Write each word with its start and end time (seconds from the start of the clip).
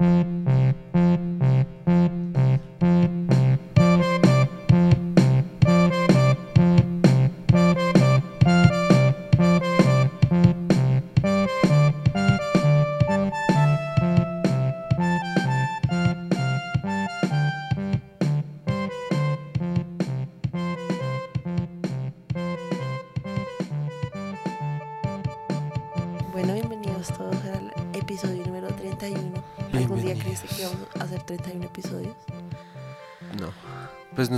Mm-hmm. 0.00 0.63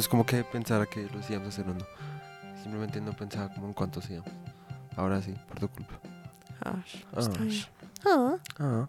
Es 0.06 0.08
como 0.08 0.24
que 0.24 0.44
pensara 0.44 0.86
que 0.86 1.02
los 1.12 1.28
íbamos 1.28 1.46
a 1.46 1.48
hacer 1.48 1.68
o 1.68 1.74
no. 1.74 1.84
Simplemente 2.62 3.00
no 3.00 3.12
pensaba 3.12 3.52
como 3.52 3.66
en 3.66 3.72
cuántos 3.72 4.08
íbamos. 4.08 4.30
Ahora 4.94 5.20
sí, 5.20 5.34
por 5.48 5.58
tu 5.58 5.68
culpa. 5.68 5.98
Ah, 6.64 6.80
Ah, 7.12 7.18
está 7.18 7.42
bien. 7.42 7.64
Ah. 8.04 8.36
ah. 8.60 8.88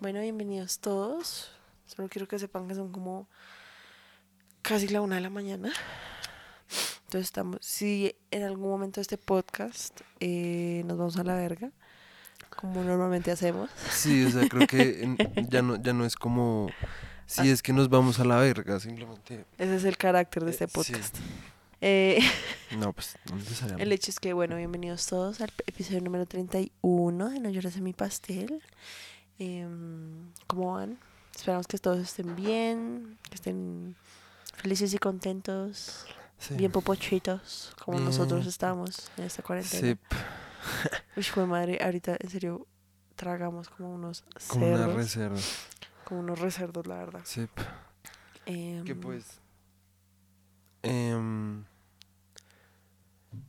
Bueno, 0.00 0.22
bienvenidos 0.22 0.78
todos. 0.78 1.50
Solo 1.84 2.08
quiero 2.08 2.26
que 2.26 2.38
sepan 2.38 2.66
que 2.66 2.74
son 2.74 2.92
como 2.92 3.28
casi 4.62 4.88
la 4.88 5.02
una 5.02 5.16
de 5.16 5.20
la 5.20 5.28
mañana. 5.28 5.70
Entonces 7.04 7.26
estamos, 7.26 7.58
si 7.60 8.16
en 8.30 8.42
algún 8.42 8.70
momento 8.70 9.00
de 9.00 9.02
este 9.02 9.18
podcast 9.18 10.00
eh, 10.18 10.82
nos 10.86 10.96
vamos 10.96 11.18
a 11.18 11.24
la 11.24 11.34
verga, 11.34 11.72
como 12.58 12.82
normalmente 12.82 13.30
hacemos. 13.30 13.68
Sí, 13.90 14.24
o 14.24 14.30
sea, 14.30 14.48
creo 14.48 14.66
que 14.66 15.14
ya 15.50 15.60
no, 15.60 15.76
ya 15.76 15.92
no 15.92 16.06
es 16.06 16.16
como 16.16 16.70
si 17.28 17.48
es 17.50 17.62
que 17.62 17.72
nos 17.72 17.88
vamos 17.88 18.18
a 18.20 18.24
la 18.24 18.36
verga, 18.36 18.80
simplemente. 18.80 19.44
Ese 19.58 19.76
es 19.76 19.84
el 19.84 19.96
carácter 19.96 20.44
de 20.44 20.50
Eh, 20.50 20.52
este 20.52 20.66
sí. 20.66 20.72
podcast. 20.72 21.16
Eh, 21.80 22.18
No, 22.78 22.92
pues 22.92 23.16
no 23.30 23.36
necesariamente. 23.36 23.82
el 23.84 23.92
hecho 23.92 24.10
es 24.10 24.18
que, 24.20 24.32
bueno, 24.32 24.56
bienvenidos 24.56 25.06
todos 25.06 25.40
al 25.40 25.50
episodio 25.66 26.00
número 26.00 26.26
31 26.26 27.28
de 27.30 27.40
No 27.40 27.48
llores 27.50 27.76
en 27.76 27.84
mi 27.84 27.92
pastel. 27.92 28.62
Em, 29.38 30.32
¿Cómo 30.46 30.72
van? 30.74 30.98
Esperamos 31.34 31.66
que 31.68 31.78
todos 31.78 31.98
estén 32.00 32.34
bien, 32.34 33.16
que 33.28 33.36
estén 33.36 33.94
felices 34.56 34.92
y 34.92 34.98
contentos, 34.98 36.04
Sí. 36.38 36.54
bien 36.54 36.72
popochitos, 36.72 37.72
como 37.84 37.98
nosotros 38.00 38.40
Bien. 38.40 38.48
estamos 38.48 39.10
en 39.16 39.24
esta 39.24 39.42
cuarentena. 39.42 39.96
Sí, 41.16 41.30
Uy, 41.36 41.46
madre, 41.46 41.78
ahorita 41.82 42.16
en 42.18 42.30
serio 42.30 42.66
tragamos 43.16 43.68
como 43.68 43.94
unos 43.94 44.24
como 44.48 44.66
una 44.68 44.76
cerdos, 44.78 44.94
reserva. 44.96 45.38
Como 46.08 46.20
unos 46.20 46.38
recerdos, 46.40 46.86
la 46.86 46.96
verdad. 46.96 47.20
Sí. 47.24 47.46
Em, 48.46 48.82
Que 48.84 48.94
pues. 48.94 49.40
em, 50.82 51.64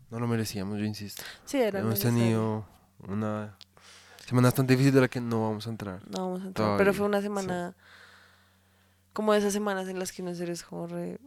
no 0.10 0.20
lo 0.20 0.28
merecíamos, 0.28 0.78
yo 0.78 0.84
insisto. 0.86 1.24
sí, 1.46 1.58
era 1.58 1.80
Hemos 1.80 1.92
necesario. 1.92 2.18
tenido 2.20 2.66
una 3.08 3.56
semana 4.26 4.48
bastante 4.50 4.74
difícil 4.74 4.94
de 4.94 5.02
la 5.02 5.08
que 5.08 5.22
no 5.22 5.42
vamos 5.42 5.68
a 5.68 5.70
entrar. 5.70 6.02
No 6.10 6.26
vamos 6.26 6.42
a 6.44 6.48
entrar. 6.48 6.78
Pero 6.78 6.94
fue 6.94 7.06
una 7.06 7.20
sí. 7.20 7.24
semana. 7.24 7.76
Como 9.14 9.34
de 9.34 9.40
esas 9.40 9.54
semanas 9.54 9.88
en 9.88 9.98
las 10.00 10.12
que 10.12 10.22
uno 10.22 10.32
eres 10.32 10.64
como 10.64 10.88
re. 10.88 11.20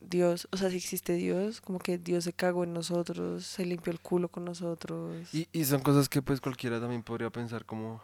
Dios, 0.00 0.48
o 0.50 0.56
sea, 0.56 0.68
si 0.70 0.76
existe 0.78 1.12
Dios, 1.12 1.60
como 1.60 1.78
que 1.78 1.96
Dios 1.96 2.24
se 2.24 2.32
cagó 2.32 2.64
en 2.64 2.72
nosotros, 2.72 3.46
se 3.46 3.64
limpió 3.64 3.92
el 3.92 4.00
culo 4.00 4.28
con 4.28 4.44
nosotros. 4.44 5.32
Y, 5.32 5.48
y 5.52 5.64
son 5.64 5.80
cosas 5.80 6.08
que 6.08 6.22
pues 6.22 6.40
cualquiera 6.40 6.80
también 6.80 7.02
podría 7.04 7.30
pensar 7.30 7.64
como... 7.64 8.00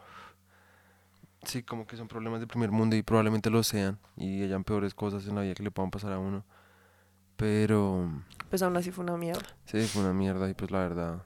Sí, 1.43 1.63
como 1.63 1.87
que 1.87 1.95
son 1.97 2.07
problemas 2.07 2.39
de 2.41 2.47
primer 2.47 2.71
mundo 2.71 2.95
y 2.95 3.01
probablemente 3.03 3.49
lo 3.49 3.63
sean. 3.63 3.97
Y 4.17 4.43
hayan 4.43 4.63
peores 4.63 4.93
cosas 4.93 5.25
en 5.27 5.35
la 5.35 5.41
vida 5.41 5.53
que 5.55 5.63
le 5.63 5.71
puedan 5.71 5.89
pasar 5.91 6.11
a 6.11 6.19
uno. 6.19 6.43
Pero 7.37 8.09
Pues 8.49 8.61
aún 8.61 8.75
así 8.75 8.91
fue 8.91 9.03
una 9.03 9.15
mierda. 9.17 9.43
sí, 9.65 9.81
fue 9.87 10.01
una 10.03 10.13
mierda 10.13 10.49
y 10.49 10.53
pues 10.53 10.71
la 10.71 10.79
verdad... 10.79 11.23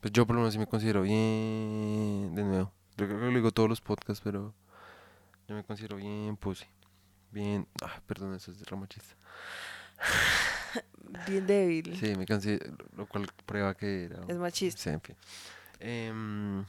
Pues 0.00 0.12
yo 0.12 0.26
por 0.26 0.36
lo 0.36 0.42
menos 0.42 0.52
sí 0.52 0.58
me 0.58 0.66
considero 0.66 1.00
bien... 1.02 2.34
De 2.34 2.42
nuevo. 2.44 2.70
Yo 2.98 3.06
creo 3.06 3.18
que 3.18 3.24
lo 3.26 3.30
digo 3.30 3.50
todos 3.50 3.68
los 3.70 3.80
podcasts, 3.80 4.20
pero... 4.22 4.52
Yo 5.48 5.54
me 5.54 5.64
considero 5.64 5.96
bien 5.96 6.36
pussy. 6.36 6.66
Bien... 7.30 7.66
Ah, 7.82 8.00
perdón, 8.06 8.34
eso 8.34 8.50
es 8.52 8.60
re 8.68 8.76
machista. 8.76 9.14
Bien 11.28 11.46
débil. 11.46 11.96
Sí, 11.98 12.14
me 12.16 12.26
considero... 12.26 12.76
Lo 12.96 13.06
cual 13.06 13.26
prueba 13.46 13.74
que 13.74 14.04
era... 14.04 14.20
Es 14.28 14.36
machista. 14.36 14.82
Sí, 14.82 14.90
en 14.90 15.00
fin. 15.00 15.16
Em, 15.80 16.64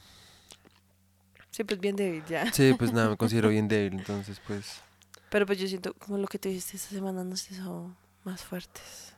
Sí, 1.56 1.64
pues 1.64 1.80
bien 1.80 1.96
débil 1.96 2.22
ya. 2.28 2.52
Sí, 2.52 2.74
pues 2.78 2.92
nada, 2.92 3.08
me 3.08 3.16
considero 3.22 3.48
bien 3.48 3.66
débil, 3.66 3.94
entonces 3.98 4.40
pues... 4.46 4.82
Pero 5.30 5.46
pues 5.46 5.58
yo 5.58 5.66
siento 5.66 5.94
como 5.94 6.18
lo 6.18 6.26
que 6.26 6.38
tú 6.38 6.48
dijiste 6.50 6.76
esta 6.76 6.90
semana 6.90 7.24
nos 7.24 7.50
hizo 7.50 7.94
más 8.24 8.42
fuertes. 8.44 9.14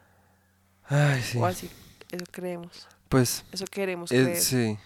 Ay, 0.84 1.20
sí. 1.20 1.38
O 1.38 1.46
así, 1.46 1.68
eso 2.12 2.24
creemos. 2.30 2.86
Pues, 3.08 3.44
Eso 3.52 3.64
queremos 3.66 4.10
creer. 4.10 4.36
sí. 4.36 4.78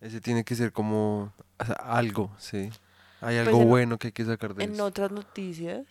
Ese 0.00 0.20
tiene 0.20 0.42
que 0.44 0.54
ser 0.54 0.72
como 0.72 1.32
o 1.58 1.64
sea, 1.64 1.74
algo, 1.76 2.30
sí. 2.38 2.70
Hay 3.20 3.36
Pues 3.36 3.46
algo 3.48 3.62
en- 3.62 3.68
bueno 3.68 3.98
que 3.98 4.08
hay 4.08 4.12
que 4.12 4.24
sacar 4.24 4.54
de 4.54 4.64
En 4.64 4.72
eso. 4.72 4.84
otras 4.84 5.10
noticias, 5.12 5.84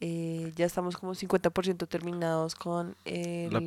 eh, 0.00 0.52
ya 0.56 0.66
estamos 0.66 0.96
como 0.98 1.14
50% 1.14 1.88
terminados 1.88 2.54
con 2.54 2.94
el, 3.06 3.52
La- 3.52 3.60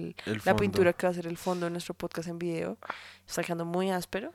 la, 0.45 0.51
el 0.51 0.55
pintura 0.57 0.93
que 0.93 1.07
va 1.07 1.11
a 1.11 1.15
ser 1.15 1.25
el 1.27 1.37
fondo 1.37 1.65
de 1.65 1.71
nuestro 1.71 1.93
podcast 1.95 2.29
en 2.29 2.37
video. 2.39 2.77
Está 3.27 3.43
quedando 3.43 3.65
muy 3.65 3.89
áspero. 3.91 4.31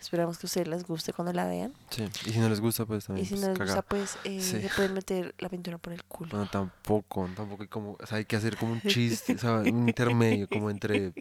Esperamos 0.00 0.38
que 0.38 0.46
a 0.46 0.48
ustedes 0.48 0.68
les 0.68 0.84
guste 0.84 1.12
cuando 1.12 1.32
la 1.32 1.46
vean. 1.46 1.72
Sí, 1.90 2.04
y 2.26 2.30
si 2.30 2.38
no 2.38 2.48
les 2.48 2.60
gusta, 2.60 2.84
pues 2.86 3.04
Y 3.04 3.06
también 3.06 3.26
si 3.26 3.34
pues, 3.34 3.42
no 3.42 3.48
les 3.48 3.58
gusta, 3.58 3.82
pues 3.82 4.18
eh, 4.24 4.40
Sí. 4.40 4.60
se 4.62 4.68
pueden 4.74 4.94
meter 4.94 5.34
la 5.38 5.48
pintura 5.48 5.78
por 5.78 5.92
el 5.92 6.04
culo. 6.04 6.30
Bueno, 6.30 6.48
tampoco, 6.50 7.28
tampoco 7.34 7.62
hay 7.62 7.68
como... 7.68 7.96
O 8.00 8.06
sea, 8.06 8.18
hay 8.18 8.24
que 8.24 8.36
hacer 8.36 8.56
como 8.56 8.72
un 8.72 8.80
chiste, 8.86 9.34
o 9.34 9.38
sea, 9.38 9.52
un 9.58 9.88
intermedio, 9.88 10.48
como 10.48 10.70
entre... 10.70 11.12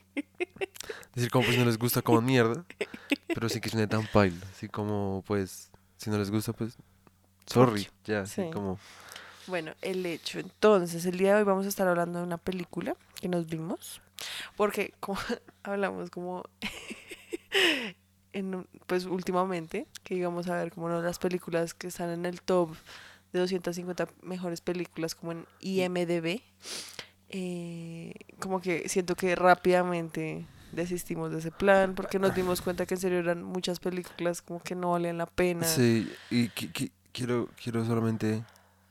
Decir 1.16 1.32
como, 1.32 1.46
pues, 1.46 1.56
si 1.56 1.60
no 1.60 1.66
les 1.66 1.78
gusta, 1.80 2.02
como 2.02 2.22
mierda. 2.22 2.66
Pero 3.28 3.50
sí 3.50 3.60
que 3.62 3.70
suene 3.70 3.88
tan 3.88 4.06
paila. 4.08 4.46
Así 4.52 4.68
como, 4.70 5.24
pues, 5.26 5.72
si 5.98 6.10
no 6.10 6.18
les 6.18 6.30
gusta, 6.30 6.54
pues... 6.54 6.78
Sorry, 7.48 7.88
ya, 8.04 8.22
así 8.22 8.44
Sí. 8.44 8.50
como... 8.52 8.78
Bueno, 9.48 9.74
el 9.82 10.06
hecho. 10.08 10.40
Entonces, 10.40 11.06
el 11.06 11.18
día 11.18 11.34
de 11.34 11.40
hoy 11.40 11.44
vamos 11.44 11.66
a 11.66 11.70
estar 11.70 11.88
hablando 11.88 12.18
de 12.20 12.26
una 12.26 12.38
película 12.38 12.96
que 13.22 13.30
nos 13.30 13.46
vimos. 13.48 14.02
Porque 14.58 14.94
como 15.00 15.20
hablamos 15.64 16.10
como 16.10 16.44
en 18.36 18.68
pues 18.88 19.06
últimamente, 19.06 19.88
que 20.04 20.14
íbamos 20.16 20.48
a 20.48 20.56
ver 20.58 20.72
como 20.72 20.86
una 20.88 20.98
de 20.98 21.04
las 21.04 21.18
películas 21.20 21.74
que 21.74 21.88
están 21.88 22.10
en 22.12 22.26
el 22.26 22.42
top 22.42 22.72
de 23.34 23.40
250 23.40 24.08
mejores 24.22 24.62
películas 24.62 25.16
como 25.16 25.32
en 25.32 25.46
IMDB. 25.62 26.42
eh, 27.30 28.14
como 28.40 28.62
que 28.62 28.88
siento 28.88 29.16
que 29.16 29.36
rápidamente 29.36 30.46
desistimos 30.72 31.32
de 31.32 31.40
ese 31.40 31.52
plan 31.52 31.96
porque 31.96 32.20
nos 32.20 32.36
dimos 32.36 32.62
cuenta 32.62 32.86
que 32.86 32.94
en 32.96 33.00
serio 33.00 33.20
eran 33.20 33.44
muchas 33.44 33.80
películas 33.80 34.42
como 34.42 34.62
que 34.62 34.76
no 34.76 34.92
valían 34.92 35.18
la 35.18 35.26
pena. 35.26 35.64
Sí, 35.66 36.08
y 36.30 36.50
qui- 36.50 36.72
qui- 36.72 36.92
quiero, 37.12 37.50
quiero 37.62 37.84
solamente 37.86 38.44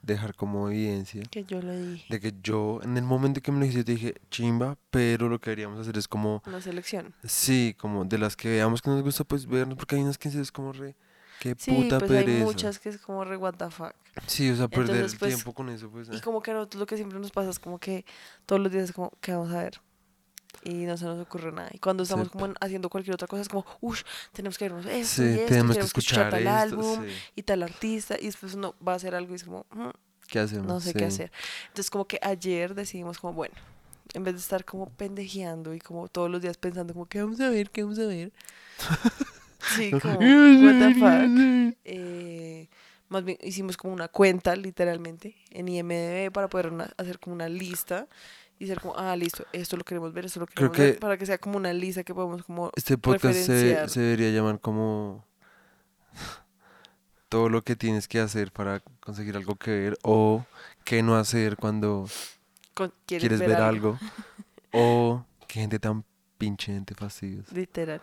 dejar 0.05 0.35
como 0.35 0.69
evidencia 0.69 1.23
Que 1.31 1.45
yo 1.45 1.61
lo 1.63 1.73
dije. 1.77 2.05
de 2.09 2.21
que 2.21 2.33
yo, 2.43 2.81
en 2.83 2.97
el 2.97 3.05
momento 3.05 3.41
que 3.41 3.53
me 3.53 3.59
lo 3.61 3.65
dijiste, 3.67 3.93
dije 3.93 4.15
chimba, 4.31 4.77
pero 4.91 5.29
lo 5.29 5.41
que 5.41 5.51
deberíamos 5.51 5.81
hacer 5.81 5.97
es 5.99 6.07
como, 6.09 6.43
Una 6.47 6.61
selección. 6.61 7.15
sí, 7.25 7.75
como 7.79 8.05
de 8.05 8.19
las 8.19 8.37
que 8.37 8.49
veamos 8.49 8.83
que 8.83 8.91
nos 8.91 9.03
gusta, 9.03 9.25
pues 9.25 9.47
vernos, 9.47 9.77
porque 9.77 9.97
hay 9.97 10.03
unas 10.03 10.19
que 10.19 10.29
es 10.29 10.53
como 10.53 10.73
re, 10.73 10.95
qué 11.41 11.55
Sí, 11.59 11.71
puta 11.73 11.99
pues 11.99 12.11
hay 12.11 12.27
muchas 12.43 12.79
que 12.79 12.89
es 12.91 12.99
como 12.99 13.25
re 13.25 13.37
what 13.37 13.55
the 13.55 13.71
fuck. 13.71 13.95
Sí, 14.27 14.49
o 14.51 14.57
sea, 14.57 14.69
perder 14.69 14.97
Entonces, 14.97 15.13
el 15.15 15.19
pues, 15.19 15.35
tiempo 15.35 15.53
con 15.55 15.69
eso, 15.71 15.91
pues. 15.91 16.09
Y 16.13 16.17
eh. 16.17 16.21
como 16.23 16.41
que 16.43 16.53
a 16.53 16.55
nosotros 16.55 16.79
lo 16.81 16.87
que 16.87 16.97
siempre 16.97 17.19
nos 17.19 17.33
pasa 17.33 17.51
es 17.51 17.59
como 17.59 17.79
que 17.79 18.05
todos 18.47 18.63
los 18.63 18.71
días 18.71 18.85
es 18.85 18.93
como, 18.93 19.11
¿qué 19.21 19.33
vamos 19.33 19.53
a 19.53 19.63
ver? 19.63 19.81
Y 20.63 20.85
no 20.87 20.97
se 20.97 21.05
nos 21.05 21.21
ocurre 21.21 21.53
nada. 21.53 21.69
Y 21.73 21.79
cuando 21.79 22.03
estamos 22.05 22.27
Sí. 22.29 22.33
como 22.33 22.47
en- 22.47 22.55
haciendo 22.61 22.89
cualquier 22.89 23.15
otra 23.15 23.27
cosa 23.29 23.43
es 23.43 23.49
como, 23.49 23.67
uff, 23.81 24.03
tenemos 24.33 24.57
que 24.57 24.65
vernos 24.67 24.87
esto 24.87 25.23
Sí, 25.23 25.29
y 25.29 25.35
esto, 25.35 25.47
tenemos 25.49 25.77
que 25.77 25.83
escuchar 25.85 26.31
tal 26.31 26.47
álbum 26.47 27.05
sí. 27.05 27.11
y 27.37 27.43
tal 27.43 27.63
artista. 27.63 28.17
Y 28.21 28.27
después 28.27 28.55
uno 28.55 28.75
va 28.87 28.93
a 28.93 28.97
hacer 28.97 29.15
algo 29.15 29.33
y 29.33 29.37
es 29.37 29.45
como, 29.45 29.67
"Mm, 29.71 29.89
¿Qué 30.29 30.39
hacemos? 30.39 30.67
no 30.67 30.81
sé 30.81 30.95
qué 30.95 31.05
hacer. 31.05 31.31
Entonces 31.69 31.91
como 31.91 32.07
que 32.07 32.19
ayer 32.23 32.75
decidimos 32.75 33.19
como, 33.19 33.35
bueno, 33.35 33.55
en 34.15 34.25
vez 34.25 34.35
de 34.35 34.41
estar 34.41 34.65
como 34.65 34.89
pendejeando 34.89 35.75
y 35.75 35.81
como 35.81 36.09
todos 36.09 36.31
los 36.31 36.41
días 36.41 36.57
pensando 36.57 36.93
como, 36.95 37.07
¿qué 37.07 37.21
vamos 37.23 37.41
a 37.41 37.51
ver? 37.51 37.71
¿Qué 37.71 37.83
vamos 37.83 37.99
a 37.99 38.07
ver? 38.07 38.33
sí, 39.77 39.91
como, 40.01 40.19
what 40.19 40.79
the 40.79 40.95
fuck. 40.95 41.77
Eh, 41.85 42.69
más 43.09 43.25
bien 43.25 43.39
hicimos 43.43 43.77
como 43.77 43.93
una 43.95 44.09
cuenta, 44.09 44.57
literalmente, 44.57 45.37
en 45.51 45.69
IMDB 45.69 46.31
para 46.33 46.49
poder 46.49 46.73
una- 46.73 46.91
hacer 46.97 47.19
como 47.19 47.35
una 47.35 47.49
lista 47.49 48.09
y 48.59 48.67
ser 48.67 48.81
como, 48.81 48.97
ah, 48.97 49.15
listo, 49.17 49.45
esto 49.53 49.77
lo 49.77 49.85
queremos 49.85 50.13
ver, 50.13 50.27
esto 50.27 50.41
lo 50.41 50.47
Creo 50.47 50.71
queremos 50.71 50.79
ver, 50.79 50.95
que- 50.95 51.01
para 51.01 51.17
que 51.17 51.27
sea 51.27 51.39
como 51.39 51.57
una 51.57 51.73
lista 51.73 52.05
que 52.05 52.15
podemos 52.15 52.43
como... 52.45 52.71
Este 52.77 52.97
podcast 52.99 53.35
se, 53.39 54.01
debería 54.01 54.31
llamar 54.31 54.61
como 54.61 55.25
todo 57.29 57.49
lo 57.49 57.63
que 57.63 57.77
tienes 57.77 58.09
que 58.09 58.21
hacer 58.21 58.53
para 58.53 58.81
conseguir 59.01 59.37
algo 59.37 59.57
que 59.57 59.71
ver 59.71 59.99
o 60.03 60.45
qué 60.85 61.03
no 61.03 61.17
hacer 61.17 61.57
cuando 61.57 62.07
con- 62.75 62.93
¿quieres, 63.07 63.29
quieres 63.29 63.41
ver, 63.41 63.57
algo? 63.61 63.99
o 64.73 65.25
qué 65.49 65.61
gente 65.61 65.79
tan 65.79 66.05
pinche 66.39 66.73
gente 66.73 66.95
fastidiosa. 66.95 67.55
Literal. 67.55 68.01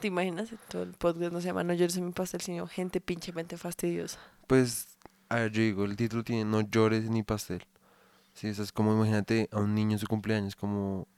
¿Te 0.00 0.06
imaginas? 0.06 0.50
Todo 0.68 0.84
el 0.84 0.92
podcast 0.92 1.32
no 1.32 1.40
se 1.40 1.48
llama 1.48 1.64
No 1.64 1.74
llores 1.74 1.96
en 1.96 2.06
mi 2.06 2.12
pastel, 2.12 2.40
sino 2.40 2.68
gente 2.68 3.00
pinchemente 3.00 3.56
fastidiosa. 3.56 4.18
Pues, 4.46 4.86
a 5.28 5.36
ver, 5.36 5.50
yo 5.50 5.60
digo, 5.62 5.84
el 5.84 5.96
título 5.96 6.22
tiene 6.22 6.44
No 6.44 6.60
llores 6.60 7.10
ni 7.10 7.24
pastel. 7.24 7.64
Sí, 8.38 8.46
eso 8.48 8.62
es 8.62 8.70
como, 8.70 8.92
imagínate 8.92 9.48
a 9.50 9.58
un 9.58 9.74
niño 9.74 9.92
en 9.94 9.98
su 9.98 10.06
cumpleaños, 10.06 10.54
como 10.54 11.08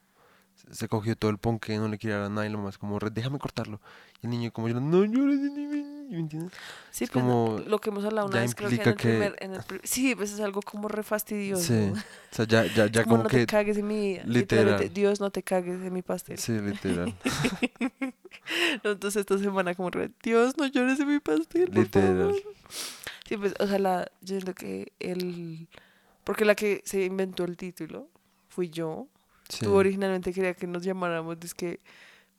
se- 0.73 0.89
cogió 0.89 1.17
todo 1.17 1.31
el 1.31 1.37
ponque, 1.39 1.77
no 1.77 1.87
le 1.89 1.99
quiere 1.99 2.17
dar 2.17 2.25
a 2.25 2.29
nadie, 2.31 2.49
lo 2.49 2.57
más 2.59 2.79
como, 2.79 2.99
"Re- 2.99 3.11
déjame 3.11 3.39
cortarlo. 3.39 3.79
Y 4.23 4.27
el 4.27 4.31
niño 4.31 4.51
como 4.53 4.69
yo, 4.69 4.81
no 4.81 5.05
llores, 5.05 5.39
ni- 5.39 5.51
ni- 5.51 5.67
ni", 5.67 6.11
¿me 6.15 6.19
entiendes? 6.19 6.53
Sí, 6.91 7.05
Es 7.05 7.11
pues, 7.11 7.23
como- 7.23 7.59
lo 7.67 7.79
que 7.79 7.91
hemos 7.91 8.05
hablado 8.07 8.27
una 8.29 8.41
vez, 8.41 8.55
creo 8.55 8.71
que 8.71 8.77
en 8.77 8.89
el 8.89 8.95
que- 8.97 9.09
primer... 9.09 9.37
En 9.41 9.53
el 9.55 9.63
pri- 9.63 9.81
sí, 9.85 10.15
pues 10.15 10.33
es 10.33 10.41
algo 10.41 10.63
como 10.63 10.89
re 10.89 11.03
fastidioso. 11.03 11.63
Sí, 11.63 11.93
o 11.93 12.35
sea, 12.35 12.47
ya, 12.47 12.65
ya, 12.65 12.87
ya 12.93 13.05
como, 13.05 13.17
como 13.17 13.23
no 13.25 13.29
que, 13.29 13.39
te 13.41 13.47
cagues 13.47 13.77
en 13.77 13.87
mi 13.87 14.19
literal. 14.25 14.91
Dios 14.93 15.21
no 15.21 15.31
te 15.31 15.43
cagues 15.43 15.81
en 15.83 15.93
mi 15.93 16.01
pastel. 16.03 16.39
sí, 16.39 16.53
literal, 16.59 17.15
Entonces 18.85 19.17
esta 19.21 19.39
semana 19.39 19.75
como 19.75 19.91
re, 19.91 20.11
Dios 20.23 20.57
no 20.57 20.67
llores 20.67 20.99
en 21.01 21.09
mi 21.09 21.21
pastel, 21.21 21.67
por 21.69 21.75
literal. 21.77 22.17
favor". 22.17 22.35
Sí, 23.29 23.37
pues, 23.37 23.55
o 23.61 23.67
sea, 23.67 23.79
la, 23.79 24.11
yo 24.23 24.35
siento 24.37 24.55
que 24.55 24.93
el... 24.99 25.69
Porque 26.25 26.45
la 26.45 26.55
que 26.55 26.83
se 26.85 27.05
inventó 27.05 27.45
el 27.45 27.57
título 27.57 28.09
fui 28.49 28.69
yo. 28.71 29.07
Sí. 29.49 29.65
Tú 29.65 29.75
originalmente 29.75 30.33
quería 30.33 30.55
que 30.55 30.67
nos 30.67 30.83
llamáramos, 30.85 31.37
es 31.43 31.55
que 31.55 31.81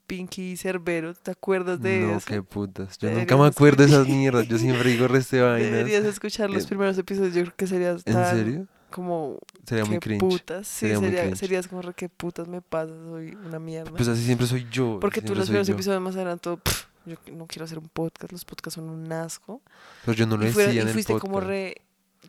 Pinky 0.08 0.52
y 0.52 0.58
Cerbero, 0.58 1.14
¿te 1.14 1.32
acuerdas 1.32 1.82
de 1.82 2.00
No, 2.02 2.18
eso? 2.18 2.26
qué 2.28 2.42
putas. 2.44 2.98
Yo 2.98 3.10
nunca 3.12 3.38
me 3.38 3.46
acuerdo 3.48 3.84
de 3.84 3.90
esas 3.90 4.08
mierdas. 4.08 4.48
Yo 4.48 4.58
siempre 4.58 4.90
digo 4.92 5.08
reste 5.08 5.42
vainas. 5.42 5.72
Deberías 5.72 6.04
escuchar 6.06 6.50
los 6.50 6.64
Eh, 6.64 6.68
primeros 6.68 6.98
episodios, 6.98 7.34
yo 7.34 7.42
creo 7.44 7.56
que 7.56 7.68
serías 7.68 8.02
¿En 8.06 8.14
tan 8.14 8.36
serio? 8.36 8.68
como 8.90 9.40
Sería 9.66 9.86
muy 9.86 10.00
cringe. 10.00 10.20
putas, 10.20 10.68
sí, 10.68 10.80
Sería 10.88 11.00
sería- 11.00 11.22
cringe. 11.24 11.38
serías 11.38 11.68
como 11.68 11.82
re, 11.82 11.94
qué 11.94 12.10
putas 12.10 12.48
me 12.50 12.62
pasa, 12.62 12.94
soy 13.10 13.36
una 13.46 13.58
mierda. 13.60 13.92
Pues 13.92 14.08
así 14.10 14.24
siempre 14.24 14.48
soy 14.48 14.68
yo. 14.70 15.00
Porque 15.00 15.22
tú 15.22 15.34
los 15.34 15.46
primeros 15.46 15.68
yo. 15.68 15.74
episodios 15.76 16.02
más 16.02 16.16
eran 16.18 16.40
todo, 16.40 16.58
"Pff, 16.58 16.86
yo 17.06 17.16
no 17.34 17.48
quiero 17.48 17.64
hacer 17.66 17.78
un 17.80 17.88
podcast, 17.88 18.32
los 18.34 18.44
podcasts 18.44 18.76
son 18.76 18.90
un 18.90 19.10
asco. 19.14 19.62
Pero 20.06 20.16
yo 20.18 20.28
no 20.28 20.36
lo 20.36 20.46
y, 20.46 20.52
fuera- 20.52 20.68
decía 20.68 20.80
y 20.80 20.82
en 20.84 20.88
el 20.90 20.94
fuiste 20.94 21.14
podcast. 21.14 21.26
como 21.32 21.40
re, 21.40 21.76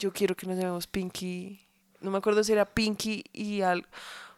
yo 0.03 0.13
quiero 0.13 0.35
que 0.35 0.47
nos 0.49 0.57
llamemos 0.57 0.89
Pinky, 0.89 1.61
no 2.01 2.11
me 2.11 2.19
acuerdo 2.19 2.43
si 2.43 2.53
era 2.53 2.65
Pinky 2.65 3.25
y 3.33 3.61
algo, 3.61 3.87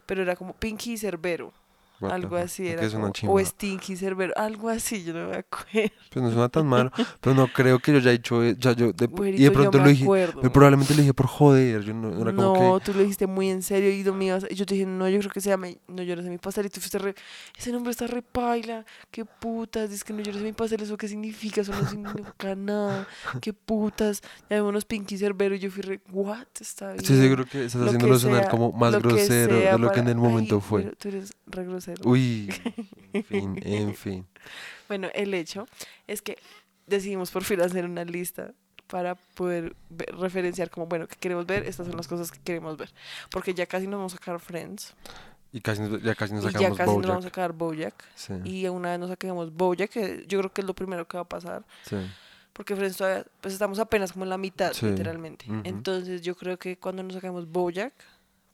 pero 0.05 0.21
era 0.21 0.35
como 0.35 0.53
Pinky 0.53 0.93
y 0.93 0.97
Cerbero, 0.99 1.53
What 2.01 2.11
algo 2.11 2.35
así 2.35 2.67
era 2.67 2.83
es 2.83 2.93
como- 2.93 3.11
o 3.27 3.39
Stinky 3.39 3.95
Cerbero, 3.95 4.33
algo 4.35 4.69
así, 4.69 5.03
yo 5.03 5.13
no 5.13 5.29
me 5.29 5.37
acuerdo. 5.37 5.91
Pues 6.11 6.23
no 6.23 6.29
suena 6.31 6.49
tan 6.49 6.67
malo. 6.67 6.91
pero 7.21 7.35
no 7.35 7.47
creo 7.47 7.79
que 7.79 7.91
yo 7.93 7.97
haya 7.99 8.11
dicho. 8.11 8.43
eh, 8.43 8.55
Ya 8.59 8.73
yo 8.73 8.91
de- 8.91 9.05
y 9.05 9.31
de 9.31 9.37
yo 9.37 9.53
pronto 9.53 9.77
lo 9.77 9.87
dije. 9.87 10.05
Pero 10.05 10.51
probablemente 10.51 10.93
lo 10.93 11.01
dije 11.01 11.13
por 11.13 11.27
joder. 11.27 11.81
Yo 11.83 11.93
no, 11.93 12.09
no 12.11 12.35
como 12.35 12.79
que. 12.79 12.85
tú 12.85 12.93
lo 12.93 12.99
dijiste 13.01 13.27
muy 13.27 13.49
en 13.49 13.61
serio 13.63 13.89
y 13.89 14.03
yo 14.03 14.65
te 14.65 14.73
dije, 14.75 14.85
no, 14.85 15.07
yo 15.09 15.19
creo 15.19 15.31
que 15.31 15.41
se 15.41 15.49
llama 15.49 15.67
No 15.87 16.03
llores 16.03 16.25
en 16.25 16.31
mi 16.31 16.37
pastel 16.37 16.65
y 16.65 16.69
tú 16.69 16.79
fuiste 16.81 16.97
re, 16.99 17.15
ese 17.57 17.71
nombre 17.71 17.91
está 17.91 18.07
re 18.07 18.21
paila, 18.21 18.85
qué 19.11 19.23
putas, 19.25 19.89
dices 19.89 20.03
que 20.03 20.13
no 20.13 20.19
llores 20.19 20.37
en 20.37 20.43
mi 20.43 20.53
pastel, 20.53 20.81
¿eso 20.81 20.97
qué 20.97 21.07
significa? 21.07 21.61
Eso 21.61 21.71
no 21.71 21.87
significa 21.87 22.55
nada, 22.55 23.07
qué 23.41 23.53
putas, 23.53 24.21
llamémonos 24.49 24.85
Pinky 24.85 25.17
Cerbero 25.17 25.55
y 25.55 25.59
yo 25.59 25.71
fui 25.71 25.81
re, 25.81 26.01
what, 26.11 26.45
está 26.59 26.87
bien. 26.87 26.99
Estoy 27.01 27.17
seguro 27.17 27.45
que 27.45 27.65
estás 27.65 27.75
lo 27.81 27.87
que 27.91 27.95
haciéndolo 27.97 28.19
sonar 28.19 28.49
como 28.49 28.71
más 28.71 28.95
grosero 29.01 29.55
de 29.55 29.77
lo 29.79 29.91
que 29.91 29.99
en 29.99 30.07
el 30.09 30.15
momento 30.17 30.55
Ay, 30.55 30.61
fue. 30.61 30.81
pero 30.83 30.95
Tú 30.97 31.07
eres 31.09 31.33
re 31.47 31.63
grosero. 31.63 31.84
Uy. 32.03 32.53
En 33.13 33.23
fin, 33.23 33.59
en 33.63 33.95
fin. 33.95 34.25
Bueno, 34.87 35.09
el 35.13 35.33
hecho 35.33 35.67
es 36.07 36.21
que 36.21 36.37
decidimos 36.87 37.31
por 37.31 37.43
fin 37.43 37.61
hacer 37.61 37.85
una 37.85 38.03
lista 38.05 38.51
para 38.87 39.15
poder 39.15 39.75
ver- 39.89 40.15
referenciar 40.17 40.69
como, 40.69 40.85
bueno, 40.85 41.07
¿qué 41.07 41.15
queremos 41.19 41.45
ver? 41.45 41.63
Estas 41.63 41.87
son 41.87 41.97
las 41.97 42.07
cosas 42.07 42.31
que 42.31 42.39
queremos 42.39 42.77
ver. 42.77 42.91
Porque 43.31 43.53
ya 43.53 43.65
casi 43.65 43.87
nos 43.87 43.97
vamos 43.97 44.13
a 44.13 44.17
sacar 44.17 44.39
Friends. 44.39 44.93
Y 45.51 45.61
casi 45.61 45.81
nos- 45.81 46.01
ya 46.03 46.13
casi 46.15 46.33
nos 46.33 46.43
y 46.43 46.47
ya 46.47 46.51
sacamos 46.53 46.77
casi 46.77 46.87
nos 46.87 46.95
Bojack. 46.97 47.09
vamos 47.09 47.25
a 47.25 47.27
sacar 47.29 47.53
Bojack. 47.53 48.03
Sí, 48.15 48.33
Y 48.43 48.67
una 48.67 48.91
vez 48.91 48.99
nos 48.99 49.09
saquemos 49.09 49.53
Bojack, 49.55 49.89
que 49.89 50.25
yo 50.27 50.39
creo 50.39 50.53
que 50.53 50.61
es 50.61 50.67
lo 50.67 50.73
primero 50.75 51.07
que 51.07 51.17
va 51.17 51.21
a 51.23 51.27
pasar. 51.29 51.63
sí. 51.83 51.95
Porque 52.53 52.73
Friends 52.73 52.95
todavía, 52.95 53.25
pues 53.41 53.53
estamos 53.53 53.79
apenas 53.79 54.13
como 54.13 54.23
en 54.23 54.29
la 54.29 54.37
mitad, 54.37 54.71
Sí, 54.71 54.85
literalmente. 54.85 55.43
ujú. 55.45 55.59
Entonces 55.65 56.21
yo 56.21 56.35
creo 56.37 56.57
que 56.57 56.77
cuando 56.77 57.03
nos 57.03 57.13
saquemos 57.15 57.51
Bojack, 57.51 57.91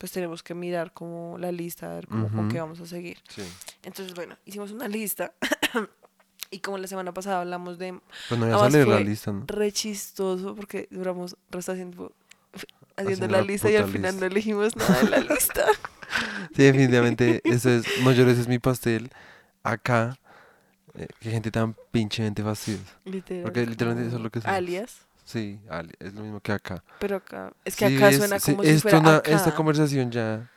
pues 0.02 0.12
tenemos 0.12 0.42
que 0.42 0.56
mirar 0.56 0.94
como 0.94 1.38
la 1.38 1.52
lista, 1.52 1.92
a 1.92 1.94
ver 1.94 2.08
cómo, 2.08 2.28
con 2.28 2.50
qué 2.50 2.60
vamos 2.60 2.80
a 2.80 2.88
seguir. 2.88 3.20
sí. 3.30 3.44
Entonces, 3.84 4.16
bueno, 4.16 4.36
hicimos 4.46 4.72
una 4.72 4.88
lista. 4.88 5.32
y 6.50 6.58
como 6.58 6.80
la 6.80 6.88
semana 6.88 7.14
pasada 7.14 7.42
hablamos 7.42 7.78
de 7.78 8.00
Pues 8.28 8.40
no 8.42 8.48
a 8.48 8.72
salir 8.72 8.88
la 8.88 9.00
lista, 9.00 9.32
¿no? 9.32 9.44
re 9.46 9.72
chistoso 9.72 10.56
porque 10.56 10.88
duramos 10.90 11.38
resto 11.52 11.72
haciendo, 11.74 12.14
haciendo 12.98 13.28
la 13.28 13.38
la 13.38 13.44
lista 13.44 13.70
y 13.70 13.76
al 13.76 13.86
final 13.86 14.14
lista. 14.14 14.20
no 14.20 14.26
elegimos 14.26 14.76
nada 14.76 15.04
de 15.04 15.10
la 15.12 15.18
lista. 15.36 15.66
Sí, 16.56 16.64
definitivamente, 16.64 17.42
eso 17.44 17.70
es, 17.70 17.86
no 18.04 18.12
llores 18.12 18.40
es 18.40 18.48
mi 18.48 18.58
pastel. 18.58 19.12
Acá, 19.62 20.18
eh, 20.96 21.06
qué 21.20 21.30
gente 21.30 21.52
tan 21.52 21.76
pinchemente 21.92 22.42
fastidiosa. 22.42 22.98
Literal, 23.06 23.44
Porque 23.44 23.68
literalmente 23.68 24.08
eso 24.08 24.18
es 24.18 24.24
lo 24.24 24.32
que 24.32 24.42
somos. 24.42 24.58
Alias, 24.58 25.02
Sí, 25.32 25.60
es 26.00 26.14
lo 26.14 26.24
mismo 26.24 26.40
que 26.42 26.52
acá. 26.52 26.84
pero 27.00 27.16
acá, 27.18 27.54
es 27.64 27.76
que 27.76 27.88
Sí, 27.88 27.96
acá 27.96 28.10
es- 28.10 28.18
suena 28.18 28.40
sí, 28.40 28.52
como 28.52 28.64
si 28.64 28.70
esto 28.70 28.82
fuera 28.82 29.00
una- 29.00 29.16
acá. 29.18 29.32
Esta 29.32 29.56
conversación 29.56 30.12
ya 30.12 30.50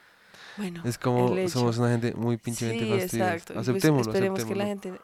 Bueno, 0.57 0.83
es 0.85 0.99
como 0.99 1.49
somos 1.49 1.79
una 1.79 1.91
gente 1.91 2.13
muy 2.15 2.37
pinchemente 2.39 2.85
sí, 2.85 2.91
fastidiosa. 3.01 3.35
exacto. 3.35 3.55
pues 3.55 3.69
Aceptémoslo, 3.69 4.13
esperemos 4.13 4.45
que 4.45 4.55
la 4.57 4.65
gente 4.67 5.01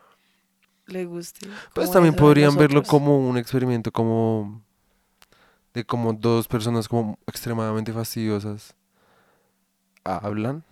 le 0.87 1.05
guste. 1.05 1.47
Pues 1.75 1.91
también 1.93 2.15
podrían 2.17 2.57
verlo 2.57 2.83
como 2.83 3.19
un 3.29 3.39
experimento, 3.39 3.93
como 3.93 4.61
de 5.73 5.85
como 5.85 6.13
dos 6.15 6.49
personas 6.49 6.89
como 6.89 7.17
extremadamente 7.29 7.93
fastidiosas 7.93 8.75
hablan. 10.03 10.65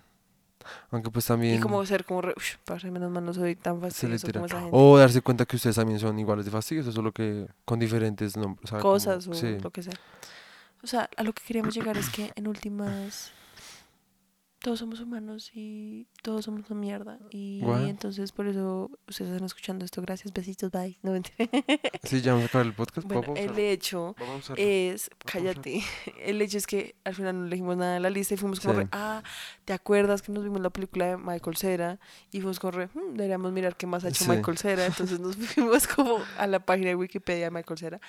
Aunque 0.90 1.10
pues 1.10 1.26
también 1.26 1.56
Y 1.56 1.60
como 1.60 1.84
ser 1.86 2.04
como, 2.04 2.22
re, 2.22 2.34
uff, 2.36 2.56
parce, 2.64 2.90
menos 2.90 3.10
mal 3.10 3.24
no 3.24 3.32
soy 3.34 3.56
tan 3.56 3.80
fastidioso 3.80 4.26
como 4.32 4.46
esa 4.46 4.60
gente. 4.60 4.70
O 4.72 4.98
darse 4.98 5.20
cuenta 5.22 5.44
que 5.46 5.56
ustedes 5.56 5.76
también 5.76 5.98
son 5.98 6.18
iguales 6.18 6.44
de 6.44 6.50
fastidiosos, 6.50 6.94
solo 6.94 7.12
que 7.12 7.46
con 7.64 7.78
diferentes 7.78 8.36
nombres. 8.36 8.64
o 8.64 8.68
sea, 8.68 8.78
como- 8.80 8.92
Cosas 8.94 9.26
o 9.28 9.34
sí. 9.34 9.58
lo 9.62 9.70
que 9.70 9.82
sea. 9.82 9.94
O 10.82 10.86
sea, 10.86 11.08
a 11.16 11.22
lo 11.24 11.32
que 11.32 11.42
queríamos 11.42 11.74
llegar 11.74 11.96
es 11.96 12.08
que 12.10 12.32
en 12.36 12.46
últimas 12.46 13.32
todos 14.60 14.80
somos 14.80 14.98
humanos 15.00 15.50
y 15.54 16.06
todos 16.22 16.44
somos 16.44 16.68
una 16.68 16.80
mierda. 16.80 17.18
Y 17.30 17.60
entonces 17.88 18.32
por 18.32 18.48
eso 18.48 18.90
ustedes 19.06 19.30
están 19.30 19.46
escuchando 19.46 19.84
esto. 19.84 20.02
Gracias, 20.02 20.32
besitos, 20.32 20.70
bye. 20.72 20.98
No. 21.02 21.12
Sí, 22.02 22.20
ya 22.22 22.32
vamos 22.32 22.46
a 22.46 22.48
acabar 22.48 22.66
el 22.66 22.74
podcast. 22.74 23.06
Bueno, 23.06 23.22
¿Puedo 23.22 23.36
el 23.40 23.58
hecho 23.58 24.14
es, 24.56 25.10
cállate, 25.24 25.82
el 26.24 26.40
hecho 26.42 26.58
es 26.58 26.66
que 26.66 26.94
al 27.04 27.14
final 27.14 27.38
no 27.40 27.46
elegimos 27.46 27.76
nada 27.76 27.94
de 27.94 28.00
la 28.00 28.10
lista 28.10 28.34
y 28.34 28.36
fuimos 28.36 28.60
como, 28.60 28.74
Sí. 28.74 28.80
re, 28.80 28.88
ah, 28.92 29.22
¿te 29.64 29.72
acuerdas 29.72 30.22
que 30.22 30.32
nos 30.32 30.42
vimos 30.42 30.60
la 30.60 30.70
película 30.70 31.06
de 31.06 31.16
Michael 31.16 31.56
Cera? 31.56 31.98
Y 32.30 32.38
fuimos 32.40 32.58
como, 32.60 32.72
re, 32.72 32.86
"Hmm, 32.94 33.14
deberíamos 33.14 33.52
mirar 33.52 33.76
qué 33.76 33.86
más 33.86 34.04
ha 34.04 34.08
hecho 34.08 34.24
Sí. 34.24 34.30
Michael 34.30 34.58
Cera. 34.58 34.86
Entonces 34.86 35.20
nos 35.20 35.36
fuimos 35.36 35.86
como 35.86 36.18
a 36.36 36.46
la 36.46 36.60
página 36.60 36.88
de 36.88 36.94
Wikipedia 36.96 37.44
de 37.46 37.50
Michael 37.50 37.78
Cera. 37.78 38.00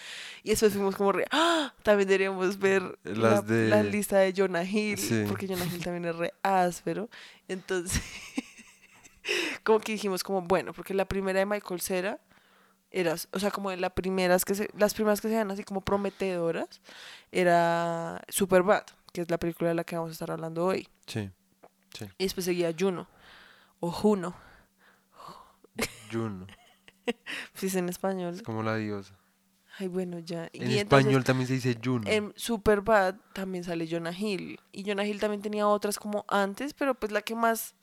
Y 0.44 0.50
después 0.52 0.74
fuimos 0.74 0.96
como, 0.96 1.12
re, 1.12 1.26
ah, 1.32 1.74
también 1.84 2.08
deberíamos 2.08 2.58
ver 2.60 2.98
la, 3.04 3.30
Las 3.32 3.48
de- 3.48 3.70
la 3.70 3.84
lista 3.84 4.18
de 4.20 4.34
Jonah 4.36 4.64
Hill, 4.64 4.98
Sí. 4.98 5.26
porque 5.28 5.48
Jonah 5.48 5.66
Hill 5.66 5.84
también 5.84 6.06
es 6.06 6.16
re 6.16 6.34
áspero. 6.44 7.10
Entonces, 7.48 8.02
como 9.64 9.80
que 9.80 9.94
dijimos 9.94 10.24
como, 10.24 10.42
bueno, 10.42 10.74
porque 10.74 10.94
la 10.94 11.06
primera 11.06 11.40
de 11.40 11.46
Michael 11.46 11.82
Cera 11.82 12.20
era, 12.92 13.16
o 13.32 13.40
sea, 13.40 13.52
como 13.52 13.70
de 13.70 13.78
las 13.78 13.92
primeras 13.92 14.46
que 14.46 14.56
se, 14.56 14.70
las 14.78 14.94
primeras 14.94 15.22
que 15.22 15.30
se 15.30 15.38
ven 15.38 15.52
así 15.52 15.64
como 15.64 15.82
prometedoras, 15.82 16.82
era 17.32 18.22
Superbad, 18.30 18.84
que 19.14 19.22
es 19.22 19.30
la 19.30 19.38
película 19.38 19.70
de 19.70 19.76
la 19.76 19.84
que 19.84 19.96
vamos 19.96 20.10
a 20.10 20.14
estar 20.14 20.32
hablando 20.32 20.66
hoy. 20.66 20.88
Sí, 21.06 21.30
Y 22.18 22.24
después 22.24 22.46
seguía 22.46 22.74
Juno, 22.78 23.08
o 23.80 23.92
Juno, 23.92 24.36
Juno. 26.12 26.48
si 27.54 27.68
es 27.68 27.76
en 27.76 27.90
español. 27.90 28.36
Es 28.36 28.42
como 28.42 28.64
la 28.64 28.76
diosa. 28.76 29.19
Ay, 29.80 29.88
bueno, 29.88 30.20
ya. 30.20 30.50
En 30.52 30.70
y 30.70 30.78
español 30.78 31.08
entonces, 31.08 31.26
también 31.26 31.48
se 31.48 31.54
dice 31.54 31.78
Juno. 31.82 32.04
en 32.06 32.34
Superbad 32.36 33.16
también 33.32 33.64
sale 33.64 33.88
Jonah 33.90 34.12
Hill. 34.12 34.60
Y 34.74 34.84
Jonah 34.84 35.06
Hill 35.06 35.22
también 35.22 35.42
tenía 35.42 35.68
otras 35.68 35.98
como 35.98 36.26
antes, 36.28 36.74
pero 36.74 36.96
pues 36.96 37.14
la 37.14 37.22
que 37.22 37.34
más 37.34 37.76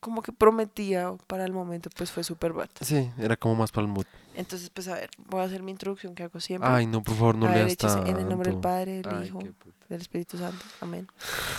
como 0.00 0.22
que 0.22 0.32
prometía 0.32 1.12
para 1.26 1.44
el 1.44 1.52
momento 1.52 1.90
pues 1.96 2.10
fue 2.10 2.24
Superbad. 2.24 2.68
Sí, 2.80 3.10
era 3.18 3.36
como 3.36 3.54
más 3.56 3.72
para 3.72 3.86
el 3.86 3.92
mood. 3.92 4.06
Entonces, 4.34 4.70
pues 4.70 4.86
a 4.86 4.94
ver, 4.94 5.10
voy 5.26 5.40
a 5.40 5.44
hacer 5.44 5.62
mi 5.62 5.72
introducción 5.72 6.14
que 6.14 6.22
hago 6.22 6.38
siempre. 6.38 6.70
Ay, 6.70 6.86
no, 6.86 7.02
por 7.02 7.16
favor, 7.16 7.34
no 7.34 7.48
A 7.48 7.52
leas 7.52 7.76
tanto. 7.76 8.06
en 8.06 8.18
el 8.18 8.28
nombre 8.28 8.52
del 8.52 8.60
Padre, 8.60 9.02
del 9.02 9.16
Ay, 9.16 9.26
Hijo, 9.26 9.40
del 9.88 10.00
Espíritu 10.00 10.38
Santo. 10.38 10.64
Amén. 10.80 11.08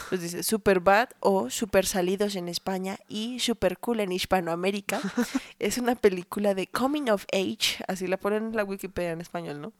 Pues 0.07 0.21
dice 0.21 0.43
Superbad 0.43 1.09
o 1.19 1.49
Super 1.49 1.85
Salidos 1.85 2.37
en 2.37 2.47
España 2.47 2.97
y 3.09 3.39
Super 3.39 3.77
Cool 3.79 3.99
en 3.99 4.13
Hispanoamérica. 4.13 5.01
es 5.59 5.77
una 5.77 5.95
película 5.95 6.53
de 6.53 6.67
Coming 6.67 7.09
of 7.09 7.25
Age, 7.33 7.83
así 7.87 8.07
la 8.07 8.15
ponen 8.17 8.45
en 8.45 8.55
la 8.55 8.63
Wikipedia 8.63 9.11
en 9.11 9.21
español, 9.21 9.59
¿no? 9.59 9.73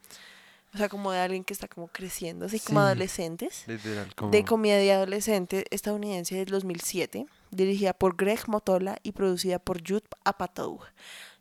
O 0.74 0.78
sea, 0.78 0.88
como 0.90 1.12
de 1.12 1.20
alguien 1.20 1.44
que 1.44 1.54
está 1.54 1.68
como 1.68 1.88
creciendo, 1.88 2.46
así 2.46 2.60
como 2.60 2.80
Sí. 2.80 2.86
adolescentes. 2.86 3.64
Literal, 3.68 4.14
como... 4.16 4.32
De 4.32 4.46
comedia 4.46 4.96
adolescente 4.98 5.66
estadounidense 5.72 6.36
del 6.36 6.46
2007, 6.50 7.26
dirigida 7.52 7.94
por 7.94 8.16
Greg 8.16 8.48
Motola 8.48 8.98
y 9.02 9.14
producida 9.14 9.58
por 9.60 9.80
Judd 9.88 10.04
Apatow. 10.26 10.80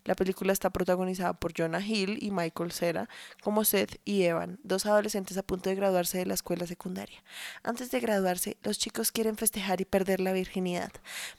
La 0.05 0.15
película 0.15 0.55
está 0.55 0.71
protagonizada 0.71 1.35
por 1.35 1.53
Jonah 1.55 1.85
Hill 1.87 2.17
y 2.23 2.31
Michael 2.31 2.73
Cera 2.73 3.11
como 3.43 3.65
Seth 3.67 4.01
y 4.07 4.23
Evan, 4.23 4.59
dos 4.63 4.87
adolescentes 4.87 5.37
a 5.37 5.43
punto 5.43 5.69
de 5.69 5.77
graduarse 5.77 6.17
de 6.17 6.25
la 6.25 6.33
escuela 6.33 6.67
secundaria. 6.67 7.23
Antes 7.63 7.91
de 7.91 8.01
graduarse, 8.01 8.57
los 8.63 8.79
chicos 8.79 9.13
quieren 9.13 9.37
festejar 9.37 9.83
y 9.83 9.85
perder 9.85 10.21
la 10.21 10.33
virginidad, 10.33 10.91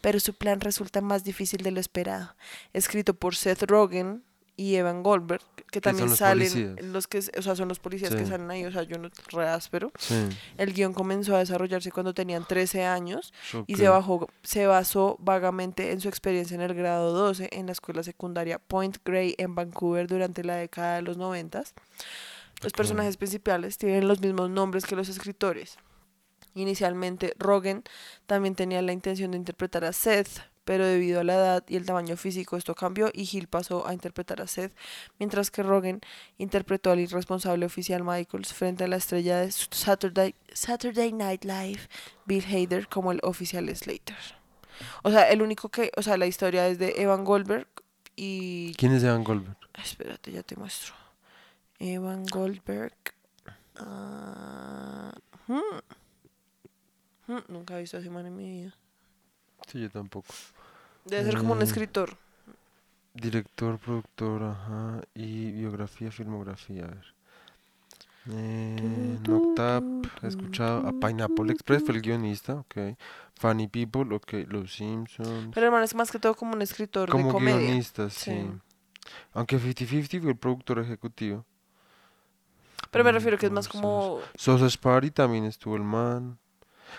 pero 0.01 0.19
su 0.19 0.35
plan 0.35 0.59
resulta 0.61 1.01
más 1.01 1.23
difícil 1.23 1.63
de 1.63 1.71
lo 1.71 1.79
esperado. 1.79 2.35
Escrito 2.71 3.15
por 3.15 3.35
Seth 3.35 3.63
Rogen, 3.63 4.23
y 4.59 4.75
Evan 4.75 5.03
Goldberg, 5.03 5.41
que 5.71 5.79
también 5.79 6.09
los 6.09 6.17
salen 6.17 6.49
policías. 6.49 6.85
los 6.91 7.07
que, 7.07 7.19
o 7.19 7.41
sea, 7.41 7.55
son 7.55 7.69
los 7.69 7.79
policías 7.79 8.13
que 8.13 8.25
salen 8.25 8.51
ahí, 8.51 8.65
o 8.65 8.71
sea, 8.73 8.83
yo 8.83 8.97
no 8.97 9.09
re 9.31 9.47
áspero. 9.47 9.89
Sí. 9.97 10.27
El 10.57 10.73
guion 10.73 10.93
comenzó 10.93 11.33
a 11.37 11.39
desarrollarse 11.39 11.93
cuando 11.93 12.13
tenían 12.13 12.43
13 12.45 12.83
años 12.83 13.33
y 13.67 13.77
se, 13.77 13.87
bajó, 13.87 14.27
se 14.43 14.67
basó 14.67 15.15
vagamente 15.19 15.93
en 15.93 16.01
su 16.01 16.09
experiencia 16.09 16.55
en 16.55 16.61
el 16.61 16.73
grado 16.73 17.13
12 17.13 17.47
en 17.53 17.67
la 17.67 17.71
escuela 17.71 18.03
secundaria 18.03 18.59
Point 18.59 18.97
Grey 19.05 19.33
en 19.37 19.55
Vancouver 19.55 20.07
durante 20.07 20.43
la 20.43 20.57
década 20.57 20.97
de 20.97 21.03
los 21.03 21.15
90. 21.15 21.63
Los 22.61 22.73
personajes 22.73 23.15
principales 23.15 23.77
tienen 23.77 24.09
los 24.09 24.19
mismos 24.19 24.49
nombres 24.49 24.85
que 24.85 24.97
los 24.97 25.07
escritores. 25.07 25.77
Inicialmente, 26.53 27.33
Rogen 27.39 27.85
también 28.25 28.55
tenía 28.55 28.81
la 28.81 28.91
intención 28.91 29.31
de 29.31 29.37
interpretar 29.37 29.85
a 29.85 29.93
Seth, 29.93 30.41
pero 30.69 30.85
debido 30.85 31.21
a 31.21 31.23
la 31.23 31.33
edad 31.33 31.63
y 31.67 31.77
el 31.77 31.85
tamaño 31.87 32.15
físico 32.15 32.55
esto 32.55 32.75
cambió 32.75 33.09
y 33.11 33.27
Hill 33.27 33.47
pasó 33.47 33.87
a 33.87 33.93
interpretar 33.95 34.39
a 34.39 34.45
Seth, 34.45 34.71
mientras 35.17 35.49
que 35.49 35.63
Rogen 35.63 35.99
interpretó 36.37 36.91
al 36.91 36.99
irresponsable 36.99 37.65
oficial 37.65 38.03
Michaels 38.03 38.53
frente 38.53 38.83
a 38.83 38.87
la 38.87 38.97
estrella 38.97 39.39
de 39.39 39.51
Saturday, 39.51 40.35
Saturday 40.53 41.11
Night 41.11 41.43
Live, 41.43 41.79
Bill 42.27 42.45
Hader, 42.45 42.87
como 42.87 43.11
el 43.11 43.19
oficial 43.23 43.75
Slater. 43.75 44.15
O 45.01 45.09
sea, 45.09 45.31
el 45.31 45.41
único 45.41 45.69
que, 45.69 45.89
o 45.97 46.03
sea, 46.03 46.17
la 46.17 46.27
historia 46.27 46.67
es 46.67 46.77
de 46.77 46.93
Evan 46.97 47.23
Goldberg 47.23 47.67
y... 48.15 48.75
¿Quién 48.75 48.91
es 48.91 49.01
Evan 49.01 49.23
Goldberg? 49.23 49.57
Espérate, 49.73 50.31
ya 50.31 50.43
te 50.43 50.55
muestro. 50.55 50.93
Evan 51.79 52.27
Goldberg. 52.27 52.93
ah, 53.77 55.13
hmm, 55.47 55.79
hmm, 57.25 57.39
nunca 57.47 57.75
he 57.75 57.81
visto 57.81 57.97
a 57.97 58.01
ese 58.01 58.11
man 58.11 58.27
en 58.27 58.35
mi 58.35 58.51
vida. 58.51 58.75
Sí, 59.65 59.81
yo 59.81 59.89
tampoco. 59.89 60.31
Debe 61.05 61.23
ser 61.25 61.37
como 61.37 61.53
un 61.53 61.61
Eh, 61.61 61.63
escritor. 61.63 62.17
Director, 63.13 63.77
productor, 63.79 64.41
ajá. 64.43 65.01
Y 65.13 65.51
biografía, 65.51 66.11
filmografía, 66.11 66.85
a 66.85 66.87
ver. 66.87 67.15
Eh, 68.25 69.19
Noctap, 69.27 69.85
he 70.21 70.27
escuchado. 70.27 70.85
A 70.87 70.93
Pineapple 70.93 71.51
Express 71.51 71.83
fue 71.83 71.95
el 71.95 72.01
guionista, 72.01 72.55
ok. 72.55 72.75
Funny 73.35 73.67
People, 73.67 74.13
ok. 74.15 74.33
Los 74.47 74.73
Simpsons. 74.73 75.51
Pero 75.53 75.65
hermano, 75.67 75.83
es 75.85 75.95
más 75.95 76.11
que 76.11 76.19
todo 76.19 76.35
como 76.35 76.53
un 76.53 76.61
escritor 76.61 77.13
de 77.13 77.13
Como 77.13 77.31
comedia. 77.31 77.59
guionista, 77.59 78.09
sí. 78.09 78.31
Sí. 78.31 78.59
Aunque 79.33 79.57
50-50 79.59 80.21
fue 80.21 80.31
el 80.31 80.37
productor 80.37 80.79
ejecutivo. 80.79 81.45
Pero 82.91 83.03
me 83.03 83.11
Mm, 83.11 83.13
refiero 83.13 83.37
que 83.37 83.45
es 83.47 83.51
más 83.51 83.67
como... 83.67 84.21
Sausage 84.35 84.77
Party 84.79 85.11
también 85.11 85.45
estuvo 85.45 85.75
el 85.75 85.83
man. 85.83 86.37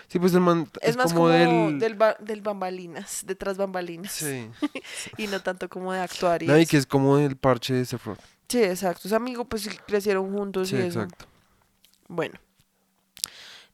Sí, 0.07 0.19
pues 0.19 0.33
el 0.33 0.41
man 0.41 0.67
Es, 0.81 0.89
es, 0.91 0.97
más 0.97 1.07
como, 1.13 1.25
como, 1.25 1.29
del... 1.29 1.79
del... 1.79 1.95
ba- 1.95 2.17
del 2.19 2.41
bambalinas, 2.41 3.23
detrás 3.25 3.57
bambalinas. 3.57 4.11
Sí. 4.11 4.49
Y 5.17 5.27
no 5.27 5.41
tanto 5.41 5.69
como 5.69 5.93
de 5.93 5.99
actuar 5.99 6.43
y 6.43 6.47
No, 6.47 6.57
y 6.57 6.65
que 6.65 6.77
es 6.77 6.85
como 6.85 7.17
el 7.17 7.35
parche 7.37 7.73
de 7.73 7.85
Rogen. 7.97 8.23
Sí, 8.49 8.61
exacto. 8.63 9.01
Sus 9.03 9.13
amigos 9.13 9.47
pues 9.49 9.69
crecieron 9.87 10.31
juntos 10.33 10.69
Sí, 10.69 10.75
y 10.75 10.79
eso. 10.79 11.01
exacto. 11.01 11.25
Bueno. 12.07 12.37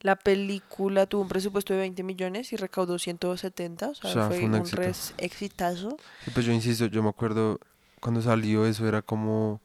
La 0.01 0.15
película 0.15 1.07
tuvo 1.07 1.23
un 1.23 1.27
presupuesto 1.27 1.73
de 1.73 1.79
20 1.79 2.03
millones 2.03 2.53
y 2.53 2.55
recaudó 2.55 2.99
170, 2.99 3.89
o 3.89 3.95
sea, 3.95 4.09
O 4.09 4.13
sea, 4.13 4.27
fue, 4.27 4.37
fue 4.37 4.45
un 4.45 4.53
un, 4.53 4.61
éxito. 4.61 5.15
exitazo. 5.17 5.97
Sí, 6.23 6.31
pues 6.31 6.45
yo 6.45 6.51
insisto, 6.53 6.85
yo 6.85 7.01
me 7.01 7.09
acuerdo 7.09 7.59
cuando 7.99 8.21
salió 8.21 8.67
eso 8.67 8.87
era 8.87 9.01
como 9.01 9.59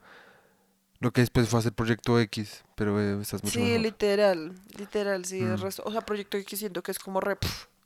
lo 1.02 1.12
que 1.12 1.21
después 1.21 1.49
fue 1.49 1.59
hacer 1.59 1.73
Proyecto 1.73 2.18
X, 2.21 2.64
pero 2.76 3.00
eh, 3.00 3.21
esta 3.21 3.37
es 3.37 3.42
mucho 3.44 3.59
Sí, 3.59 3.64
mejor. 3.64 3.80
literal, 3.80 4.54
literal, 4.78 5.25
sí, 5.25 5.40
el 5.40 5.59
Mm. 5.59 5.62
resto, 5.62 5.82
o 5.85 5.90
sea, 5.92 6.00
Proyecto 6.02 6.37
X 6.38 6.59
siento 6.59 6.82
que 6.82 6.92
es 6.92 6.99
como 6.99 7.21
re, 7.21 7.37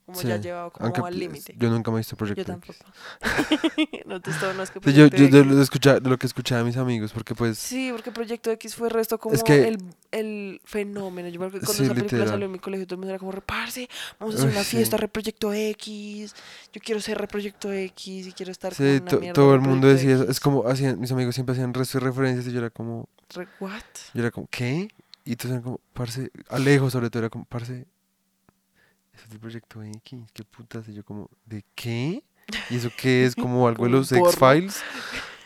como 0.07 0.21
Sí, 0.21 0.29
ya 0.29 0.37
llevado 0.37 0.71
como 0.71 0.87
Aunque 0.87 1.01
al 1.01 1.05
pues, 1.09 1.17
límite. 1.17 1.55
yo 1.59 1.69
nunca 1.69 1.91
me 1.91 1.97
he 1.97 2.01
visto 2.01 2.17
Proyecto 2.17 2.41
Yo 2.43 2.47
tampoco. 2.47 2.79
no 4.07 4.21
te 4.21 4.31
no 4.55 4.63
es 4.63 4.71
que 4.71 4.81
Sí, 4.81 4.93
yo, 4.93 5.09
Proyecto 5.09 5.17
yo 5.17 5.29
de 5.29 5.45
lo, 5.45 5.57
de 5.57 5.63
escuchar- 5.63 6.01
de 6.01 6.09
lo 6.11 6.17
que 6.19 6.27
escuchaba 6.27 6.61
de 6.61 6.65
mis 6.67 6.77
amigos, 6.77 7.13
porque 7.13 7.35
pues 7.35 7.59
Sí, 7.59 7.91
porque 7.93 8.13
Proyecto 8.13 8.51
X 8.53 8.75
fue 8.77 8.89
resto 8.89 9.19
como 9.19 9.37
que- 9.43 9.69
el, 9.69 9.79
el 10.13 10.61
fenómeno. 10.65 11.29
Yo 11.29 11.41
me 11.41 11.47
acuerdo 11.47 11.61
que 11.61 11.67
cuando 11.67 11.79
Sí, 11.79 11.85
esa 11.85 11.95
película 11.95 12.19
literal. 12.19 12.29
salió 12.29 12.47
en 12.47 12.53
mi 12.53 12.59
colegio, 12.59 12.87
todo 12.87 12.95
el 12.95 12.99
mundo 13.01 13.11
era 13.11 13.19
como, 13.19 13.33
reparse, 13.33 13.89
vamos 14.21 14.35
a 14.37 14.39
hacer 14.39 14.49
Uy, 14.51 14.55
una 14.57 14.65
sí. 14.65 14.77
fiesta, 14.77 14.97
Reproyecto 14.97 15.53
X, 15.53 16.35
yo 16.73 16.81
quiero 16.85 17.01
ser 17.01 17.19
Reproyecto 17.19 17.73
X 17.73 18.27
y 18.29 18.33
quiero 18.33 18.53
estar 18.53 18.73
en 18.79 19.03
una 19.03 19.11
to- 19.11 19.21
mierda 19.21 19.35
todo 19.35 19.55
el 19.55 19.61
mundo 19.61 19.89
decía. 19.89 20.13
X. 20.17 20.29
Es 20.29 20.41
como 20.41 20.67
hacían, 20.69 21.01
mis 21.01 21.11
amigos 21.13 21.35
siempre 21.35 21.53
hacían 21.55 21.75
resto 21.75 21.99
de 21.99 22.05
referencias 22.07 22.47
y 22.47 22.53
yo 22.53 22.59
era 22.61 22.71
como, 22.71 23.09
¿What? 23.61 23.83
yo 24.15 24.21
era 24.21 24.31
como, 24.31 24.47
¿qué? 24.51 24.89
Y 25.25 25.33
entonces 25.33 25.51
eran 25.51 25.63
como, 25.63 25.81
parce, 25.93 26.31
Alejo 26.49 26.89
sobre 26.91 27.11
todo 27.11 27.21
era 27.25 27.31
como, 27.31 27.45
parce, 27.47 27.87
es 29.25 29.31
del 29.31 29.41
Proyecto 29.41 29.83
X, 29.83 30.21
qué 30.33 30.45
putas, 30.45 30.89
y 30.89 30.95
yo 30.95 31.05
como, 31.05 31.31
¿de 31.45 31.65
qué? 31.75 32.23
¿Y 32.71 32.77
eso 32.77 32.91
qué 32.97 33.25
es? 33.25 33.35
¿Como 33.37 33.67
algo 33.67 33.85
de 33.85 33.91
los. 33.91 34.13
X-Files? 34.13 34.83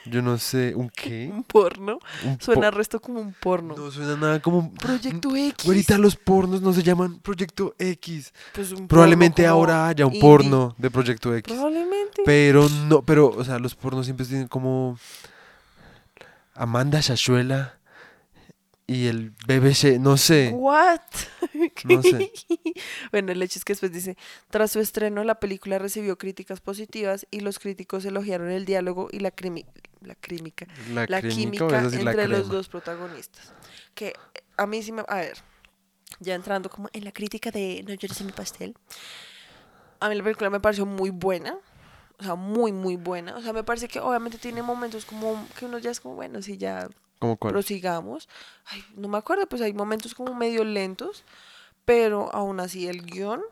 Yo 0.07 0.23
no 0.23 0.39
sé, 0.39 0.75
¿un 0.75 0.89
qué? 0.97 1.31
Un 1.33 1.45
porno. 1.45 1.99
Un 2.25 2.41
Suena 2.41 2.71
resto 2.71 3.01
como 3.01 3.21
un 3.21 3.35
porno. 3.35 3.75
No 3.77 3.91
suena 3.91 4.17
nada 4.17 4.41
como... 4.41 4.73
Proyecto 4.75 5.37
X. 5.37 5.67
Ahorita 5.67 5.99
los 5.99 6.17
pornos 6.17 6.63
no 6.63 6.73
se 6.73 6.83
llaman 6.83 7.19
Proyecto 7.19 7.75
X. 7.79 8.33
Pues 8.55 8.73
un 8.73 8.89
Probablemente 8.89 9.43
porno 9.43 9.53
ahora 9.55 9.89
haya 9.89 10.07
un 10.07 10.15
indie. 10.15 10.23
porno 10.23 10.75
de 10.79 10.91
Proyecto 10.91 11.35
X. 11.35 11.53
Probablemente. 11.53 12.23
Pero 12.25 12.69
no, 12.69 13.03
pero, 13.03 13.29
o 13.29 13.45
sea, 13.45 13.59
los 13.59 13.75
pornos 13.75 14.07
siempre 14.07 14.25
tienen 14.25 14.49
como 14.49 14.99
Amanda 16.55 17.01
Shashuela 17.01 17.80
y 18.91 19.07
el 19.07 19.31
BBC, 19.47 20.01
no 20.01 20.17
sé, 20.17 20.51
What? 20.53 21.01
no 21.85 22.03
sé. 22.03 22.33
Bueno, 23.13 23.31
el 23.31 23.41
hecho 23.41 23.61
es 23.61 23.65
que 23.65 23.75
después 23.75 23.93
dice, 23.93 24.17
tras 24.51 24.73
su 24.73 24.81
estreno 24.81 25.23
la 25.23 25.37
película 25.37 25.79
recibió 25.79 26.19
críticas 26.19 26.61
positivas 26.61 27.25
y 27.31 27.39
los 27.39 27.61
críticos 27.61 28.05
elogiaron 28.05 28.51
el 28.51 28.65
diálogo 28.65 29.09
y 29.13 29.21
la 29.21 29.33
la 30.01 30.15
química, 30.17 30.67
La, 30.93 31.23
química 31.23 31.69
la 31.69 31.83
entre 31.83 32.27
los 32.27 32.49
dos 32.49 32.69
protagonistas. 32.69 33.55
Que 33.95 34.13
a 34.57 34.67
mí 34.67 34.83
sí 34.83 34.91
me, 34.91 35.05
a 35.07 35.17
ver, 35.17 35.39
ya 36.19 36.35
entrando 36.35 36.69
como 36.69 36.89
en 36.93 37.05
la 37.05 37.13
crítica 37.13 37.53
de 37.53 37.85
No 37.87 37.95
llores 37.95 38.21
en 38.21 38.27
mi 38.27 38.33
pastel. 38.33 38.75
A 40.01 40.09
mí 40.09 40.17
la 40.17 40.25
película 40.25 40.51
me 40.51 40.59
pareció 40.59 40.85
muy 40.85 41.11
buena. 41.11 41.57
O 42.19 42.25
sea, 42.25 42.35
muy, 42.35 42.73
muy 42.73 42.97
buena. 42.97 43.37
O 43.37 43.41
sea, 43.41 43.53
me 43.53 43.63
parece 43.63 43.87
que 43.87 44.01
obviamente 44.01 44.37
tiene 44.37 44.63
momentos 44.63 45.05
como 45.05 45.47
que 45.57 45.67
uno 45.67 45.79
ya 45.79 45.93
es 45.93 46.01
como, 46.01 46.17
bueno, 46.17 46.43
sí, 46.43 46.59
ya 46.59 46.89
¿Cómo 47.21 47.37
cuál? 47.37 47.53
prosigamos. 47.53 48.29
Ay, 48.65 48.83
no 48.97 49.07
me 49.07 49.19
acuerdo, 49.19 49.47
pues 49.47 49.63
hay 49.63 49.73
momentos 49.73 50.15
como 50.15 50.35
medio 50.35 50.65
lentos, 50.65 51.25
pero 51.85 52.35
aún 52.35 52.59
así 52.59 52.89
el 52.89 53.03
guion 53.07 53.43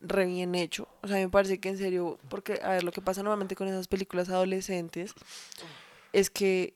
re 0.00 0.26
bien 0.26 0.54
hecho. 0.54 0.88
O 1.02 1.08
sea, 1.08 1.16
me 1.16 1.28
parece 1.28 1.58
que 1.60 1.70
en 1.70 1.78
serio, 1.78 2.18
porque 2.28 2.60
a 2.62 2.70
ver, 2.70 2.84
lo 2.84 2.92
que 2.92 3.00
pasa 3.00 3.22
normalmente 3.22 3.56
con 3.56 3.68
esas 3.68 3.88
películas 3.88 4.28
adolescentes 4.28 5.14
es 6.12 6.28
que 6.28 6.74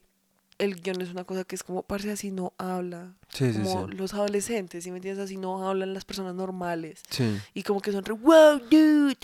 el 0.58 0.80
guion 0.80 1.00
es 1.00 1.10
una 1.10 1.24
cosa 1.24 1.44
que 1.44 1.54
es 1.54 1.62
como, 1.62 1.82
parce, 1.82 2.10
así 2.10 2.30
no 2.30 2.52
habla. 2.58 3.14
Sí, 3.28 3.52
como 3.52 3.88
sí. 3.88 3.96
los 3.96 4.14
adolescentes, 4.14 4.84
¿sí 4.84 4.90
me 4.90 4.96
entiendes? 4.96 5.24
Así 5.24 5.36
no 5.36 5.68
hablan 5.68 5.92
las 5.92 6.04
personas 6.04 6.34
normales. 6.34 7.02
Sí. 7.10 7.38
Y 7.54 7.62
como 7.62 7.80
que 7.80 7.92
son 7.92 8.04
re, 8.04 8.14
wow, 8.14 8.58
dude. 8.70 9.16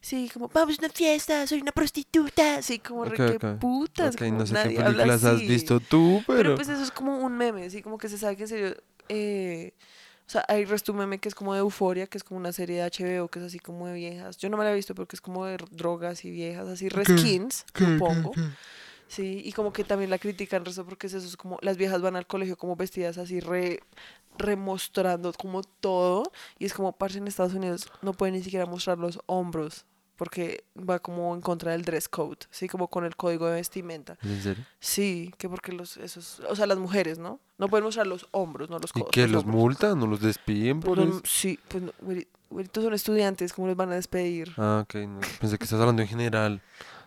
Sí, 0.00 0.30
como, 0.32 0.48
vamos 0.48 0.78
a 0.78 0.82
una 0.84 0.92
fiesta, 0.92 1.46
soy 1.46 1.60
una 1.60 1.72
prostituta. 1.72 2.62
Sí, 2.62 2.78
como 2.78 3.04
re, 3.04 3.36
ok. 3.36 3.58
putas. 3.60 4.14
Ok, 4.14 4.20
como 4.20 4.38
no 4.38 4.46
sé 4.46 4.54
qué 4.54 4.58
nadie 4.58 4.76
películas 4.76 5.24
has 5.24 5.36
así. 5.36 5.46
visto 5.46 5.80
tú, 5.80 6.22
pero... 6.26 6.38
Pero 6.38 6.54
pues 6.56 6.68
eso 6.68 6.82
es 6.82 6.90
como 6.90 7.18
un 7.18 7.36
meme, 7.36 7.70
sí, 7.70 7.82
como 7.82 7.98
que 7.98 8.08
se 8.08 8.18
sabe 8.18 8.36
que 8.36 8.42
en 8.42 8.48
serio. 8.48 8.76
eh, 9.08 9.72
o 10.30 10.32
sea, 10.32 10.44
hay 10.46 10.64
resto 10.64 10.94
meme 10.94 11.18
que 11.18 11.28
es 11.28 11.34
como 11.34 11.54
de 11.54 11.58
Euforia, 11.58 12.06
que 12.06 12.16
es 12.16 12.22
como 12.22 12.38
una 12.38 12.52
serie 12.52 12.80
de 12.80 12.88
HBO 12.88 13.26
que 13.26 13.40
es 13.40 13.46
así 13.46 13.58
como 13.58 13.88
de 13.88 13.94
viejas. 13.94 14.36
Yo 14.36 14.48
no 14.48 14.56
me 14.56 14.62
la 14.62 14.70
he 14.70 14.74
visto 14.76 14.94
porque 14.94 15.16
es 15.16 15.20
como 15.20 15.44
de 15.44 15.56
drogas 15.72 16.24
y 16.24 16.30
viejas, 16.30 16.68
así 16.68 16.88
reskins, 16.88 17.64
supongo. 17.74 18.30
Sí, 19.10 19.42
y 19.44 19.50
como 19.52 19.72
que 19.72 19.82
también 19.82 20.08
la 20.08 20.18
critican 20.20 20.64
resto 20.64 20.84
porque 20.84 21.08
es 21.08 21.14
eso, 21.14 21.26
es 21.26 21.36
como 21.36 21.58
las 21.62 21.76
viejas 21.76 22.00
van 22.00 22.14
al 22.14 22.28
colegio 22.28 22.56
como 22.56 22.76
vestidas 22.76 23.18
así 23.18 23.40
re 23.40 23.80
remostrando 24.38 25.32
como 25.32 25.62
todo 25.62 26.22
y 26.58 26.64
es 26.66 26.72
como 26.74 26.92
parce 26.92 27.18
en 27.18 27.26
Estados 27.26 27.54
Unidos 27.54 27.90
no 28.02 28.12
pueden 28.12 28.34
ni 28.36 28.42
siquiera 28.42 28.66
mostrar 28.66 28.98
los 28.98 29.18
hombros 29.26 29.84
porque 30.16 30.64
va 30.78 30.98
como 30.98 31.34
en 31.34 31.40
contra 31.40 31.72
del 31.72 31.82
dress 31.82 32.06
code, 32.08 32.36
sí, 32.50 32.68
como 32.68 32.88
con 32.88 33.04
el 33.06 33.16
código 33.16 33.46
de 33.46 33.54
vestimenta. 33.54 34.18
¿En 34.22 34.42
serio? 34.42 34.66
Sí, 34.78 35.32
que 35.38 35.48
porque 35.48 35.72
los, 35.72 35.96
esos, 35.96 36.40
o 36.40 36.54
sea, 36.54 36.66
las 36.66 36.76
mujeres, 36.76 37.18
¿no? 37.18 37.40
No 37.56 37.68
pueden 37.68 37.84
mostrar 37.84 38.06
los 38.06 38.28
hombros, 38.30 38.68
no 38.68 38.78
los 38.78 38.90
¿Y 38.94 39.00
codos. 39.00 39.08
qué? 39.12 39.26
¿Los 39.26 39.44
hombros. 39.44 39.60
multan? 39.62 39.98
¿No 39.98 40.06
los 40.06 40.20
despiden 40.20 40.80
por 40.80 40.98
sí, 41.26 41.58
pues 41.68 41.82
no, 41.84 41.92
güeri- 42.04 42.26
güeritos 42.50 42.84
son 42.84 42.92
estudiantes, 42.92 43.54
¿cómo 43.54 43.66
les 43.68 43.76
van 43.78 43.92
a 43.92 43.94
despedir? 43.94 44.52
Ah, 44.58 44.80
ok. 44.84 44.94
no, 45.06 45.20
Pensé 45.40 45.56
que 45.56 45.64
estás 45.64 45.80
hablando 45.80 46.02
en 46.02 46.08
general. 46.08 46.60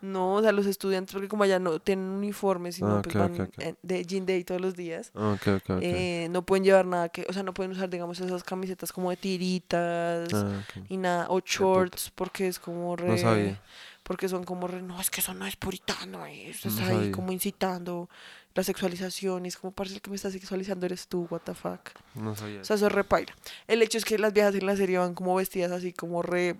No, 0.04 0.36
o 0.36 0.42
sea, 0.42 0.52
los 0.52 0.66
estudiantes, 0.66 1.14
porque 1.14 1.30
como 1.30 1.44
allá 1.44 1.60
no 1.60 1.80
tienen 1.80 2.06
uniformes, 2.10 2.76
sino 2.76 2.98
Ah, 2.98 3.02
pues 3.02 3.16
ok, 3.16 3.22
van 3.22 3.78
de 3.82 4.06
jean 4.06 4.26
day 4.26 4.44
todos 4.44 4.60
los 4.60 4.76
días. 4.76 5.14
Ah, 5.16 5.38
eh, 5.80 6.28
no 6.30 6.46
pueden 6.46 6.66
llevar 6.66 6.86
nada 6.86 7.08
que, 7.08 7.26
o 7.30 7.32
sea, 7.32 7.42
no 7.42 7.54
pueden 7.54 7.72
usar, 7.72 7.90
digamos, 7.90 8.20
esas 8.20 8.44
camisetas 8.44 8.92
como 8.92 9.12
de 9.12 9.16
tiritas 9.16 10.34
Ah, 10.34 10.62
y 10.90 10.98
nada, 10.98 11.28
o 11.30 11.40
shorts, 11.40 12.12
porque 12.14 12.50
es 12.50 12.60
como 12.60 12.98
re... 12.98 13.08
No 13.08 13.18
sabía. 13.18 13.62
porque 14.04 14.28
son 14.28 14.44
como, 14.44 14.68
re, 14.68 14.82
no, 14.82 15.00
es 15.00 15.10
que 15.10 15.22
eso 15.22 15.34
no 15.34 15.48
es 15.48 15.56
puritano, 15.56 16.26
eh, 16.26 16.50
eso 16.50 16.68
No 16.68 16.76
está 16.76 16.88
ahí 16.90 17.10
como 17.10 17.32
incitando 17.32 18.10
la 18.56 18.64
sexualización, 18.64 19.46
y 19.46 19.48
es 19.48 19.56
como, 19.56 19.72
parece 19.72 19.96
el 19.96 20.02
que 20.02 20.10
me 20.10 20.18
está 20.18 20.30
sexualizando 20.30 20.86
eres 20.86 21.08
tú, 21.08 21.28
what 21.30 21.44
the 21.46 21.54
fuck. 21.54 21.80
No 22.16 22.36
sabía. 22.36 22.60
O 22.60 22.66
sea, 22.66 22.76
eso 22.76 22.88
es 22.88 22.92
repaila. 22.92 23.34
El 23.68 23.82
hecho 23.82 23.98
es 23.98 24.04
que 24.04 24.20
las 24.20 24.34
viejas 24.34 24.54
en 24.54 24.66
la 24.66 24.76
serie 24.76 24.98
van 24.98 25.14
como 25.16 25.34
vestidas 25.36 25.72
así, 25.72 25.94
como 25.94 26.22
re. 26.22 26.58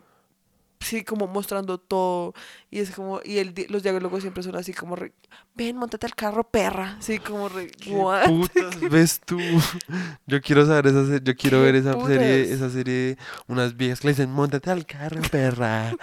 Sí, 0.84 1.04
como 1.04 1.28
mostrando 1.28 1.78
todo. 1.80 2.34
Y 2.70 2.80
es 2.80 2.92
como. 2.92 3.22
Y 3.24 3.38
el, 3.40 3.54
los 3.70 3.84
diálogos 3.84 4.22
siempre 4.22 4.44
son 4.44 4.56
así, 4.56 4.74
como 4.74 4.96
re. 4.96 5.14
Ven, 5.56 5.78
montate 5.78 6.06
al 6.06 6.16
carro, 6.16 6.44
perra. 6.50 6.98
Sí, 7.00 7.20
como 7.20 7.48
re. 7.50 7.68
¿Qué 7.68 7.92
"What?". 7.92 8.26
putas 8.28 8.80
ves 8.92 9.22
tú? 9.26 9.40
Yo 10.28 10.42
quiero 10.42 10.66
saber 10.66 10.88
esa 10.88 11.06
serie, 11.06 11.22
yo 11.24 11.36
quiero 11.36 11.58
¿Qué 11.60 11.64
ver 11.66 11.76
esa 11.76 11.94
serie, 11.94 12.44
putas? 12.44 12.56
esa 12.56 12.70
serie, 12.70 13.18
unas 13.48 13.76
viejas 13.78 14.00
que 14.02 14.08
le 14.08 14.14
dicen, 14.14 14.32
montate 14.32 14.70
al 14.72 14.86
carro, 14.86 15.22
perra. 15.32 15.96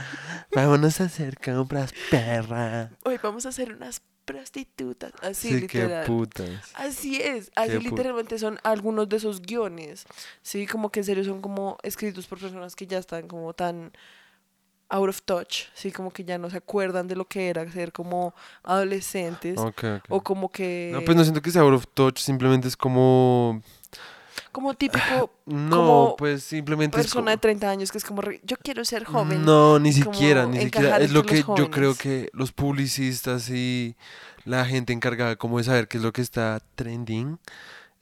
Vámonos 0.54 1.00
a 1.00 1.04
hacer 1.04 1.38
compras, 1.38 1.92
perra. 2.10 2.90
Hoy 3.04 3.18
vamos 3.22 3.46
a 3.46 3.50
hacer 3.50 3.72
unas 3.75 4.02
prostitutas. 4.25 5.12
Así, 5.22 5.49
Sí, 5.49 5.66
qué 5.66 5.82
literal. 5.82 6.06
putas. 6.06 6.70
Así 6.75 7.20
es, 7.20 7.50
así 7.56 7.72
Qué 7.72 7.78
literalmente 7.80 8.38
son 8.38 8.58
algunos 8.62 9.08
de 9.08 9.16
esos 9.16 9.42
guiones, 9.42 10.04
sí, 10.42 10.66
como 10.66 10.90
que 10.90 11.00
en 11.00 11.04
serio 11.06 11.25
son 11.25 11.40
como 11.40 11.78
escritos 11.82 12.26
por 12.26 12.38
personas 12.38 12.76
que 12.76 12.87
ya 12.87 12.99
están 12.99 13.26
como 13.26 13.52
tan 13.54 13.92
out 14.90 15.09
of 15.09 15.23
touch, 15.23 15.66
sí, 15.75 15.92
como 15.92 16.11
que 16.12 16.25
ya 16.25 16.37
no 16.37 16.50
se 16.50 16.56
acuerdan 16.56 17.06
de 17.09 17.14
lo 17.16 17.25
que 17.26 17.49
era 17.49 17.70
ser 17.70 17.92
como 17.92 18.35
adolescentes 18.64 19.59
o 20.09 20.20
como 20.23 20.50
que 20.50 20.90
No, 20.92 21.04
pues 21.04 21.16
no 21.16 21.23
siento 21.23 21.40
que 21.40 21.50
sea 21.50 21.62
out 21.62 21.75
of 21.75 21.87
touch, 21.94 22.18
simplemente 22.18 22.66
es 22.68 22.76
como... 22.76 23.62
como 24.52 24.75
típico 24.75 25.30
No, 25.47 25.76
Como 25.76 26.16
pues 26.16 26.42
simplemente 26.42 26.99
es 26.99 27.04
persona 27.06 27.30
de 27.30 27.37
como- 27.37 27.42
30 27.42 27.70
años 27.70 27.92
que 27.92 27.99
es 27.99 28.04
como 28.04 28.23
yo 28.42 28.56
quiero 28.62 28.85
ser 28.85 29.04
joven. 29.04 29.44
No, 29.44 29.78
ni 29.78 29.92
siquiera, 29.92 30.47
ni 30.47 30.61
siquiera. 30.61 30.99
Es 30.99 31.12
lo 31.12 31.23
que 31.23 31.44
yo 31.56 31.70
creo 31.70 31.94
que 31.94 32.28
los 32.32 32.50
publicistas 32.52 33.49
y 33.50 33.94
la 34.44 34.64
gente 34.64 34.92
encargada 34.92 35.37
como 35.37 35.59
de 35.59 35.64
saber 35.64 35.87
qué 35.87 35.99
es 35.99 36.02
lo 36.02 36.12
que 36.12 36.23
está 36.23 36.61
trending. 36.75 37.38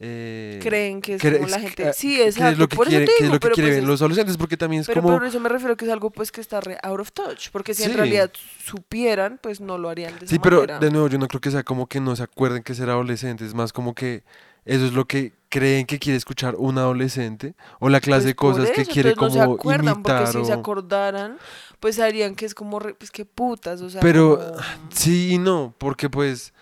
Eh, 0.01 0.59
creen 0.63 1.01
que 1.01 1.15
es 1.15 1.21
cre- 1.21 1.37
como 1.37 1.47
la 1.49 1.59
gente. 1.59 1.87
ah, 1.89 1.93
Sí, 1.93 2.21
exacto. 2.21 2.51
es 2.53 2.57
lo 2.57 2.67
que 2.69 2.75
por 2.77 2.87
quiere, 2.87 3.03
eso 3.03 3.11
te 3.11 3.17
qué 3.17 3.23
es 3.25 3.27
digo, 3.29 3.33
lo 3.35 3.39
que 3.39 3.45
pero 3.45 3.55
quieren 3.55 3.71
pues 3.73 3.83
es- 3.83 3.87
los 3.89 4.01
adolescentes, 4.01 4.37
porque 4.37 4.55
también 4.57 4.81
es 4.81 4.87
Pero 4.87 5.01
como... 5.01 5.17
por 5.17 5.25
eso 5.27 5.39
me 5.41 5.49
refiero 5.49 5.75
que 5.75 5.85
es 5.85 5.91
algo 5.91 6.09
pues 6.09 6.31
que 6.31 6.39
está 6.41 6.61
re 6.61 6.77
out 6.83 6.99
of 7.01 7.11
touch, 7.11 7.49
porque 7.51 7.73
si 7.73 7.83
en 7.83 7.93
realidad 7.95 8.31
supieran, 8.63 9.39
pues 9.41 9.59
no 9.61 9.77
lo 9.77 9.89
harían 9.89 10.13
de 10.19 10.25
esa 10.25 10.27
Sí, 10.27 10.39
pero 10.39 10.61
manera. 10.61 10.79
de 10.79 10.91
nuevo, 10.91 11.07
yo 11.09 11.17
no 11.17 11.27
creo 11.27 11.41
que 11.41 11.51
sea 11.51 11.63
como 11.63 11.87
que 11.87 11.99
no 11.99 12.15
se 12.15 12.23
acuerden 12.23 12.63
que 12.63 12.73
ser 12.75 12.89
adolescente, 12.89 13.45
es 13.45 13.53
más 13.53 13.73
como 13.73 13.93
que 13.93 14.23
eso 14.65 14.85
es 14.85 14.93
lo 14.93 15.05
que 15.05 15.33
creen 15.49 15.85
que 15.85 15.97
quiere 15.99 16.15
escuchar 16.17 16.55
un 16.57 16.77
adolescente 16.77 17.55
o 17.79 17.89
la 17.89 17.99
clase 18.01 18.21
Pues 18.21 18.25
de 18.25 18.35
cosas 18.35 18.71
que 18.71 18.85
quiere 18.85 19.15
como 19.15 19.29
no 19.29 19.33
se 19.33 19.41
acuerdan, 19.41 19.95
imitar 19.95 20.23
porque 20.25 20.39
si 20.39 20.45
se 20.45 20.53
o- 20.53 20.59
acordaran, 20.59 21.37
pues 21.79 21.99
harían 21.99 22.35
que 22.35 22.45
es 22.45 22.53
como, 22.53 22.79
re- 22.79 22.93
pues 22.93 23.09
qué 23.09 23.25
putas, 23.25 23.81
o 23.81 23.89
sea, 23.89 23.99
Pero 24.01 24.37
como- 24.37 24.61
sí 24.91 25.33
y 25.33 25.37
no, 25.39 25.73
porque 25.77 26.09
pues 26.09 26.53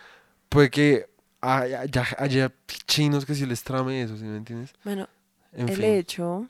puede 0.49 0.69
que 0.69 1.07
haya, 1.55 2.51
chinos 2.87 3.25
que 3.25 3.35
sí 3.35 3.45
les 3.45 3.63
trame 3.63 4.01
eso, 4.01 4.17
¿sí 4.17 4.23
me 4.23 4.37
entiendes? 4.37 4.73
bueno, 4.83 5.07
En 5.53 5.69
el 5.69 5.75
fin. 5.75 5.85
hecho 5.85 6.47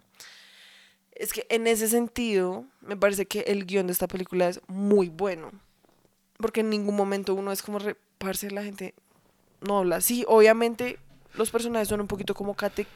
es 1.11 1.33
que 1.33 1.45
en 1.49 1.65
ese 1.67 1.87
sentido 1.87 2.65
me 2.81 2.95
parece 2.95 3.25
que 3.25 3.41
el 3.41 3.65
guion 3.65 3.87
de 3.87 3.93
esta 3.93 4.07
película 4.07 4.47
es 4.49 4.61
muy 4.67 5.09
bueno, 5.09 5.51
porque 6.37 6.59
en 6.61 6.69
ningún 6.69 6.95
momento 6.95 7.33
uno 7.33 7.51
es 7.51 7.61
como 7.63 7.79
reparse 7.79 8.51
la 8.51 8.63
gente 8.63 8.93
no 9.61 9.79
habla 9.79 9.95
así, 9.97 10.23
obviamente 10.27 10.99
los 11.37 11.51
personajes 11.51 11.87
son 11.87 12.01
un 12.01 12.07
poquito 12.07 12.33
como 12.33 12.55
cate- 12.55 12.87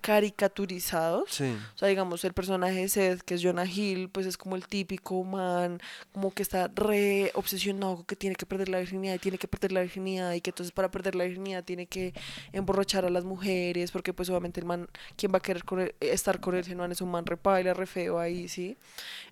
caricaturizados, 0.00 1.24
Sí. 1.30 1.56
O 1.74 1.78
sea, 1.78 1.88
digamos, 1.88 2.24
el 2.24 2.32
personaje 2.32 2.74
de 2.80 2.88
Seth, 2.88 3.22
que 3.22 3.34
es 3.34 3.42
Jonah 3.42 3.66
Hill, 3.66 4.08
pues 4.10 4.26
es 4.26 4.36
como 4.36 4.56
el 4.56 4.66
típico 4.66 5.22
man, 5.24 5.80
como 6.12 6.32
que 6.32 6.42
está 6.42 6.68
re 6.74 7.30
obsesionado 7.34 7.96
con 7.96 8.04
que 8.04 8.16
tiene 8.16 8.36
que 8.36 8.46
perder 8.46 8.68
la 8.68 8.78
virginidad 8.78 9.14
y 9.14 9.18
tiene 9.18 9.38
que 9.38 9.48
perder 9.48 9.72
la 9.72 9.80
virginidad 9.80 10.32
y 10.32 10.40
que 10.40 10.50
entonces 10.50 10.72
para 10.72 10.90
perder 10.90 11.14
la 11.14 11.24
virginidad 11.24 11.64
tiene 11.64 11.86
que 11.86 12.12
emborrachar 12.52 13.04
a 13.04 13.10
las 13.10 13.24
mujeres, 13.24 13.90
porque 13.90 14.12
pues 14.12 14.28
obviamente 14.30 14.60
el 14.60 14.66
man, 14.66 14.88
¿quién 15.16 15.32
va 15.32 15.38
a 15.38 15.42
querer 15.42 15.64
con 15.64 15.80
él- 15.80 15.94
estar 16.00 16.40
con 16.40 16.54
él 16.54 16.64
si 16.64 16.74
no 16.74 16.84
es 16.84 17.00
un 17.00 17.10
man 17.10 17.24
re 17.26 17.36
paila, 17.36 17.74
re 17.74 17.86
feo 17.86 18.18
ahí, 18.18 18.48
¿sí? 18.48 18.76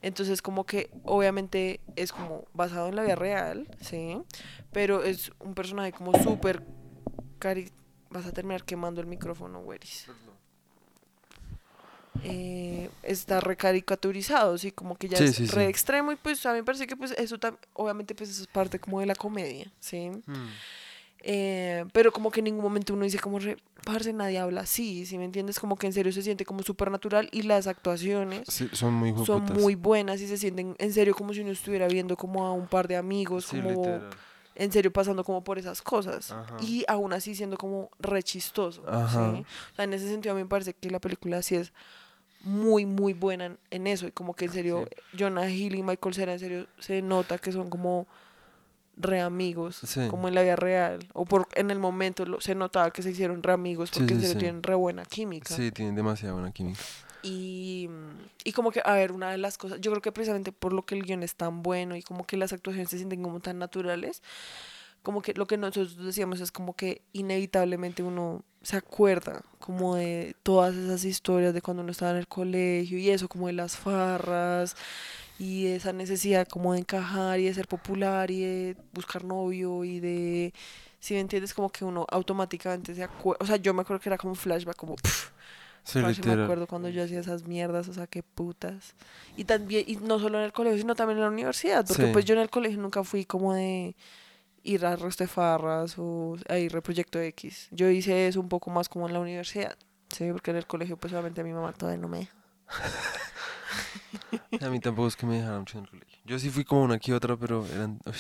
Entonces 0.01 0.43
como 0.43 0.65
que 0.65 0.91
obviamente 1.05 1.81
es 1.97 2.13
como 2.13 2.45
basado 2.55 2.89
en 2.89 2.97
la 2.97 3.03
vida 3.03 3.15
real, 3.15 3.69
¿sí? 3.81 4.19
Pero 4.73 5.03
es 5.05 5.31
un 5.41 5.55
personaje 5.55 5.93
como 5.93 6.13
súper 6.23 6.63
cari... 7.39 7.71
Vas 8.13 8.27
a 8.27 8.33
terminar 8.33 8.65
quemando 8.65 9.01
el 9.01 9.07
micrófono, 9.07 9.61
Weris 9.61 10.07
eh, 12.25 12.89
está 13.03 13.41
recaricaturizado, 13.41 14.57
sí, 14.59 14.71
como 14.71 14.97
que 14.97 15.09
ya 15.09 15.19
Sí, 15.19 15.25
es 15.25 15.35
sí, 15.37 15.47
re 15.47 15.65
sí. 15.65 15.71
extremo 15.71 16.13
y 16.13 16.17
pues 16.17 16.45
a 16.47 16.53
mí 16.53 16.59
me 16.59 16.65
parece 16.65 16.87
que 16.87 16.97
pues 16.97 17.13
eso 17.13 17.37
obviamente 17.75 18.15
pues 18.15 18.31
eso 18.31 18.43
es 18.43 18.49
parte 18.49 18.79
como 18.79 19.01
de 19.01 19.07
la 19.07 19.15
comedia, 19.15 19.73
sí, 19.81 20.11
Mm. 20.27 20.49
Eh, 21.25 21.85
pero 21.93 22.11
como 22.13 22.33
que 22.33 22.41
en 22.41 22.45
ningún 22.47 22.65
momento 22.65 22.95
uno 22.95 23.05
dice 23.05 23.21
como, 23.21 23.39
parce, 23.85 24.13
nadie 24.13 24.41
habla 24.41 24.63
así, 24.63 25.07
si 25.07 25.19
me 25.19 25.25
entiendes, 25.25 25.61
como 25.61 25.77
que 25.77 25.87
en 25.87 25.93
serio 25.93 26.11
se 26.13 26.21
siente 26.21 26.45
como 26.45 26.65
súper 26.65 26.91
natural 26.91 27.29
y 27.31 27.43
las 27.43 27.69
actuaciones 27.69 28.43
Sí, 28.49 28.69
son 28.73 28.95
muy 28.95 29.11
son 29.11 29.23
hijueputas. 29.23 29.57
muy 29.57 29.77
buenas 29.77 30.21
y 30.21 30.27
se 30.27 30.37
sienten 30.37 30.75
en 30.79 30.93
serio 30.93 31.15
como 31.15 31.33
si 31.33 31.41
uno 31.43 31.53
estuviera 31.53 31.87
viendo 31.87 32.17
como 32.17 32.45
a 32.45 32.53
un 32.53 32.67
par 32.67 32.89
de 32.89 32.97
amigos, 32.97 33.45
Sí, 33.47 33.57
como 33.57 33.71
literal. 33.71 34.11
En 34.55 34.71
serio 34.73 34.93
pasando 34.93 35.25
como 35.25 35.43
por 35.45 35.59
esas 35.59 35.81
cosas 35.83 36.31
Ajá. 36.33 36.57
y 36.61 36.85
aún 36.89 37.13
así 37.13 37.35
siendo 37.35 37.57
como 37.57 37.91
re 37.99 38.23
chistoso. 38.23 38.83
Ajá. 38.89 39.33
¿sí? 39.35 39.45
O 39.73 39.75
sea, 39.77 39.85
en 39.85 39.93
ese 39.95 40.09
sentido 40.09 40.33
a 40.33 40.37
mí 40.37 40.43
me 40.43 40.49
parece 40.49 40.75
que 40.75 40.91
la 40.91 41.01
película 41.01 41.41
sí 41.43 41.57
es 41.57 41.73
muy, 42.45 42.85
muy 42.87 43.13
buena 43.13 43.47
en, 43.47 43.59
en 43.71 43.87
eso 43.87 44.07
y 44.07 44.11
como 44.13 44.35
que 44.35 44.47
en 44.47 44.53
serio 44.53 44.89
Jonah 45.19 45.49
Hill 45.49 45.77
y 45.77 45.83
Michael 45.83 46.15
Cera 46.15 46.33
en 46.33 46.39
serio 46.41 46.67
se 46.81 47.01
nota 47.01 47.39
que 47.39 47.53
son 47.53 47.71
como 47.71 48.07
re 48.97 49.21
amigos, 49.21 49.81
Sí. 49.85 50.07
como 50.09 50.29
en 50.29 50.35
la 50.35 50.43
vida 50.43 50.57
real 50.57 50.99
o 51.15 51.25
por 51.25 51.49
en 51.55 51.71
el 51.71 51.79
momento 51.79 52.27
lo- 52.27 52.41
se 52.41 52.55
notaba 52.55 52.91
que 52.91 53.01
se 53.03 53.11
hicieron 53.13 53.43
re 53.43 53.53
amigos 53.55 53.91
porque 53.91 54.13
en 54.13 54.21
serio 54.21 54.39
tienen 54.39 54.63
re 54.63 54.75
buena 54.75 55.05
química. 55.05 55.55
Sí, 55.55 55.71
tienen 55.73 55.95
demasiada 55.95 56.35
buena 56.35 56.53
química. 56.53 56.81
Y, 57.23 57.89
y 58.45 58.53
como 58.53 58.73
que, 58.73 58.83
a 58.85 58.95
ver, 58.95 59.13
una 59.13 59.31
de 59.31 59.39
las 59.39 59.57
cosas, 59.59 59.81
yo 59.81 59.91
creo 59.93 60.03
que 60.03 60.13
precisamente 60.13 60.51
por 60.53 60.73
lo 60.73 60.83
que 60.83 60.97
el 60.97 61.05
guion 61.05 61.23
es 61.23 61.37
tan 61.37 61.63
bueno 61.63 61.97
y 61.97 62.03
como 62.03 62.27
que 62.27 62.37
las 62.37 62.53
actuaciones 62.53 62.91
se 62.91 62.97
sienten 62.99 63.23
como 63.23 63.41
tan 63.41 63.59
naturales, 63.59 64.23
como 65.03 65.23
que 65.23 65.35
lo 65.35 65.47
que 65.47 65.57
nosotros 65.57 65.97
decíamos 65.97 66.41
es 66.41 66.53
como 66.53 66.75
que 66.75 67.03
inevitablemente 67.13 68.03
uno 68.03 68.45
se 68.63 68.77
acuerda 68.77 69.43
como 69.59 69.97
de 69.97 70.37
todas 70.43 70.75
esas 70.75 71.05
historias 71.05 71.55
de 71.55 71.63
cuando 71.63 71.83
uno 71.83 71.93
estaba 71.93 72.13
en 72.13 72.19
el 72.19 72.29
colegio 72.29 72.99
y 72.99 73.11
eso, 73.11 73.29
como 73.29 73.49
de 73.49 73.53
las 73.55 73.77
farras 73.77 74.77
y 75.39 75.67
esa 75.69 75.93
necesidad 75.93 76.47
como 76.49 76.73
de 76.73 76.81
encajar 76.81 77.41
y 77.41 77.45
de 77.47 77.55
ser 77.55 77.69
popular 77.69 78.31
y 78.31 78.41
de 78.43 78.77
buscar 78.93 79.25
novio 79.25 79.85
y 79.85 80.01
de, 80.01 80.55
si 81.01 81.15
me 81.15 81.21
entiendes, 81.21 81.55
como 81.55 81.71
que 81.71 81.85
uno 81.85 82.07
automáticamente 82.11 82.95
se 82.95 83.03
acuerda, 83.03 83.45
o 83.45 83.47
sea, 83.47 83.57
yo 83.57 83.75
me 83.75 83.83
acuerdo 83.83 84.01
que 84.01 84.09
era 84.09 84.19
como 84.19 84.33
un 84.33 84.37
flashback, 84.37 84.77
como... 84.77 84.97
Sí, 85.85 86.01
Parce, 86.01 86.21
me 86.21 86.27
literal. 86.27 86.45
acuerdo 86.45 86.67
cuando 86.69 86.89
yo 86.89 87.03
hacía 87.03 87.19
esas 87.21 87.45
mierdas, 87.45 87.89
o 87.89 87.93
sea, 87.93 88.07
qué 88.07 88.23
putas. 88.23 88.95
Y 89.37 89.45
también, 89.45 89.85
y 89.87 89.97
no 89.97 90.19
solo 90.21 90.39
en 90.39 90.45
el 90.45 90.53
colegio, 90.53 90.79
sino 90.79 90.95
también 90.95 91.19
en 91.19 91.25
la 91.25 91.31
universidad, 91.31 91.85
porque 91.87 92.07
Sí. 92.07 92.13
pues 92.13 92.25
yo 92.25 92.35
en 92.35 92.41
el 92.41 92.51
colegio 92.51 92.79
nunca 92.81 93.03
fui 93.03 93.25
como 93.25 93.53
de 93.55 93.97
ir 94.63 94.87
a 94.87 94.95
resto 94.95 95.25
de 95.25 95.29
farras 95.29 95.97
o 95.99 96.37
a 96.49 96.57
ir 96.59 96.77
a 96.77 96.81
Proyecto 96.81 97.19
X. 97.21 97.69
Yo 97.73 97.89
hice 97.91 98.29
eso 98.29 98.41
un 98.41 98.49
poco 98.49 98.71
más 98.71 98.89
como 98.89 99.09
en 99.09 99.13
la 99.15 99.21
universidad, 99.21 99.77
sí, 100.09 100.31
porque 100.31 100.53
en 100.53 100.59
el 100.59 100.67
colegio 100.69 100.97
pues 100.97 101.13
obviamente 101.13 101.43
mi 101.43 101.53
mamá 101.53 101.73
todavía 101.73 102.01
no 102.01 102.09
me 102.09 102.19
deja. 102.19 102.37
A 104.61 104.69
mí 104.71 104.81
tampoco 104.81 105.09
es 105.09 105.17
que 105.17 105.27
me 105.27 105.37
dejaran 105.37 105.61
mucho 105.61 105.79
en 105.79 105.85
el 105.85 105.91
colegio. 105.91 106.19
Yo 106.25 106.39
sí 106.39 106.51
fui 106.51 106.65
como 106.65 106.83
una 106.83 106.99
que 106.99 107.13
otra, 107.13 107.37
pero 107.37 107.67
eran... 107.67 107.99
uy, 108.07 108.13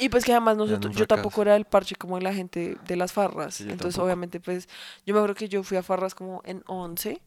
Y 0.00 0.08
pues 0.08 0.24
que 0.24 0.32
además 0.32 0.56
nosotros, 0.56 0.96
yo 0.96 1.06
tampoco 1.06 1.42
era 1.42 1.54
el 1.56 1.66
parche 1.66 1.94
como 1.94 2.18
la 2.18 2.32
gente 2.34 2.76
de 2.86 2.96
las 2.96 3.12
farras. 3.12 3.54
Sí, 3.54 3.64
Entonces 3.64 3.94
tampoco. 3.94 4.04
obviamente 4.06 4.40
pues 4.40 4.66
yo 5.06 5.12
me 5.14 5.20
acuerdo 5.20 5.34
que 5.36 5.48
yo 5.48 5.62
fui 5.62 5.76
a 5.76 5.82
farras 5.82 6.14
como 6.14 6.40
en 6.44 6.62
11. 6.66 7.20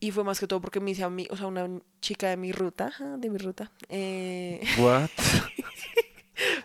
Y 0.00 0.12
fue 0.12 0.22
más 0.22 0.38
que 0.38 0.46
todo 0.46 0.60
porque 0.60 0.78
me 0.78 0.92
hice 0.92 1.02
a 1.02 1.10
mí, 1.10 1.26
o 1.30 1.36
sea, 1.36 1.48
una 1.48 1.68
chica 2.00 2.28
de 2.28 2.36
mi 2.36 2.52
ruta, 2.52 2.92
de 3.18 3.28
mi 3.30 3.36
ruta. 3.38 3.72
Eh, 3.88 4.60
What? 4.78 5.08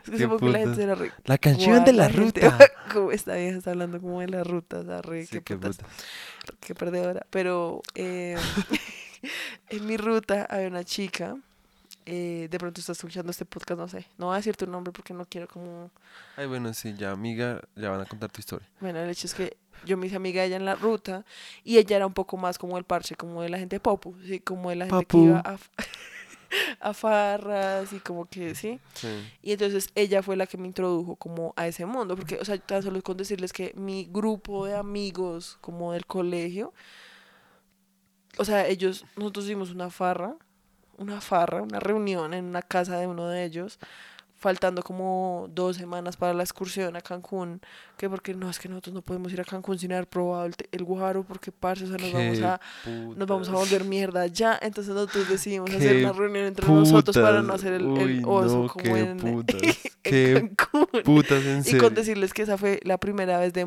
es 0.04 0.10
que 0.12 0.18
supongo 0.20 0.38
que 0.46 0.50
la 0.52 0.60
gente 0.60 0.76
será 0.76 0.94
re. 0.94 1.12
La 1.26 1.39
canción 1.39 1.72
"Guau, 1.72 1.86
de 1.86 1.94
la 1.94 2.08
ruta. 2.10 2.58
Como 2.94 3.12
esta 3.12 3.34
vieja 3.36 3.58
está 3.58 3.72
hablando 3.72 4.00
como 4.00 4.20
de 4.22 4.28
la 4.28 4.44
ruta, 4.44 4.82
o 4.82 4.84
sea, 4.86 5.02
re, 5.02 5.26
Sí, 5.26 5.38
qué 5.38 5.42
qué 5.42 5.56
putas, 5.56 5.78
puta. 5.78 5.89
qué 6.60 6.76
perdedora. 6.76 7.26
Pero 7.32 7.82
eh, 7.96 8.38
en 9.70 9.88
mi 9.88 9.98
ruta 9.98 10.46
había 10.48 10.68
una 10.68 10.84
chica. 10.84 11.36
Eh, 12.06 12.48
de 12.50 12.60
pronto 12.60 12.80
estás 12.80 12.98
escuchando 12.98 13.32
este 13.32 13.46
podcast, 13.46 13.80
no 13.80 13.88
sé. 13.88 14.06
No 14.18 14.28
voy 14.28 14.34
a 14.34 14.38
decir 14.38 14.56
tu 14.56 14.68
nombre 14.68 14.92
porque 14.92 15.13
no 15.13 15.26
quiero 15.26 15.48
como. 15.48 15.92
Ay, 16.36 16.48
bueno, 16.48 16.74
sí, 16.74 16.94
ya, 16.98 17.12
amiga, 17.12 17.62
ya 17.76 17.89
van 17.89 18.02
a 18.02 18.06
contar 18.06 18.32
tu 18.32 18.39
historia. 18.39 18.68
Bueno, 18.80 19.00
el 19.00 19.10
hecho 19.10 19.28
es 19.28 19.34
que 19.34 19.58
yo 19.86 19.98
me 19.98 20.08
hice 20.08 20.16
amiga 20.16 20.42
de 20.42 20.48
ella 20.48 20.56
en 20.58 20.66
la 20.66 20.76
ruta 20.76 21.26
y 21.63 21.78
ella 21.78 21.98
era 21.98 22.08
un 22.08 22.13
poco 22.13 22.38
más 22.38 22.58
como 22.58 22.78
el 22.78 22.84
parche, 22.84 23.16
como 23.16 23.42
de 23.42 23.50
la 23.50 23.60
gente 23.60 23.80
popu, 23.80 24.16
¿sí? 24.26 24.39
Como 24.39 24.70
de 24.70 24.78
la 24.78 24.86
gente 24.86 25.06
Papu. 25.06 25.18
que 25.18 25.24
iba 25.26 25.39
a, 25.39 25.58
a 26.89 26.94
farras 26.94 27.92
y 27.94 28.00
como 28.00 28.26
que, 28.26 28.56
¿sí? 28.56 28.80
Sí. 28.94 29.08
Y 29.42 29.52
entonces 29.54 29.89
ella 29.96 30.22
fue 30.24 30.36
la 30.36 30.48
que 30.48 30.58
me 30.58 30.68
introdujo 30.68 31.16
como 31.16 31.54
a 31.56 31.68
ese 31.68 31.86
mundo, 31.86 32.16
porque, 32.16 32.38
o 32.38 32.46
sea, 32.46 32.58
tan 32.58 32.84
solo 32.84 33.02
con 33.02 33.18
decirles 33.18 33.54
que 33.54 33.74
mi 33.76 34.08
grupo 34.12 34.66
de 34.66 34.76
amigos 34.76 35.58
como 35.62 35.94
del 35.94 36.06
colegio, 36.06 36.74
o 38.38 38.46
sea, 38.46 38.68
ellos, 38.68 39.06
nosotros 39.16 39.46
hicimos 39.46 39.72
una 39.72 39.89
farra 39.89 40.36
una 40.97 41.21
farra, 41.21 41.62
una 41.62 41.79
reunión 41.79 42.34
en 42.34 42.45
una 42.45 42.62
casa 42.62 42.97
de 42.97 43.08
uno 43.08 43.27
de 43.27 43.43
ellos, 43.45 43.79
faltando 44.36 44.84
como 44.84 45.47
dos 45.53 45.77
semanas 45.77 46.17
para 46.17 46.34
la 46.34 46.43
excursión 46.43 46.97
a 46.97 47.01
Cancún, 47.01 47.62
que 47.95 48.10
porque 48.10 48.34
no, 48.34 48.49
es 48.49 48.60
que 48.60 48.67
nosotros 48.67 48.93
no 48.93 49.01
podemos 49.01 49.32
ir 49.32 49.39
a 49.39 49.45
Cancún 49.45 49.79
sin 49.79 49.93
haber 49.93 50.06
probado 50.08 50.45
el, 50.47 50.53
el 50.71 50.84
guaro, 50.84 51.23
porque 51.23 51.53
parce, 51.53 51.86
o 51.86 51.88
sea, 51.88 51.97
nos 51.97 52.12
vamos 52.12 52.41
a, 52.41 52.60
nos 53.15 53.25
vamos 53.27 53.47
a 53.47 53.53
volver 53.53 53.86
mierda 53.86 54.27
ya, 54.27 54.60
entonces 54.62 54.93
nosotros 54.93 55.29
decidimos 55.29 55.69
hacer 55.73 56.03
una 56.03 56.12
reunión 56.12 56.45
entre 56.45 56.67
nosotros 56.67 57.15
para 57.17 57.41
no 57.41 57.53
hacer 57.53 57.71
el, 57.73 57.86
Uy, 57.86 58.17
el 58.17 58.25
oso 58.25 58.63
no, 58.63 58.67
como 58.67 58.97
en, 58.97 59.17
putas. 59.45 59.62
en 59.63 59.91
Qué 60.03 60.34
Cancún. 60.58 61.03
Putas, 61.06 61.43
en 61.45 61.60
Y 61.60 61.63
serio. 61.63 61.82
con 61.82 61.93
decirles 61.93 62.34
que 62.34 62.41
esa 62.41 62.58
fue 62.58 62.82
la 62.84 62.97
primera 62.97 63.39
vez 63.39 63.53
de 63.53 63.65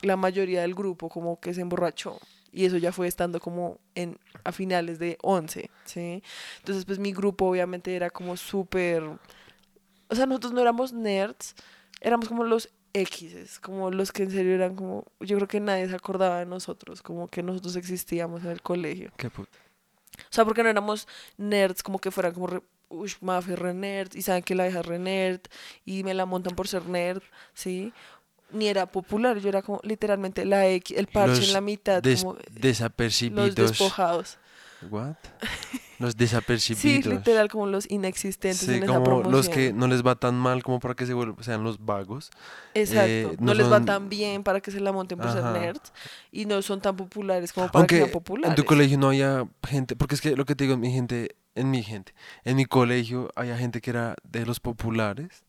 la 0.00 0.16
mayoría 0.16 0.62
del 0.62 0.74
grupo 0.74 1.10
como 1.10 1.38
que 1.38 1.52
se 1.52 1.60
emborrachó. 1.60 2.18
Y 2.54 2.66
eso 2.66 2.76
ya 2.78 2.92
fue 2.92 3.08
estando 3.08 3.40
como 3.40 3.80
en 3.96 4.16
a 4.44 4.52
finales 4.52 5.00
de 5.00 5.18
11, 5.22 5.70
¿sí? 5.84 6.22
Entonces, 6.58 6.84
pues 6.84 7.00
mi 7.00 7.12
grupo 7.12 7.46
obviamente 7.46 7.96
era 7.96 8.10
como 8.10 8.36
súper... 8.36 9.02
O 9.02 10.14
sea, 10.14 10.26
nosotros 10.26 10.52
no 10.52 10.60
éramos 10.60 10.92
nerds, 10.92 11.56
éramos 12.00 12.28
como 12.28 12.44
los 12.44 12.70
X's, 12.92 13.58
como 13.58 13.90
los 13.90 14.12
que 14.12 14.22
en 14.22 14.30
serio 14.30 14.54
eran 14.54 14.76
como... 14.76 15.04
Yo 15.18 15.36
creo 15.36 15.48
que 15.48 15.58
nadie 15.58 15.88
se 15.88 15.96
acordaba 15.96 16.38
de 16.38 16.46
nosotros, 16.46 17.02
como 17.02 17.26
que 17.26 17.42
nosotros 17.42 17.74
existíamos 17.74 18.44
en 18.44 18.50
el 18.50 18.62
colegio. 18.62 19.10
Qué 19.16 19.30
puta. 19.30 19.58
O 20.16 20.32
sea, 20.32 20.44
porque 20.44 20.62
no 20.62 20.68
éramos 20.68 21.08
nerds 21.36 21.82
como 21.82 21.98
que 21.98 22.12
fueran 22.12 22.34
como, 22.34 22.46
re, 22.46 22.60
uy, 22.88 23.12
Mafe 23.20 23.56
re 23.56 23.74
nerd, 23.74 24.14
y 24.14 24.22
saben 24.22 24.44
que 24.44 24.54
la 24.54 24.68
es 24.68 24.86
re 24.86 25.00
nerd, 25.00 25.40
y 25.84 26.04
me 26.04 26.14
la 26.14 26.24
montan 26.24 26.54
por 26.54 26.68
ser 26.68 26.86
nerd, 26.88 27.22
¿sí? 27.52 27.92
Ni 28.52 28.68
era 28.68 28.86
popular, 28.86 29.38
yo 29.38 29.48
era 29.48 29.62
como 29.62 29.80
literalmente 29.82 30.44
la 30.44 30.68
X, 30.68 30.96
el 30.96 31.06
parche 31.06 31.38
Los 31.38 31.48
en 31.48 31.52
la 31.54 31.60
mitad, 31.60 32.02
Des- 32.02 32.20
como 32.22 32.36
desapercibidos. 32.60 33.46
los 33.48 33.54
despojados. 33.56 34.38
What? 34.90 35.14
Los 36.00 36.14
Sí, 36.14 36.18
desapercibidos. 36.18 37.06
literal, 37.06 37.48
como 37.48 37.66
los 37.66 37.88
inexistentes 37.88 38.68
Sí, 38.68 38.74
en 38.74 38.82
esa 38.82 38.92
como 38.94 39.04
promoción. 39.04 39.32
los 39.32 39.48
que 39.48 39.72
no 39.72 39.86
les 39.86 40.04
va 40.04 40.16
tan 40.16 40.34
mal 40.34 40.62
como 40.64 40.80
para 40.80 40.94
que 40.94 41.06
se 41.06 41.14
vuelvan, 41.14 41.42
sean 41.44 41.62
los 41.62 41.82
vagos. 41.84 42.30
Exacto, 42.74 43.00
eh, 43.06 43.36
no, 43.38 43.46
no 43.46 43.54
les 43.54 43.70
va 43.70 43.80
tan 43.80 44.08
bien 44.08 44.42
para 44.42 44.60
que 44.60 44.72
se 44.72 44.80
la 44.80 44.90
monten 44.90 45.18
por 45.18 45.30
ser 45.30 45.44
nerds, 45.44 45.92
y 46.32 46.46
no 46.46 46.60
son 46.62 46.80
tan 46.80 46.96
populares 46.96 47.52
como 47.52 47.68
para 47.68 47.86
que 47.86 47.94
Aunque 47.94 48.06
sean 48.06 48.10
populares. 48.10 48.50
en 48.50 48.56
tu 48.56 48.64
colegio 48.68 48.98
no 48.98 49.06
había 49.08 49.46
gente, 49.62 49.94
porque 49.94 50.16
es 50.16 50.20
que 50.20 50.34
lo 50.36 50.44
que 50.44 50.56
te 50.56 50.64
digo, 50.64 50.76
mi 50.76 50.90
gente, 50.90 51.36
en 51.54 51.70
mi 51.70 51.82
gente, 51.84 52.12
en 52.42 52.56
mi 52.56 52.64
colegio 52.64 53.30
había 53.36 53.56
gente 53.56 53.80
que 53.80 53.90
era 53.90 54.16
de 54.24 54.44
los 54.44 54.58
populares. 54.58 55.44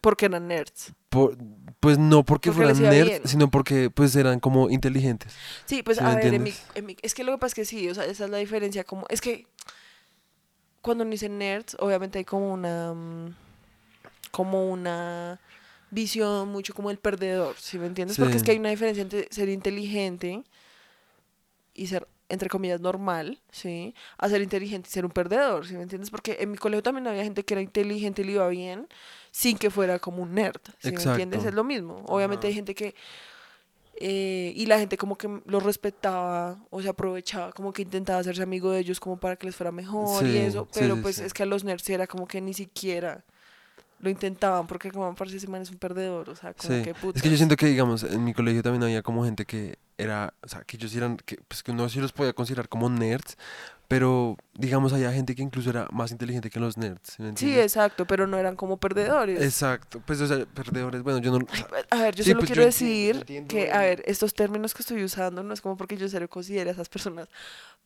Porque 0.00 0.26
eran 0.26 0.48
nerds. 0.48 0.94
Por- 1.08 1.36
pues 1.80 1.96
no 1.98 2.24
porque, 2.24 2.50
fueran 2.52 2.80
nerds, 2.82 3.08
bien. 3.10 3.22
sino 3.24 3.50
porque 3.50 3.88
pues 3.90 4.14
eran 4.16 4.40
como 4.40 4.68
inteligentes. 4.68 5.32
Sí, 5.66 5.82
pues 5.82 5.98
¿Sí 5.98 6.04
a 6.04 6.14
ver, 6.16 6.34
en 6.34 6.42
mi, 6.42 6.50
entiendes? 6.50 6.62
en 6.74 6.86
mi- 6.86 6.96
es 7.02 7.14
que 7.14 7.24
lo 7.24 7.32
que 7.32 7.38
pasa 7.38 7.48
es 7.48 7.54
que 7.54 7.64
sí, 7.64 7.88
o 7.88 7.94
sea, 7.94 8.04
esa 8.04 8.24
es 8.24 8.30
la 8.30 8.38
diferencia, 8.38 8.84
como, 8.84 9.06
es 9.08 9.20
que 9.20 9.46
cuando 10.82 11.02
uno 11.04 11.10
dice 11.12 11.28
nerds, 11.28 11.76
obviamente 11.80 12.18
hay 12.18 12.24
como 12.24 12.52
una, 12.52 12.94
mm, 12.94 13.34
como 14.30 14.68
una 14.70 15.40
visión 15.90 16.48
mucho 16.50 16.74
como 16.74 16.90
el 16.90 16.98
perdedor, 16.98 17.56
¿sí 17.58 17.78
me 17.78 17.86
entiendes? 17.86 18.18
Porque 18.18 18.36
es 18.36 18.42
que 18.42 18.50
hay 18.52 18.58
una 18.58 18.70
diferencia 18.70 19.02
entre 19.02 19.28
ser 19.30 19.48
inteligente 19.48 20.42
y 21.74 21.86
ser, 21.86 22.06
entre 22.28 22.48
comillas, 22.48 22.80
normal, 22.80 23.40
¿sí? 23.50 23.94
A 24.18 24.28
ser 24.28 24.42
inteligente 24.42 24.88
y 24.88 24.92
ser 24.92 25.04
un 25.04 25.10
perdedor, 25.10 25.66
¿sí 25.66 25.74
me 25.74 25.82
entiendes? 25.82 26.10
Porque 26.10 26.36
en 26.40 26.50
mi 26.50 26.58
colegio 26.58 26.82
también 26.82 27.06
había 27.06 27.24
gente 27.24 27.42
que 27.42 27.54
era 27.54 27.60
inteligente 27.62 28.22
y 28.22 28.26
le 28.26 28.32
iba 28.32 28.48
bien 28.48 28.86
sin 29.30 29.56
que 29.56 29.70
fuera 29.70 29.98
como 29.98 30.22
un 30.22 30.34
nerd, 30.34 30.60
¿sí 30.78 30.92
me 30.92 31.02
entiendes? 31.02 31.44
Es 31.44 31.54
lo 31.54 31.64
mismo. 31.64 32.02
Obviamente 32.06 32.46
Ajá. 32.46 32.48
hay 32.48 32.54
gente 32.54 32.74
que... 32.74 32.94
eh, 34.00 34.52
y 34.54 34.66
la 34.66 34.78
gente 34.78 34.96
como 34.96 35.16
que 35.16 35.40
lo 35.46 35.60
respetaba 35.60 36.58
o 36.70 36.80
se 36.82 36.88
aprovechaba, 36.88 37.52
como 37.52 37.72
que 37.72 37.82
intentaba 37.82 38.20
hacerse 38.20 38.42
amigo 38.42 38.70
de 38.70 38.80
ellos 38.80 39.00
como 39.00 39.18
para 39.18 39.36
que 39.36 39.46
les 39.46 39.56
fuera 39.56 39.72
mejor 39.72 40.24
y 40.26 40.36
eso, 40.36 40.68
pero 40.72 40.96
sí, 40.96 41.02
pues 41.02 41.18
es 41.18 41.32
que 41.32 41.42
a 41.42 41.46
los 41.46 41.64
nerds 41.64 41.88
era 41.90 42.06
como 42.06 42.26
que 42.26 42.40
ni 42.40 42.54
siquiera 42.54 43.24
lo 44.00 44.10
intentaban 44.10 44.66
porque 44.66 44.90
como 44.92 45.14
parece 45.14 45.38
ese 45.38 45.48
man 45.48 45.62
es 45.62 45.70
un 45.70 45.78
perdedor, 45.78 46.28
o 46.30 46.36
sea, 46.36 46.54
como 46.54 46.72
Sí. 46.74 46.82
que 46.82 46.90
Es 46.90 46.96
que 46.96 47.02
yo 47.06 47.12
putas. 47.12 47.36
siento 47.36 47.56
que, 47.56 47.66
digamos, 47.66 48.02
en 48.04 48.22
mi 48.24 48.32
colegio 48.34 48.62
también 48.62 48.82
había 48.84 49.02
como 49.02 49.24
gente 49.24 49.44
que 49.44 49.78
era, 49.96 50.34
o 50.42 50.48
sea, 50.48 50.62
que 50.62 50.76
ellos 50.76 50.94
eran, 50.94 51.16
que, 51.16 51.38
pues 51.48 51.62
que 51.62 51.72
uno 51.72 51.88
sí 51.88 52.00
los 52.00 52.12
podía 52.12 52.32
considerar 52.32 52.68
como 52.68 52.88
nerds, 52.88 53.36
pero 53.88 54.36
digamos, 54.54 54.92
había 54.92 55.10
gente 55.12 55.34
que 55.34 55.42
incluso 55.42 55.70
era 55.70 55.88
más 55.92 56.12
inteligente 56.12 56.50
que 56.50 56.60
los 56.60 56.76
nerds. 56.76 57.14
¿sí 57.16 57.22
me 57.22 57.34
Sí, 57.36 57.58
exacto, 57.58 58.06
pero 58.06 58.26
no 58.26 58.36
eran 58.36 58.54
como 58.54 58.76
perdedores. 58.76 59.40
Exacto, 59.42 60.02
pues, 60.04 60.20
o 60.20 60.26
sea, 60.26 60.44
perdedores, 60.44 61.02
bueno, 61.02 61.20
yo 61.20 61.30
no... 61.32 61.38
sea, 61.50 61.66
A 61.90 62.02
ver, 62.02 62.14
yo 62.14 62.22
Sí, 62.22 62.30
solo 62.30 62.40
pues, 62.40 62.48
quiero 62.50 62.62
yo 62.62 62.66
decir 62.66 63.16
entiendo 63.16 63.48
que, 63.48 63.72
a 63.72 63.78
ver, 63.78 64.02
estos 64.06 64.34
términos 64.34 64.74
que 64.74 64.82
estoy 64.82 65.02
usando 65.02 65.42
no 65.42 65.54
es 65.54 65.62
como 65.62 65.76
porque 65.78 65.96
yo 65.96 66.06
se 66.08 66.20
lo 66.20 66.28
considere 66.28 66.68
a 66.70 66.72
esas 66.74 66.88
personas 66.90 67.28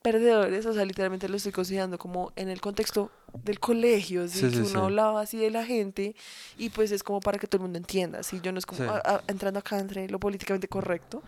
perdedores, 0.03 0.67
o 0.67 0.73
sea, 0.75 0.85
literalmente 0.85 1.29
lo 1.29 1.37
estoy 1.37 1.53
considerando 1.53 1.97
como 1.99 2.33
en 2.35 2.49
el 2.49 2.61
contexto 2.61 3.11
del 3.45 3.61
colegio, 3.61 4.27
¿sí? 4.27 4.41
Sí, 4.41 4.51
que 4.51 4.59
uno 4.59 4.69
sí. 4.69 4.77
hablaba 4.77 5.21
así 5.21 5.37
de 5.39 5.51
la 5.51 5.65
gente 5.65 6.17
y 6.59 6.71
pues 6.71 6.91
es 6.91 7.05
como 7.05 7.21
para 7.21 7.39
que 7.39 7.47
todo 7.47 7.59
el 7.59 7.63
mundo 7.63 7.79
entienda, 7.79 8.25
¿sí? 8.25 8.41
Yo 8.43 8.51
no 8.51 8.59
es 8.59 8.67
como 8.67 8.83
Sí. 8.83 8.89
a- 8.89 8.97
a- 9.17 9.23
entrando 9.29 9.61
acá 9.61 9.79
entre 9.79 10.09
lo 10.09 10.19
políticamente 10.19 10.67
correcto, 10.67 11.23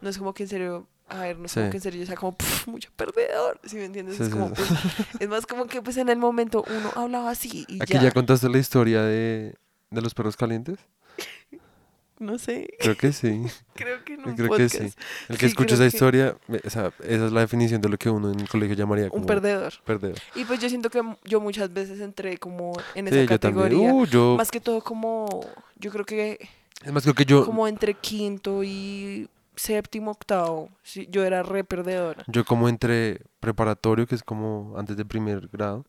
no 0.00 0.08
es 0.08 0.16
como 0.16 0.32
que 0.32 0.44
en 0.44 0.48
serio, 0.48 0.88
a 1.08 1.20
ver, 1.20 1.36
no 1.38 1.48
como 1.48 1.48
Sí. 1.48 1.70
que 1.70 1.76
en 1.76 1.80
serio 1.80 2.00
yo 2.00 2.06
sea 2.06 2.16
como 2.16 2.36
"Pf, 2.36 2.66
mucho 2.70 2.90
perdedor, 2.96 3.60
¿sí 3.64 3.76
me 3.76 3.84
entiendes? 3.84 4.16
Sí, 4.16 4.22
es 4.22 4.28
sí, 4.28 4.32
como, 4.32 4.48
sí. 4.48 4.54
pues, 4.56 4.70
es 5.20 5.28
más 5.28 5.46
como 5.46 5.66
que 5.66 5.82
pues 5.82 5.96
en 5.98 6.08
el 6.08 6.18
momento 6.18 6.64
uno 6.68 6.90
hablaba 6.94 7.30
así 7.30 7.64
y 7.68 7.82
Aquí 7.82 7.92
ya, 7.94 8.02
ya 8.04 8.10
contaste 8.12 8.48
la 8.48 8.58
historia 8.58 9.02
de, 9.02 9.54
de 9.90 10.00
los 10.02 10.14
perros 10.14 10.36
calientes. 10.36 10.78
no 12.18 12.38
sé, 12.38 12.68
Creo 12.80 12.96
que 12.96 13.12
sí, 13.12 13.42
creo 13.74 14.04
que 14.04 14.14
un 14.16 14.34
creo 14.36 14.48
que 14.56 14.68
sí. 14.68 14.78
podcast, 14.78 14.98
El 15.28 15.36
que 15.36 15.46
Sí, 15.46 15.46
escucha 15.46 15.74
esa 15.74 15.86
historia, 15.86 16.36
o 16.48 16.70
sea, 16.70 16.92
esa 17.02 17.26
es 17.26 17.32
la 17.32 17.40
definición 17.40 17.80
de 17.80 17.88
lo 17.88 17.98
que 17.98 18.08
uno 18.08 18.30
en 18.32 18.40
el 18.40 18.48
colegio 18.48 18.74
llamaría 18.76 19.08
como 19.10 19.20
un 19.22 19.26
perdedor. 19.26 19.74
perdedor. 19.84 20.18
Y 20.34 20.44
pues 20.44 20.60
yo 20.60 20.68
siento 20.68 20.90
que 20.90 21.02
yo 21.24 21.40
muchas 21.40 21.72
veces 21.72 22.00
entré 22.00 22.38
como 22.38 22.72
en 22.94 23.08
Sí, 23.08 23.14
esa 23.18 23.30
yo 23.32 23.38
también. 23.38 23.68
categoría. 23.68 23.92
Uh, 23.92 24.06
yo, 24.06 24.36
Más 24.38 24.50
que 24.50 24.60
todo 24.60 24.80
como, 24.82 25.44
yo 25.76 25.90
creo 25.90 26.04
que 26.04 26.48
es 26.84 26.92
más, 26.92 27.02
creo 27.02 27.14
que 27.14 27.24
yo, 27.24 27.44
como 27.44 27.66
entre 27.68 27.94
quinto 27.94 28.62
y 28.62 29.28
séptimo, 29.56 30.10
octavo, 30.12 30.70
sí, 30.82 31.06
yo 31.10 31.24
era 31.24 31.42
re 31.42 31.64
perdedora. 31.64 32.24
yo 32.28 32.44
como 32.44 32.68
entre 32.68 33.22
preparatorio, 33.40 34.06
que 34.06 34.14
es 34.14 34.22
como 34.22 34.74
antes 34.76 34.96
de 34.96 35.04
primer 35.04 35.48
grado, 35.48 35.84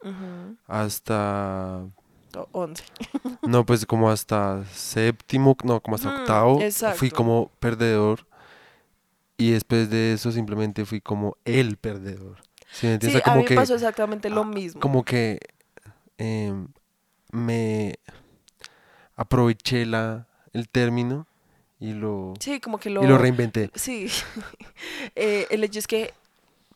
hasta 0.68 1.86
O- 2.36 2.48
Once. 2.52 2.84
No, 3.46 3.66
pues 3.66 3.86
como 3.86 4.10
hasta 4.10 4.66
séptimo, 4.66 5.56
no, 5.64 5.80
como 5.82 5.96
hasta 5.96 6.10
Ujú, 6.10 6.18
octavo, 6.20 6.60
fui 6.60 6.66
exacto. 6.68 7.16
como 7.16 7.52
perdedor 7.60 8.26
y 9.38 9.52
después 9.52 9.90
de 9.90 10.14
eso 10.14 10.32
simplemente 10.32 10.86
fui 10.86 11.02
como 11.02 11.38
el 11.46 11.78
perdedor. 11.78 12.38
¿Sí 12.72 12.88
me? 12.88 13.00
Sí, 13.00 13.08
O 13.08 13.12
sea, 13.12 13.22
a 13.22 13.24
como 13.24 13.40
mí 13.40 13.46
que, 13.46 13.56
pasó 13.56 13.76
exactamente 13.76 14.30
lo 14.30 14.44
ah, 14.44 14.50
mismo. 14.50 14.82
como 14.82 15.04
que 15.04 15.40
em, 16.18 16.68
me 17.32 17.96
aproveché 19.16 19.86
la, 19.86 20.28
el 20.54 20.70
término 20.70 21.28
y 21.80 21.94
lo, 21.94 22.34
Sí, 22.40 22.60
como 22.60 22.78
que 22.78 22.90
lo... 22.90 23.04
y 23.04 23.08
lo 23.08 23.18
reinventé. 23.18 23.70
Sí. 23.76 24.08
Eh, 25.16 25.48
el 25.50 25.64
hecho 25.64 25.80
es 25.80 25.88
que, 25.88 26.14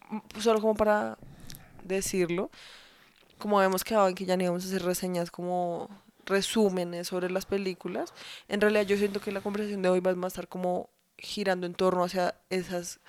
mm, 0.09 0.39
solo 0.39 0.61
como 0.61 0.75
para 0.75 1.17
decirlo, 1.83 2.49
como 3.37 3.59
habíamos 3.59 3.83
quedado 3.83 4.07
en 4.07 4.15
que 4.15 4.25
ya 4.25 4.37
no 4.37 4.43
íbamos 4.43 4.63
a 4.63 4.67
hacer 4.67 4.83
reseñas 4.83 5.31
como 5.31 5.89
resúmenes 6.25 7.07
sobre 7.07 7.29
las 7.29 7.45
películas, 7.45 8.13
en 8.47 8.61
realidad 8.61 8.83
yo 8.83 8.97
siento 8.97 9.19
que 9.19 9.31
la 9.31 9.41
conversación 9.41 9.81
de 9.81 9.89
hoy 9.89 9.99
va 9.99 10.11
a 10.11 10.27
estar 10.27 10.47
como 10.47 10.89
girando 11.17 11.65
en 11.65 11.73
torno 11.73 12.03
hacia 12.03 12.35
esas, 12.49 12.99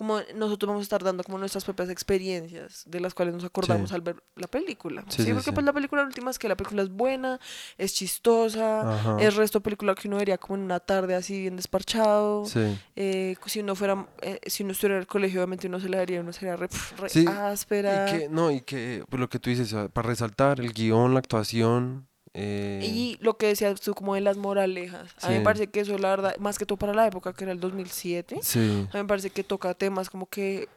como 0.00 0.18
nosotros 0.34 0.66
vamos 0.68 0.80
a 0.80 0.84
estar 0.84 1.04
dando 1.04 1.22
como 1.22 1.36
nuestras 1.36 1.62
propias 1.62 1.90
experiencias 1.90 2.84
de 2.86 3.00
las 3.00 3.12
cuales 3.12 3.34
nos 3.34 3.44
acordamos 3.44 3.90
Sí. 3.90 3.94
al 3.94 4.00
ver 4.00 4.16
la 4.34 4.46
película. 4.46 5.04
Sí, 5.08 5.30
porque 5.34 5.52
pues 5.52 5.66
la 5.66 5.74
película 5.74 6.02
última 6.04 6.30
es 6.30 6.38
que 6.38 6.48
la 6.48 6.56
película 6.56 6.80
es 6.82 6.88
buena, 6.88 7.38
es 7.76 7.92
chistosa, 7.92 8.94
Ajá. 8.94 9.16
es 9.20 9.36
resto 9.36 9.60
película 9.60 9.94
que 9.94 10.08
uno 10.08 10.16
vería 10.16 10.38
como 10.38 10.56
en 10.56 10.62
una 10.62 10.80
tarde 10.80 11.14
así 11.14 11.38
bien 11.42 11.56
desparchado. 11.56 12.46
Sí. 12.46 12.78
Eh, 12.96 13.36
si 13.44 13.60
uno 13.60 13.74
fuera, 13.76 14.06
eh, 14.22 14.40
si 14.46 14.62
uno 14.62 14.72
estuviera 14.72 14.94
en 14.94 15.00
el 15.02 15.06
colegio, 15.06 15.40
obviamente 15.40 15.66
uno 15.66 15.78
se 15.80 15.90
le 15.90 15.98
daría, 15.98 16.22
uno 16.22 16.32
sería 16.32 16.56
re, 16.56 16.68
re 16.96 17.26
áspera. 17.28 18.08
Y 18.08 18.20
que, 18.20 18.28
no, 18.30 18.50
y 18.50 18.62
que, 18.62 19.04
pues 19.10 19.20
lo 19.20 19.28
que 19.28 19.38
tú 19.38 19.50
dices, 19.50 19.74
para 19.92 20.08
resaltar 20.08 20.60
el 20.60 20.72
guion, 20.72 21.12
la 21.12 21.18
actuación. 21.20 22.06
Eh, 22.34 22.80
Y 22.84 23.18
lo 23.20 23.36
que 23.36 23.46
decías 23.46 23.80
tú 23.80 23.94
como 23.94 24.14
de 24.14 24.20
las 24.20 24.36
moralejas. 24.36 25.14
A 25.22 25.28
mí 25.28 25.38
me 25.38 25.40
parece 25.40 25.66
que 25.66 25.80
eso, 25.80 25.98
la 25.98 26.10
verdad, 26.10 26.36
más 26.38 26.58
que 26.58 26.66
todo 26.66 26.78
para 26.78 26.94
la 26.94 27.06
época 27.06 27.32
que 27.32 27.44
era 27.44 27.52
el 27.52 27.60
2007, 27.60 28.38
sí. 28.42 28.86
a 28.92 28.96
mí 28.96 29.02
me 29.02 29.04
parece 29.04 29.30
que 29.30 29.42
toca 29.44 29.74
temas 29.74 30.10
como 30.10 30.26
que 30.26 30.68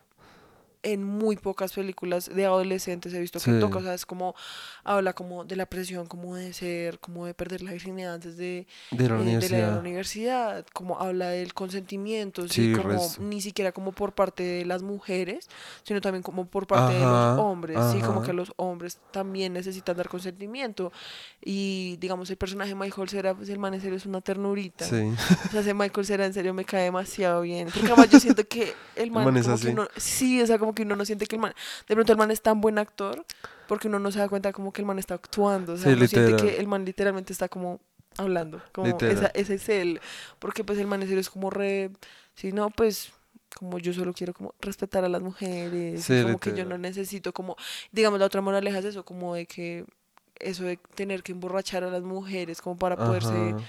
en 0.83 1.03
muy 1.03 1.37
pocas 1.37 1.73
películas 1.73 2.29
de 2.33 2.45
adolescentes 2.45 3.13
he 3.13 3.19
visto 3.21 3.39
que 3.39 3.51
Sí. 3.53 3.59
toca, 3.59 3.79
o 3.79 3.81
sea, 3.81 3.93
es 3.93 4.05
como, 4.05 4.35
habla 4.83 5.13
como 5.13 5.45
de 5.45 5.55
la 5.55 5.65
presión, 5.65 6.07
como 6.07 6.35
de 6.35 6.51
ser, 6.53 6.99
como 6.99 7.25
de 7.25 7.33
perder 7.33 7.61
la 7.61 7.71
virginidad 7.71 8.15
antes 8.15 8.35
de, 8.37 8.67
De 8.91 9.07
la 9.09 9.15
eh, 9.15 9.17
de 9.19 9.23
la 9.23 9.23
universidad. 9.23 9.79
universidad, 9.79 10.65
como 10.73 10.99
habla 10.99 11.29
del 11.29 11.53
consentimiento, 11.53 12.47
Sí, 12.49 12.67
sí, 12.67 12.73
como 12.73 12.89
resto. 12.89 13.21
ni 13.21 13.39
siquiera 13.41 13.71
como 13.71 13.93
por 13.93 14.13
parte 14.13 14.43
de 14.43 14.65
las 14.65 14.83
mujeres, 14.83 15.47
sino 15.83 16.01
también 16.01 16.21
como 16.21 16.45
por 16.47 16.67
parte 16.67 16.93
de 16.93 16.99
los 16.99 17.07
Ajá, 17.09 17.41
hombres, 17.41 17.77
sí, 17.91 17.99
como 18.01 18.19
ajá. 18.19 18.25
que 18.27 18.33
los 18.33 18.51
hombres 18.57 18.99
también 19.11 19.53
necesitan 19.53 19.95
dar 19.97 20.09
consentimiento 20.09 20.91
y 21.41 21.97
digamos 22.01 22.29
el 22.29 22.37
personaje 22.37 22.69
de 22.69 22.75
Michael 22.75 23.09
Cera, 23.09 23.33
pues 23.35 23.49
el 23.49 23.59
man 23.59 23.73
en 23.73 23.81
serio 23.81 23.97
es 23.97 24.05
una 24.05 24.21
ternurita, 24.21 24.85
Sí. 24.85 24.95
o 25.47 25.51
sea, 25.51 25.61
ese 25.61 25.73
Michael 25.73 26.05
Cera 26.05 26.25
en 26.25 26.33
serio 26.33 26.53
me 26.53 26.65
cae 26.65 26.83
demasiado 26.83 27.41
bien, 27.41 27.69
porque 27.73 27.87
además 27.87 28.09
yo 28.09 28.19
siento 28.19 28.43
que 28.47 28.73
el 28.95 29.11
man, 29.11 29.25
man 29.25 29.37
es 29.37 29.47
así. 29.47 29.67
uno, 29.69 29.87
sí, 29.97 30.41
o 30.41 30.47
sea, 30.47 30.57
como 30.59 30.72
como 30.73 30.75
que 30.75 30.83
uno 30.83 30.95
no 30.95 31.05
siente 31.05 31.27
que 31.27 31.35
el 31.35 31.41
man, 31.41 31.53
de 31.87 31.95
pronto 31.95 32.11
el 32.11 32.17
man 32.17 32.31
es 32.31 32.41
tan 32.41 32.59
buen 32.59 32.77
actor, 32.79 33.23
porque 33.67 33.87
uno 33.87 33.99
no 33.99 34.11
se 34.11 34.19
da 34.19 34.27
cuenta 34.27 34.51
como 34.51 34.73
que 34.73 34.81
el 34.81 34.87
man 34.87 34.99
está 34.99 35.13
actuando, 35.13 35.73
o 35.73 35.77
sea, 35.77 35.91
Sí, 35.91 35.97
uno 35.97 36.07
siente 36.07 36.35
que 36.35 36.57
el 36.59 36.67
man 36.67 36.83
literalmente 36.85 37.31
está 37.31 37.47
como 37.47 37.79
hablando, 38.17 38.61
como 38.73 38.97
esa- 39.11 39.31
ese 39.33 39.55
es 39.55 39.69
él, 39.69 39.99
porque 40.39 40.63
pues 40.63 40.79
el 40.79 40.87
man 40.87 41.03
es 41.03 41.29
como 41.29 41.49
re, 41.49 41.91
si 42.35 42.51
no, 42.51 42.69
pues 42.69 43.11
como 43.55 43.77
yo 43.77 43.93
solo 43.93 44.13
quiero 44.13 44.33
como 44.33 44.55
respetar 44.61 45.05
a 45.05 45.09
las 45.09 45.21
mujeres, 45.21 46.03
Sí, 46.03 46.23
como 46.23 46.39
que 46.39 46.55
yo 46.55 46.65
no 46.65 46.77
necesito 46.77 47.33
como, 47.33 47.55
digamos, 47.91 48.19
la 48.19 48.25
otra 48.25 48.41
moraleja 48.41 48.79
es 48.79 48.85
eso, 48.85 49.05
como 49.05 49.35
de 49.35 49.45
que 49.45 49.85
eso 50.39 50.63
de 50.63 50.77
tener 50.95 51.21
que 51.21 51.31
emborrachar 51.33 51.83
a 51.83 51.91
las 51.91 52.01
mujeres 52.01 52.61
como 52.61 52.77
para 52.77 52.95
poderse 52.97 53.49
Ajá. 53.55 53.63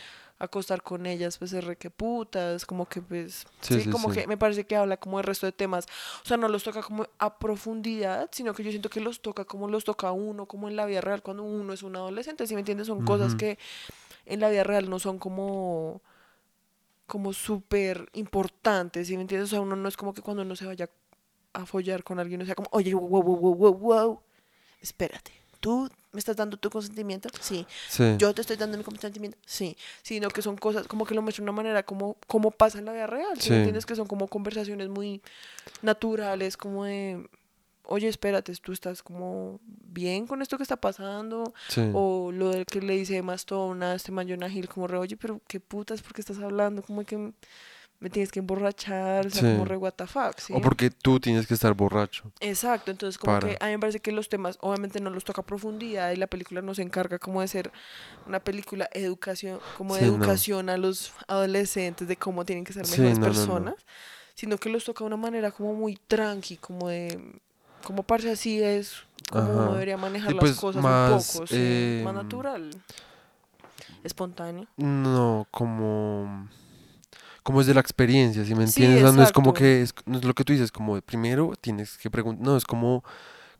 Acostar 0.44 0.82
con 0.82 1.06
ellas, 1.06 1.38
pues 1.38 1.52
es 1.52 1.64
re 1.64 1.76
que 1.76 1.90
putas, 1.90 2.64
como 2.66 2.86
que 2.86 3.02
pues, 3.02 3.46
Sí, 3.60 3.88
como 3.90 4.12
sí. 4.12 4.20
que 4.20 4.26
me 4.26 4.36
parece 4.36 4.64
que 4.64 4.76
habla 4.76 4.96
como 4.96 5.18
del 5.18 5.24
resto 5.24 5.46
de 5.46 5.52
temas, 5.52 5.86
o 6.22 6.26
sea, 6.26 6.36
no 6.36 6.48
los 6.48 6.62
toca 6.62 6.82
como 6.82 7.06
a 7.18 7.38
profundidad, 7.38 8.28
sino 8.32 8.54
que 8.54 8.62
yo 8.64 8.70
siento 8.70 8.90
que 8.90 9.00
los 9.00 9.20
toca 9.20 9.44
como 9.44 9.68
los 9.68 9.84
toca 9.84 10.12
uno, 10.12 10.46
como 10.46 10.68
en 10.68 10.76
la 10.76 10.86
vida 10.86 11.00
real, 11.00 11.22
cuando 11.22 11.42
uno 11.42 11.72
es 11.72 11.82
un 11.82 11.96
adolescente, 11.96 12.46
¿sí 12.46 12.54
me 12.54 12.60
entiendes? 12.60 12.86
Son 12.86 13.04
cosas 13.04 13.34
que 13.34 13.58
en 14.26 14.40
la 14.40 14.48
vida 14.50 14.64
real 14.64 14.88
no 14.88 14.98
son 14.98 15.18
como 15.18 16.02
como 17.06 17.32
súper 17.32 18.08
importantes, 18.14 19.08
¿sí 19.08 19.16
me 19.16 19.22
entiendes? 19.22 19.48
O 19.48 19.50
sea, 19.50 19.60
uno 19.60 19.76
no 19.76 19.88
es 19.88 19.96
como 19.96 20.14
que 20.14 20.22
cuando 20.22 20.42
uno 20.42 20.56
se 20.56 20.64
vaya 20.66 20.88
a 21.52 21.66
follar 21.66 22.02
con 22.02 22.18
alguien, 22.18 22.40
o 22.42 22.46
sea, 22.46 22.54
como, 22.54 22.68
oye, 22.72 22.94
wow, 22.94 23.08
wow, 23.08 23.22
wow, 23.22 23.54
wow, 23.54 23.74
wow, 23.74 24.20
espérate, 24.80 25.32
¿tú 25.60 25.88
me 26.14 26.18
estás 26.20 26.36
dando 26.36 26.56
tu 26.56 26.70
consentimiento? 26.70 27.28
Sí. 27.40 27.66
Sí. 27.90 28.14
Yo 28.18 28.32
te 28.32 28.40
estoy 28.40 28.56
dando 28.56 28.78
mi 28.78 28.84
consentimiento, 28.84 29.36
sí, 29.44 29.76
sino 30.02 30.28
que 30.30 30.40
son 30.40 30.56
cosas 30.56 30.86
como 30.86 31.04
que 31.04 31.14
lo 31.14 31.20
muestra 31.20 31.42
de 31.42 31.50
una 31.50 31.56
manera 31.56 31.82
como, 31.82 32.16
como 32.26 32.50
pasa 32.50 32.78
en 32.78 32.86
la 32.86 32.92
vida 32.92 33.06
real, 33.06 33.38
¿sí 33.40 33.50
me 33.50 33.56
Sí. 33.56 33.58
entiendes? 33.58 33.84
Que 33.84 33.96
son 33.96 34.06
como 34.06 34.28
conversaciones 34.28 34.88
muy 34.88 35.20
naturales, 35.82 36.56
como 36.56 36.84
de, 36.84 37.28
oye, 37.84 38.08
espérate, 38.08 38.54
tú 38.56 38.72
estás 38.72 39.02
como 39.02 39.60
bien 39.66 40.26
con 40.26 40.40
esto 40.42 40.56
que 40.56 40.62
está 40.62 40.76
pasando, 40.76 41.52
sí. 41.68 41.82
o 41.92 42.30
lo 42.32 42.50
del 42.50 42.64
que 42.66 42.80
le 42.80 42.96
dice 42.96 43.20
Mastone 43.22 43.84
a 43.84 43.94
este 43.94 44.12
man 44.12 44.28
Jonah 44.28 44.48
Hill, 44.48 44.68
como 44.68 44.86
re, 44.86 44.98
oye, 44.98 45.16
pero 45.16 45.40
qué 45.46 45.60
putas, 45.60 46.02
¿por 46.02 46.12
qué 46.14 46.20
estás 46.20 46.38
hablando? 46.38 46.82
Como 46.82 47.04
que 47.04 47.32
me 48.00 48.10
tienes 48.10 48.30
que 48.30 48.38
emborrachar, 48.40 49.26
o 49.26 49.30
sea, 49.30 49.40
Sí. 49.42 49.46
como 49.52 49.64
re, 49.64 49.76
what 49.76 49.92
the 49.92 50.06
fuck, 50.06 50.38
¿sí? 50.38 50.52
O 50.54 50.60
porque 50.60 50.90
tú 50.90 51.20
tienes 51.20 51.46
que 51.46 51.54
estar 51.54 51.72
borracho. 51.74 52.30
Exacto, 52.40 52.90
entonces 52.90 53.16
como 53.18 53.34
Para. 53.40 53.48
que 53.48 53.56
a 53.60 53.66
mí 53.66 53.72
me 53.72 53.78
parece 53.78 54.00
que 54.00 54.12
los 54.12 54.28
temas 54.28 54.58
obviamente 54.60 55.00
no 55.00 55.10
los 55.10 55.24
toca 55.24 55.40
a 55.40 55.46
profundidad 55.46 56.10
y 56.12 56.16
la 56.16 56.26
película 56.26 56.60
no 56.60 56.74
se 56.74 56.82
encarga 56.82 57.18
como 57.18 57.40
de 57.40 57.48
ser 57.48 57.72
una 58.26 58.40
película 58.40 58.88
educación, 58.92 59.58
como 59.78 59.94
de 59.94 60.02
Sí, 60.02 60.06
no. 60.10 60.16
educación 60.16 60.68
a 60.68 60.76
los 60.76 61.12
adolescentes 61.28 62.06
de 62.06 62.16
cómo 62.16 62.44
tienen 62.44 62.64
que 62.64 62.72
ser 62.72 62.86
mejores 62.88 63.18
no, 63.18 63.26
no, 63.26 63.26
no. 63.26 63.32
personas, 63.32 63.74
sino 64.34 64.58
que 64.58 64.68
los 64.68 64.84
toca 64.84 65.04
de 65.04 65.06
una 65.06 65.16
manera 65.16 65.50
como 65.50 65.74
muy 65.74 65.96
tranqui, 65.96 66.56
como 66.58 66.88
de 66.88 67.40
como 67.84 68.02
parce 68.02 68.30
así 68.30 68.62
es 68.62 69.02
como 69.30 69.50
uno 69.50 69.72
debería 69.74 69.96
manejar 69.98 70.32
las 70.32 70.40
pues, 70.40 70.56
cosas 70.56 70.82
más, 70.82 71.10
un 71.10 71.18
poco, 71.18 71.40
más 71.42 71.52
em, 71.52 72.04
natural, 72.14 72.70
espontáneo. 74.02 74.66
No, 74.76 75.46
como 75.50 76.48
como 77.44 77.60
es 77.60 77.66
de 77.66 77.74
la 77.74 77.80
experiencia, 77.80 78.44
¿sí 78.44 78.54
me 78.54 78.64
entiendes? 78.64 79.14
No 79.14 79.22
es 79.22 79.30
como 79.30 79.52
que 79.52 79.82
es, 79.82 79.94
no 80.06 80.18
es 80.18 80.24
lo 80.24 80.34
que 80.34 80.44
tú 80.44 80.52
dices, 80.54 80.72
como 80.72 81.00
primero 81.02 81.52
tienes 81.60 81.96
que 81.98 82.10
preguntar, 82.10 82.44
no, 82.44 82.56
es 82.56 82.64
como 82.64 83.04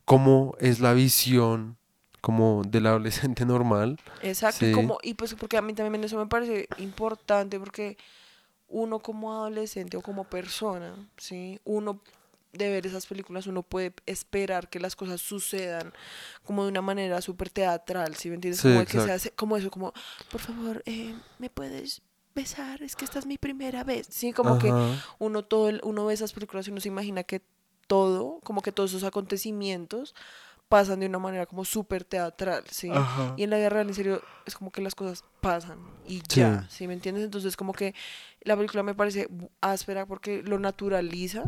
cómo 0.03 0.55
es 0.59 0.79
la 0.79 0.93
visión 0.93 1.77
como 2.19 2.63
del 2.67 2.87
adolescente 2.87 3.45
normal. 3.45 3.97
Exacto, 4.23 4.65
y 4.65 4.69
Sí. 4.69 4.73
como, 4.73 4.97
y 5.03 5.13
pues 5.13 5.35
porque 5.35 5.57
a 5.57 5.61
mí 5.61 5.73
también 5.73 6.03
eso 6.03 6.17
me 6.17 6.25
parece 6.25 6.67
importante 6.79 7.59
porque 7.59 7.95
uno 8.67 8.97
como 8.99 9.31
adolescente 9.31 9.97
o 9.97 10.01
como 10.01 10.23
persona, 10.23 10.95
¿sí? 11.17 11.59
Uno 11.63 12.01
de 12.53 12.71
ver 12.71 12.87
esas 12.87 13.05
películas, 13.05 13.45
uno 13.45 13.61
puede 13.61 13.93
esperar 14.07 14.67
que 14.67 14.79
las 14.79 14.95
cosas 14.95 15.21
sucedan 15.21 15.93
como 16.43 16.63
de 16.63 16.69
una 16.71 16.81
manera 16.81 17.21
súper 17.21 17.51
teatral, 17.51 18.15
¿sí 18.15 18.29
me 18.29 18.35
entiendes? 18.35 18.61
Sí, 18.61 18.69
como 18.69 18.83
que 18.85 18.99
se 18.99 19.11
hace, 19.11 19.31
como 19.31 19.57
eso, 19.57 19.69
como, 19.69 19.93
por 20.31 20.41
favor, 20.41 20.81
eh, 20.87 21.13
¿me 21.37 21.51
puedes 21.51 22.01
besar? 22.35 22.83
Es 22.83 22.95
que 22.95 23.05
esta 23.05 23.19
es 23.19 23.25
mi 23.25 23.37
primera 23.37 23.83
vez, 23.83 24.07
¿sí? 24.09 24.33
Como 24.33 24.59
que 24.59 24.71
uno 25.19 25.43
todo 25.43 25.69
el- 25.69 25.81
uno 25.83 26.05
ve 26.05 26.13
esas 26.13 26.33
películas 26.33 26.67
y 26.67 26.71
uno 26.71 26.81
se 26.81 26.89
imagina 26.89 27.23
que 27.23 27.41
todo, 27.87 28.39
como 28.43 28.61
que 28.61 28.71
todos 28.71 28.91
esos 28.91 29.03
acontecimientos 29.03 30.13
pasan 30.67 30.99
de 30.99 31.05
una 31.05 31.19
manera 31.19 31.45
como 31.45 31.63
súper 31.63 32.03
teatral, 32.03 32.63
¿sí? 32.71 32.89
Ajá. 32.91 33.33
Y 33.37 33.43
en 33.43 33.51
la 33.51 33.57
vida 33.57 33.69
real, 33.69 33.87
en 33.87 33.93
serio, 33.93 34.21
es 34.45 34.55
como 34.55 34.71
que 34.71 34.81
las 34.81 34.95
cosas 34.95 35.23
pasan 35.39 35.77
y 36.07 36.21
ya, 36.27 36.67
¿sí 36.69 36.87
me 36.87 36.93
entiendes? 36.93 37.23
Entonces, 37.23 37.55
como 37.55 37.71
que 37.71 37.93
la 38.41 38.55
película 38.55 38.81
me 38.83 38.95
parece 38.95 39.27
áspera 39.61 40.05
porque 40.07 40.41
lo 40.41 40.57
naturaliza 40.59 41.43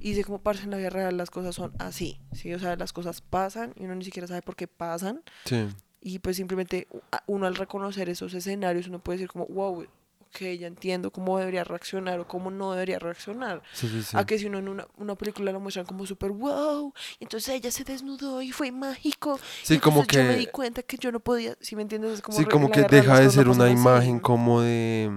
y 0.00 0.10
dice 0.10 0.24
como, 0.24 0.40
parce, 0.42 0.64
en 0.64 0.70
la 0.72 0.76
vida 0.78 0.90
real 0.90 1.16
las 1.16 1.30
cosas 1.30 1.54
son 1.54 1.72
así, 1.78 2.18
¿sí? 2.32 2.52
O 2.52 2.58
sea, 2.58 2.74
las 2.76 2.92
cosas 2.92 3.20
pasan 3.20 3.72
y 3.76 3.84
uno 3.84 3.94
ni 3.94 4.04
siquiera 4.04 4.26
sabe 4.26 4.42
por 4.42 4.56
qué 4.56 4.66
pasan 4.66 5.22
Sí. 5.44 5.68
y 6.00 6.18
pues 6.18 6.36
simplemente 6.36 6.88
uno 7.28 7.46
al 7.46 7.54
reconocer 7.54 8.08
esos 8.08 8.34
escenarios, 8.34 8.88
uno 8.88 8.98
puede 8.98 9.18
decir 9.18 9.30
como, 9.30 9.46
wow, 9.46 9.86
ok, 10.32 10.40
ya 10.58 10.66
entiendo 10.66 11.10
cómo 11.10 11.38
debería 11.38 11.62
reaccionar 11.64 12.18
o 12.20 12.26
cómo 12.26 12.50
no 12.50 12.72
debería 12.72 12.98
reaccionar. 12.98 13.62
Sí, 13.72 13.88
sí, 13.88 14.02
sí. 14.02 14.16
A 14.16 14.24
que 14.24 14.38
si 14.38 14.46
uno 14.46 14.58
en 14.58 14.68
una, 14.68 14.86
una 14.96 15.14
película 15.14 15.52
lo 15.52 15.60
muestran 15.60 15.84
como 15.84 16.06
súper 16.06 16.30
wow, 16.30 16.92
y 17.18 17.24
entonces 17.24 17.54
ella 17.54 17.70
se 17.70 17.84
desnudó 17.84 18.40
y 18.40 18.50
fue 18.50 18.72
mágico. 18.72 19.38
Sí, 19.62 19.74
y 19.74 19.78
como 19.78 20.00
entonces 20.00 20.24
Yo 20.24 20.32
me 20.32 20.36
di 20.36 20.46
que 20.46 20.52
cuenta 20.52 20.82
que 20.82 20.96
yo 20.96 21.12
no 21.12 21.20
podía, 21.20 21.56
si 21.60 21.76
me 21.76 21.82
entiendes, 21.82 22.12
es 22.14 22.22
como 22.22 22.38
sí, 22.38 22.46
como 22.46 22.70
que 22.70 22.82
deja 22.82 23.20
de 23.20 23.30
ser 23.30 23.48
una 23.48 23.68
imagen 23.70 24.18
como 24.20 24.62
de 24.62 25.10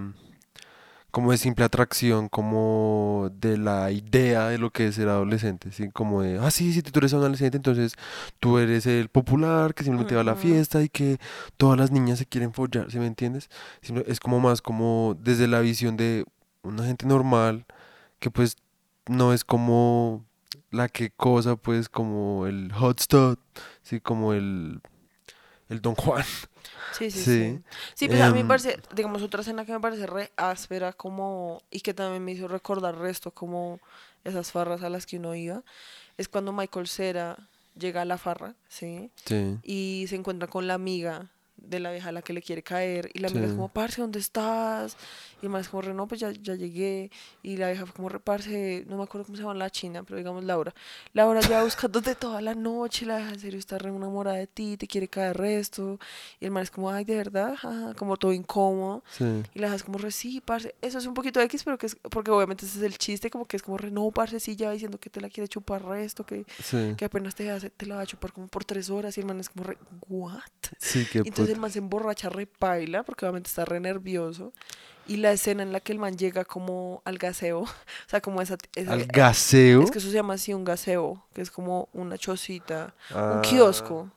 como 1.16 1.32
de 1.32 1.38
simple 1.38 1.64
atracción, 1.64 2.28
como 2.28 3.32
de 3.40 3.58
la 3.58 3.90
idea 3.90 4.50
de 4.50 4.58
lo 4.58 4.72
que 4.72 4.88
es 4.88 4.96
ser 4.96 5.08
adolescente, 5.08 5.72
¿sí? 5.72 5.90
Como 5.90 6.22
de, 6.22 6.40
ah, 6.40 6.52
sí, 6.52 6.74
si 6.74 6.82
tú 6.82 7.00
eres 7.00 7.14
adolescente, 7.14 7.56
entonces 7.56 7.94
tú 8.42 8.58
eres 8.58 8.86
el 8.86 9.08
popular 9.08 9.74
que 9.74 9.86
simplemente 9.86 10.14
va 10.16 10.22
a 10.22 10.24
la 10.26 10.36
fiesta 10.36 10.84
y 10.84 10.90
que 10.90 11.18
todas 11.56 11.80
las 11.80 11.90
niñas 11.90 12.20
se 12.20 12.26
quieren 12.26 12.54
follar, 12.54 12.92
¿sí 12.92 13.00
me 13.00 13.08
entiendes? 13.08 13.50
Es 14.08 14.20
como 14.20 14.42
más 14.42 14.62
como 14.62 15.16
desde 15.18 15.48
la 15.48 15.62
visión 15.62 15.96
de 15.96 16.26
una 16.64 16.84
gente 16.84 17.06
normal 17.06 17.66
que 18.20 18.30
pues 18.30 18.58
no 19.08 19.32
es 19.32 19.46
como 19.46 20.26
la 20.70 20.90
que 20.90 21.12
cosa, 21.12 21.56
pues 21.56 21.88
como 21.88 22.46
el 22.46 22.74
hot 22.74 23.00
stuff, 23.00 23.40
sí, 23.84 24.02
como 24.02 24.34
el, 24.34 24.82
el 25.70 25.82
Don 25.82 25.96
Juan. 25.96 26.24
Sí, 26.94 27.12
sí, 27.12 27.20
Sí. 27.20 27.24
sí. 27.24 27.62
Sí, 27.94 28.08
pues 28.08 28.22
a 28.22 28.28
mí 28.28 28.34
me 28.36 28.40
Em, 28.42 28.48
parece, 28.48 28.80
digamos, 28.94 29.22
otra 29.22 29.42
escena 29.42 29.66
que 29.66 29.74
me 29.74 29.80
parece 29.80 30.06
re 30.08 30.32
áspera 30.38 30.94
como, 30.94 31.62
y 31.72 31.82
que 31.82 31.94
también 31.94 32.24
me 32.24 32.32
hizo 32.32 32.48
recordar 32.48 32.98
resto 32.98 33.32
como 33.32 33.80
esas 34.24 34.52
farras 34.52 34.82
a 34.84 34.90
las 34.90 35.06
que 35.06 35.18
uno 35.18 35.36
iba, 35.36 35.64
es 36.18 36.28
cuando 36.30 36.52
Michael 36.54 36.88
Cera 36.88 37.38
llega 37.78 38.02
a 38.02 38.06
la 38.06 38.18
farra, 38.18 38.56
¿sí? 38.70 39.12
Sí. 39.26 39.58
y 39.64 40.06
se 40.08 40.16
encuentra 40.16 40.48
con 40.48 40.66
la 40.68 40.74
amiga 40.76 41.30
de 41.58 41.80
la 41.80 41.92
vieja 41.92 42.10
a 42.10 42.12
la 42.12 42.22
que 42.22 42.34
le 42.34 42.42
quiere 42.42 42.62
caer 42.64 43.10
y 43.14 43.20
la 43.20 43.28
amiga 43.30 43.46
es 43.46 43.52
Sí. 43.52 43.56
como, 43.56 43.70
parce, 43.70 44.02
¿dónde 44.02 44.20
estás? 44.20 44.98
Y 45.42 45.46
el 45.46 45.52
man 45.52 45.62
es 45.62 45.70
como, 45.70 45.84
no, 45.94 46.08
pues 46.08 46.20
ya, 46.20 46.32
ya 46.32 46.54
llegué 46.56 47.10
y 47.44 47.58
la 47.58 47.68
vieja 47.70 47.86
fue 47.86 47.96
como, 47.96 48.10
re, 48.10 48.20
parce, 48.20 48.84
no 48.88 48.98
me 48.98 49.04
acuerdo 49.04 49.26
cómo 49.26 49.36
se 49.36 49.42
llama 49.44 49.54
la 49.56 49.70
china, 49.70 50.04
pero 50.04 50.18
digamos 50.18 50.44
Laura. 50.44 50.74
Laura 51.14 51.40
ya 51.42 51.64
buscándote 51.64 52.16
toda 52.16 52.42
la 52.42 52.54
noche, 52.56 53.06
la 53.06 53.18
vieja 53.18 53.32
en 53.34 53.40
serio 53.40 53.60
está 53.60 53.78
re 53.78 53.90
enamorada 53.90 54.38
de 54.38 54.48
ti, 54.48 54.78
te 54.78 54.86
quiere 54.88 55.08
caer 55.08 55.38
resto 55.38 55.98
y 56.40 56.46
el 56.46 56.52
man 56.52 56.64
es 56.64 56.72
como, 56.72 56.90
ay, 56.92 57.06
de 57.06 57.16
verdad, 57.16 57.54
Ajá, 57.54 57.94
como 57.96 58.18
todo 58.18 58.34
incómodo 58.34 59.04
Sí. 59.12 59.24
y 59.54 59.60
la 59.60 59.68
vieja 59.68 59.76
es 59.76 59.84
como, 59.84 59.98
re, 59.98 60.12
sí, 60.12 60.42
parce, 60.44 60.76
eso 60.82 60.98
es 60.98 61.06
un 61.06 61.14
poquito 61.14 61.40
X, 61.42 61.64
pero 61.64 61.78
que 61.78 61.86
es, 61.88 61.96
porque 62.12 62.32
obviamente 62.32 62.66
ese 62.66 62.78
es 62.80 62.84
el 62.84 62.98
chiste, 62.98 63.30
como 63.30 63.46
que 63.46 63.58
es 63.58 63.64
como, 63.64 63.78
re, 63.78 63.92
no, 63.92 64.12
parce, 64.12 64.40
sí, 64.40 64.56
ya 64.56 64.72
diciendo 64.72 65.00
que 65.00 65.10
te 65.10 65.22
la 65.22 65.30
quiere 65.30 65.48
chupar 65.48 65.84
resto, 65.86 66.26
que, 66.26 66.46
Sí. 66.62 66.94
que 66.98 67.06
apenas 67.06 67.34
te, 67.36 67.50
hace, 67.50 67.70
te 67.70 67.86
la 67.86 67.96
va 67.96 68.02
a 68.02 68.06
chupar 68.06 68.34
como 68.34 68.48
por 68.48 68.66
tres 68.66 68.90
horas 68.90 69.18
y 69.18 69.22
el 69.22 69.26
man 69.26 69.40
es 69.40 69.50
como, 69.50 69.64
re, 69.66 69.78
what? 70.10 70.42
Sí, 70.80 71.06
qué 71.12 71.20
Y 71.26 71.32
entonces 71.46 71.56
el 71.56 71.62
man 71.62 71.72
se 71.72 71.80
emborracha 71.80 72.30
re 72.30 72.46
paila, 72.48 73.04
porque 73.04 73.26
obviamente 73.26 73.50
está 73.50 73.66
re 73.66 73.80
nervioso. 73.80 74.54
Y 75.08 75.18
la 75.18 75.32
escena 75.32 75.62
en 75.62 75.72
la 75.72 75.82
que 75.82 75.92
el 75.92 76.00
man 76.00 76.18
llega 76.18 76.46
como 76.46 77.04
al 77.06 77.20
gaseo, 77.20 77.60
o 77.62 77.68
sea, 78.08 78.22
como 78.22 78.42
esa... 78.42 78.58
esa- 78.76 78.94
Al 78.94 79.06
gaseo. 79.06 79.84
Es 79.84 79.92
que 79.92 80.00
eso 80.00 80.08
se 80.08 80.14
llama 80.16 80.34
así 80.34 80.52
un 80.54 80.64
gaseo, 80.64 81.24
que 81.34 81.42
es 81.42 81.52
como 81.52 81.90
una 81.94 82.18
chocita, 82.18 82.96
un 83.12 83.16
Ah, 83.18 83.42
kiosco, 83.44 84.10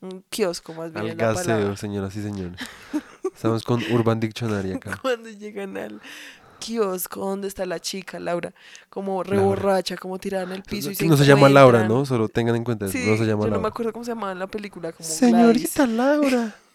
un 0.00 0.22
kiosco 0.30 0.72
más 0.74 0.92
bien 0.92 1.02
Al 1.04 1.16
la 1.16 1.34
palabra. 1.34 1.56
gaseo, 1.56 1.76
señoras 1.76 2.14
y 2.14 2.22
señores. 2.22 2.60
Estamos 3.34 3.64
con 3.64 3.82
Urban 3.90 4.20
Dictionary 4.20 4.74
acá. 4.74 4.98
Cuando 5.02 5.28
llegan 5.30 5.76
al 5.76 6.00
kiosco 6.60 7.20
donde 7.26 7.48
está 7.48 7.66
la 7.66 7.80
chica, 7.80 8.18
Laura, 8.20 8.54
como 8.88 9.22
re 9.24 9.36
Laura. 9.36 9.48
borracha, 9.48 9.96
como 9.96 10.18
tirada 10.18 10.44
en 10.44 10.52
el 10.52 10.62
piso 10.62 10.90
y 10.90 10.94
se 10.94 11.06
No 11.06 11.16
se 11.16 11.26
llama 11.26 11.48
Laura. 11.48 11.86
¿no? 11.88 12.06
Solo 12.06 12.28
tengan 12.28 12.54
en 12.56 12.62
cuenta. 12.64 12.86
Sí, 12.88 13.04
no 13.06 13.16
se 13.16 13.24
llama 13.26 13.42
yo 13.44 13.50
no 13.50 13.50
me 13.50 13.50
Laura. 13.56 13.68
acuerdo 13.68 13.92
cómo 13.92 14.04
se 14.04 14.12
llamaba 14.12 14.32
en 14.32 14.38
la 14.38 14.46
película, 14.46 14.92
como 14.92 15.08
Gladys. 15.08 15.18
Señorita 15.18 15.86
Laura. 15.88 16.54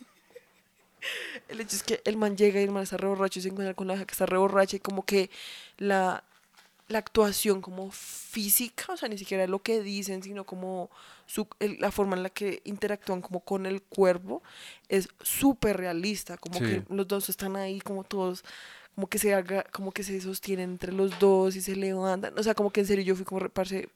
El 1.47 1.59
hecho 1.61 1.75
es 1.75 1.83
que 1.83 2.01
el 2.05 2.17
man 2.17 2.37
llega 2.37 2.59
y 2.59 2.63
el 2.63 2.71
man 2.71 2.83
está 2.83 2.97
re 2.97 3.07
borracho 3.07 3.39
y 3.39 3.41
se 3.41 3.49
encuentra 3.49 3.73
con 3.73 3.87
la 3.87 3.95
hija 3.95 4.05
que 4.05 4.11
está 4.13 4.25
re 4.25 4.37
borracha 4.37 4.75
y 4.77 4.79
como 4.79 5.03
que 5.05 5.29
la, 5.77 6.23
la 6.87 6.97
actuación 6.99 7.61
como 7.61 7.89
física, 7.91 8.93
o 8.93 8.97
sea, 8.97 9.09
ni 9.09 9.17
siquiera 9.17 9.47
lo 9.47 9.59
que 9.59 9.81
dicen, 9.81 10.21
sino 10.23 10.45
como 10.45 10.89
su, 11.25 11.47
el- 11.59 11.79
la 11.79 11.91
forma 11.91 12.15
en 12.17 12.23
la 12.23 12.29
que 12.29 12.61
interactúan 12.65 13.21
como 13.21 13.39
con 13.39 13.65
el 13.65 13.81
cuerpo 13.81 14.43
es 14.89 15.07
súper 15.21 15.77
realista, 15.77 16.37
como 16.37 16.59
Sí. 16.59 16.65
que 16.65 16.83
los 16.89 17.07
dos 17.07 17.29
están 17.29 17.55
ahí 17.55 17.79
como 17.81 18.03
todos 18.03 18.43
como 18.93 19.07
que 19.07 19.19
se 19.19 19.33
haga, 19.33 19.63
como 19.71 19.93
que 19.93 20.03
se 20.03 20.19
sostienen 20.19 20.71
entre 20.71 20.91
los 20.91 21.17
dos 21.17 21.55
y 21.55 21.61
se 21.61 21.77
levantan, 21.77 22.37
o 22.37 22.43
sea, 22.43 22.53
como 22.53 22.71
que 22.71 22.81
en 22.81 22.87
serio 22.87 23.05
yo 23.05 23.15
fui 23.15 23.23
como, 23.23 23.39
re- 23.39 23.49
parce, 23.49 23.87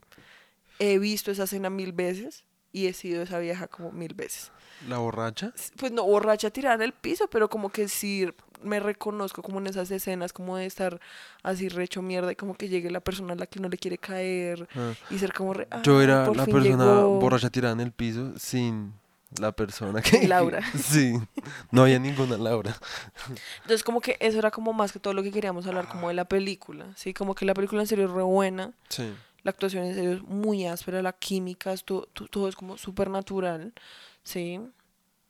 he 0.79 0.97
visto 0.99 1.31
esa 1.31 1.43
escena 1.43 1.69
mil 1.69 1.91
veces 1.91 2.43
y 2.75 2.87
he 2.87 2.93
sido 2.93 3.23
esa 3.23 3.39
vieja 3.39 3.67
como 3.67 3.91
mil 3.93 4.13
veces. 4.13 4.51
¿La 4.89 4.97
borracha? 4.97 5.53
Pues 5.77 5.91
no 5.93 6.03
borracha 6.03 6.49
tirada 6.49 6.75
en 6.75 6.81
el 6.81 6.91
piso, 6.91 7.29
pero 7.29 7.49
como 7.49 7.69
que 7.69 7.87
sí 7.87 8.27
me 8.61 8.79
reconozco 8.81 9.41
como 9.41 9.59
en 9.59 9.67
esas 9.67 9.89
escenas, 9.91 10.33
como 10.33 10.57
de 10.57 10.65
estar 10.65 10.99
así 11.43 11.69
recho 11.69 12.01
mierda 12.01 12.31
y 12.31 12.35
como 12.35 12.55
que 12.55 12.67
llegue 12.67 12.91
la 12.91 12.99
persona 12.99 13.33
a 13.33 13.35
la 13.37 13.45
que 13.47 13.59
no 13.61 13.69
le 13.69 13.77
quiere 13.77 13.97
caer 13.97 14.67
Ah. 14.75 14.93
y 15.09 15.17
ser 15.19 15.31
como 15.33 15.53
re, 15.53 15.67
Yo 15.83 15.99
"Ah, 15.99 16.03
era 16.03 16.25
la 16.27 16.45
persona 16.45 16.63
llegó". 16.63 17.19
borracha 17.21 17.49
tirada 17.49 17.73
en 17.73 17.79
el 17.79 17.91
piso 17.93 18.33
sin 18.37 18.93
la 19.39 19.51
persona 19.53 20.01
que... 20.01 20.27
Laura. 20.27 20.59
Sí, 20.77 21.13
no 21.71 21.83
había 21.83 21.99
ninguna 21.99 22.37
Laura. 22.37 22.75
Entonces 23.61 23.83
como 23.83 24.01
que 24.01 24.17
eso 24.19 24.37
era 24.39 24.51
como 24.51 24.73
más 24.73 24.91
que 24.91 24.99
todo 24.99 25.13
lo 25.13 25.23
que 25.23 25.31
queríamos 25.31 25.65
hablar 25.67 25.87
como 25.87 26.09
de 26.09 26.13
la 26.15 26.25
película, 26.25 26.87
sí, 26.95 27.13
como 27.13 27.35
que 27.35 27.45
la 27.45 27.53
película 27.53 27.81
en 27.81 27.87
serio 27.87 28.05
es 28.05 28.11
re 28.11 28.23
buena, 28.23 28.73
Sí. 28.89 29.13
La 29.45 29.51
actuación 29.51 29.85
en 29.85 29.95
serio 29.95 30.11
es 30.15 30.21
muy 30.23 30.65
áspera, 30.67 31.01
la 31.01 31.13
química, 31.13 31.71
es 31.71 31.85
todo, 31.85 32.07
to- 32.13 32.27
todo 32.27 32.49
es 32.49 32.55
como 32.57 32.77
súper 32.77 33.09
natural, 33.09 33.71
sí. 34.23 34.59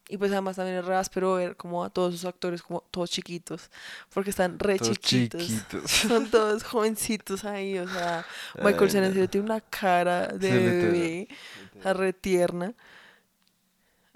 Y 0.07 0.17
pues 0.17 0.31
además 0.31 0.55
también 0.55 0.77
es 0.77 0.85
re 0.85 0.95
áspero 0.95 1.33
ver 1.33 1.55
como 1.57 1.83
a 1.83 1.89
todos 1.89 2.13
esos 2.13 2.25
actores 2.25 2.61
como 2.61 2.81
todos 2.91 3.09
chiquitos, 3.09 3.71
porque 4.13 4.29
están 4.29 4.57
re 4.59 4.77
Todos 4.77 4.99
chiquitos. 4.99 5.45
chiquitos. 5.47 5.91
Son 6.07 6.29
todos 6.29 6.63
jovencitos 6.63 7.43
ahí, 7.43 7.77
o 7.79 7.87
sea, 7.87 8.23
Michael 8.63 8.89
Cera 8.91 9.07
en 9.07 9.13
serio 9.13 9.29
tiene 9.29 9.45
una 9.45 9.61
cara 9.61 10.27
de 10.27 10.37
literal. 10.49 10.63
bebé, 10.75 11.27
o 11.79 11.81
sea, 11.83 11.93
re 11.93 12.13
tierna. 12.13 12.73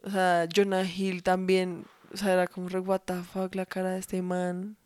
O 0.04 0.10
sea, 0.10 0.48
Jonah 0.56 0.84
Hill 0.84 1.24
también, 1.24 1.86
o 2.14 2.18
sea, 2.18 2.34
era 2.34 2.48
como 2.48 2.70
re 2.70 2.80
what 2.80 3.02
the 3.06 3.22
fuck 3.24 3.54
la 3.56 3.66
cara 3.66 3.90
de 3.92 4.00
este 4.00 4.22
man. 4.22 4.78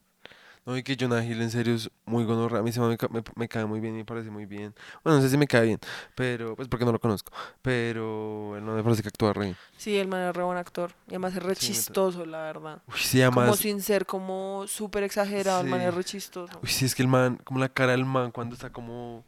No, 0.66 0.78
y 0.78 0.84
que 0.84 0.96
Jonah 0.98 1.24
Hill 1.26 1.42
en 1.42 1.52
serio 1.52 1.76
es 1.76 1.90
muy 2.06 2.24
gonorrea. 2.24 2.62
A 2.62 2.64
mí 2.64 2.72
se 2.72 2.80
me, 2.80 2.88
me, 3.10 3.24
me 3.36 3.48
cae 3.50 3.66
muy 3.66 3.82
bien 3.82 3.96
y 3.96 3.98
me 3.98 4.06
parece 4.06 4.30
muy 4.32 4.46
bien. 4.46 4.74
Bueno, 5.04 5.18
no 5.18 5.22
sé 5.24 5.30
si 5.30 5.38
me 5.38 5.46
cae 5.46 5.66
bien, 5.66 5.80
pero 6.16 6.56
pues 6.56 6.70
porque 6.70 6.86
no 6.86 6.94
lo 6.94 7.00
conozco. 7.00 7.34
Pero 7.62 8.56
él 8.56 8.66
no 8.66 8.74
me 8.74 8.82
parece 8.84 9.02
que 9.02 9.10
actúa 9.10 9.34
re 9.34 9.44
bien. 9.46 9.58
Sí, 9.78 9.98
el 9.98 10.08
man 10.08 10.22
es 10.30 10.34
re 10.36 10.44
buen 10.44 10.58
actor. 10.58 10.94
Y 11.08 11.12
además 11.12 11.36
es 11.36 11.44
re 11.44 11.56
Sí, 11.56 11.68
chistoso, 11.68 12.26
la 12.26 12.44
verdad. 12.44 12.82
Uy, 12.88 12.94
sí, 12.98 13.22
Como 13.26 13.42
además. 13.42 13.60
sin 13.60 13.82
ser 13.82 14.06
como 14.06 14.64
súper 14.68 15.04
exagerado, 15.04 15.62
el 15.62 15.68
man 15.68 15.82
Sí. 15.82 15.88
es 15.88 15.94
re 15.96 16.04
chistoso. 16.06 16.60
Uy, 16.64 16.70
sí, 16.70 16.86
es 16.86 16.96
que 16.96 17.02
el 17.02 17.10
man, 17.10 17.42
como 17.44 17.60
la 17.60 17.68
cara 17.68 17.92
del 17.92 18.06
man 18.06 18.32
cuando 18.32 18.56
está 18.56 18.70
como 18.72 19.26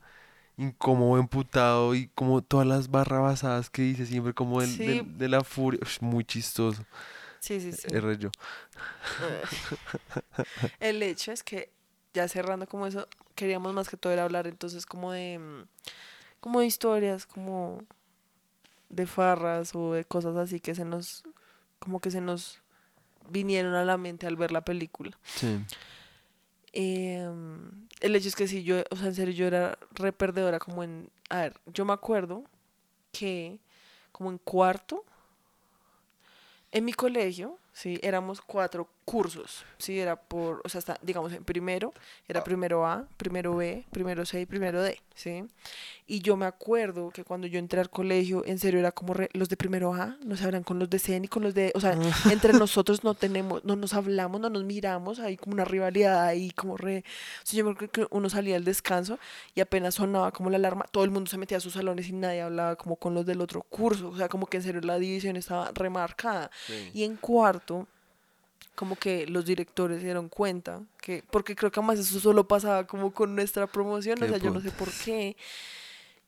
incómodo, 0.57 1.19
emputado 1.19 1.93
y 1.95 2.07
como 2.15 2.41
todas 2.41 2.65
las 2.65 2.89
barrabasadas 2.89 3.69
que 3.69 3.81
dice 3.81 4.05
siempre, 4.05 4.33
como 4.33 4.61
Sí. 4.61 4.77
del- 4.85 5.17
de 5.17 5.27
la 5.27 5.43
furia. 5.43 5.81
Uy, 5.83 6.07
muy 6.07 6.23
chistoso. 6.23 6.85
Sí, 7.45 7.61
sí, 7.61 7.73
sí. 7.73 7.87
Es 7.91 8.01
re 8.01 8.17
yo. 8.17 8.31
El 10.79 11.03
hecho 11.03 11.31
es 11.31 11.43
que, 11.43 11.69
ya 12.11 12.27
cerrando 12.27 12.65
como 12.65 12.87
eso, 12.87 13.07
queríamos 13.35 13.71
más 13.71 13.87
que 13.87 13.97
todo 13.97 14.11
era 14.11 14.23
hablar 14.23 14.47
entonces 14.47 14.87
como 14.87 15.11
de, 15.11 15.37
mm, 15.37 15.67
como 16.39 16.61
de 16.61 16.65
historias, 16.65 17.27
como 17.27 17.83
de 18.89 19.05
farras 19.05 19.75
o 19.75 19.93
de 19.93 20.05
cosas 20.05 20.35
así 20.37 20.59
que 20.59 20.73
se 20.73 20.85
nos, 20.85 21.23
como 21.77 21.99
que 21.99 22.09
se 22.09 22.19
nos 22.19 22.63
vinieron 23.29 23.75
a 23.75 23.85
la 23.85 23.97
mente 23.97 24.25
al 24.25 24.37
ver 24.37 24.51
la 24.51 24.65
película. 24.65 25.15
Sí. 25.23 25.63
Em, 26.73 27.87
el 27.99 28.15
hecho 28.15 28.29
es 28.29 28.35
que 28.35 28.47
sí, 28.47 28.63
yo, 28.63 28.77
o 28.89 28.95
sea, 28.95 29.05
en 29.05 29.13
serio, 29.13 29.35
yo 29.35 29.45
era 29.45 29.77
re 29.91 30.11
perdedora 30.11 30.57
como 30.57 30.83
en, 30.83 31.11
a 31.29 31.41
ver, 31.41 31.59
yo 31.67 31.85
me 31.85 31.93
acuerdo 31.93 32.43
que 33.11 33.59
como 34.11 34.31
en 34.31 34.39
cuarto, 34.39 35.05
en 36.75 36.83
mi 36.83 36.91
colegio, 36.91 37.57
sí, 37.71 37.99
éramos 38.03 38.41
cuatro 38.41 38.89
cursos, 39.05 39.63
sí, 39.77 39.99
era 39.99 40.15
por, 40.15 40.61
o 40.65 40.69
sea, 40.69 40.79
está, 40.79 40.97
digamos, 41.03 41.31
en 41.31 41.43
primero, 41.43 41.93
era 42.27 42.43
primero 42.43 42.85
A, 42.87 43.07
primero 43.17 43.55
B, 43.55 43.85
primero 43.91 44.25
C 44.25 44.41
y 44.41 44.45
primero 44.47 44.81
D, 44.81 44.99
sí, 45.13 45.45
y 46.07 46.21
yo 46.21 46.35
me 46.37 46.45
acuerdo 46.47 47.11
que 47.11 47.23
cuando 47.23 47.45
yo 47.45 47.59
entré 47.59 47.79
al 47.79 47.89
colegio, 47.91 48.43
en 48.45 48.57
serio, 48.57 48.79
era 48.79 48.91
como 48.91 49.13
re- 49.13 49.29
los 49.33 49.47
de 49.47 49.57
primero 49.57 49.93
A, 49.93 50.17
no 50.25 50.35
se 50.35 50.43
hablan 50.45 50.63
con 50.63 50.79
los 50.79 50.89
de 50.89 50.97
C 50.99 51.19
ni 51.19 51.27
con 51.27 51.43
los 51.43 51.53
de, 51.53 51.71
o 51.75 51.79
sea, 51.79 51.91
entre 52.31 52.53
nosotros 52.59 53.03
no 53.03 53.13
tenemos, 53.13 53.63
no 53.63 53.75
nos 53.75 53.93
hablamos, 53.93 54.41
no 54.41 54.49
nos 54.49 54.63
miramos, 54.63 55.19
hay 55.19 55.37
como 55.37 55.53
una 55.53 55.65
rivalidad 55.65 56.23
ahí, 56.25 56.49
como 56.51 56.75
re, 56.75 57.03
o 57.43 57.45
sea, 57.45 57.59
yo 57.59 57.65
me 57.65 57.71
acuerdo 57.71 57.91
que 57.91 58.07
uno 58.09 58.27
salía 58.29 58.55
al 58.55 58.63
descanso 58.65 59.19
y 59.53 59.61
apenas 59.61 59.95
sonaba 59.95 60.31
como 60.31 60.49
la 60.49 60.57
alarma, 60.57 60.85
todo 60.91 61.03
el 61.03 61.11
mundo 61.11 61.29
se 61.29 61.37
metía 61.37 61.57
a 61.57 61.61
sus 61.61 61.73
salones 61.73 62.09
y 62.09 62.13
nadie 62.13 62.41
hablaba 62.41 62.75
como 62.75 62.95
con 62.95 63.13
los 63.13 63.25
del 63.27 63.39
otro 63.41 63.61
curso, 63.61 64.09
o 64.09 64.17
sea, 64.17 64.29
como 64.29 64.47
que 64.47 64.57
en 64.57 64.63
serio 64.63 64.81
la 64.81 64.97
división 64.97 65.35
estaba 65.35 65.69
remarcada. 65.75 66.49
Y 66.93 67.03
en 67.03 67.15
cuarto, 67.17 67.87
como 68.75 68.95
que 68.95 69.25
los 69.27 69.45
directores 69.45 69.99
se 69.99 70.05
dieron 70.05 70.29
cuenta 70.29 70.81
que, 71.01 71.23
porque 71.31 71.55
creo 71.55 71.71
que 71.71 71.79
además 71.79 71.99
eso 71.99 72.19
solo 72.19 72.47
pasaba 72.47 72.85
como 72.85 73.13
con 73.13 73.35
nuestra 73.35 73.67
promoción, 73.67 74.21
o 74.21 74.27
sea, 74.27 74.37
yo 74.37 74.51
no 74.51 74.61
sé 74.61 74.71
por 74.71 74.89
qué. 74.91 75.35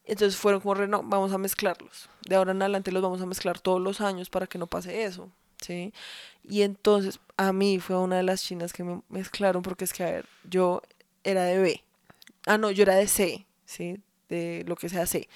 Entonces 0.05 0.39
fueron 0.39 0.61
como, 0.61 0.75
no, 0.87 1.03
vamos 1.03 1.33
a 1.33 1.37
mezclarlos. 1.37 2.09
De 2.27 2.35
ahora 2.35 2.51
en 2.51 2.61
adelante 2.61 2.91
los 2.91 3.03
vamos 3.03 3.21
a 3.21 3.25
mezclar 3.25 3.59
todos 3.59 3.81
los 3.81 3.99
años 3.99 4.29
para 4.29 4.47
que 4.47 4.57
no 4.57 4.65
pase 4.65 5.03
eso, 5.03 5.29
¿sí? 5.61 5.93
Y 6.43 6.61
entonces 6.61 7.19
a 7.35 7.51
mí 7.51 7.79
fue 7.79 7.97
una 7.97 8.15
de 8.15 8.23
las 8.23 8.41
chinas 8.41 8.71
que 8.71 8.83
me 8.85 9.01
mezclaron 9.09 9.61
porque 9.61 9.83
es 9.83 9.91
que, 9.91 10.03
a 10.03 10.11
ver, 10.11 10.25
yo 10.49 10.81
era 11.25 11.43
de 11.43 11.59
B. 11.59 11.83
Ah, 12.45 12.57
no, 12.57 12.71
yo 12.71 12.83
era 12.83 12.95
de 12.95 13.07
C, 13.07 13.45
¿sí? 13.65 14.01
De 14.29 14.63
lo 14.65 14.77
que 14.77 14.87
sea 14.87 15.05
C. 15.05 15.27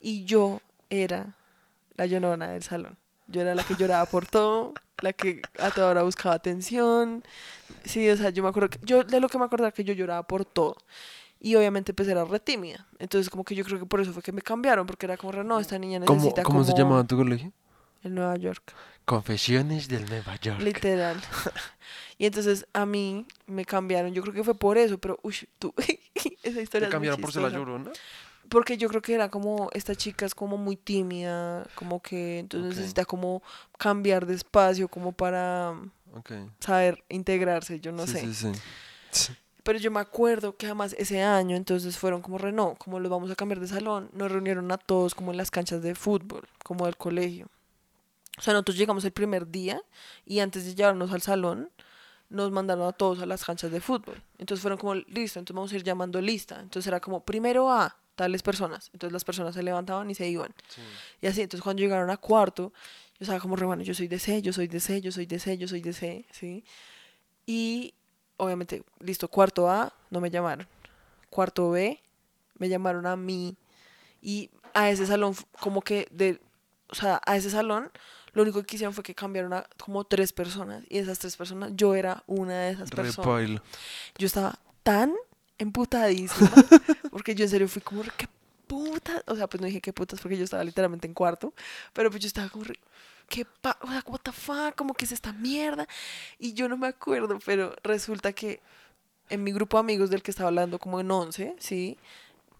Y 0.00 0.24
yo 0.24 0.62
era 0.88 1.36
la 1.96 2.06
llorona 2.06 2.48
del 2.48 2.62
salón. 2.62 2.96
Yo 3.28 3.42
era 3.42 3.54
la 3.54 3.62
que 3.62 3.76
lloraba 3.76 4.06
por 4.06 4.26
todo, 4.26 4.74
la 5.00 5.12
que 5.12 5.42
a 5.58 5.70
toda 5.70 5.90
hora 5.90 6.02
buscaba 6.02 6.34
atención. 6.34 7.22
Sí, 7.84 8.08
o 8.08 8.16
sea, 8.16 8.30
yo 8.30 8.42
me 8.42 8.48
acuerdo 8.48 8.70
que, 8.70 8.78
yo 8.82 9.04
de 9.04 9.20
lo 9.20 9.28
que 9.28 9.38
me 9.38 9.44
acuerdo 9.44 9.66
era 9.66 9.72
que 9.72 9.84
yo 9.84 9.92
lloraba 9.92 10.22
por 10.24 10.44
todo. 10.44 10.76
Y 11.40 11.54
obviamente 11.54 11.94
pues 11.94 12.08
era 12.08 12.24
re 12.24 12.40
tímida. 12.40 12.86
Entonces 12.98 13.30
como 13.30 13.44
que 13.44 13.54
yo 13.54 13.64
creo 13.64 13.78
que 13.78 13.86
por 13.86 14.00
eso 14.00 14.12
fue 14.12 14.22
que 14.22 14.32
me 14.32 14.42
cambiaron, 14.42 14.86
porque 14.86 15.06
era 15.06 15.16
como, 15.16 15.32
re, 15.32 15.44
no, 15.44 15.60
esta 15.60 15.78
niña 15.78 16.00
¿Cómo, 16.00 16.18
necesita 16.18 16.42
cómo 16.42 16.64
se 16.64 16.72
como 16.72 16.82
llamaba 16.82 17.04
tu 17.04 17.16
colegio? 17.16 17.52
En 18.02 18.14
Nueva 18.14 18.36
York, 18.36 18.72
Confesiones 19.04 19.88
del 19.88 20.06
Nueva 20.06 20.36
York. 20.36 20.60
literal. 20.60 21.20
y 22.18 22.26
entonces 22.26 22.66
a 22.72 22.86
mí 22.86 23.26
me 23.46 23.64
cambiaron, 23.64 24.12
yo 24.14 24.22
creo 24.22 24.34
que 24.34 24.44
fue 24.44 24.54
por 24.54 24.78
eso, 24.78 24.98
pero, 24.98 25.18
uy, 25.22 25.34
tú, 25.58 25.74
esa 26.42 26.60
historia 26.60 26.88
¿Te 26.88 26.94
es 26.96 27.00
muy 27.00 27.08
cambiaron 27.08 27.20
por 27.20 27.32
ser 27.32 27.42
la 27.42 27.50
llorona? 27.50 27.90
Porque 28.48 28.76
yo 28.78 28.88
creo 28.88 29.02
que 29.02 29.14
era 29.14 29.28
como, 29.28 29.68
esta 29.72 29.94
chica 29.94 30.24
es 30.24 30.34
como 30.34 30.56
muy 30.56 30.76
tímida, 30.76 31.66
como 31.74 32.00
que 32.00 32.38
entonces 32.38 32.76
necesita 32.76 33.04
como 33.04 33.42
cambiar 33.76 34.26
de 34.26 34.34
espacio, 34.34 34.88
como 34.88 35.12
para 35.12 35.74
saber 36.60 37.04
integrarse, 37.08 37.80
yo 37.80 37.92
no 37.92 38.06
sí, 38.06 38.12
sé. 38.12 38.34
Sí, 38.34 38.54
sí. 39.10 39.32
Pero 39.62 39.78
yo 39.78 39.90
me 39.90 40.00
acuerdo 40.00 40.56
que 40.56 40.64
además 40.64 40.94
ese 40.98 41.22
año 41.22 41.54
entonces 41.54 41.98
fueron 41.98 42.22
como 42.22 42.38
re, 42.38 42.52
no, 42.52 42.74
como 42.76 43.00
los 43.00 43.10
vamos 43.10 43.30
a 43.30 43.34
cambiar 43.34 43.60
de 43.60 43.68
salón, 43.68 44.08
nos 44.14 44.32
reunieron 44.32 44.72
a 44.72 44.78
todos 44.78 45.14
como 45.14 45.30
en 45.30 45.36
las 45.36 45.50
canchas 45.50 45.82
de 45.82 45.94
fútbol, 45.94 46.48
como 46.64 46.86
del 46.86 46.96
colegio. 46.96 47.48
O 48.38 48.40
sea, 48.40 48.54
nosotros 48.54 48.78
llegamos 48.78 49.04
el 49.04 49.12
primer 49.12 49.50
día 49.50 49.82
y 50.24 50.38
antes 50.38 50.64
de 50.64 50.74
llevarnos 50.74 51.12
al 51.12 51.20
salón, 51.20 51.70
nos 52.30 52.50
mandaron 52.50 52.86
a 52.86 52.92
todos 52.92 53.20
a 53.20 53.26
las 53.26 53.44
canchas 53.44 53.70
de 53.70 53.80
fútbol. 53.80 54.22
Entonces 54.38 54.62
fueron 54.62 54.78
como, 54.78 54.94
listo, 54.94 55.38
entonces 55.38 55.54
vamos 55.54 55.72
a 55.72 55.76
ir 55.76 55.82
llamando 55.82 56.20
lista. 56.20 56.60
Entonces 56.60 56.86
era 56.86 57.00
como, 57.00 57.24
primero 57.24 57.70
a 57.70 57.96
tales 58.18 58.42
personas. 58.42 58.90
Entonces 58.92 59.12
las 59.12 59.24
personas 59.24 59.54
se 59.54 59.62
levantaban 59.62 60.10
y 60.10 60.14
se 60.16 60.28
iban. 60.28 60.52
Sí. 60.68 60.82
Y 61.22 61.28
así, 61.28 61.40
entonces 61.40 61.62
cuando 61.62 61.80
llegaron 61.80 62.10
a 62.10 62.16
cuarto, 62.16 62.72
yo 63.18 63.24
estaba 63.24 63.38
como, 63.38 63.54
re, 63.54 63.64
bueno, 63.64 63.84
yo 63.84 63.94
soy 63.94 64.08
de 64.08 64.18
C, 64.18 64.42
yo 64.42 64.52
soy 64.52 64.66
de 64.66 64.80
C, 64.80 65.00
yo 65.00 65.12
soy 65.12 65.24
de 65.24 65.38
C, 65.38 65.56
yo 65.56 65.68
soy 65.68 65.80
de 65.80 65.92
C, 65.92 66.26
¿sí? 66.32 66.64
Y 67.46 67.94
obviamente, 68.36 68.82
listo, 68.98 69.28
cuarto 69.28 69.70
A, 69.70 69.92
no 70.10 70.20
me 70.20 70.30
llamaron. 70.30 70.66
Cuarto 71.30 71.70
B, 71.70 72.02
me 72.58 72.68
llamaron 72.68 73.06
a 73.06 73.14
mí. 73.14 73.56
Y 74.20 74.50
a 74.74 74.90
ese 74.90 75.06
salón, 75.06 75.36
como 75.60 75.80
que, 75.80 76.08
de, 76.10 76.40
o 76.88 76.96
sea, 76.96 77.20
a 77.24 77.36
ese 77.36 77.50
salón, 77.50 77.92
lo 78.32 78.42
único 78.42 78.64
que 78.64 78.74
hicieron 78.74 78.94
fue 78.94 79.04
que 79.04 79.14
cambiaron 79.14 79.52
a 79.52 79.68
como 79.78 80.02
tres 80.04 80.32
personas. 80.32 80.82
Y 80.88 80.98
esas 80.98 81.20
tres 81.20 81.36
personas, 81.36 81.70
yo 81.76 81.94
era 81.94 82.24
una 82.26 82.62
de 82.62 82.70
esas 82.72 82.90
personas 82.90 83.60
yo 84.18 84.26
estaba 84.26 84.58
tan 84.82 85.14
emputadísima 85.58 86.50
porque 87.10 87.34
yo 87.34 87.44
en 87.44 87.50
serio 87.50 87.68
fui 87.68 87.82
como 87.82 88.02
qué 88.16 88.28
putas 88.66 89.22
o 89.26 89.34
sea 89.36 89.46
pues 89.46 89.60
no 89.60 89.66
dije 89.66 89.80
qué 89.80 89.92
putas 89.92 90.20
porque 90.20 90.36
yo 90.36 90.44
estaba 90.44 90.62
literalmente 90.64 91.06
en 91.06 91.14
cuarto 91.14 91.54
pero 91.92 92.10
pues 92.10 92.22
yo 92.22 92.26
estaba 92.26 92.48
como 92.48 92.64
qué 93.28 93.44
pa 93.60 93.76
o 93.82 93.88
sea 93.88 94.02
what 94.06 94.20
the 94.22 94.32
fuck 94.32 94.74
como 94.76 94.94
que 94.94 95.04
es 95.04 95.12
esta 95.12 95.32
mierda 95.32 95.86
y 96.38 96.52
yo 96.54 96.68
no 96.68 96.76
me 96.76 96.86
acuerdo 96.86 97.38
pero 97.44 97.74
resulta 97.82 98.32
que 98.32 98.60
en 99.30 99.42
mi 99.42 99.52
grupo 99.52 99.76
de 99.76 99.80
amigos 99.80 100.10
del 100.10 100.22
que 100.22 100.30
estaba 100.30 100.48
hablando 100.48 100.78
como 100.78 101.00
en 101.00 101.10
11 101.10 101.56
sí 101.58 101.98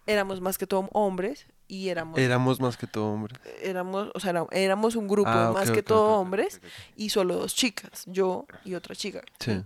éramos 0.06 0.40
más 0.40 0.56
que 0.58 0.66
todo 0.66 0.88
hombres 0.92 1.46
y 1.70 1.90
éramos 1.90 2.18
Éramos 2.18 2.60
más 2.60 2.78
que 2.78 2.86
todo 2.86 3.12
hombre. 3.12 3.34
éramos 3.62 4.08
o 4.14 4.20
sea 4.20 4.46
éramos 4.52 4.96
un 4.96 5.06
grupo 5.06 5.28
Ah, 5.30 5.50
más 5.52 5.70
que 5.70 5.82
todo 5.82 6.18
hombres 6.18 6.62
y 6.96 7.10
solo 7.10 7.36
dos 7.36 7.54
chicas 7.54 8.04
yo 8.06 8.46
y 8.64 8.74
otra 8.74 8.94
chica 8.96 9.22
Sí. 9.38 9.60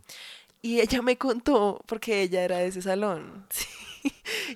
Y 0.62 0.80
ella 0.80 1.02
me 1.02 1.18
contó, 1.18 1.82
porque 1.86 2.22
ella 2.22 2.44
era 2.44 2.58
de 2.58 2.68
ese 2.68 2.82
salón, 2.82 3.46
sí, 3.50 3.66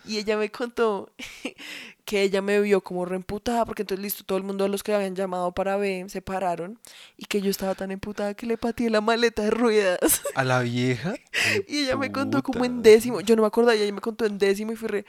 y 0.05 0.19
ella 0.19 0.37
me 0.37 0.51
contó 0.51 1.11
que 2.05 2.23
ella 2.23 2.41
me 2.41 2.61
vio 2.61 2.81
como 2.81 3.05
reemputada, 3.05 3.65
porque 3.65 3.83
entonces 3.83 4.03
listo, 4.03 4.25
todo 4.25 4.39
el 4.39 4.45
mundo 4.45 4.69
los 4.69 4.85
que 4.85 4.95
habían 4.95 5.17
llamado 5.17 5.53
para 5.53 5.77
B 5.77 6.07
se 6.09 6.23
pararon, 6.23 6.79
y 7.17 7.27
que 7.27 7.43
yo 7.43 7.51
estaba 7.51 7.75
tan 7.75 7.91
emputada 7.91 8.35
que 8.35 8.47
le 8.47 8.57
pateé 8.57 8.89
la 8.89 9.01
maleta 9.01 9.43
de 9.43 9.51
ruedas. 9.51 10.23
A 10.35 10.45
la 10.45 10.61
vieja. 10.61 11.15
Y 11.69 11.85
ella 11.85 11.97
me 11.97 12.13
contó 12.13 12.43
como 12.43 12.65
en 12.65 12.83
décimo, 12.83 13.21
yo 13.21 13.35
no 13.37 13.43
me 13.43 13.49
acordaba, 13.49 13.77
y 13.77 13.83
ella 13.83 13.93
me 13.93 14.01
contó 14.01 14.25
en 14.25 14.39
décimo 14.39 14.73
y 14.73 14.77
fui 14.77 14.89
re, 14.89 15.05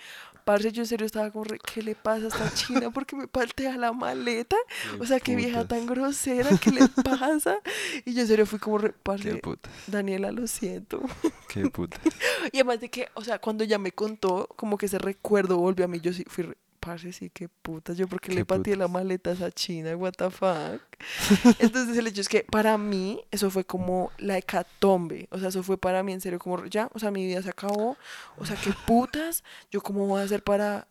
parce, 0.47 0.71
yo 0.71 0.81
en 0.81 0.87
serio 0.87 1.05
estaba 1.05 1.29
como, 1.29 1.43
¿qué 1.43 1.81
le 1.83 1.93
pasa 1.93 2.23
a 2.23 2.27
esta 2.29 2.53
china? 2.55 2.89
¿Por 2.89 3.05
qué 3.05 3.17
me 3.17 3.27
paltea 3.27 3.75
la 3.75 3.91
maleta? 3.91 4.55
O 4.97 5.05
sea, 5.05 5.19
qué 5.19 5.35
vieja 5.35 5.67
tan 5.67 5.85
grosera, 5.85 6.57
¿qué 6.57 6.71
le 6.71 6.87
pasa? 7.03 7.57
Y 8.05 8.13
yo 8.13 8.21
en 8.21 8.27
serio 8.27 8.45
fui 8.45 8.57
como, 8.57 8.79
parce, 9.03 9.41
Daniela, 9.87 10.31
lo 10.31 10.47
siento. 10.47 11.01
qué 11.49 11.69
putas. 11.69 11.99
Y 12.53 12.57
además 12.57 12.79
de 12.79 12.89
que, 12.89 13.09
o 13.15 13.23
sea, 13.25 13.39
cuando 13.39 13.65
ya 13.65 13.77
me 13.77 13.91
contó, 13.91 14.47
como 14.55 14.77
que 14.77 14.85
ese 14.85 14.99
recuerdo 14.99 15.57
volvió 15.57 15.83
a 15.83 15.89
mí, 15.89 15.99
yo 15.99 16.13
sí 16.13 16.23
fui, 16.27 16.45
re, 16.45 16.57
parce, 16.87 17.11
sí, 17.11 17.29
qué 17.29 17.49
puta, 17.49 17.91
yo 17.91 18.07
porque 18.07 18.31
le 18.31 18.45
pateé 18.45 18.77
la 18.77 18.87
maleta 18.87 19.31
a 19.31 19.33
esa 19.33 19.51
china, 19.51 19.93
what 19.97 20.13
the 20.13 20.29
fuck. 20.29 20.81
Entonces 21.59 21.97
el 21.97 22.07
hecho 22.07 22.21
es 22.21 22.29
que 22.29 22.45
para 22.49 22.77
mí 22.77 23.21
eso 23.29 23.49
fue 23.49 23.65
como 23.65 24.09
la 24.17 24.37
hecatombe, 24.37 25.27
o 25.31 25.37
sea, 25.37 25.49
eso 25.49 25.63
fue 25.63 25.77
para 25.77 26.01
mí 26.01 26.13
en 26.13 26.21
serio 26.21 26.39
como, 26.39 26.63
ya, 26.65 26.89
o 26.93 26.99
sea, 26.99 27.11
mi 27.11 27.25
vida 27.25 27.41
se 27.41 27.49
acabó, 27.49 27.97
o 28.37 28.45
sea, 28.45 28.55
qué 28.55 28.71
putas, 28.85 29.43
yo 29.69 29.81
cómo 29.81 30.07
voy 30.07 30.21
a 30.21 30.23
hacer 30.23 30.43
para 30.43 30.87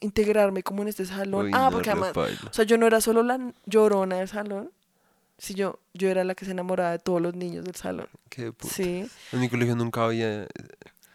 integrarme 0.00 0.64
como 0.64 0.82
en 0.82 0.88
este 0.88 1.06
salón. 1.06 1.50
Ah, 1.54 1.68
porque 1.72 1.90
además, 1.90 2.16
o 2.16 2.52
sea, 2.52 2.64
yo 2.64 2.76
no 2.76 2.88
era 2.88 3.00
solo 3.00 3.22
la 3.22 3.38
llorona 3.64 4.16
del 4.16 4.28
salón, 4.28 4.72
si 5.38 5.54
yo, 5.54 5.78
yo 5.94 6.08
era 6.08 6.24
la 6.24 6.34
que 6.34 6.46
se 6.46 6.50
enamoraba 6.50 6.90
de 6.90 6.98
todos 6.98 7.22
los 7.22 7.36
niños 7.36 7.64
del 7.64 7.76
salón. 7.76 8.08
Qué 8.28 8.52
putas. 8.52 8.74
Sí. 8.74 9.08
En 9.30 9.38
mi 9.38 9.48
colegio 9.48 9.76
nunca 9.76 10.04
había... 10.04 10.48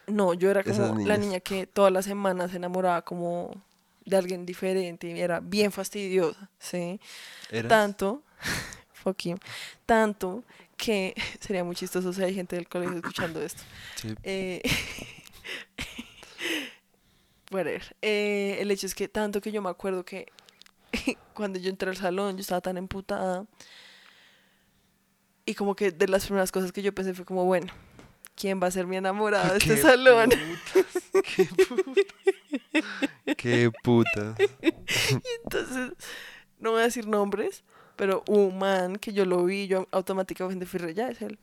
No, 0.07 0.33
yo 0.33 0.49
era 0.49 0.63
como 0.63 0.97
la 0.99 1.17
niña 1.17 1.41
que 1.41 1.67
todas 1.67 1.91
las 1.91 2.05
semanas 2.05 2.51
se 2.51 2.57
enamoraba 2.57 3.01
como 3.01 3.61
de 4.05 4.17
alguien 4.17 4.45
diferente 4.45 5.07
y 5.07 5.19
era 5.19 5.39
bien 5.39 5.71
fastidiosa, 5.71 6.49
¿sí? 6.59 6.99
¿Eras? 7.49 7.69
Tanto, 7.69 8.23
fuck 8.93 9.17
you, 9.23 9.37
tanto 9.85 10.43
que 10.77 11.13
sería 11.39 11.63
muy 11.63 11.75
chistoso 11.75 12.13
si 12.13 12.23
hay 12.23 12.33
gente 12.33 12.55
del 12.55 12.67
colegio 12.67 12.97
escuchando 12.97 13.41
esto. 13.41 13.63
Sí. 13.95 14.15
Eh. 14.23 14.61
Eh, 18.01 18.57
el 18.59 18.71
hecho 18.71 18.87
es 18.87 18.95
que 18.95 19.07
tanto 19.07 19.39
que 19.39 19.51
yo 19.51 19.61
me 19.61 19.69
acuerdo 19.69 20.03
que 20.03 20.25
cuando 21.35 21.59
yo 21.59 21.69
entré 21.69 21.87
al 21.87 21.97
salón 21.97 22.35
yo 22.35 22.41
estaba 22.41 22.61
tan 22.61 22.77
emputada 22.77 23.45
y 25.45 25.53
como 25.53 25.75
que 25.75 25.91
de 25.91 26.07
las 26.07 26.25
primeras 26.25 26.51
cosas 26.51 26.71
que 26.71 26.81
yo 26.81 26.95
pensé 26.95 27.13
fue 27.13 27.25
como, 27.25 27.45
bueno, 27.45 27.71
¿quién 28.35 28.61
va 28.61 28.67
a 28.67 28.71
ser 28.71 28.87
mi 28.87 28.97
enamorada 28.97 29.51
de 29.51 29.57
este 29.57 29.77
salón? 29.77 30.29
putas, 30.29 31.23
Qué 31.35 31.45
putas. 31.45 33.09
Qué 33.43 33.69
putas. 33.83 34.37
Entonces, 35.43 35.91
no 36.59 36.71
voy 36.71 36.79
a 36.79 36.83
decir 36.85 37.07
nombres, 37.07 37.65
pero 37.97 38.23
un 38.29 38.57
man 38.57 38.95
que 38.95 39.11
yo 39.11 39.25
lo 39.25 39.43
vi, 39.43 39.67
yo 39.67 39.85
automáticamente 39.91 40.65
fui 40.65 40.79
re, 40.79 40.93
ya 40.93 41.09
es 41.09 41.21
él. 41.21 41.37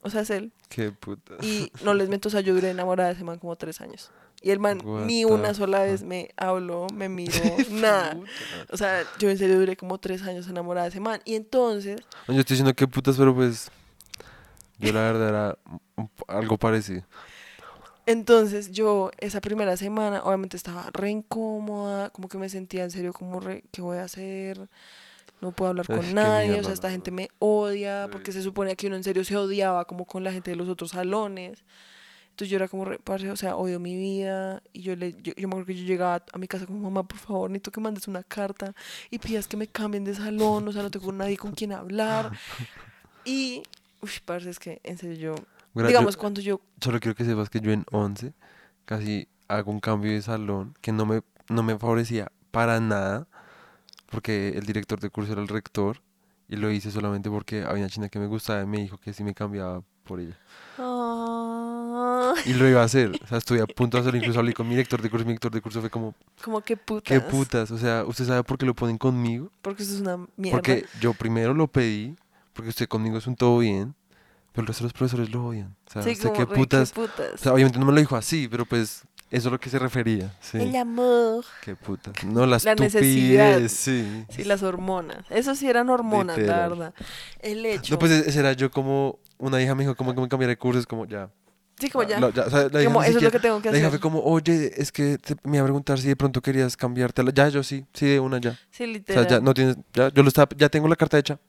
O 0.00 0.08
sea, 0.08 0.22
es 0.22 0.30
él. 0.30 0.52
Qué 0.70 0.90
putas. 0.90 1.44
Y 1.44 1.70
no 1.84 1.92
les 1.92 2.08
miento, 2.08 2.28
o 2.28 2.30
sea, 2.30 2.40
yo 2.40 2.54
duré 2.54 2.70
enamorada 2.70 3.10
de 3.10 3.16
ese 3.16 3.24
man 3.24 3.38
como 3.38 3.56
tres 3.56 3.82
años. 3.82 4.10
Y 4.40 4.52
el 4.52 4.58
man 4.58 4.80
What 4.82 5.04
ni 5.04 5.26
una 5.26 5.52
sola 5.52 5.80
vez 5.80 6.02
me 6.02 6.30
habló, 6.38 6.86
me 6.94 7.08
miró, 7.10 7.34
nada. 7.70 8.18
O 8.70 8.78
sea, 8.78 9.02
yo 9.18 9.28
en 9.28 9.36
serio 9.36 9.58
duré 9.58 9.76
como 9.76 9.98
tres 9.98 10.22
años 10.22 10.48
enamorada 10.48 10.84
de 10.84 10.90
ese 10.92 11.00
man. 11.00 11.20
Y 11.26 11.34
entonces, 11.34 12.00
yo 12.26 12.40
estoy 12.40 12.54
diciendo 12.54 12.72
qué 12.72 12.88
putas, 12.88 13.18
pero 13.18 13.34
pues... 13.34 13.70
Yo 14.78 14.92
la 14.92 15.00
verdad 15.02 15.28
era 15.28 15.58
algo 16.26 16.56
parecido. 16.56 17.04
Entonces 18.06 18.70
yo 18.72 19.10
esa 19.18 19.40
primera 19.40 19.76
semana 19.76 20.22
obviamente 20.24 20.56
estaba 20.56 20.90
re 20.92 21.10
incómoda, 21.10 22.10
como 22.10 22.28
que 22.28 22.38
me 22.38 22.48
sentía 22.48 22.84
en 22.84 22.90
serio 22.90 23.12
como 23.12 23.40
re, 23.40 23.64
¿qué 23.72 23.82
voy 23.82 23.98
a 23.98 24.04
hacer? 24.04 24.68
No 25.40 25.52
puedo 25.52 25.70
hablar 25.70 25.86
con 25.86 26.14
nadie, 26.14 26.48
o 26.48 26.52
mierda, 26.52 26.64
sea, 26.64 26.74
esta 26.74 26.88
no. 26.88 26.92
gente 26.92 27.10
me 27.10 27.28
odia, 27.38 28.08
porque 28.10 28.32
se 28.32 28.42
supone 28.42 28.76
que 28.76 28.86
uno 28.86 28.96
en 28.96 29.04
serio 29.04 29.24
se 29.24 29.36
odiaba 29.36 29.84
como 29.84 30.04
con 30.06 30.24
la 30.24 30.32
gente 30.32 30.50
de 30.50 30.56
los 30.56 30.68
otros 30.68 30.92
salones. 30.92 31.64
Entonces 32.30 32.50
yo 32.50 32.56
era 32.56 32.66
como, 32.66 32.84
re, 32.84 32.98
parce, 32.98 33.30
o 33.30 33.36
sea, 33.36 33.56
odio 33.56 33.78
mi 33.78 33.96
vida. 33.96 34.62
Y 34.72 34.82
yo 34.82 34.96
le, 34.96 35.12
yo, 35.22 35.32
yo 35.36 35.46
me 35.46 35.52
acuerdo 35.54 35.66
que 35.66 35.76
yo 35.76 35.84
llegaba 35.84 36.24
a 36.32 36.38
mi 36.38 36.48
casa 36.48 36.66
como, 36.66 36.80
mamá, 36.80 37.06
por 37.06 37.18
favor, 37.18 37.50
necesito 37.50 37.70
que 37.70 37.80
mandes 37.80 38.08
una 38.08 38.24
carta 38.24 38.74
y 39.10 39.18
pidas 39.18 39.46
que 39.46 39.56
me 39.56 39.68
cambien 39.68 40.02
de 40.04 40.14
salón, 40.14 40.66
o 40.66 40.72
sea, 40.72 40.82
no 40.82 40.90
tengo 40.90 41.12
nadie 41.12 41.36
con 41.36 41.52
quien 41.52 41.72
hablar. 41.72 42.32
Y, 43.26 43.62
uy, 44.02 44.10
parce, 44.26 44.50
es 44.50 44.58
que 44.58 44.80
en 44.82 44.98
serio 44.98 45.16
yo, 45.16 45.34
Yo 45.74 45.86
digamos, 45.86 46.16
cuando 46.16 46.40
yo, 46.40 46.60
solo 46.80 47.00
quiero 47.00 47.14
que 47.14 47.24
sepas 47.24 47.50
que 47.50 47.60
yo 47.60 47.72
en 47.72 47.84
11 47.90 48.32
casi 48.84 49.28
hago 49.48 49.70
un 49.70 49.80
cambio 49.80 50.12
de 50.12 50.22
salón 50.22 50.74
que 50.80 50.92
no 50.92 51.04
me, 51.06 51.22
no 51.48 51.62
me 51.62 51.78
favorecía 51.78 52.30
para 52.50 52.80
nada 52.80 53.26
porque 54.10 54.50
el 54.56 54.64
director 54.66 55.00
de 55.00 55.10
curso 55.10 55.32
era 55.32 55.42
el 55.42 55.48
rector 55.48 56.00
y 56.48 56.56
lo 56.56 56.70
hice 56.70 56.90
solamente 56.90 57.30
porque 57.30 57.62
había 57.64 57.82
una 57.84 57.90
china 57.90 58.08
que 58.08 58.18
me 58.18 58.26
gustaba 58.26 58.62
y 58.62 58.66
me 58.66 58.78
dijo 58.78 58.98
que 58.98 59.12
si 59.12 59.24
me 59.24 59.34
cambiaba 59.34 59.82
por 60.04 60.20
ella. 60.20 60.38
ah, 60.78 62.34
Y 62.44 62.52
lo 62.54 62.68
iba 62.68 62.82
a 62.82 62.84
hacer. 62.84 63.18
O 63.22 63.26
sea, 63.26 63.38
estuve 63.38 63.60
a 63.60 63.66
punto 63.66 63.96
de 63.96 64.02
hacerlo. 64.02 64.18
Incluso 64.18 64.38
hablé 64.38 64.52
con 64.52 64.68
mi 64.68 64.74
director 64.74 65.00
de 65.00 65.10
curso. 65.10 65.24
Mi 65.24 65.32
director 65.32 65.50
de 65.50 65.60
curso 65.60 65.80
fue 65.80 65.90
como, 65.90 66.14
como 66.42 66.60
que 66.60 66.76
putas. 66.76 67.04
¿qué 67.08 67.20
putas? 67.20 67.70
O 67.70 67.78
sea, 67.78 68.04
¿usted 68.04 68.26
sabe 68.26 68.44
por 68.44 68.58
qué 68.58 68.66
lo 68.66 68.74
ponen 68.74 68.98
conmigo? 68.98 69.50
Porque 69.62 69.82
eso 69.82 69.94
es 69.94 70.00
una 70.00 70.18
mierda. 70.36 70.58
Porque 70.58 70.84
yo 71.00 71.14
primero 71.14 71.54
lo 71.54 71.66
pedí, 71.66 72.14
porque 72.52 72.68
usted 72.68 72.86
conmigo 72.86 73.18
es 73.18 73.26
un 73.26 73.36
todo 73.36 73.58
bien, 73.58 73.94
pero 74.54 74.62
el 74.62 74.66
resto 74.68 74.84
de 74.84 74.86
los 74.86 74.92
profesores 74.94 75.28
lo 75.30 75.46
odian. 75.48 75.76
O 75.88 75.92
sea, 75.92 76.02
sí, 76.02 76.10
¿usted 76.12 76.28
como 76.30 76.38
qué 76.38 76.46
putas? 76.54 76.92
putas. 76.92 77.34
O 77.34 77.38
sea, 77.38 77.52
obviamente 77.52 77.78
no 77.78 77.84
me 77.86 77.92
lo 77.92 77.98
dijo 77.98 78.14
así, 78.16 78.46
pero 78.48 78.64
pues 78.64 79.02
eso 79.30 79.48
es 79.48 79.52
lo 79.52 79.58
que 79.58 79.68
se 79.68 79.78
refería. 79.80 80.32
Sí. 80.40 80.58
El 80.58 80.76
amor. 80.76 81.44
Qué 81.62 81.74
puta. 81.74 82.12
No, 82.24 82.46
la, 82.46 82.58
La 82.64 82.74
necesidad. 82.76 83.60
sí. 83.68 84.24
Sí, 84.30 84.44
las 84.44 84.62
hormonas. 84.62 85.18
Eso 85.28 85.54
sí 85.56 85.68
eran 85.68 85.90
hormonas, 85.90 86.36
la 86.38 86.42
Literal. 86.42 86.70
verdad. 86.70 86.94
El 87.40 87.66
hecho. 87.66 87.94
No, 87.94 87.98
pues 87.98 88.12
ese 88.12 88.38
era 88.38 88.52
yo 88.52 88.70
como, 88.70 89.18
una 89.38 89.60
hija 89.60 89.74
me 89.74 89.82
dijo 89.82 89.96
como 89.96 90.14
que 90.14 90.20
me 90.20 90.28
cambiara 90.28 90.50
de 90.50 90.56
cursos, 90.56 90.86
como 90.86 91.04
ya. 91.04 91.28
sí, 91.80 91.90
como 91.90 92.04
ya. 92.08 92.20
Lo- 92.20 92.30
ya, 92.32 92.42
o 92.44 92.50
sea, 92.50 92.68
la 92.70 92.80
hija 92.80 92.84
como 92.92 93.02
eso 93.02 93.08
es 93.08 93.14
lo 93.14 93.20
siquiera- 93.20 93.30
que 93.32 93.38
tengo 93.40 93.60
que 93.60 93.70
La 93.72 93.78
hija 93.78 93.88
hacer. 93.88 93.98
fue 93.98 94.08
como, 94.08 94.20
oye, 94.22 94.72
es 94.80 94.92
que 94.92 95.18
te- 95.18 95.34
me 95.42 95.56
iba 95.56 95.62
a 95.64 95.66
preguntar 95.66 95.98
si 95.98 96.06
de 96.06 96.14
pronto 96.14 96.40
querías 96.40 96.76
cambiártela. 96.76 97.32
Ya, 97.34 97.48
yo 97.48 97.64
sí, 97.64 97.84
sí, 97.92 98.06
de 98.06 98.20
una 98.20 98.38
ya. 98.40 98.56
Sí, 98.70 98.84
O 98.84 98.86
literal. 98.86 99.28
sea, 99.28 99.38
ya 99.38 99.44
no 99.44 99.52
tienes, 99.52 99.76
ya, 99.92 100.10
yo 100.12 100.22
lo 100.22 100.28
estaba, 100.28 100.48
ya 100.56 100.68
tengo 100.68 100.86
la 100.86 100.94
carta 100.94 101.18
hecha. 101.18 101.40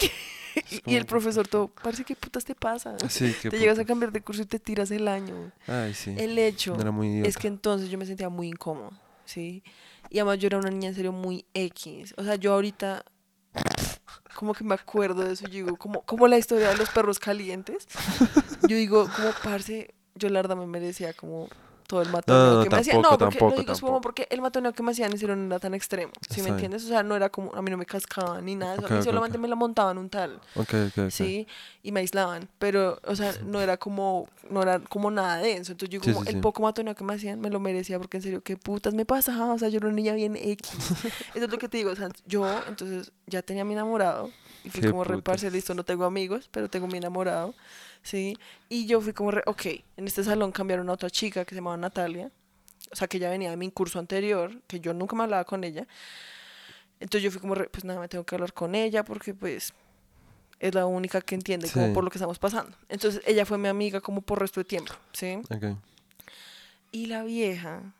y, 0.86 0.96
el 0.96 1.06
profesor 1.06 1.46
todo, 1.46 1.68
parece 1.68 2.04
que 2.04 2.16
putas 2.16 2.44
te 2.44 2.54
pasa. 2.54 2.96
Sí, 3.08 3.34
qué 3.40 3.50
te 3.50 3.58
llegas 3.58 3.78
a 3.78 3.84
cambiar 3.84 4.12
de 4.12 4.20
curso 4.20 4.42
y 4.42 4.46
te 4.46 4.58
tiras 4.58 4.90
el 4.90 5.08
año. 5.08 5.52
Ay, 5.66 5.94
sí. 5.94 6.14
El 6.16 6.38
hecho 6.38 6.76
era 6.78 6.90
muy 6.90 7.22
es 7.22 7.36
que 7.36 7.48
entonces 7.48 7.88
yo 7.90 7.98
me 7.98 8.06
sentía 8.06 8.28
muy 8.28 8.48
incómodo, 8.48 8.92
¿sí? 9.24 9.62
Y 10.10 10.18
además 10.18 10.38
yo 10.38 10.46
era 10.46 10.58
una 10.58 10.70
niña 10.70 10.88
en 10.88 10.94
serio 10.94 11.12
muy 11.12 11.44
X. 11.54 12.14
O 12.16 12.24
sea, 12.24 12.34
yo 12.34 12.52
ahorita 12.52 13.04
como 14.34 14.54
que 14.54 14.64
me 14.64 14.74
acuerdo 14.74 15.24
de 15.24 15.32
eso, 15.32 15.46
yo 15.46 15.64
digo, 15.64 15.76
como, 15.76 16.02
como 16.02 16.26
la 16.28 16.38
historia 16.38 16.68
de 16.68 16.76
los 16.76 16.90
perros 16.90 17.18
calientes. 17.18 17.86
Yo 18.62 18.76
digo, 18.76 19.08
como 19.14 19.30
parce, 19.42 19.94
yo 20.14 20.28
la 20.28 20.42
verdad 20.42 20.56
me 20.56 20.66
merecía 20.66 21.12
como 21.12 21.48
todo 21.90 22.02
el 22.02 22.08
matoneo 22.08 22.58
no, 22.58 22.62
que 22.62 22.70
me 22.70 22.76
hacían. 22.78 22.96
tampoco, 22.96 23.12
No, 23.12 23.18
porque 23.18 23.38
tampoco, 23.38 23.50
lo 23.50 23.56
digo 23.62 23.74
tampoco. 23.80 24.00
porque 24.00 24.26
el 24.30 24.40
matoneo 24.40 24.72
que 24.72 24.82
me 24.82 24.92
hacían 24.92 25.18
serio 25.18 25.34
no 25.36 25.46
era 25.46 25.58
tan 25.58 25.74
extremo, 25.74 26.12
¿sí 26.22 26.28
Está 26.28 26.42
me 26.44 26.48
entiendes? 26.50 26.84
O 26.84 26.88
sea, 26.88 27.02
no 27.02 27.16
era 27.16 27.28
como, 27.30 27.52
a 27.54 27.62
mí 27.62 27.70
no 27.70 27.76
me 27.76 27.84
cascaban 27.86 28.44
ni 28.44 28.54
nada, 28.54 28.72
de 28.72 28.78
eso, 28.78 28.86
Ok, 28.86 28.92
a 28.92 28.96
mí 28.98 29.02
solamente 29.02 29.38
ok. 29.38 29.42
me 29.42 29.48
la 29.48 29.56
montaban 29.56 29.98
un 29.98 30.08
tal. 30.08 30.40
Sí, 31.08 31.46
y 31.82 31.92
me 31.92 32.00
aislaban, 32.00 32.48
pero, 32.58 33.00
o 33.04 33.16
sea, 33.16 33.34
no 33.44 33.60
era 33.60 33.76
como, 33.76 34.28
no 34.48 34.62
era 34.62 34.78
como 34.80 35.10
nada 35.10 35.38
denso, 35.38 35.72
entonces 35.72 35.92
yo 35.92 36.00
Sí, 36.00 36.10
como, 36.12 36.20
sí, 36.20 36.28
el 36.28 36.34
sí. 36.36 36.40
poco 36.40 36.62
matoneo 36.62 36.94
que 36.94 37.04
me 37.04 37.14
hacían, 37.14 37.40
me 37.40 37.50
lo 37.50 37.58
merecía, 37.60 37.98
porque 37.98 38.18
en 38.18 38.22
serio, 38.22 38.42
qué 38.42 38.56
putas 38.56 38.94
me 38.94 39.04
pasaba, 39.04 39.52
o 39.54 39.58
sea, 39.58 39.68
yo 39.68 39.78
era 39.78 39.86
una 39.88 39.96
niña 39.96 40.14
bien 40.14 40.36
X, 40.36 40.70
eso 41.34 41.44
es 41.44 41.50
lo 41.50 41.58
que 41.58 41.68
te 41.68 41.78
digo, 41.78 41.90
o 41.90 41.96
sea, 41.96 42.08
yo, 42.26 42.64
entonces, 42.68 43.12
ya 43.26 43.42
tenía 43.42 43.62
a 43.62 43.66
mi 43.66 43.72
enamorado, 43.74 44.30
y 44.62 44.70
fui 44.70 44.82
como 44.82 45.04
re, 45.04 45.16
putas. 45.16 45.22
parce, 45.24 45.50
listo, 45.50 45.74
no 45.74 45.84
tengo 45.84 46.04
amigos, 46.04 46.48
pero 46.52 46.68
tengo 46.68 46.86
mi 46.86 46.98
enamorado, 46.98 47.54
sí, 48.02 48.36
y 48.68 48.86
yo 48.86 49.00
fui 49.00 49.12
como 49.12 49.30
re, 49.30 49.42
ok, 49.46 49.66
en 49.96 50.06
este 50.06 50.24
salón 50.24 50.52
cambiaron 50.52 50.88
a 50.88 50.92
otra 50.92 51.10
chica 51.10 51.44
que 51.44 51.50
se 51.50 51.56
llamaba 51.56 51.76
Natalia, 51.76 52.30
o 52.90 52.96
sea, 52.96 53.08
que 53.08 53.18
ella 53.18 53.30
venía 53.30 53.50
de 53.50 53.56
mi 53.56 53.70
curso 53.70 53.98
anterior, 53.98 54.60
que 54.66 54.80
yo 54.80 54.94
nunca 54.94 55.16
me 55.16 55.24
hablaba 55.24 55.44
con 55.44 55.64
ella, 55.64 55.86
entonces 57.00 57.22
yo 57.22 57.30
fui 57.30 57.40
como, 57.40 57.54
re, 57.54 57.68
pues 57.68 57.84
nada, 57.84 58.00
me 58.00 58.08
tengo 58.08 58.24
que 58.24 58.34
hablar 58.34 58.52
con 58.52 58.74
ella, 58.74 59.04
porque 59.04 59.34
pues 59.34 59.72
es 60.60 60.74
la 60.74 60.84
única 60.84 61.22
que 61.22 61.34
entiende 61.34 61.68
como 61.70 61.92
por 61.94 62.04
lo 62.04 62.10
que 62.10 62.18
estamos 62.18 62.38
pasando. 62.38 62.76
Entonces 62.90 63.22
ella 63.26 63.46
fue 63.46 63.56
mi 63.56 63.68
amiga 63.68 64.00
como 64.02 64.20
por 64.20 64.38
resto 64.38 64.60
de 64.60 64.64
tiempo, 64.64 64.92
¿sí? 65.12 65.40
Ok. 65.50 65.78
Y 66.92 67.06
la 67.06 67.22
vieja, 67.24 67.94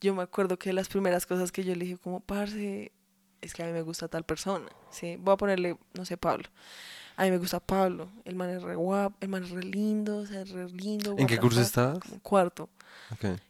yo 0.00 0.14
me 0.14 0.22
acuerdo 0.22 0.58
que 0.58 0.72
las 0.72 0.88
primeras 0.88 1.26
cosas 1.26 1.50
que 1.50 1.64
yo 1.64 1.74
le 1.74 1.84
dije 1.84 1.98
como, 1.98 2.20
parce, 2.20 2.92
es 3.40 3.54
que 3.54 3.62
a 3.62 3.66
mí 3.66 3.72
me 3.72 3.82
gusta 3.82 4.06
tal 4.06 4.24
persona, 4.24 4.68
¿sí? 4.90 5.16
Voy 5.18 5.34
a 5.34 5.36
ponerle, 5.36 5.76
no 5.94 6.04
sé, 6.04 6.16
Pablo. 6.16 6.48
A 7.20 7.24
mí 7.24 7.30
me 7.32 7.36
gusta 7.36 7.60
Pablo, 7.60 8.08
el 8.24 8.34
man 8.34 8.48
es 8.48 8.62
re 8.62 8.74
guapo, 8.76 9.14
el 9.20 9.28
man 9.28 9.44
es 9.44 9.50
re 9.50 9.62
lindo, 9.62 10.16
o 10.16 10.26
sea, 10.26 10.40
es 10.40 10.48
re 10.52 10.70
lindo. 10.70 11.14
¿En 11.18 11.26
qué 11.26 11.36
curso 11.36 11.60
estabas? 11.60 11.98
Cuarto. 12.22 12.70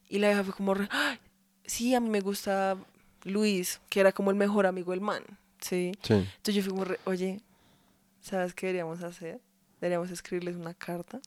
Y 0.08 0.18
la 0.18 0.26
vieja 0.26 0.42
fue 0.42 0.54
como, 0.54 0.74
re, 0.74 0.88
"Ay, 0.90 1.20
sí, 1.64 1.94
a 1.94 2.00
mí 2.00 2.08
me 2.10 2.20
gusta 2.20 2.76
Luis, 3.22 3.80
que 3.88 4.00
era 4.00 4.10
como 4.10 4.30
el 4.32 4.36
mejor 4.36 4.66
amigo 4.66 4.90
del 4.90 5.00
man, 5.00 5.22
¿sí? 5.60 5.92
Sí. 6.02 6.14
Entonces 6.14 6.54
yo 6.56 6.62
fui 6.62 6.70
como, 6.72 6.84
re, 6.84 6.98
oye, 7.04 7.42
¿sabes 8.20 8.54
qué 8.54 8.66
deberíamos 8.66 9.04
hacer? 9.04 9.40
Deberíamos 9.80 10.10
escribirles 10.10 10.56
una 10.56 10.74
carta. 10.74 11.20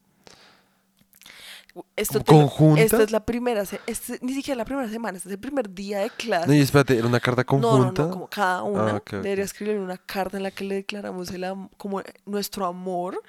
Esto 1.95 2.23
¿Como 2.23 2.23
te 2.23 2.31
lo- 2.33 2.39
conjunta? 2.49 2.81
Esta 2.83 3.01
es 3.03 3.11
la 3.11 3.25
primera, 3.25 3.63
este- 3.87 4.19
ni 4.21 4.33
siquiera 4.33 4.57
la 4.59 4.65
primera 4.65 4.87
semana, 4.89 5.17
este 5.17 5.29
es 5.29 5.33
el 5.33 5.39
primer 5.39 5.69
día 5.73 5.99
de 5.99 6.09
clase. 6.11 6.47
No, 6.47 6.53
y 6.53 6.59
espérate, 6.59 6.95
¿era 6.97 7.07
una 7.07 7.19
carta 7.19 7.43
No, 7.49 7.57
no, 7.59 7.67
conjunta? 7.69 8.03
no, 8.03 8.09
como 8.11 8.27
cada 8.29 8.61
una. 8.63 8.95
ok, 8.95 9.01
ok. 9.01 9.11
Debería 9.23 9.43
escribir 9.45 9.77
una 9.77 9.97
carta 9.97 10.37
en 10.37 10.43
la 10.43 10.51
que 10.51 10.63
le 10.65 10.75
declaramos 10.75 11.31
el 11.31 11.45
como 11.77 12.03
nuestro 12.25 12.65
amor, 12.67 13.19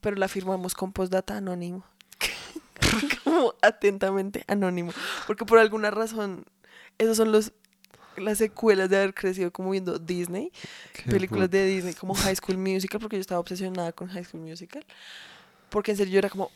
pero 0.00 0.16
la 0.16 0.26
firmamos 0.26 0.74
con 0.74 0.92
postdata 0.92 1.36
anónimo. 1.36 1.84
como 3.24 3.54
atentamente 3.62 4.44
anónimo. 4.48 4.92
Porque 5.26 5.44
por 5.44 5.58
alguna 5.58 5.90
razón, 5.90 6.44
esos 6.98 7.16
son 7.16 7.32
los 7.32 7.52
las 8.16 8.36
secuelas 8.36 8.90
de 8.90 8.96
haber 8.98 9.14
crecido 9.14 9.50
como 9.50 9.70
viendo 9.70 9.98
Disney, 9.98 10.52
Qué 10.92 11.10
películas 11.10 11.50
de 11.50 11.64
Disney 11.64 11.94
como 11.94 12.14
High 12.14 12.36
School 12.36 12.58
Musical, 12.58 13.00
porque 13.00 13.16
yo 13.16 13.20
estaba 13.22 13.40
obsesionada 13.40 13.92
con 13.92 14.08
High 14.08 14.24
School 14.24 14.42
Musical. 14.42 14.84
Porque 15.70 15.92
en 15.92 15.96
serio 15.96 16.12
yo 16.12 16.18
era 16.18 16.28
como 16.28 16.50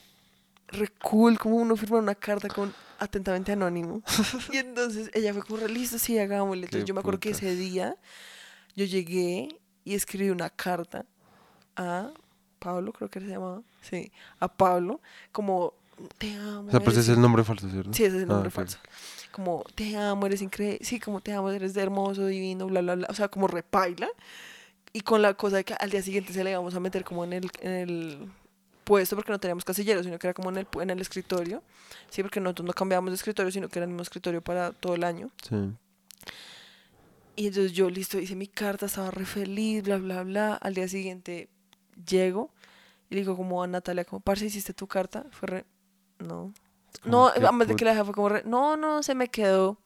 re 0.69 0.89
cool, 1.03 1.39
como 1.39 1.57
uno 1.57 1.77
firma 1.77 1.99
una 1.99 2.15
carta 2.15 2.49
con 2.49 2.75
atentamente 2.99 3.53
anónimo. 3.53 4.03
y 4.53 4.57
entonces 4.59 5.11
ella 5.15 5.33
fue 5.33 5.43
como, 5.43 5.67
listo, 5.67 5.99
sí, 5.99 6.19
hagámosle. 6.19 6.65
Entonces 6.65 6.85
Qué 6.85 6.89
yo 6.89 6.95
me 6.95 7.01
acuerdo 7.01 7.21
que 7.21 7.31
ese 7.31 7.55
día 7.55 7.97
yo 8.75 8.85
llegué 8.85 9.61
y 9.85 9.95
escribí 9.95 10.31
una 10.31 10.51
carta 10.51 11.05
a 11.77 12.11
Pablo, 12.59 12.93
creo 12.93 13.09
que 13.11 13.21
se 13.21 13.27
llamaba, 13.27 13.63
sí, 13.83 14.11
a 14.41 14.49
Pablo, 14.49 15.01
como, 15.33 15.75
te 16.19 16.35
amo. 16.35 16.69
O 16.69 16.71
sea, 16.71 16.81
pues 16.81 16.97
ese 16.97 17.13
es 17.13 17.17
el 17.17 17.23
nombre 17.23 17.45
falso, 17.45 17.69
¿cierto? 17.71 17.93
Sí, 17.93 18.05
ese 18.05 18.17
es 18.17 18.23
el 18.23 18.31
Ah, 18.31 18.35
nombre 18.35 18.51
falso. 18.51 18.79
Como, 19.31 19.65
te 19.75 19.97
amo, 19.97 20.27
eres 20.27 20.43
increíble. 20.43 20.79
Sí, 20.83 20.99
como 20.99 21.21
te 21.21 21.33
amo, 21.33 21.51
eres 21.51 21.77
hermoso, 21.77 22.27
divino, 22.27 22.67
bla, 22.67 22.81
bla, 22.81 22.95
bla. 22.97 23.07
O 23.11 23.15
sea, 23.15 23.29
como 23.29 23.47
repaila. 23.47 24.09
Y 24.93 25.03
con 25.03 25.21
la 25.21 25.35
cosa 25.35 25.57
de 25.57 25.65
que 25.65 25.75
al 25.75 25.91
día 25.91 26.03
siguiente 26.03 26.33
se 26.33 26.43
le 26.43 26.51
íbamos 26.53 26.75
a 26.75 26.81
meter 26.81 27.05
como 27.05 27.23
en 27.25 27.35
el, 27.35 27.51
en 27.61 27.73
el 27.73 28.29
puesto, 28.87 29.17
porque 29.17 29.33
no 29.33 29.41
teníamos 29.41 29.65
casillero, 29.65 30.03
sino 30.05 30.17
que 30.19 30.29
era 30.29 30.35
como 30.35 30.49
en 30.51 30.59
el, 30.59 30.69
en 30.81 30.91
el 30.91 31.01
escritorio. 31.01 31.63
Sí, 32.09 32.23
porque 32.23 32.41
nosotros 32.41 32.67
no 32.67 32.73
cambiábamos 32.73 33.11
de 33.11 33.17
escritorio, 33.17 33.51
sino 33.51 33.69
que 33.69 33.81
era 33.81 33.85
el 33.85 33.91
mismo 33.91 34.03
escritorio 34.03 34.41
para 34.41 34.71
todo 34.71 34.95
el 34.95 35.03
año. 35.03 35.29
Sí. 35.43 35.57
Y 37.35 37.49
entonces 37.49 37.73
yo, 37.73 37.91
listo, 37.91 38.19
hice 38.19 38.37
mi 38.37 38.47
carta, 38.47 38.87
estaba 38.87 39.11
re 39.11 39.27
feliz, 39.27 39.83
bla, 39.83 39.99
bla, 39.99 40.23
bla. 40.23 40.55
Al 40.55 40.75
día 40.75 40.87
siguiente 40.87 41.49
llego 42.09 42.51
y 43.11 43.17
le 43.17 43.23
digo 43.23 43.37
como 43.37 43.63
a 43.63 43.67
Natalia, 43.67 44.05
como, 44.05 44.21
parce, 44.21 44.47
¿hiciste 44.47 44.73
tu 44.73 44.87
carta? 44.87 45.27
Fue 45.33 45.49
re, 45.49 45.65
no. 46.21 46.55
No, 47.05 47.27
además 47.27 47.67
de 47.67 47.75
que 47.75 47.85
la 47.85 47.91
dejé 47.91 48.05
fue 48.05 48.15
como 48.15 48.29
re, 48.29 48.43
no, 48.47 48.77
no, 48.77 49.03
se 49.03 49.17
me 49.17 49.29
quedó. 49.29 49.79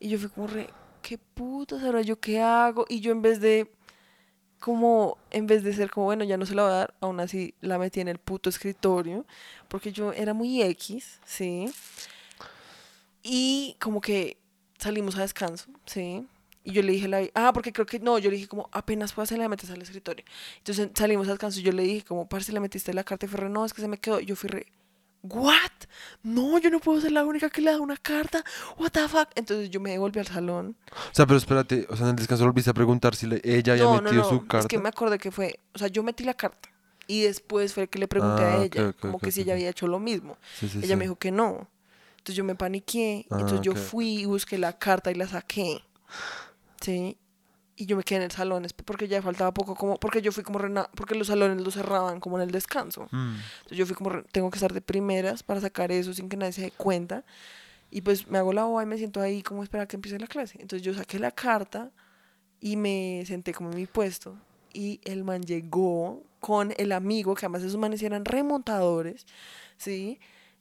Y 0.00 0.08
yo 0.08 0.18
fui 0.18 0.30
como 0.30 0.46
re, 0.46 0.70
qué 1.02 1.18
putas, 1.18 1.82
ahora 1.82 2.00
yo 2.00 2.18
qué 2.18 2.40
hago. 2.40 2.86
Y 2.88 3.00
yo 3.00 3.12
en 3.12 3.20
vez 3.20 3.40
de, 3.40 3.70
como, 4.58 5.18
en 5.30 5.46
vez 5.46 5.62
de 5.64 5.72
ser 5.72 5.90
como, 5.90 6.06
bueno, 6.06 6.24
ya 6.24 6.36
no 6.36 6.46
se 6.46 6.54
la 6.54 6.62
voy 6.62 6.72
a 6.72 6.74
dar, 6.76 6.94
aún 7.00 7.20
así 7.20 7.54
la 7.60 7.78
metí 7.78 8.00
en 8.00 8.08
el 8.08 8.18
puto 8.18 8.50
escritorio, 8.50 9.24
porque 9.68 9.92
yo 9.92 10.12
era 10.12 10.34
muy 10.34 10.62
X, 10.62 11.20
¿sí? 11.24 11.72
Y 13.22 13.76
como 13.80 14.00
que 14.00 14.36
salimos 14.78 15.16
a 15.16 15.22
descanso, 15.22 15.70
¿sí? 15.86 16.26
Y 16.64 16.72
yo 16.72 16.82
le 16.82 16.92
dije, 16.92 17.06
a 17.06 17.08
la, 17.08 17.28
ah, 17.34 17.52
porque 17.54 17.72
creo 17.72 17.86
que 17.86 17.98
no, 17.98 18.18
yo 18.18 18.30
le 18.30 18.36
dije 18.36 18.48
como, 18.48 18.68
apenas 18.72 19.12
puedas 19.12 19.30
se 19.30 19.38
la 19.38 19.48
metes 19.48 19.70
al 19.70 19.80
escritorio. 19.80 20.24
Entonces 20.58 20.90
salimos 20.94 21.28
a 21.28 21.30
descanso 21.30 21.60
y 21.60 21.62
yo 21.62 21.72
le 21.72 21.82
dije 21.82 22.04
como, 22.04 22.28
parce, 22.28 22.52
le 22.52 22.60
metiste 22.60 22.92
la 22.92 23.04
carta 23.04 23.26
y 23.26 23.28
fue 23.28 23.40
re, 23.40 23.48
no, 23.48 23.64
es 23.64 23.72
que 23.72 23.80
se 23.80 23.88
me 23.88 23.98
quedó. 23.98 24.20
Yo 24.20 24.36
fui 24.36 24.50
re, 24.50 24.66
¿what? 25.30 25.54
No, 26.22 26.58
yo 26.58 26.70
no 26.70 26.80
puedo 26.80 27.00
ser 27.00 27.12
la 27.12 27.24
única 27.24 27.48
que 27.50 27.60
le 27.60 27.70
da 27.72 27.80
una 27.80 27.96
carta. 27.96 28.44
What 28.78 28.90
the 28.90 29.08
fuck? 29.08 29.28
Entonces 29.34 29.70
yo 29.70 29.80
me 29.80 29.90
devolví 29.90 30.18
al 30.20 30.26
salón. 30.26 30.76
O 30.92 31.14
sea, 31.14 31.26
pero 31.26 31.38
espérate, 31.38 31.86
o 31.90 31.96
sea, 31.96 32.04
en 32.06 32.10
el 32.10 32.16
descanso 32.16 32.44
volviste 32.44 32.70
a 32.70 32.74
preguntar 32.74 33.14
si 33.14 33.26
le- 33.26 33.40
ella 33.44 33.72
había 33.74 33.84
no, 33.84 33.96
no, 33.96 34.02
metido 34.02 34.22
no. 34.22 34.28
su 34.28 34.40
carta. 34.46 34.58
Es 34.60 34.66
que 34.66 34.78
me 34.78 34.88
acordé 34.88 35.18
que 35.18 35.30
fue, 35.30 35.60
o 35.74 35.78
sea, 35.78 35.88
yo 35.88 36.02
metí 36.02 36.24
la 36.24 36.34
carta. 36.34 36.68
Y 37.06 37.22
después 37.22 37.72
fue 37.72 37.88
que 37.88 37.98
le 37.98 38.06
pregunté 38.06 38.42
Ah, 38.42 38.52
a 38.60 38.64
ella, 38.64 38.92
como 38.92 39.18
que 39.18 39.32
si 39.32 39.40
ella 39.40 39.54
había 39.54 39.70
hecho 39.70 39.86
lo 39.86 39.98
mismo. 39.98 40.36
Sí, 40.58 40.68
sí, 40.68 40.78
ella 40.78 40.88
sí. 40.88 40.96
me 40.96 41.04
dijo 41.04 41.16
que 41.16 41.30
no. 41.30 41.68
Entonces 42.18 42.34
yo 42.34 42.44
me 42.44 42.54
paniqué. 42.54 43.24
Ah, 43.30 43.36
entonces 43.40 43.62
yo 43.62 43.74
fui 43.74 44.20
y 44.20 44.24
busqué 44.26 44.58
la 44.58 44.74
carta 44.78 45.10
y 45.10 45.14
la 45.14 45.26
saqué. 45.26 45.82
Sí. 46.82 47.16
Y 47.80 47.86
yo 47.86 47.96
me 47.96 48.02
quedé 48.02 48.16
en 48.16 48.22
el 48.24 48.30
salón 48.32 48.66
porque 48.84 49.06
ya 49.06 49.22
faltaba 49.22 49.54
poco 49.54 49.76
como 49.76 49.98
porque 49.98 50.20
yo 50.20 50.32
fui 50.32 50.42
como 50.42 50.58
rena- 50.58 50.90
porque 50.96 51.14
los 51.14 51.28
salones 51.28 51.64
los 51.64 51.74
cerraban 51.74 52.18
como 52.18 52.36
en 52.36 52.42
el 52.42 52.50
descanso. 52.50 53.06
Mm. 53.12 53.36
Entonces 53.58 53.78
yo 53.78 53.86
fui 53.86 53.94
como 53.94 54.22
tengo 54.32 54.50
que 54.50 54.56
estar 54.56 54.72
de 54.72 54.80
primeras 54.80 55.44
para 55.44 55.60
sacar 55.60 55.92
eso 55.92 56.12
sin 56.12 56.28
que 56.28 56.36
nadie 56.36 56.52
se 56.52 56.62
dé 56.62 56.70
cuenta. 56.72 57.24
Y 57.90 58.00
pues 58.00 58.26
me 58.26 58.38
hago 58.38 58.52
la 58.52 58.64
boba 58.64 58.82
y 58.82 58.86
me 58.86 58.98
siento 58.98 59.20
ahí 59.20 59.42
como 59.42 59.62
espera 59.62 59.86
que 59.86 59.94
empiece 59.96 60.18
la 60.18 60.26
clase. 60.26 60.58
Entonces 60.60 60.82
yo 60.84 60.92
saqué 60.92 61.20
la 61.20 61.30
carta 61.30 61.92
y 62.60 62.76
me 62.76 63.22
senté 63.26 63.54
como 63.54 63.70
en 63.70 63.76
mi 63.76 63.86
puesto. 63.86 64.36
Y 64.72 65.00
el 65.04 65.22
man 65.22 65.42
llegó 65.42 66.24
con 66.40 66.74
el 66.78 66.90
amigo, 66.92 67.34
que 67.36 67.46
además 67.46 67.62
esos 67.62 67.78
manes 67.78 68.02
eran 68.02 68.24
remontadores, 68.24 69.24
¿sí? 69.76 70.18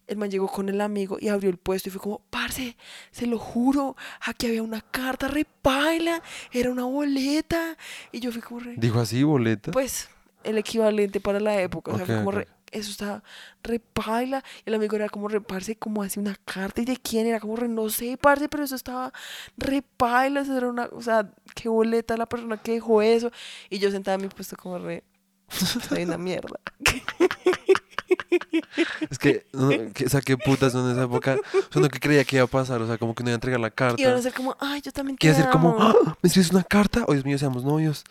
El 0.08 0.18
man 0.18 0.32
llegó 0.32 0.47
con 0.47 0.70
el 0.70 0.80
amigo 0.82 1.18
y 1.20 1.28
abrió 1.28 1.49
el 1.49 1.58
puesto 1.58 1.89
y 1.89 1.91
fue 1.91 2.01
como, 2.01 2.22
parce, 2.30 2.78
se 3.12 3.28
lo 3.28 3.38
juro, 3.38 3.95
aquí 4.22 4.47
había 4.47 4.64
una 4.64 4.82
carta 4.82 5.28
repaila, 5.28 6.22
era 6.51 6.72
una 6.72 6.86
boleta. 6.86 7.78
Y 8.12 8.20
yo 8.22 8.32
fui 8.32 8.41
como 8.41 8.62
re, 8.62 8.76
Dijo 8.78 8.99
así, 8.99 9.22
boleta. 9.24 9.72
pues 9.72 10.10
el 10.43 10.58
equivalente 10.58 11.20
para 11.20 11.39
la 11.41 11.62
época. 11.62 11.91
O 11.91 11.97
sea, 11.97 12.05
fue 12.05 12.16
como 12.18 12.32
re- 12.32 12.47
eso 12.72 12.89
está 12.91 13.22
re 13.64 13.80
paila. 13.80 14.43
Y 14.66 14.70
el 14.70 14.76
amigo 14.76 14.95
era 14.95 15.10
como 15.10 15.28
re, 15.28 15.41
parce, 15.41 15.76
como 15.76 16.03
hace 16.03 16.20
una 16.22 16.36
carta. 16.45 16.82
¿Y 16.82 16.86
de 16.86 16.95
quién 16.97 17.28
era? 17.28 17.39
Como 17.41 17.58
re, 17.58 17.68
no 17.68 17.89
sé, 17.89 18.18
parce, 18.18 18.47
pero 18.47 18.64
eso 18.64 18.76
estaba 18.76 19.12
re 19.58 19.82
paila. 19.82 20.39
Eso 20.41 20.55
era 20.58 20.70
una, 20.70 20.88
o 20.93 21.01
sea, 21.01 21.34
qué 21.53 21.68
boleta 21.68 22.16
la 22.16 22.26
persona 22.28 22.55
que 22.55 22.74
dejó 22.74 23.01
eso. 23.01 23.30
Y 23.70 23.80
yo 23.80 23.91
sentada 23.91 24.16
en 24.16 24.22
mi 24.22 24.28
puesto 24.30 24.55
como 24.55 24.78
re, 24.80 25.03
soy 25.49 26.03
una 26.03 26.18
mierda. 26.18 26.60
Es 29.10 29.18
que, 29.20 29.46
no, 29.54 29.70
que- 29.94 30.06
o 30.06 30.10
sea, 30.10 30.22
qué 30.22 30.38
putas 30.38 30.72
son 30.74 30.86
en 30.86 30.92
esa 30.94 31.04
época. 31.04 31.38
O 31.54 31.74
sea, 31.74 31.82
no 31.82 31.90
que 31.90 32.00
creía 32.00 32.24
que 32.26 32.36
iba 32.38 32.46
a 32.46 32.48
pasar, 32.48 32.82
o 32.82 32.88
sea, 32.88 32.98
como 32.98 33.14
que 33.16 33.24
no 33.24 33.30
iba 33.30 33.36
a 33.36 33.38
entregar 33.38 33.60
la 33.60 33.70
carta. 33.72 34.02
Y 34.02 34.06
van 34.06 34.16
a 34.16 34.22
ser 34.22 34.34
como, 34.34 34.56
ay, 34.60 34.82
yo 34.82 34.92
también 34.92 35.16
te 35.18 35.22
Quiere 35.22 35.38
hacer 35.38 35.50
como, 35.52 35.70
amo". 35.80 35.96
"Ah, 36.06 36.18
¿me 36.22 36.28
escribes 36.28 36.52
una 36.52 36.64
carta? 36.64 37.06
O 37.08 37.14
Dios 37.14 37.26
mío, 37.26 37.38
seamos 37.38 37.64
novios. 37.64 38.04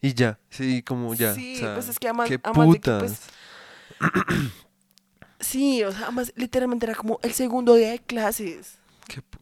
Y 0.00 0.14
ya, 0.14 0.38
sí, 0.50 0.82
como 0.82 1.14
ya. 1.14 1.34
Sí, 1.34 1.56
o 1.56 1.58
sea, 1.58 1.74
pues 1.74 1.88
es 1.88 1.98
que 1.98 2.08
además, 2.08 2.28
qué 2.28 2.40
además 2.42 2.66
de 2.68 2.72
que, 2.72 2.78
putas. 2.78 3.20
pues, 3.98 4.12
sí, 5.40 5.82
o 5.84 5.92
sea, 5.92 6.02
además 6.04 6.32
literalmente 6.36 6.86
era 6.86 6.94
como 6.94 7.18
el 7.22 7.32
segundo 7.32 7.74
día 7.74 7.90
de 7.90 7.98
clases. 7.98 8.74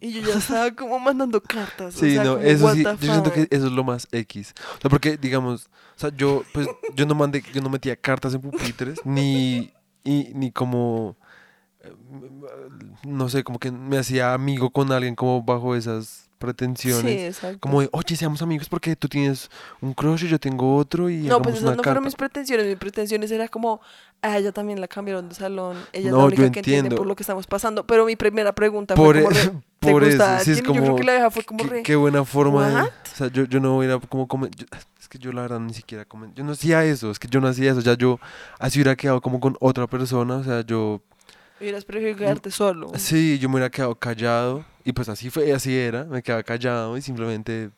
Y 0.00 0.12
yo 0.12 0.20
ya 0.22 0.38
estaba 0.38 0.70
como 0.76 0.98
mandando 0.98 1.40
cartas. 1.42 1.96
o 1.96 1.98
Sí, 1.98 2.14
sea, 2.14 2.24
no, 2.24 2.34
como, 2.36 2.46
eso 2.46 2.72
sí, 2.74 2.82
yo 2.84 2.96
siento 3.12 3.32
que 3.32 3.48
eso 3.50 3.66
es 3.66 3.72
lo 3.72 3.82
más 3.84 4.06
X. 4.12 4.54
O 4.78 4.80
sea, 4.80 4.88
porque, 4.90 5.16
digamos, 5.16 5.66
o 5.96 5.98
sea, 6.00 6.10
yo, 6.16 6.44
pues, 6.52 6.68
yo 6.94 7.04
no 7.06 7.14
mandé, 7.14 7.42
yo 7.52 7.60
no 7.60 7.68
metía 7.68 7.96
cartas 7.96 8.34
en 8.34 8.40
pupitres, 8.42 9.00
ni, 9.04 9.72
y- 10.06 10.32
ni 10.34 10.50
como, 10.52 11.16
eh, 11.80 11.92
no 13.04 13.28
sé, 13.28 13.44
como 13.44 13.58
que 13.58 13.70
me 13.70 13.98
hacía 13.98 14.32
amigo 14.34 14.70
con 14.70 14.92
alguien 14.92 15.14
como 15.14 15.42
bajo 15.42 15.74
esas 15.74 16.24
pretensiones. 16.38 17.02
Sí, 17.20 17.26
exacto. 17.26 17.58
Como 17.60 17.80
de, 17.80 17.88
oye, 17.92 18.14
seamos 18.14 18.42
amigos 18.42 18.68
porque 18.68 18.94
tú 18.94 19.08
tienes 19.08 19.50
un 19.80 19.94
crush 19.94 20.24
y 20.24 20.28
yo 20.28 20.38
tengo 20.38 20.76
otro 20.76 21.08
y 21.08 21.22
no, 21.22 21.40
pues 21.40 21.56
esas 21.56 21.64
no 21.64 21.70
carta. 21.76 21.82
fueron 21.90 22.04
mis 22.04 22.14
pretensiones. 22.14 22.66
Mis 22.66 22.76
pretensiones 22.76 23.30
era 23.30 23.48
como, 23.48 23.80
a 24.22 24.36
ella 24.36 24.52
también 24.52 24.80
la 24.80 24.86
cambiaron 24.88 25.28
de 25.30 25.34
salón. 25.34 25.76
Ella 25.92 26.10
No, 26.10 26.16
es 26.18 26.20
la 26.20 26.26
única 26.26 26.50
que 26.52 26.58
entiende 26.60 26.94
por 26.94 27.06
lo 27.06 27.16
que 27.16 27.22
estamos 27.22 27.46
pasando. 27.46 27.86
Pero 27.86 28.04
mi 28.04 28.16
primera 28.16 28.54
pregunta 28.54 28.94
Por, 28.94 29.14
fue 29.16 29.24
como, 29.24 29.58
e- 29.60 29.62
re, 29.80 29.86
¿te 29.86 29.92
por 29.92 30.04
gusta 30.04 30.36
eso, 30.36 30.44
sí, 30.44 30.50
es? 30.52 30.58
Y 30.58 30.60
yo 30.60 30.72
creo 30.72 30.82
como, 30.84 30.96
que 30.96 31.04
la 31.04 31.12
vieja 31.12 31.30
fue 31.30 31.42
como 31.44 31.64
qué, 31.64 31.68
re, 31.70 31.82
qué 31.82 31.96
buena 31.96 32.24
forma 32.24 32.68
de, 32.68 32.80
o 32.82 32.88
sea, 33.14 33.28
yo, 33.28 33.44
yo 33.44 33.60
no 33.60 33.76
hubiera 33.78 33.98
como, 33.98 34.26
yo- 34.48 34.66
es 35.00 35.08
que 35.08 35.18
yo 35.18 35.32
la 35.32 35.42
verdad 35.42 35.60
ni 35.60 35.72
siquiera 35.74 36.04
comen, 36.04 36.34
yo 36.34 36.42
no 36.44 36.52
hacía 36.52 36.84
eso, 36.84 37.10
es 37.10 37.18
que 37.18 37.28
yo 37.28 37.40
no 37.40 37.48
hacía 37.48 37.70
eso, 37.72 37.80
ya 37.80 37.94
yo 37.94 38.18
así 38.58 38.78
hubiera 38.80 38.96
quedado 38.96 39.20
como 39.20 39.38
con 39.40 39.56
otra 39.60 39.86
persona, 39.86 40.36
o 40.36 40.44
sea, 40.44 40.62
yo, 40.62 41.00
hubieras 41.60 41.84
preferido 41.84 42.16
quedarte 42.18 42.50
solo. 42.50 42.90
sí, 42.96 43.38
yo 43.38 43.48
me 43.48 43.56
hubiera 43.56 43.70
quedado 43.70 43.94
callado 43.94 44.64
y 44.84 44.92
pues 44.92 45.08
así 45.08 45.30
fue, 45.30 45.52
así 45.52 45.76
era, 45.76 46.04
me 46.04 46.22
quedaba 46.22 46.42
callado 46.42 46.96
y 46.96 47.02
simplemente 47.02 47.70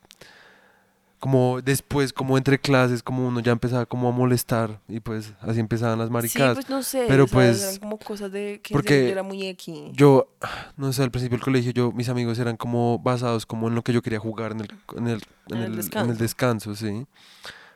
como 1.19 1.61
después, 1.61 2.13
como 2.13 2.37
entre 2.37 2.59
clases, 2.59 3.03
como 3.03 3.27
uno 3.27 3.41
ya 3.41 3.51
empezaba 3.51 3.85
como 3.85 4.07
a 4.07 4.11
molestar 4.11 4.79
y 4.87 4.99
pues 5.01 5.33
así 5.41 5.59
empezaban 5.59 5.99
las 5.99 6.07
Sí, 6.07 6.13
maricadas. 6.13 6.55
pues 6.55 6.69
no 6.69 6.81
sé. 6.81 7.05
pero 7.09 7.25
o 7.25 7.27
sea, 7.27 7.33
pues, 7.35 7.61
Eran 7.63 7.77
como 7.77 7.99
cosas 7.99 8.31
de 8.31 8.61
que 8.63 8.73
porque 8.73 9.03
yo 9.05 9.09
era 9.11 9.23
muy 9.23 9.45
X. 9.47 9.91
Yo, 9.93 10.29
no 10.77 10.93
sé, 10.93 11.03
al 11.03 11.11
principio 11.11 11.37
del 11.37 11.43
colegio, 11.43 11.71
yo, 11.71 11.91
mis 11.91 12.07
amigos 12.09 12.39
eran 12.39 12.55
como 12.57 12.99
basados 12.99 13.45
como 13.45 13.67
en 13.67 13.75
lo 13.75 13.81
que 13.83 13.91
yo 13.93 14.01
quería 14.01 14.19
jugar 14.19 14.53
en 14.53 14.61
el, 14.61 14.67
en 14.95 15.07
el, 15.07 15.21
en 15.49 15.57
En 15.57 15.63
el 15.63 15.79
el- 15.79 15.91
en 15.97 16.09
el 16.09 16.17
descanso. 16.17 16.73
sí. 16.75 17.05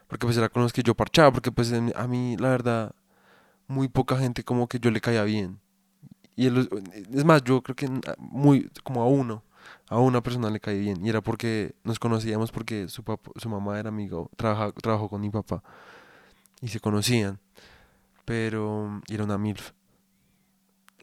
Porque 0.08 0.26
pues 0.26 0.38
era 0.38 0.48
con 0.50 0.64
los 0.64 0.72
que 0.72 0.84
yo 0.84 0.96
parchaba, 0.96 1.32
porque 1.32 1.52
pues 1.52 1.72
en- 1.72 1.92
a 1.96 2.08
mí, 2.08 2.38
la 2.38 2.50
verdad, 2.50 2.94
muy 3.68 3.88
poca 3.90 4.18
gente 4.18 4.44
como 4.44 4.68
que 4.68 4.80
yo 4.80 4.90
le 4.92 5.02
caía 5.02 5.24
bien. 5.24 5.60
Y 6.36 6.48
el- 6.48 6.70
es 7.14 7.26
más, 7.26 7.44
yo 7.44 7.62
creo 7.62 7.76
que 7.76 7.90
muy, 8.20 8.70
como 8.84 9.02
a 9.02 9.08
uno, 9.08 9.44
a 9.88 10.00
una 10.00 10.22
persona 10.22 10.50
le 10.50 10.60
caía 10.60 10.80
bien. 10.80 11.06
Y 11.06 11.10
era 11.10 11.22
porque 11.22 11.76
nos 11.84 12.00
conocíamos 12.00 12.52
porque 12.52 12.88
su, 12.88 13.04
papá, 13.04 13.32
su 13.36 13.50
mamá 13.50 13.80
era 13.80 13.90
amigo, 13.90 14.30
trabaja, 14.36 14.72
trabajó 14.72 15.10
con 15.10 15.22
mi 15.22 15.30
papá. 15.30 15.64
Y 16.62 16.70
se 16.70 16.80
conocían. 16.80 17.40
Pero, 18.26 19.02
era 19.10 19.24
una 19.24 19.38
MILF. 19.38 19.72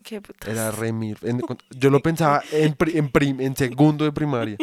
Qué 0.02 0.20
putas. 0.20 0.48
Era 0.48 0.70
re 0.70 0.92
mil. 0.92 1.16
en- 1.22 1.40
yo 1.70 1.90
lo 1.90 2.00
pensaba 2.00 2.42
en, 2.52 2.74
pri- 2.74 2.96
en, 2.96 3.10
prim- 3.10 3.40
en 3.40 3.54
segundo 3.56 4.04
de 4.04 4.12
primaria. 4.12 4.56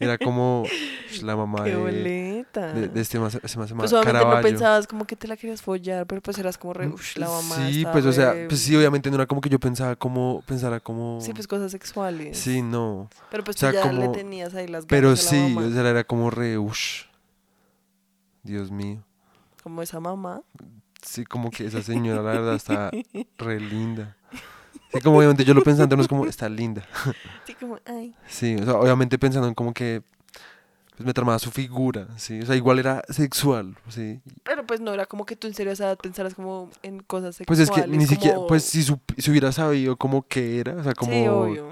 Era 0.00 0.18
como 0.18 0.62
"Ush, 0.62 1.22
la 1.22 1.36
mamá 1.36 1.64
Qué 1.64 1.70
de, 1.70 1.76
boleta. 1.76 2.72
de, 2.72 2.88
de 2.88 3.00
este 3.00 3.18
más, 3.20 3.34
me 3.34 3.40
hace 3.44 3.56
Pues 3.56 3.92
obviamente 3.92 3.96
no 3.96 4.02
Caravaggio. 4.02 4.42
pensabas 4.50 4.86
como 4.86 5.06
que 5.06 5.14
te 5.16 5.28
la 5.28 5.36
querías 5.36 5.62
follar, 5.62 6.06
pero 6.06 6.20
pues 6.20 6.36
eras 6.38 6.58
como 6.58 6.72
re, 6.74 6.88
Mm, 6.88 6.94
uff, 6.94 7.16
la 7.16 7.28
mamá. 7.28 7.56
Sí, 7.70 7.84
pues 7.92 8.04
o 8.06 8.12
sea, 8.12 8.34
pues 8.48 8.60
sí, 8.60 8.74
obviamente 8.76 9.08
no 9.10 9.16
era 9.16 9.26
como 9.26 9.40
que 9.40 9.48
yo 9.48 9.60
pensaba 9.60 9.94
como, 9.96 10.42
pensara 10.46 10.80
como... 10.80 11.20
Sí, 11.20 11.32
pues 11.32 11.46
cosas 11.46 11.70
sexuales. 11.70 12.36
Sí, 12.36 12.60
no. 12.62 13.08
Pero 13.30 13.44
pues 13.44 13.56
o 13.58 13.60
sea, 13.60 13.70
tú 13.70 13.76
ya 13.76 13.92
le 13.92 14.00
como- 14.00 14.12
tenías 14.12 14.54
ahí 14.54 14.66
las 14.66 14.84
ganas 14.84 14.86
Pero 14.88 15.08
a 15.08 15.10
la 15.12 15.16
sí, 15.16 15.36
mamá. 15.54 15.66
o 15.68 15.70
sea, 15.70 15.88
era 15.88 16.04
como 16.04 16.30
re, 16.30 16.58
ush. 16.58 17.04
Dios 18.42 18.70
mío. 18.70 19.02
Como 19.62 19.80
esa 19.82 20.00
mamá. 20.00 20.42
Sí, 21.04 21.24
como 21.24 21.50
que 21.50 21.66
esa 21.66 21.82
señora, 21.82 22.22
la 22.22 22.32
verdad, 22.32 22.54
está 22.54 22.90
re 23.38 23.60
linda. 23.60 24.16
Sí, 24.92 25.00
como 25.00 25.18
obviamente 25.18 25.44
yo 25.44 25.54
lo 25.54 25.62
pensando, 25.62 25.96
no 25.96 26.02
es 26.02 26.08
como, 26.08 26.26
está 26.26 26.48
linda. 26.48 26.82
Sí, 27.46 27.54
como, 27.54 27.78
ay. 27.86 28.14
Sí, 28.28 28.54
o 28.60 28.64
sea, 28.64 28.74
obviamente 28.74 29.18
pensando 29.18 29.48
en 29.48 29.54
como 29.54 29.72
que 29.74 30.02
pues 30.96 31.06
me 31.06 31.12
tramaba 31.14 31.38
su 31.38 31.50
figura, 31.50 32.06
sí, 32.16 32.40
o 32.40 32.46
sea, 32.46 32.54
igual 32.54 32.78
era 32.78 33.02
sexual, 33.08 33.76
sí. 33.88 34.20
Pero 34.44 34.64
pues 34.66 34.80
no 34.80 34.92
era 34.92 35.06
como 35.06 35.24
que 35.24 35.34
tú 35.36 35.46
en 35.48 35.54
serio 35.54 35.70
a 35.70 35.72
esa 35.72 35.84
edad 35.86 35.98
pensaras 35.98 36.34
como 36.34 36.68
en 36.82 37.00
cosas 37.00 37.38
Pues 37.46 37.58
sexuales. 37.58 37.86
es 37.86 37.90
que 37.90 37.96
ni 37.96 38.06
siquiera, 38.06 38.38
pues 38.46 38.62
si, 38.64 38.82
si 38.82 39.30
hubiera 39.30 39.50
sabido 39.52 39.96
como 39.96 40.22
que 40.28 40.60
era, 40.60 40.76
o 40.76 40.82
sea, 40.84 40.94
como, 40.94 41.12
Sí, 41.12 41.26
obvio. 41.28 41.68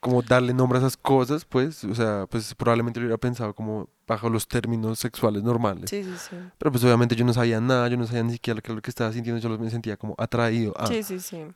como 0.00 0.20
darle 0.22 0.52
nombre 0.52 0.78
a 0.78 0.80
esas 0.82 0.96
cosas, 0.96 1.44
pues, 1.44 1.84
o 1.84 1.94
sea, 1.94 2.26
pues 2.28 2.52
probablemente 2.56 2.98
lo 2.98 3.06
hubiera 3.06 3.18
pensado 3.18 3.54
como 3.54 3.88
bajo 4.08 4.28
los 4.28 4.48
términos 4.48 4.98
sexuales 4.98 5.42
normales. 5.44 5.88
Sí, 5.88 6.02
sí, 6.02 6.14
sí. 6.18 6.36
Pero 6.58 6.72
pues 6.72 6.82
obviamente 6.82 7.14
yo 7.14 7.24
no 7.24 7.32
sabía 7.32 7.60
nada, 7.60 7.86
yo 7.88 7.96
no 7.96 8.06
sabía 8.06 8.24
ni 8.24 8.32
siquiera 8.32 8.60
qué 8.60 8.72
lo 8.74 8.82
que 8.82 8.90
estaba 8.90 9.12
sintiendo, 9.12 9.40
yo 9.40 9.56
me 9.58 9.70
sentía 9.70 9.96
como 9.96 10.16
atraído 10.18 10.74
a... 10.76 10.88
Sí, 10.88 11.02
sí, 11.04 11.20
sí. 11.20 11.46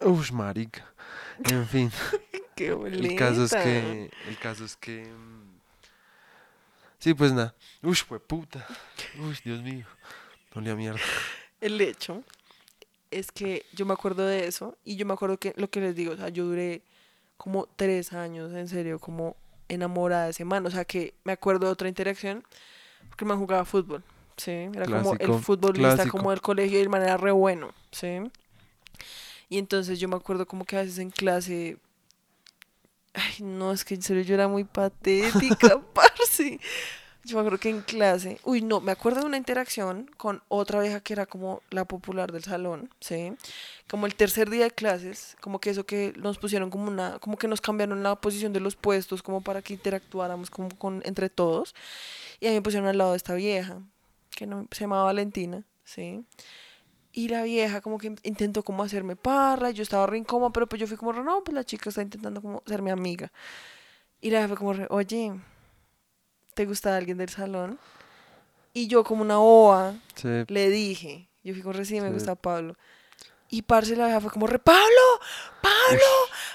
Uff, 0.00 0.32
marica. 0.32 0.86
En 1.44 1.66
fin, 1.66 1.90
Qué 2.54 2.68
el 2.68 3.16
caso 3.16 3.44
es 3.44 3.52
que... 3.52 4.10
El 4.28 4.38
caso 4.38 4.64
es 4.64 4.76
que... 4.76 5.10
Sí, 6.98 7.14
pues 7.14 7.32
nada. 7.32 7.54
Uff, 7.82 8.02
fue 8.02 8.20
puta. 8.20 8.66
Uff, 9.18 9.42
Dios 9.42 9.62
mío. 9.62 9.86
No 10.54 10.60
le 10.60 10.74
mierda. 10.74 11.00
El 11.60 11.80
hecho 11.80 12.22
es 13.10 13.32
que 13.32 13.64
yo 13.72 13.86
me 13.86 13.92
acuerdo 13.92 14.26
de 14.26 14.46
eso 14.46 14.76
y 14.84 14.96
yo 14.96 15.06
me 15.06 15.14
acuerdo 15.14 15.38
que 15.38 15.54
lo 15.56 15.70
que 15.70 15.80
les 15.80 15.94
digo, 15.94 16.12
o 16.12 16.16
sea, 16.16 16.28
yo 16.28 16.44
duré 16.44 16.82
como 17.36 17.66
tres 17.76 18.12
años, 18.12 18.52
en 18.52 18.68
serio, 18.68 18.98
como 18.98 19.36
enamorada 19.68 20.24
de 20.24 20.30
ese 20.30 20.44
man. 20.44 20.66
O 20.66 20.70
sea, 20.70 20.84
que 20.84 21.14
me 21.24 21.32
acuerdo 21.32 21.66
de 21.66 21.72
otra 21.72 21.88
interacción 21.88 22.44
porque 23.08 23.24
man 23.24 23.38
jugaba 23.38 23.64
fútbol, 23.64 24.02
¿sí? 24.36 24.50
Era 24.50 24.84
como 24.84 25.14
el 25.14 25.34
futbolista 25.40 25.94
clásico. 25.94 26.18
como 26.18 26.30
del 26.30 26.40
colegio 26.40 26.78
y 26.78 26.82
el 26.82 26.88
man 26.88 27.02
era 27.02 27.16
re 27.16 27.32
bueno, 27.32 27.72
¿sí? 27.90 28.20
Y 29.50 29.58
entonces 29.58 29.98
yo 29.98 30.08
me 30.08 30.16
acuerdo 30.16 30.46
como 30.46 30.64
que 30.64 30.76
a 30.76 30.82
veces 30.82 30.98
en 30.98 31.10
clase... 31.10 31.76
Ay, 33.12 33.44
no, 33.44 33.72
es 33.72 33.84
que 33.84 33.94
en 33.96 34.02
serio 34.02 34.22
yo 34.22 34.34
era 34.34 34.46
muy 34.46 34.62
patética, 34.62 35.82
parce. 35.94 36.60
Yo 37.24 37.36
me 37.36 37.40
acuerdo 37.40 37.58
que 37.58 37.68
en 37.68 37.82
clase, 37.82 38.40
uy, 38.44 38.62
no, 38.62 38.80
me 38.80 38.92
acuerdo 38.92 39.20
de 39.20 39.26
una 39.26 39.36
interacción 39.36 40.08
con 40.16 40.42
otra 40.48 40.80
vieja 40.80 41.00
que 41.00 41.12
era 41.12 41.26
como 41.26 41.62
la 41.70 41.84
popular 41.84 42.32
del 42.32 42.44
salón, 42.44 42.88
¿sí? 43.00 43.34
Como 43.90 44.06
el 44.06 44.14
tercer 44.14 44.48
día 44.48 44.64
de 44.64 44.70
clases, 44.70 45.36
como 45.40 45.60
que 45.60 45.70
eso 45.70 45.84
que 45.84 46.14
nos 46.16 46.38
pusieron 46.38 46.70
como 46.70 46.86
una, 46.86 47.18
como 47.18 47.36
que 47.36 47.48
nos 47.48 47.60
cambiaron 47.60 48.02
la 48.02 48.14
posición 48.16 48.52
de 48.54 48.60
los 48.60 48.76
puestos, 48.76 49.22
como 49.22 49.42
para 49.42 49.60
que 49.60 49.74
interactuáramos 49.74 50.48
como 50.48 50.70
con, 50.78 51.02
entre 51.04 51.28
todos. 51.28 51.74
Y 52.38 52.46
a 52.46 52.50
mí 52.50 52.54
me 52.54 52.62
pusieron 52.62 52.88
al 52.88 52.96
lado 52.96 53.10
de 53.10 53.18
esta 53.18 53.34
vieja, 53.34 53.82
que 54.30 54.46
no, 54.46 54.66
se 54.70 54.82
llamaba 54.82 55.04
Valentina, 55.04 55.64
¿sí? 55.84 56.24
Y 57.12 57.28
la 57.28 57.42
vieja 57.42 57.80
como 57.80 57.98
que 57.98 58.14
intentó 58.22 58.62
como 58.62 58.82
hacerme 58.84 59.16
parra, 59.16 59.70
y 59.70 59.74
yo 59.74 59.82
estaba 59.82 60.06
re 60.06 60.18
incómoda, 60.18 60.50
pero 60.52 60.68
pues 60.68 60.78
yo 60.80 60.86
fui 60.86 60.96
como, 60.96 61.12
no, 61.12 61.42
pues 61.42 61.54
la 61.54 61.64
chica 61.64 61.88
está 61.88 62.02
intentando 62.02 62.40
como 62.40 62.62
ser 62.66 62.82
mi 62.82 62.90
amiga. 62.90 63.32
Y 64.20 64.30
la 64.30 64.38
vieja 64.38 64.48
fue 64.48 64.56
como, 64.56 64.86
oye, 64.90 65.32
¿te 66.54 66.66
gusta 66.66 66.96
alguien 66.96 67.18
del 67.18 67.28
salón? 67.28 67.78
Y 68.72 68.86
yo 68.86 69.02
como 69.02 69.22
una 69.22 69.38
boa 69.38 69.94
Sí, 70.14 70.28
le 70.46 70.68
dije, 70.70 71.28
yo 71.42 71.52
fui 71.54 71.62
como, 71.62 71.84
sí, 71.84 72.00
me 72.00 72.08
Sí. 72.08 72.14
gusta 72.14 72.34
Pablo. 72.36 72.76
Y 73.52 73.62
parce 73.62 73.96
la 73.96 74.04
vieja 74.06 74.20
fue 74.20 74.30
como, 74.30 74.46
re, 74.46 74.60
Pablo, 74.60 75.20
Pablo. 75.60 76.04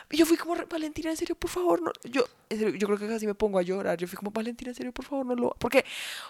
Y 0.10 0.16
yo 0.18 0.26
fui 0.26 0.38
como, 0.38 0.56
re, 0.56 0.64
Valentina, 0.66 1.10
en 1.10 1.18
serio, 1.18 1.36
por 1.36 1.50
favor, 1.50 1.82
no. 1.82 1.92
Yo, 2.06 2.24
en 2.50 2.58
serio, 2.60 2.76
yo 2.76 2.88
creo 2.88 2.98
que 2.98 3.08
casi 3.10 3.28
me 3.28 3.36
pongo 3.36 3.60
a 3.60 3.64
llorar. 3.64 3.98
Yo 3.98 4.08
fui 4.08 4.16
como, 4.16 4.32
Valentina, 4.32 4.72
en 4.72 4.76
serio, 4.76 4.94
por 4.94 5.04
favor, 5.04 5.26
no 5.26 5.36
lo. 5.36 5.50
Porque, 5.60 5.84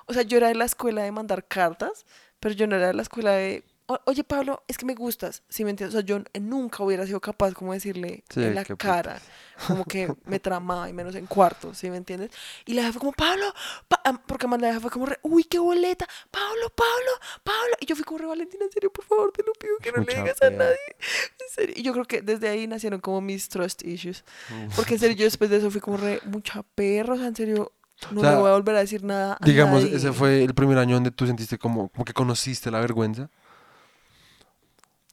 o 0.08 0.14
sea, 0.14 0.24
yo 0.24 0.38
era 0.38 0.48
de 0.48 0.56
la 0.56 0.66
escuela 0.66 1.04
de 1.04 1.12
mandar 1.12 1.46
cartas, 1.48 2.08
pero 2.40 2.56
yo 2.56 2.66
no 2.66 2.76
era 2.78 2.88
de 2.88 2.94
la 2.96 3.04
escuela 3.04 3.34
de, 3.34 3.64
"O- 3.64 3.75
oye, 4.06 4.24
Pablo, 4.24 4.64
es 4.68 4.78
que 4.78 4.86
me 4.86 4.96
gustas. 4.96 5.44
¿Sí 5.50 5.64
me 5.64 5.70
entiendes? 5.70 5.96
O 5.96 6.00
sea, 6.00 6.06
yo 6.06 6.24
nunca 6.42 6.84
hubiera 6.84 7.06
sido 7.06 7.20
capaz 7.20 7.54
como 7.54 7.72
de 7.72 7.78
decirle 7.78 8.24
Sí, 8.30 8.44
en 8.44 8.56
la 8.56 8.66
cara, 8.66 9.22
como 9.68 9.86
que 9.86 10.12
me 10.26 10.40
tramaba 10.40 10.90
y 10.90 10.94
menos 10.94 11.14
en 11.16 11.26
cuarto, 11.28 11.74
¿sí 11.74 11.90
me 11.90 11.98
entiendes? 11.98 12.32
Y 12.66 12.74
la 12.74 12.82
vieja 12.82 12.94
fue 12.94 13.00
como, 13.00 13.12
Pablo, 13.14 13.46
Pa- 13.88 14.02
porque 14.28 14.48
más 14.48 14.60
la 14.60 14.80
fue 14.80 14.90
como, 14.90 15.06
re, 15.06 15.20
uy, 15.22 15.44
qué 15.44 15.60
boleta, 15.60 16.08
Pablo, 16.32 16.70
Pablo, 16.76 17.12
Pablo. 17.44 17.76
Y 17.80 17.86
yo 17.86 17.96
fui 17.96 18.04
como, 18.06 18.18
re, 18.20 18.26
Valentina, 18.26 18.66
en 18.66 18.72
serio, 18.72 18.92
por 18.92 19.06
favor, 19.06 19.32
te 19.32 19.44
lo 19.44 19.54
pido 19.54 19.78
que 19.82 19.92
no 19.92 19.98
le 20.00 20.06
Mucha 20.06 20.18
digas 20.22 20.38
a 20.38 20.50
pena. 20.50 20.58
nadie. 20.66 20.78
En 20.98 21.50
serio. 21.54 21.76
Y 21.78 21.84
yo 21.84 21.94
creo 21.94 22.06
que 22.06 22.22
desde 22.22 22.50
ahí 22.50 22.68
nacieron 22.68 23.00
como 23.02 23.22
mis 23.22 23.48
trust 23.50 23.84
issues. 23.84 24.24
Uf. 24.68 24.76
Porque 24.76 24.96
en 24.96 25.00
serio, 25.00 25.16
yo 25.16 25.26
después 25.26 25.50
de 25.50 25.58
eso 25.58 25.70
fui 25.70 25.80
como, 25.82 25.98
re, 25.98 26.22
mucha 26.26 26.64
perra, 26.64 27.14
o 27.14 27.18
sea, 27.18 27.28
en 27.28 27.36
serio, 27.36 27.72
no 28.12 28.20
O 28.20 28.24
sea, 28.24 28.32
le 28.32 28.38
voy 28.38 28.50
a 28.50 28.54
volver 28.54 28.76
a 28.76 28.80
decir 28.80 29.04
nada 29.04 29.38
a 29.40 29.46
Digamos, 29.46 29.84
nadie. 29.84 29.96
ese 29.96 30.12
fue 30.12 30.44
el 30.44 30.54
primer 30.54 30.78
año 30.80 30.96
donde 30.96 31.12
tú 31.12 31.26
sentiste 31.28 31.58
como, 31.58 31.88
como 31.90 32.04
que 32.04 32.14
conociste 32.14 32.72
la 32.72 32.80
vergüenza. 32.80 33.30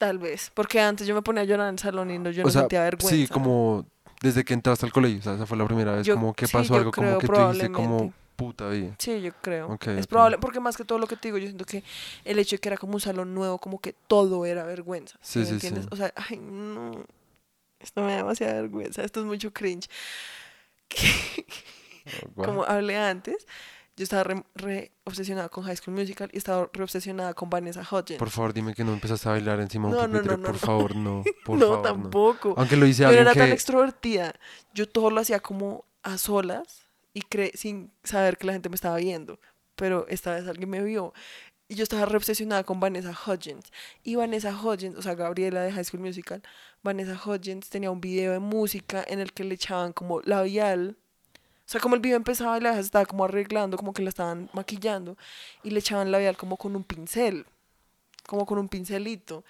Tal 0.03 0.19
vez, 0.19 0.51
porque 0.53 0.81
antes 0.81 1.07
yo 1.07 1.15
me 1.15 1.23
ponía 1.23 1.43
a 1.43 1.45
llorar 1.45 1.69
en 1.69 1.75
el 1.75 1.79
salón 1.79 2.11
y 2.11 2.19
no, 2.19 2.31
yo 2.33 2.43
o 2.43 2.47
no 2.47 2.51
sea, 2.51 2.63
sentía 2.63 2.83
vergüenza. 2.83 3.15
sí, 3.15 3.29
como 3.29 3.87
desde 4.21 4.45
que 4.45 4.53
entraste 4.53 4.85
al 4.85 4.93
colegio, 4.93 5.21
o 5.21 5.23
sea, 5.23 5.35
esa 5.35 5.47
fue 5.47 5.57
la 5.57 5.65
primera 5.65 5.93
vez, 5.95 6.05
Yo- 6.05 6.17
como 6.17 6.35
que 6.35 6.49
pasó 6.49 6.75
algo 6.75 6.91
como 6.91 7.19
que 7.19 7.27
tú 7.29 7.33
dijiste 7.33 7.71
como 7.71 8.13
puta 8.35 8.69
vida. 8.69 8.97
Sí, 8.99 9.21
yo 9.23 9.31
creo. 9.41 9.79
Es 9.97 10.09
probable, 10.09 10.39
porque 10.39 10.59
más 10.59 10.77
que 10.77 10.85
todo 10.85 10.99
lo 10.99 11.07
que 11.07 11.15
te 11.15 11.29
digo, 11.29 11.39
yo 11.39 11.47
siento 11.47 11.65
que 11.65 11.85
el 12.25 12.41
hecho 12.41 12.57
de 12.57 12.61
que 12.61 12.69
era 12.69 12.77
como 12.79 12.95
un 12.95 13.01
salón 13.01 13.33
nuevo, 13.33 13.59
como 13.59 13.81
que 13.81 13.93
todo 14.09 14.45
era 14.45 14.65
vergüenza. 14.65 15.17
Sí, 15.23 15.39
me 15.39 15.45
sí, 15.45 15.51
sí. 15.51 15.55
entiendes? 15.69 15.87
O 15.93 15.95
sea, 15.95 16.13
ay, 16.17 16.37
no. 16.39 17.05
Esto 17.79 18.01
me 18.03 18.11
da 18.11 18.17
demasiada 18.17 18.55
vergüenza, 18.55 19.05
esto 19.05 19.21
es 19.21 19.27
mucho 19.27 19.53
cringe. 19.53 19.89
Oh. 22.35 22.43
Como 22.43 22.65
hablé 22.65 22.97
antes, 22.97 23.47
yo 23.97 24.05
estaba 24.05 24.25
re, 24.25 24.43
re 24.55 24.93
obsesionada 25.05 25.49
con 25.49 25.65
High 25.65 25.77
School 25.77 25.95
Musical 25.95 26.31
y 26.33 26.39
estaba 26.39 26.69
re 26.73 26.83
obsesionada 26.83 27.35
con 27.35 27.51
Vanessa 27.51 27.83
Hudgens. 27.83 28.19
Por 28.19 28.31
favor, 28.31 28.53
dime 28.55 28.75
que 28.75 28.85
no 28.85 28.93
empezaste 28.93 29.29
a 29.29 29.33
bailar 29.33 29.61
encima 29.61 29.89
de 29.89 29.95
No, 29.95 30.01
un 30.05 30.11
pupitre, 30.13 30.31
no, 30.31 30.37
no, 30.39 30.45
por 30.45 30.53
no. 30.55 30.59
favor, 30.59 30.97
no, 30.97 31.25
por 31.45 31.59
no, 31.59 31.67
favor, 31.67 31.77
no. 31.79 31.83
tampoco. 31.83 32.55
Aunque 32.57 32.77
lo 32.77 32.87
hice 32.87 33.03
Yo 33.03 33.09
no 33.13 33.15
era 33.15 33.35
tan 33.35 33.49
que... 33.49 33.53
extrovertida. 33.53 34.35
Yo 34.73 34.89
todo 34.89 35.11
lo 35.11 35.21
hacía 35.21 35.41
como 35.41 35.85
a 36.03 36.17
solas 36.19 36.87
y 37.15 37.21
cre 37.23 37.53
sin 37.55 37.93
saber 38.03 38.39
que 38.39 38.47
la 38.47 38.55
gente 38.55 38.69
me 38.69 38.75
estaba 38.77 38.97
viendo. 38.97 39.39
Pero 39.77 40.07
esta 40.09 40.35
vez 40.35 40.47
alguien 40.49 40.71
me 40.71 40.83
vio. 40.83 41.13
Y 41.69 41.75
yo 41.75 41.85
estaba 41.85 42.05
re 42.05 42.17
obsesionada 42.17 42.65
con 42.65 42.81
Vanessa 42.81 43.17
Hudgens. 43.27 43.65
Y 44.03 44.15
Vanessa 44.17 44.55
Hudgens, 44.59 44.97
o 44.97 45.03
sea, 45.03 45.15
Gabriela 45.15 45.63
de 45.63 45.73
High 45.73 45.85
School 45.85 46.03
Musical, 46.03 46.43
Vanessa 46.83 47.19
Hudgens 47.25 47.69
tenía 47.71 47.91
un 47.91 48.01
video 48.01 48.33
de 48.33 48.41
música 48.41 49.05
en 49.07 49.21
el 49.21 49.33
que 49.33 49.45
le 49.45 49.55
echaban 49.55 49.93
como 49.93 50.21
labial. 50.23 50.97
O 51.65 51.71
sea, 51.73 51.81
como 51.81 51.95
el 51.95 52.01
video 52.01 52.17
empezaba 52.17 52.59
y 52.59 52.61
la 52.61 52.71
vieja 52.71 52.81
estaba 52.81 53.07
como 53.07 53.25
arreglando, 53.25 53.77
como 53.77 53.93
que 53.95 54.03
la 54.03 54.09
estaban 54.11 54.51
maquillando. 54.53 55.17
Y 55.63 55.71
le 55.71 55.79
echaban 55.79 56.11
labial 56.11 56.37
como 56.37 56.57
con 56.57 56.77
un 56.77 56.85
pincel. 56.85 57.47
Como 58.27 58.45
con 58.47 58.59
un 58.59 58.69
pincelito. 58.69 59.45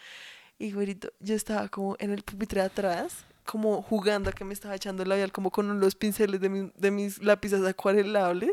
Y 0.58 0.72
güerito, 0.72 1.12
yo 1.20 1.34
estaba 1.34 1.68
como 1.68 1.96
en 1.98 2.12
el 2.12 2.22
pupitre 2.22 2.60
de 2.60 2.66
atrás, 2.68 3.24
como 3.44 3.82
jugando 3.82 4.30
a 4.30 4.32
que 4.32 4.44
me 4.44 4.54
estaba 4.54 4.76
echando 4.76 5.02
el 5.02 5.08
labial, 5.08 5.32
como 5.32 5.50
con 5.50 5.80
los 5.80 5.96
pinceles 5.96 6.40
de, 6.40 6.48
mi- 6.48 6.70
de 6.76 6.90
mis 6.92 7.20
lápices 7.20 7.64
acuarelables. 7.66 8.52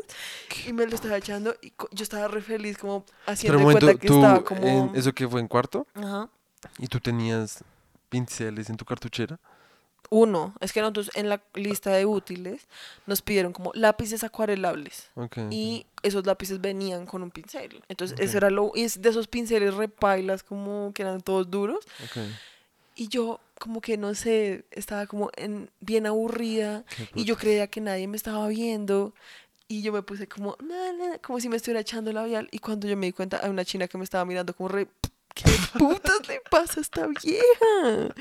Y 0.66 0.72
me 0.72 0.86
lo 0.86 0.94
estaba 0.96 1.16
echando 1.16 1.54
y 1.62 1.72
yo 1.92 2.02
estaba 2.02 2.26
re 2.26 2.40
feliz, 2.42 2.76
como 2.76 3.04
Pero 3.04 3.32
haciendo 3.32 3.58
un 3.58 3.60
de 3.60 3.64
momento, 3.66 3.86
cuenta 3.86 4.00
que 4.00 4.06
tú, 4.08 4.14
estaba 4.16 4.44
como... 4.44 4.66
en 4.66 4.96
¿eso 4.96 5.12
que 5.12 5.28
fue 5.28 5.40
en 5.40 5.46
cuarto? 5.46 5.86
Ajá. 5.94 6.28
¿Y 6.78 6.88
tú 6.88 6.98
tenías 6.98 7.62
pinceles 8.08 8.68
en 8.68 8.76
tu 8.76 8.84
cartuchera? 8.84 9.38
Uno, 10.12 10.54
es 10.60 10.72
que 10.72 10.80
nosotros 10.80 11.10
en 11.14 11.28
la 11.28 11.40
lista 11.54 11.90
de 11.92 12.04
útiles 12.04 12.66
nos 13.06 13.22
pidieron 13.22 13.52
como 13.52 13.70
lápices 13.74 14.24
acuarelables. 14.24 15.08
Ok. 15.14 15.38
Y 15.50 15.86
esos 16.02 16.26
lápices 16.26 16.60
venían 16.60 17.06
con 17.06 17.22
un 17.22 17.30
pincel. 17.30 17.82
Entonces, 17.88 18.18
eso 18.18 18.36
era 18.38 18.50
lo. 18.50 18.72
Y 18.74 18.82
es 18.82 19.00
de 19.00 19.08
esos 19.08 19.28
pinceles 19.28 19.74
repailas, 19.74 20.42
como 20.42 20.92
que 20.94 21.02
eran 21.02 21.20
todos 21.20 21.48
duros. 21.48 21.78
Y 22.96 23.06
yo, 23.08 23.38
como 23.58 23.80
que 23.80 23.96
no 23.96 24.14
sé, 24.14 24.64
estaba 24.72 25.06
como 25.06 25.30
en, 25.36 25.70
bien 25.80 26.06
aburrida. 26.06 26.84
Y 27.14 27.24
yo 27.24 27.36
creía 27.36 27.68
que 27.68 27.80
nadie 27.80 28.08
me 28.08 28.16
estaba 28.16 28.48
viendo. 28.48 29.14
Y 29.68 29.82
yo 29.82 29.92
me 29.92 30.02
puse 30.02 30.26
como, 30.26 30.56
"Na, 30.60 30.92
na", 30.92 31.18
como 31.18 31.38
si 31.38 31.48
me 31.48 31.56
estuviera 31.56 31.80
echando 31.80 32.12
labial. 32.12 32.48
Y 32.50 32.58
cuando 32.58 32.88
yo 32.88 32.96
me 32.96 33.06
di 33.06 33.12
cuenta, 33.12 33.38
hay 33.42 33.50
una 33.50 33.64
china 33.64 33.86
que 33.86 33.96
me 33.96 34.02
estaba 34.02 34.24
mirando 34.24 34.54
como 34.54 34.68
re. 34.68 34.88
¿Qué 35.72 35.78
putas 35.78 36.28
le 36.28 36.40
pasa 36.50 36.80
a 36.80 36.82
esta 36.82 37.06
vieja? 37.06 38.14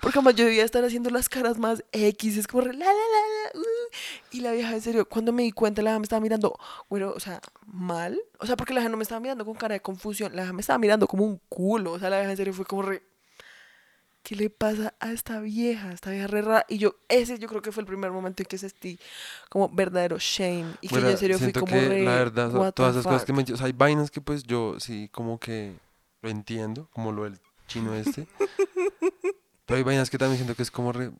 Porque 0.00 0.18
además 0.18 0.34
yo 0.34 0.44
debía 0.44 0.64
estar 0.64 0.84
haciendo 0.84 1.10
las 1.10 1.28
caras 1.28 1.58
más 1.58 1.84
X, 1.92 2.36
es 2.36 2.46
como 2.46 2.62
re, 2.62 2.72
la, 2.72 2.86
la, 2.86 2.92
la, 2.92 2.92
la, 2.92 3.60
uh. 3.60 3.64
Y 4.30 4.40
la 4.40 4.52
vieja, 4.52 4.72
en 4.72 4.80
serio, 4.80 5.08
cuando 5.08 5.32
me 5.32 5.42
di 5.42 5.52
cuenta, 5.52 5.82
la 5.82 5.90
vieja 5.90 5.98
me 5.98 6.04
estaba 6.04 6.20
mirando, 6.20 6.58
bueno, 6.88 7.12
o 7.14 7.20
sea, 7.20 7.40
mal. 7.66 8.20
O 8.38 8.46
sea, 8.46 8.56
porque 8.56 8.74
la 8.74 8.80
vieja 8.80 8.90
no 8.90 8.96
me 8.96 9.02
estaba 9.02 9.20
mirando 9.20 9.44
con 9.44 9.54
cara 9.54 9.74
de 9.74 9.80
confusión, 9.80 10.34
la 10.34 10.42
vieja 10.42 10.52
me 10.52 10.60
estaba 10.60 10.78
mirando 10.78 11.06
como 11.06 11.24
un 11.24 11.40
culo. 11.48 11.92
O 11.92 11.98
sea, 11.98 12.10
la 12.10 12.18
vieja 12.18 12.30
en 12.30 12.36
serio 12.36 12.54
fue 12.54 12.64
como 12.64 12.82
re, 12.82 13.02
¿qué 14.22 14.36
le 14.36 14.50
pasa 14.50 14.94
a 15.00 15.12
esta 15.12 15.40
vieja? 15.40 15.92
Esta 15.92 16.10
vieja 16.10 16.26
re 16.26 16.42
rara. 16.42 16.64
Y 16.68 16.78
yo, 16.78 16.96
ese 17.08 17.38
yo 17.38 17.48
creo 17.48 17.62
que 17.62 17.72
fue 17.72 17.82
el 17.82 17.86
primer 17.86 18.10
momento 18.10 18.42
en 18.42 18.46
que 18.46 18.58
sentí 18.58 18.98
como 19.48 19.68
verdadero 19.68 20.16
shame. 20.18 20.76
Y 20.80 20.88
que 20.88 20.94
yo 20.94 21.00
Mira, 21.00 21.10
en 21.10 21.18
serio 21.18 21.38
fui 21.38 21.52
como 21.52 21.66
que 21.66 21.88
re, 21.88 22.04
la 22.04 22.14
verdad, 22.14 22.72
todas 22.72 22.96
esas 22.96 23.04
cosas 23.04 23.24
que 23.24 23.32
me... 23.32 23.42
O 23.42 23.56
sea, 23.56 23.66
hay 23.66 23.72
vainas 23.72 24.10
que 24.10 24.20
pues 24.20 24.44
yo 24.44 24.78
sí 24.78 25.08
como 25.12 25.38
que 25.38 25.74
lo 26.22 26.30
entiendo, 26.30 26.88
como 26.92 27.12
lo 27.12 27.24
del 27.24 27.38
chino 27.66 27.94
este. 27.94 28.26
pero 29.66 29.76
hay 29.78 29.82
vainas 29.82 30.10
que 30.10 30.18
también 30.18 30.38
siento 30.38 30.54
que 30.54 30.62
es 30.62 30.70
como 30.70 30.92
re... 30.92 31.10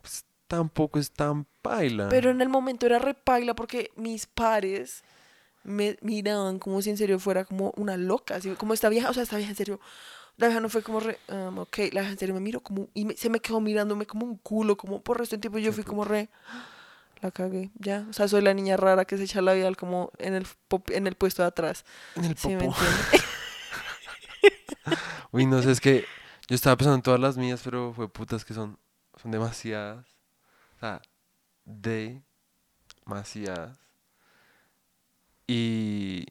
pues, 0.00 0.24
tampoco 0.46 0.98
es 0.98 1.10
tan 1.10 1.46
paila. 1.62 2.08
Pero 2.08 2.30
en 2.30 2.40
el 2.40 2.48
momento 2.48 2.86
era 2.86 2.98
repaila 2.98 3.54
porque 3.54 3.90
mis 3.96 4.26
pares 4.26 5.02
me 5.64 5.96
miraban 6.02 6.58
como 6.58 6.82
si 6.82 6.90
en 6.90 6.96
serio 6.96 7.18
fuera 7.18 7.44
como 7.44 7.72
una 7.76 7.96
loca, 7.96 8.36
así 8.36 8.50
como 8.56 8.74
esta 8.74 8.88
vieja, 8.88 9.10
o 9.10 9.14
sea, 9.14 9.22
esta 9.22 9.36
vieja 9.36 9.50
en 9.50 9.56
serio 9.56 9.80
La 10.36 10.46
vieja 10.48 10.60
no 10.60 10.68
fue 10.68 10.82
como 10.82 10.98
re, 11.00 11.18
um, 11.28 11.58
ok, 11.58 11.78
la 11.92 12.00
vieja 12.00 12.10
en 12.12 12.18
serio 12.18 12.34
me 12.34 12.40
miró 12.40 12.60
como, 12.60 12.88
y 12.94 13.04
me- 13.04 13.16
se 13.16 13.28
me 13.30 13.38
quedó 13.40 13.60
mirándome 13.60 14.06
como 14.06 14.26
un 14.26 14.36
culo, 14.38 14.76
como 14.76 15.00
por 15.02 15.18
resto 15.18 15.36
de 15.36 15.40
tiempo. 15.40 15.58
Yo 15.58 15.72
fui 15.72 15.84
como 15.84 16.04
re, 16.04 16.30
la 17.20 17.30
cagué, 17.30 17.70
ya. 17.78 18.06
O 18.10 18.12
sea, 18.12 18.26
soy 18.28 18.40
la 18.42 18.52
niña 18.54 18.76
rara 18.76 19.04
que 19.04 19.16
se 19.18 19.24
echa 19.24 19.40
la 19.42 19.52
vida 19.52 19.72
como 19.74 20.10
en 20.18 20.34
el, 20.34 20.46
pop- 20.68 20.90
en 20.90 21.06
el 21.06 21.14
puesto 21.16 21.42
de 21.42 21.48
atrás. 21.48 21.84
En 22.16 22.24
el 22.24 22.36
¿Sí 22.36 22.48
me 22.48 22.66
popó. 22.66 22.74
Uy, 25.32 25.46
no 25.46 25.62
sé, 25.62 25.70
es 25.70 25.80
que 25.80 26.04
yo 26.48 26.54
estaba 26.54 26.76
pensando 26.76 26.96
en 26.96 27.02
todas 27.02 27.20
las 27.20 27.36
mías, 27.36 27.60
pero 27.64 27.92
fue 27.92 28.08
putas 28.08 28.44
que 28.44 28.54
son, 28.54 28.78
son 29.20 29.30
demasiadas. 29.30 30.06
O 30.76 30.80
sea, 30.80 31.02
demasiadas. 31.64 33.78
Y. 35.46 36.26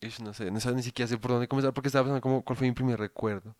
ish, 0.00 0.20
no 0.20 0.34
sé, 0.34 0.50
no 0.50 0.60
sé 0.60 0.72
ni 0.72 0.82
siquiera 0.82 1.08
sé 1.08 1.18
por 1.18 1.32
dónde 1.32 1.48
comenzar 1.48 1.72
porque 1.72 1.88
estaba 1.88 2.04
pensando 2.04 2.20
como 2.20 2.42
cuál 2.42 2.56
fue 2.56 2.66
mi 2.66 2.74
primer 2.74 2.98
recuerdo. 2.98 3.54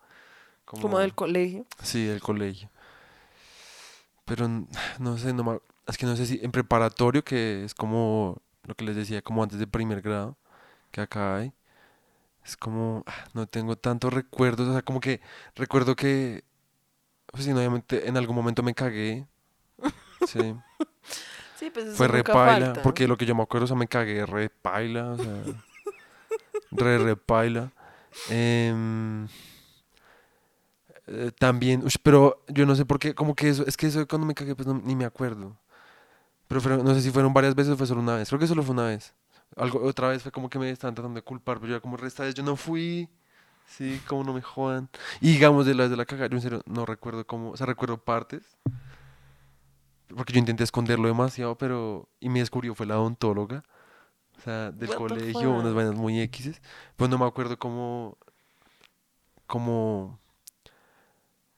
como 0.64 0.98
del 0.98 1.14
colegio. 1.14 1.66
Sí, 1.82 2.04
del 2.04 2.20
colegio. 2.20 2.70
Pero 4.24 4.48
no 4.98 5.18
sé, 5.18 5.32
no 5.32 5.62
es 5.86 5.96
que 5.96 6.06
no 6.06 6.16
sé 6.16 6.26
si 6.26 6.40
en 6.42 6.50
preparatorio, 6.50 7.24
que 7.24 7.64
es 7.64 7.74
como 7.74 8.42
lo 8.64 8.74
que 8.74 8.84
les 8.84 8.96
decía, 8.96 9.22
como 9.22 9.42
antes 9.42 9.58
de 9.58 9.66
primer 9.66 10.02
grado, 10.02 10.36
que 10.90 11.00
acá 11.00 11.36
hay, 11.36 11.52
es 12.46 12.56
como, 12.56 13.02
ah, 13.06 13.24
no 13.34 13.46
tengo 13.46 13.76
tantos 13.76 14.12
recuerdos, 14.12 14.68
o 14.68 14.72
sea, 14.72 14.82
como 14.82 15.00
que 15.00 15.20
recuerdo 15.56 15.96
que, 15.96 16.44
pues 17.26 17.44
sí, 17.44 17.50
no, 17.50 17.56
obviamente 17.58 18.08
en 18.08 18.16
algún 18.16 18.36
momento 18.36 18.62
me 18.62 18.72
cagué, 18.74 19.26
sí, 20.26 20.54
Sí, 21.58 21.70
pues 21.70 21.86
eso 21.86 21.96
fue 21.96 22.06
re 22.08 22.18
nunca 22.18 22.32
paila, 22.34 22.66
falta. 22.66 22.82
porque 22.82 23.08
lo 23.08 23.16
que 23.16 23.26
yo 23.26 23.34
me 23.34 23.42
acuerdo, 23.42 23.64
o 23.64 23.68
sea, 23.68 23.76
me 23.76 23.88
cagué 23.88 24.24
re 24.26 24.48
paila, 24.50 25.12
o 25.12 25.16
sea, 25.18 25.42
re 26.70 26.98
re 26.98 27.16
paila. 27.16 27.72
Em, 28.30 29.26
eh, 31.06 31.30
también, 31.38 31.82
pero 32.02 32.42
yo 32.48 32.66
no 32.66 32.74
sé 32.74 32.84
por 32.84 32.98
qué, 32.98 33.14
como 33.14 33.34
que 33.34 33.48
eso, 33.48 33.64
es 33.66 33.76
que 33.76 33.86
eso 33.86 34.06
cuando 34.06 34.26
me 34.26 34.34
cagué, 34.34 34.54
pues 34.54 34.66
no- 34.66 34.80
ni 34.84 34.94
me 34.96 35.04
acuerdo. 35.04 35.56
Pero 36.48 36.60
fueron- 36.60 36.84
no 36.84 36.94
sé 36.94 37.00
si 37.02 37.10
fueron 37.10 37.32
varias 37.34 37.54
veces 37.54 37.72
o 37.72 37.76
fue 37.76 37.86
solo 37.86 38.00
una 38.00 38.16
vez. 38.16 38.28
Creo 38.28 38.38
que 38.38 38.46
solo 38.46 38.62
fue 38.62 38.72
una 38.74 38.84
vez. 38.86 39.14
Algo, 39.54 39.82
otra 39.84 40.08
vez 40.08 40.22
fue 40.22 40.32
como 40.32 40.50
que 40.50 40.58
me 40.58 40.70
estaban 40.70 40.94
tratando 40.94 41.18
de 41.18 41.22
culpar, 41.22 41.58
pero 41.58 41.68
yo 41.68 41.74
era 41.76 41.80
como, 41.80 41.96
esta 41.98 42.24
vez 42.24 42.34
yo 42.34 42.42
no 42.42 42.56
fui. 42.56 43.08
Sí, 43.66 44.00
como 44.06 44.24
no 44.24 44.32
me 44.32 44.42
jodan. 44.42 44.88
Y 45.20 45.32
digamos, 45.32 45.66
de 45.66 45.74
la 45.74 45.84
vez 45.84 45.90
de 45.90 45.96
la 45.96 46.04
cagada, 46.04 46.28
yo 46.28 46.36
en 46.36 46.42
serio 46.42 46.62
no 46.66 46.86
recuerdo 46.86 47.26
cómo, 47.26 47.50
o 47.50 47.56
sea, 47.56 47.66
recuerdo 47.66 47.98
partes. 47.98 48.56
Porque 50.14 50.32
yo 50.32 50.38
intenté 50.38 50.64
esconderlo 50.64 51.08
demasiado, 51.08 51.56
pero. 51.58 52.08
Y 52.20 52.28
me 52.28 52.38
descubrió, 52.40 52.74
fue 52.74 52.86
la 52.86 52.98
odontóloga. 52.98 53.64
O 54.38 54.40
sea, 54.40 54.70
del 54.70 54.90
What 54.90 54.96
colegio, 54.96 55.50
unas 55.50 55.74
vainas 55.74 55.94
muy 55.94 56.20
X. 56.20 56.60
Pues 56.96 57.10
no 57.10 57.18
me 57.18 57.26
acuerdo 57.26 57.58
cómo. 57.58 58.16
Cómo. 59.46 60.18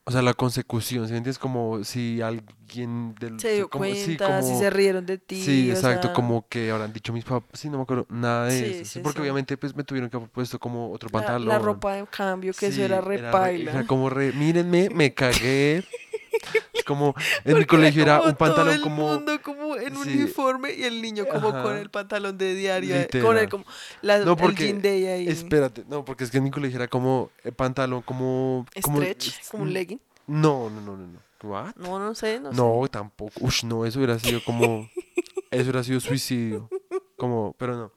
O 0.08 0.10
sea, 0.10 0.22
la 0.22 0.32
consecución, 0.32 1.04
¿sí 1.04 1.10
entiendes? 1.10 1.38
Como 1.38 1.84
si 1.84 2.22
alguien 2.22 3.14
del. 3.20 3.38
Se 3.38 3.52
dio 3.52 3.68
como, 3.68 3.84
sí, 3.84 4.16
si 4.42 4.54
se 4.58 4.70
rieron 4.70 5.04
de 5.04 5.18
ti. 5.18 5.36
Sí, 5.36 5.70
o 5.70 5.74
exacto, 5.74 6.06
sea, 6.08 6.14
como 6.14 6.48
que 6.48 6.70
habrán 6.70 6.94
dicho 6.94 7.12
mis 7.12 7.24
papás. 7.24 7.60
Sí, 7.60 7.68
no 7.68 7.76
me 7.76 7.82
acuerdo 7.82 8.06
nada 8.08 8.46
de 8.46 8.58
Sí, 8.58 8.64
eso. 8.80 8.84
sí, 8.94 9.00
porque 9.00 9.20
obviamente 9.20 9.58
pues 9.58 9.76
me 9.76 9.84
tuvieron 9.84 10.08
que 10.08 10.16
haber 10.16 10.30
puesto 10.30 10.58
como 10.58 10.90
otro 10.92 11.10
pantalón. 11.10 11.48
la 11.48 11.58
ropa 11.58 11.92
de 11.92 12.06
cambio, 12.06 12.54
que 12.58 12.68
eso 12.68 12.82
era 12.82 13.02
re 13.02 13.18
re- 13.18 13.30
paila. 13.30 13.70
Era 13.70 13.86
como 13.86 14.08
re, 14.08 14.32
mírenme, 14.32 14.88
me 14.88 15.12
cagué. 15.12 15.84
Es 16.72 16.84
como, 16.84 17.14
en 17.44 17.58
mi 17.58 17.64
colegio 17.64 18.02
era 18.02 18.18
como 18.18 18.30
un 18.30 18.36
pantalón 18.36 18.66
todo 18.66 18.74
el 18.76 18.80
como... 18.82 19.08
mundo 19.08 19.42
como 19.42 19.76
en 19.76 19.94
Sí. 19.96 20.10
uniforme 20.18 20.72
y 20.74 20.84
el 20.84 21.00
niño 21.02 21.26
como 21.26 21.50
con 21.50 21.56
Ajá. 21.72 21.80
el 21.80 21.90
pantalón 21.90 22.38
de 22.38 22.54
diario, 22.54 22.94
eh, 22.94 23.08
con 23.10 23.20
Literal. 23.20 23.38
el, 23.38 23.48
como, 23.48 23.64
la, 24.02 24.18
No, 24.18 24.32
el 24.32 24.36
porque, 24.38 24.64
jean 24.66 24.82
day 24.82 25.06
ahí. 25.06 25.28
espérate, 25.28 25.84
no, 25.88 26.04
porque 26.04 26.24
es 26.24 26.30
que 26.30 26.38
en 26.38 26.44
mi 26.44 26.50
colegio 26.50 26.76
era 26.78 26.88
como 26.88 27.30
eh, 27.44 27.52
pantalón, 27.52 28.02
como... 28.02 28.66
como 28.82 28.98
Stretch, 28.98 29.48
como 29.50 29.62
un 29.64 29.72
legging. 29.72 30.00
No, 30.26 30.68
no, 30.70 30.80
no, 30.80 30.96
no, 30.96 31.06
no. 31.06 31.18
¿What? 31.42 31.76
No, 31.76 31.98
no 32.00 32.14
sé, 32.14 32.40
no, 32.40 32.50
No, 32.52 32.80
sé. 32.84 32.88
tampoco. 32.90 33.32
Ush, 33.40 33.64
no, 33.64 33.86
eso 33.86 33.98
hubiera 34.00 34.18
sido 34.18 34.42
como. 34.44 34.88
Eso 35.50 35.62
hubiera 35.62 35.82
sido 35.82 35.98
suicidio. 36.00 36.68
Como, 37.16 37.54
pero 37.56 37.74
no. 37.74 37.92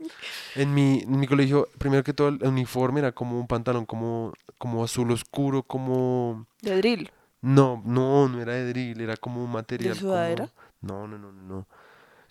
En 0.55 0.73
mi, 0.73 0.99
en 1.01 1.19
mi 1.19 1.27
colegio, 1.27 1.67
primero 1.77 2.01
que 2.01 2.13
todo, 2.13 2.29
el 2.29 2.41
uniforme 2.43 3.01
era 3.01 3.11
como 3.11 3.37
un 3.37 3.45
pantalón 3.45 3.85
como, 3.85 4.31
como 4.57 4.83
azul 4.85 5.11
oscuro, 5.11 5.61
como. 5.63 6.47
De 6.61 6.77
drill. 6.77 7.11
No, 7.41 7.81
no, 7.85 8.27
no 8.29 8.41
era 8.41 8.53
de 8.53 8.67
drill, 8.69 9.01
era 9.01 9.17
como 9.17 9.43
un 9.43 9.51
material. 9.51 9.93
como- 9.95 10.11
sudadera? 10.11 10.49
No, 10.81 11.07
no, 11.07 11.17
no, 11.17 11.31
no, 11.31 11.41
no. 11.41 11.57
O 11.59 11.67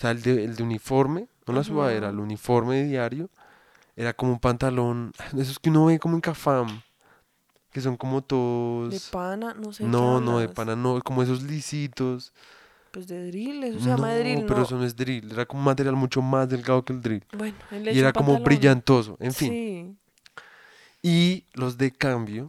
sea, 0.00 0.12
el 0.12 0.22
de, 0.22 0.44
el 0.44 0.56
de 0.56 0.62
uniforme, 0.62 1.28
no 1.46 1.52
la 1.54 1.62
sudadera, 1.64 2.08
el 2.10 2.18
uniforme 2.18 2.76
de 2.76 2.84
diario, 2.84 3.28
era 3.96 4.12
como 4.14 4.32
un 4.32 4.38
pantalón. 4.40 5.12
Esos 5.36 5.58
que 5.58 5.70
uno 5.70 5.86
ve 5.86 5.98
como 5.98 6.14
en 6.14 6.20
Cafam, 6.20 6.80
que 7.72 7.80
son 7.80 7.96
como 7.96 8.22
todos. 8.22 8.90
De 8.92 9.00
pana, 9.10 9.54
no 9.54 9.72
sé. 9.72 9.84
de 9.84 9.90
no, 9.90 10.20
no, 10.20 10.38
de 10.38 10.48
pana, 10.48 10.74
no, 10.76 11.00
como 11.02 11.22
esos 11.22 11.42
lisitos. 11.42 12.32
Pues 12.92 13.06
de 13.06 13.28
drill, 13.28 13.62
eso 13.62 13.78
se 13.78 13.88
llama 13.88 14.08
de 14.14 14.20
drill, 14.20 14.44
pero 14.46 14.56
no. 14.60 14.62
eso 14.64 14.76
no 14.76 14.84
es 14.84 14.96
drill, 14.96 15.30
era 15.30 15.46
como 15.46 15.60
un 15.60 15.66
material 15.66 15.94
mucho 15.94 16.22
más 16.22 16.48
delgado 16.48 16.84
que 16.84 16.92
el 16.92 17.00
drill. 17.00 17.24
Bueno, 17.36 17.56
él 17.70 17.86
Y 17.86 17.98
era 17.98 18.12
como 18.12 18.32
pantalón. 18.32 18.44
brillantoso, 18.44 19.16
en 19.20 19.32
fin. 19.32 19.52
Sí. 19.52 19.96
Y 21.02 21.44
los 21.54 21.78
de 21.78 21.92
cambio, 21.92 22.46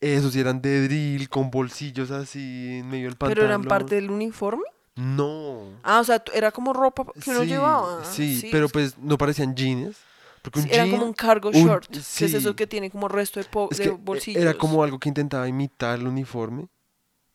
esos 0.00 0.32
sí 0.32 0.40
eran 0.40 0.60
de 0.62 0.84
drill, 0.88 1.28
con 1.28 1.50
bolsillos 1.50 2.10
así 2.10 2.78
en 2.78 2.88
medio 2.88 3.04
del 3.06 3.16
pantalón. 3.16 3.34
Pero 3.34 3.46
eran 3.46 3.64
parte 3.64 3.94
del 3.94 4.10
uniforme. 4.10 4.64
No. 4.96 5.78
Ah, 5.84 6.00
o 6.00 6.04
sea, 6.04 6.22
era 6.34 6.50
como 6.50 6.72
ropa 6.72 7.04
que 7.22 7.30
uno 7.30 7.42
sí, 7.42 7.46
llevaba. 7.46 8.04
Sí, 8.04 8.48
pero 8.50 8.68
pues 8.68 8.98
no 8.98 9.16
parecían 9.16 9.54
jeans. 9.54 9.96
Porque 10.42 10.60
un 10.60 10.64
Sí, 10.66 10.70
era 10.72 10.88
como 10.88 11.04
un 11.04 11.12
cargo 11.12 11.50
un- 11.50 11.54
short, 11.66 11.86
que 11.88 11.98
es 11.98 12.34
eso 12.34 12.54
que 12.56 12.66
tiene 12.66 12.90
como 12.90 13.08
resto 13.08 13.40
de, 13.40 13.46
po- 13.48 13.68
es 13.70 13.78
de 13.78 13.84
que 13.84 13.88
e- 13.90 13.92
bolsillos. 13.92 14.42
era 14.42 14.54
como 14.54 14.82
algo 14.82 14.98
que 14.98 15.08
intentaba 15.08 15.46
imitar 15.48 15.98
el 15.98 16.06
uniforme, 16.06 16.68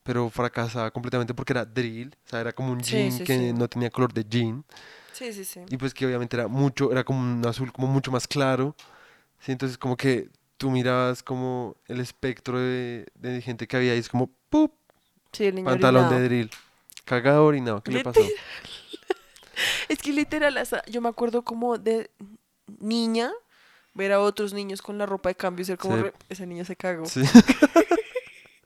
pero 0.04 0.30
fracasaba 0.30 0.92
completamente 0.92 1.34
porque 1.34 1.54
era 1.54 1.66
drill. 1.66 2.16
O 2.26 2.30
sea, 2.30 2.42
era 2.42 2.52
como 2.54 2.72
un 2.72 2.80
jean 2.82 3.18
que 3.20 3.54
no 3.54 3.68
tenía 3.68 3.90
color 3.90 4.14
de 4.14 4.26
jean. 4.26 4.64
Sí, 5.14 5.32
sí, 5.32 5.46
sí. 5.46 5.62
Y 5.70 5.78
pues 5.78 5.94
que 5.94 6.06
obviamente 6.06 6.36
era 6.36 6.48
mucho, 6.48 6.92
era 6.92 7.04
como 7.04 7.20
un 7.22 7.46
azul 7.46 7.72
como 7.72 7.88
mucho 7.88 8.12
más 8.12 8.28
claro. 8.28 8.76
¿sí? 9.40 9.52
Entonces 9.52 9.78
como 9.78 9.96
que 9.96 10.30
tú 10.64 10.72
mirabas 10.72 11.22
como 11.24 11.76
el 11.88 12.00
espectro 12.00 12.58
de, 12.58 13.06
de 13.16 13.42
gente 13.42 13.68
que 13.68 13.76
había 13.76 13.92
ahí, 13.92 14.00
es 14.00 14.08
como 14.08 14.30
¡pup! 14.50 14.72
Sí, 15.34 15.44
el 15.44 15.56
niño 15.56 15.66
pantalón 15.66 16.06
orinado. 16.06 16.22
de 16.22 16.30
drill. 16.30 16.52
Cagado 17.04 17.46
orinado, 17.46 17.84
¿qué 17.84 17.92
le 17.92 18.02
pasó? 18.02 18.22
Es 19.90 20.00
que 20.00 20.14
literal, 20.14 20.58
hasta- 20.58 20.86
yo 20.86 21.02
me 21.02 21.10
acuerdo 21.10 21.42
como 21.44 21.78
de 21.78 22.10
niña 22.80 23.30
ver 23.94 24.14
a 24.14 24.22
otros 24.22 24.54
niños 24.54 24.82
con 24.82 24.98
la 24.98 25.06
ropa 25.06 25.28
de 25.30 25.36
cambio 25.36 25.64
y 25.64 25.66
ser 25.66 25.78
como, 25.78 25.98
Sí. 25.98 26.02
re- 26.04 26.14
ese 26.30 26.48
niño 26.48 26.64
se 26.64 26.78
cagó. 26.78 27.06
Sí, 27.08 27.22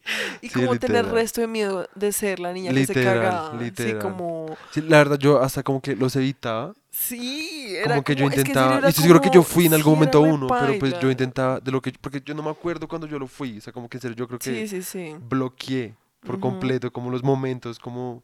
Y 0.41 0.49
sí, 0.49 0.59
como 0.59 0.75
tener 0.77 1.05
literal. 1.05 1.15
resto 1.15 1.41
de 1.41 1.47
miedo 1.47 1.87
de 1.95 2.11
ser 2.11 2.39
la 2.39 2.53
niña 2.53 2.73
que 2.73 2.85
se 2.85 2.95
Literal, 2.95 3.03
cagaba. 3.03 3.59
Sí, 3.59 3.59
literal. 3.63 3.99
como... 4.01 4.57
sí, 4.71 4.81
la 4.81 4.97
verdad 4.97 5.17
yo 5.19 5.41
hasta 5.41 5.63
como 5.63 5.81
que 5.81 5.95
los 5.95 6.15
evitaba. 6.15 6.73
Sí, 6.91 7.75
era 7.75 7.95
Como 7.95 8.03
que 8.03 8.15
yo 8.15 8.25
es 8.25 8.31
en 8.31 8.31
serio 8.31 8.37
intentaba, 8.41 8.77
era 8.77 8.87
y 8.87 8.89
estoy 8.89 9.03
seguro 9.03 9.21
que 9.21 9.29
yo 9.29 9.41
como- 9.41 9.43
fui 9.43 9.65
en 9.65 9.71
sí, 9.71 9.75
algún 9.75 9.93
momento 9.95 10.21
uno, 10.21 10.47
pero 10.47 10.77
pues 10.79 10.97
yo 10.99 11.11
intentaba, 11.11 11.59
de 11.59 11.71
lo 11.71 11.81
que, 11.81 11.91
porque 12.01 12.21
yo 12.25 12.33
no 12.33 12.41
me 12.43 12.49
acuerdo 12.49 12.87
cuando 12.87 13.07
yo 13.07 13.19
lo 13.19 13.27
fui, 13.27 13.57
o 13.57 13.61
sea, 13.61 13.71
como 13.71 13.87
que 13.87 13.97
en 13.97 14.01
serio 14.01 14.17
yo 14.17 14.27
creo 14.27 14.39
que 14.39 14.51
Sí, 14.51 14.67
sí, 14.67 14.81
sí. 14.81 15.15
bloqueé 15.29 15.95
por 16.23 16.35
Ujú. 16.35 16.39
completo 16.39 16.91
como 16.91 17.11
los 17.11 17.23
momentos 17.23 17.79
como 17.79 18.23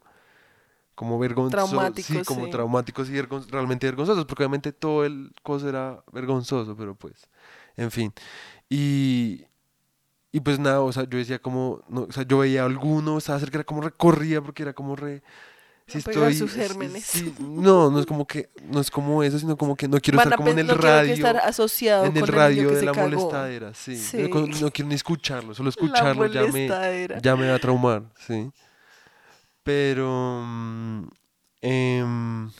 como 0.94 1.18
vergonzosos 1.18 1.94
sí 2.04 2.22
como 2.24 2.44
sí. 2.44 2.50
traumáticos 2.50 3.08
y 3.10 3.12
vergon- 3.14 3.46
realmente 3.50 3.86
vergonzosos 3.86 4.26
porque 4.26 4.42
obviamente 4.44 4.72
todo 4.72 5.04
el 5.04 5.32
cosa 5.42 5.68
era 5.68 6.04
vergonzoso 6.12 6.76
pero 6.76 6.94
pues 6.94 7.28
en 7.76 7.90
fin 7.90 8.12
y 8.68 9.44
y 10.34 10.40
pues 10.40 10.58
nada 10.58 10.80
o 10.80 10.92
sea 10.92 11.04
yo 11.08 11.16
decía 11.16 11.38
como 11.38 11.80
no, 11.88 12.02
o 12.08 12.12
sea 12.12 12.24
yo 12.24 12.38
veía 12.38 12.64
alguno 12.64 13.18
estaba 13.18 13.38
cerca 13.38 13.58
era 13.58 13.64
como 13.64 13.80
recorría 13.82 14.42
porque 14.42 14.64
era 14.64 14.72
como 14.72 14.96
re 14.96 15.22
si 15.86 15.98
estoy 15.98 16.34
sus 16.34 16.52
gérmenes. 16.54 17.22
no 17.38 17.88
no 17.90 18.00
es 18.00 18.06
como 18.06 18.26
que 18.26 18.50
no 18.64 18.80
es 18.80 18.90
como 18.90 19.22
eso 19.22 19.38
sino 19.38 19.56
como 19.56 19.76
que 19.76 19.86
no 19.86 20.00
quiero 20.00 20.16
Van 20.16 20.26
estar 20.26 20.36
como 20.36 20.50
en 20.50 20.58
el 20.58 20.66
no 20.66 20.74
radio 20.74 21.14
estar 21.14 21.36
asociado 21.36 22.06
en 22.06 22.16
el 22.16 22.20
con 22.24 22.34
radio 22.34 22.68
que 22.70 22.74
de 22.74 22.80
se 22.80 22.86
la 22.86 22.92
cagó. 22.92 23.08
molestadera, 23.10 23.74
sí. 23.74 23.96
Sí. 23.96 24.28
No, 24.60 24.70
quiero 24.72 24.88
ni 24.88 24.94
escucharlo, 24.96 25.54
solo 25.54 25.68
escucharlo 25.68 26.26
ya 26.26 26.46
me, 26.50 26.66
ya 27.22 27.36
me 27.36 27.48
va 27.48 27.54
a 27.54 27.58
traumar, 27.60 28.02
sí. 28.26 28.50
Pero, 29.62 30.42
mm, 30.44 31.04
em, 31.62 32.50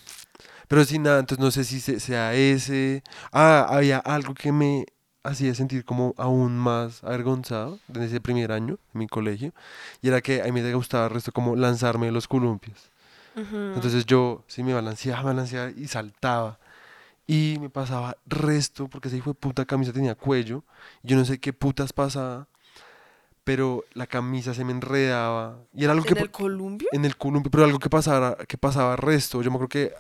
pero 0.69 0.85
sí, 0.85 0.99
nada, 0.99 1.21
entonces 1.21 1.45
no 1.45 1.51
sé 1.51 1.65
si 1.65 1.81
se- 1.81 2.01
sea 2.01 2.35
ese. 2.35 3.03
Ah, 3.33 3.67
había 3.69 3.99
algo 3.99 4.33
que 4.35 4.53
me 4.53 4.87
hacía 5.25 5.55
sentir 5.55 5.85
como 5.85 6.15
aún 6.17 6.57
más 6.57 7.03
avergonzado 7.03 7.81
en 7.93 8.03
ese 8.03 8.21
primer 8.21 8.53
año 8.53 8.79
en 8.93 8.99
mi 8.99 9.09
colegio, 9.09 9.53
y 10.03 10.09
era 10.09 10.21
que 10.21 10.43
a 10.43 10.45
mí 10.45 10.53
me 10.53 10.75
gustaba 10.75 11.07
el 11.07 11.11
resto 11.11 11.33
como 11.33 11.57
lanzarme 11.57 12.07
de 12.07 12.13
los 12.13 12.29
columpios. 12.29 12.91
Entonces 13.37 14.07
yo 14.07 14.45
sí 14.47 14.63
me 14.63 14.75
balanceaba, 14.75 15.23
me 15.23 15.29
balanceaba 15.31 15.71
y 15.71 15.89
saltaba. 15.89 16.59
Y 17.27 17.57
me 17.59 17.71
pasaba 17.71 18.17
resto, 18.27 18.87
porque 18.87 19.09
esa 19.09 19.17
hijo 19.17 19.31
de 19.31 19.35
puta 19.35 19.65
camisa 19.65 19.93
tenía 19.93 20.15
cuello. 20.15 20.63
Yo 21.03 21.17
no 21.17 21.25
sé 21.25 21.39
qué 21.39 21.53
putas 21.53 21.93
pasaba, 21.93 22.47
pero 23.45 23.85
la 23.95 24.07
camisa 24.07 24.55
se 24.55 24.63
me 24.65 24.73
enredaba. 24.73 25.57
Y 25.75 25.85
era 25.85 25.95
algo 25.95 26.05
que 26.05 26.13
¿En 26.13 26.19
el 26.19 26.31
columpio? 26.31 26.89
en 26.93 27.05
el 27.05 27.17
columpio, 27.17 27.51
pero 27.51 27.65
algo 27.65 27.79
que 27.79 27.91
pasaba, 27.91 28.37
que 28.37 28.59
pasaba 28.59 28.95
resto. 28.97 29.43
Yo 29.43 29.51
me 29.51 29.57
acuerdo 29.57 29.71
que 29.71 29.95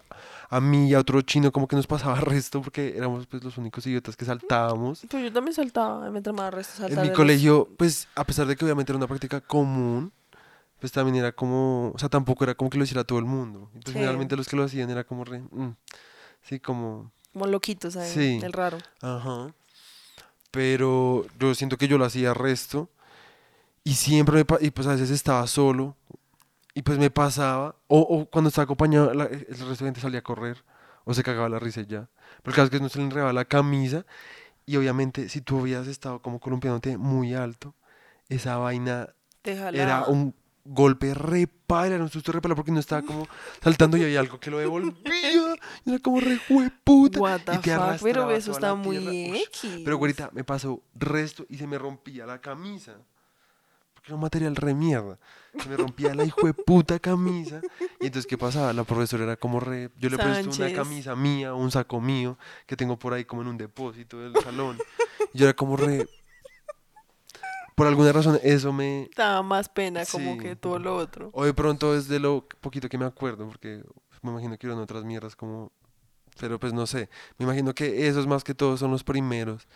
a 0.51 0.61
mí 0.61 0.89
y 0.89 0.95
a 0.95 0.99
otro 1.01 1.21
chino 1.23 1.51
como 1.53 1.67
que 1.69 1.77
nos 1.77 1.87
pasaba 1.87 2.15
resto 2.21 2.61
porque 2.63 2.97
éramos 2.97 3.27
pues 3.27 3.43
los 3.45 3.57
únicos 3.59 3.87
idiotas 3.87 4.17
que 4.17 4.25
saltábamos. 4.25 5.07
Pues 5.11 5.23
yo 5.25 5.33
también 5.33 5.55
saltaba, 5.55 6.11
mientras 6.11 6.35
más 6.35 6.53
resto 6.53 6.75
saltaba. 6.79 7.01
En 7.03 7.03
mi 7.03 7.09
los- 7.09 7.17
colegio, 7.17 7.69
pues 7.77 8.09
a 8.15 8.25
pesar 8.25 8.47
de 8.47 8.57
que 8.57 8.65
obviamente 8.65 8.93
era 8.93 8.97
una 8.99 9.07
práctica 9.07 9.41
común, 9.41 10.13
pues 10.81 10.93
también 10.93 11.17
era 11.17 11.33
como, 11.33 11.93
o 11.95 11.99
sea, 11.99 12.09
tampoco 12.09 12.45
era 12.45 12.55
como 12.55 12.69
que 12.71 12.77
lo 12.79 12.85
hiciera 12.85 13.05
todo 13.05 13.19
el 13.19 13.25
mundo. 13.25 13.71
Pues 13.73 13.85
Sí. 13.87 13.93
generalmente 13.95 14.37
los 14.37 14.49
que 14.49 14.57
lo 14.57 14.65
hacían 14.65 14.91
era 14.91 15.05
como 15.05 15.25
re, 15.25 15.41
mm, 15.41 15.75
sí, 16.43 16.61
como, 16.61 17.11
Como 17.33 17.47
loquitos 17.47 17.97
ahí, 17.97 18.11
Sí. 18.13 18.41
el 18.43 18.53
raro. 18.53 18.79
ajá. 19.01 19.55
Pero 20.51 21.27
yo 21.39 21.55
siento 21.55 21.77
que 21.77 21.89
yo 21.89 21.99
lo 21.99 22.05
hacía 22.05 22.33
resto 22.33 22.89
y 23.83 23.95
siempre 23.95 24.45
me, 24.49 24.57
y 24.67 24.71
pues 24.71 24.87
a 24.87 24.93
veces 24.93 25.11
estaba 25.11 25.47
solo 25.47 25.97
y 26.75 26.83
pues 26.83 26.99
me 26.99 27.11
pasaba, 27.11 27.77
o, 27.87 28.01
o 28.01 28.27
cuando 28.31 28.49
estaba 28.49 28.65
acompañado, 28.65 29.15
la- 29.15 29.25
el 29.27 29.47
resto 29.47 29.67
de 29.69 29.77
gente 29.77 30.01
salía 30.01 30.19
a 30.21 30.23
correr 30.23 30.65
o 31.05 31.15
se 31.15 31.23
cagaba 31.23 31.49
la 31.49 31.59
risa 31.59 31.83
y 31.83 31.87
ya. 31.87 32.09
Pero 32.43 32.51
el 32.51 32.55
caso 32.55 32.65
es 32.65 32.71
que 32.71 32.81
no 32.81 32.89
se 32.89 32.99
le 32.99 33.05
enredaba 33.05 33.33
la 33.33 33.45
camisa 33.45 34.05
y 34.67 34.77
obviamente 34.77 35.29
si 35.29 35.41
tú 35.41 35.61
habías 35.61 35.87
estado 35.87 36.21
como 36.21 36.41
columpiándote 36.41 36.97
muy 36.99 37.35
alto, 37.35 37.75
esa 38.29 38.57
vaina 38.57 39.09
era 39.83 40.05
un 40.09 40.35
golpe 40.65 41.13
re 41.13 41.47
padre, 41.47 41.97
era 41.97 42.03
un 42.05 42.09
susto 42.11 42.33
re 42.33 42.41
padre 42.41 42.57
porque 42.57 42.73
no 42.73 42.81
estaba 42.81 43.03
como 43.03 43.29
saltando 43.63 43.99
y 43.99 44.03
había 44.05 44.19
algo 44.21 44.41
que 44.41 44.51
lo 44.51 44.57
devolvía. 44.59 45.55
y 45.85 45.91
era 45.91 45.99
como 45.99 46.21
re 46.21 46.39
jueputa. 46.39 47.21
What 47.21 47.41
the 47.45 47.55
y 47.57 47.59
te 47.59 47.75
fuck, 47.77 48.03
pero 48.03 48.31
eso 48.31 48.53
está 48.53 48.75
muy 48.75 48.97
X. 48.97 49.83
Pero 49.85 49.99
güerita, 49.99 50.31
me 50.33 50.43
pasó 50.43 50.83
resto 50.95 51.45
y 51.51 51.59
se 51.59 51.67
me 51.67 51.77
rompía 51.79 52.25
la 52.25 52.41
camisa. 52.41 52.97
Porque 54.05 54.13
era 54.13 54.17
un 54.17 54.21
material 54.21 54.57
re 54.57 54.75
mierda. 54.75 55.19
Se 55.59 55.67
me 55.67 55.79
rompía 55.79 56.15
la 56.15 56.25
hijo 56.25 56.47
de 56.47 56.53
puta 56.53 56.99
camisa. 56.99 57.63
Y 58.01 58.07
entonces, 58.07 58.27
¿qué 58.27 58.37
pasaba? 58.37 58.71
La 58.75 58.85
profesora 58.85 59.25
era 59.25 59.37
como 59.37 59.61
re. 59.61 59.89
Yo 59.97 60.11
le 60.11 60.19
presto 60.19 60.51
una 60.63 60.75
camisa 60.75 61.17
mía, 61.17 61.55
un 61.55 61.71
saco 61.71 62.03
mío, 62.03 62.37
que 62.67 62.77
tengo 62.77 62.99
por 62.99 63.15
ahí 63.15 63.25
como 63.25 63.41
en 63.41 63.49
un 63.49 63.57
depósito 63.57 64.19
del 64.19 64.37
salón. 64.43 64.77
Y 65.33 65.39
yo 65.39 65.47
era 65.47 65.57
como 65.57 65.79
re. 65.79 66.07
Por 67.75 67.87
alguna 67.87 68.13
razón, 68.13 68.39
eso 68.43 68.75
me. 68.75 69.09
Daba 69.17 69.43
más 69.43 69.71
pena 69.71 70.05
como 70.05 70.37
que 70.37 70.55
todo 70.55 70.79
lo 70.79 70.97
otro. 70.97 71.31
O 71.33 71.47
de 71.47 71.55
pronto 71.55 71.97
es 71.97 72.07
de 72.07 72.21
lo 72.21 72.47
poquito 72.61 72.91
que 72.91 72.99
me 72.99 73.07
acuerdo, 73.07 73.49
porque 73.49 73.83
me 74.21 74.33
imagino 74.33 74.59
que 74.59 74.67
eran 74.67 74.81
otras 74.81 75.05
mierdas 75.05 75.35
como... 75.35 75.73
Pero 76.39 76.61
pues 76.61 76.75
no 76.75 76.87
sé, 76.87 77.09
me 77.39 77.45
imagino 77.45 77.75
que 77.75 78.07
esos 78.07 78.27
más 78.27 78.45
que 78.45 78.55
todo 78.55 78.77
son 78.77 78.91
los 78.91 79.03
primeros. 79.03 79.67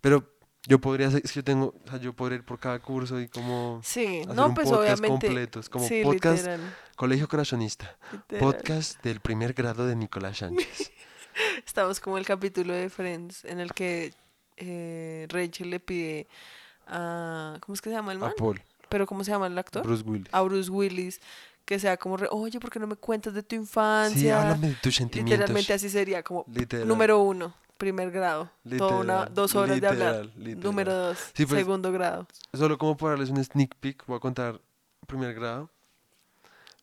Pero 0.00 0.35
yo 0.66 0.80
podría 0.80 1.10
ser, 1.10 1.22
es 1.24 1.32
que 1.32 1.40
yo 1.40 1.44
tengo, 1.44 1.74
o 1.84 1.88
sea, 1.90 1.98
yo 2.00 2.12
podría 2.12 2.38
ir 2.38 2.44
por 2.44 2.58
cada 2.58 2.78
curso 2.80 3.20
y 3.20 3.28
como 3.28 3.80
Sí, 3.84 4.20
hacer 4.22 4.34
no, 4.34 4.46
un 4.46 4.54
pues 4.54 4.68
podcast 4.68 5.00
obviamente. 5.00 5.26
completo. 5.26 5.60
Es 5.60 5.68
como 5.68 5.86
sí, 5.86 6.02
podcast, 6.02 6.38
literal, 6.46 6.74
Colegio 6.96 7.28
Corazonista, 7.28 7.96
literal. 8.12 8.40
podcast 8.52 9.02
del 9.02 9.20
primer 9.20 9.52
grado 9.54 9.86
de 9.86 9.96
Nicolás 9.96 10.38
Sánchez. 10.38 10.92
Estamos 11.66 12.00
como 12.00 12.18
el 12.18 12.24
capítulo 12.26 12.72
de 12.72 12.88
Friends 12.88 13.44
en 13.44 13.60
el 13.60 13.72
que 13.72 14.12
eh, 14.56 15.26
Rachel 15.30 15.70
le 15.70 15.80
pide 15.80 16.26
a. 16.86 17.58
¿Cómo 17.60 17.74
es 17.74 17.82
que 17.82 17.90
se 17.90 17.96
llama 17.96 18.12
el 18.12 18.18
A 18.18 18.20
man? 18.22 18.32
Paul, 18.38 18.62
¿Pero 18.88 19.06
cómo 19.06 19.24
se 19.24 19.30
llama 19.32 19.46
el 19.46 19.58
actor? 19.58 19.82
Bruce 19.84 20.02
Willis. 20.04 20.28
A 20.32 20.40
Bruce 20.42 20.70
Willis. 20.70 21.20
Que 21.64 21.80
sea 21.80 21.96
como, 21.96 22.16
re, 22.16 22.28
oye, 22.30 22.60
¿por 22.60 22.70
qué 22.70 22.78
no 22.78 22.86
me 22.86 22.94
cuentas 22.94 23.34
de 23.34 23.42
tu 23.42 23.56
infancia? 23.56 24.20
Sí, 24.20 24.28
háblame 24.30 24.68
de 24.68 24.74
tus 24.76 24.94
sentimientos. 24.94 25.36
Literalmente 25.40 25.72
así 25.72 25.90
sería, 25.90 26.22
como 26.22 26.44
Literal. 26.46 26.86
número 26.86 27.18
uno, 27.18 27.54
primer 27.76 28.10
grado. 28.10 28.50
Toda 28.78 28.96
una, 29.00 29.24
dos 29.26 29.54
horas 29.54 29.80
de 29.80 29.86
hablar. 29.86 30.26
literal. 30.36 30.64
Número 30.64 30.94
dos, 30.94 31.18
Sí, 31.34 31.46
pues, 31.46 31.60
segundo 31.60 31.92
grado. 31.92 32.26
Solo 32.52 32.78
como 32.78 32.96
para 32.96 33.10
darles 33.12 33.30
un 33.30 33.42
sneak 33.42 33.74
peek, 33.76 34.04
voy 34.06 34.16
a 34.16 34.20
contar 34.20 34.60
primer 35.06 35.34
grado. 35.34 35.70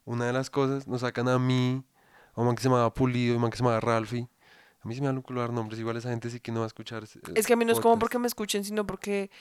Una 0.05 0.25
de 0.25 0.33
las 0.33 0.49
cosas, 0.49 0.87
nos 0.87 1.01
sacan 1.01 1.27
a 1.29 1.39
mí, 1.39 1.83
a 2.35 2.41
un 2.41 2.47
man 2.47 2.55
que 2.55 2.61
se 2.61 2.69
llamaba 2.69 2.93
Pulido, 2.93 3.33
y 3.33 3.35
un 3.35 3.41
man 3.41 3.51
que 3.51 3.57
se 3.57 3.63
llamaba 3.63 3.79
Ralphie. 3.79 4.27
A 4.81 4.87
mí 4.87 4.95
se 4.95 5.01
me 5.01 5.07
dan 5.07 5.15
un 5.15 5.21
culo 5.21 5.39
dar 5.39 5.53
nombres, 5.53 5.79
igual 5.79 5.95
esa 5.95 6.09
gente 6.09 6.29
sí 6.29 6.41
que 6.41 6.51
no 6.51 6.59
va 6.59 6.65
a 6.65 6.67
escuchar. 6.67 7.03
Es 7.35 7.47
que 7.47 7.53
a 7.53 7.55
mí 7.55 7.63
no 7.63 7.71
es 7.71 7.79
como 7.79 7.97
porque 7.97 8.19
me 8.19 8.27
escuchen, 8.27 8.65
sino 8.65 8.85
porque 8.85 9.31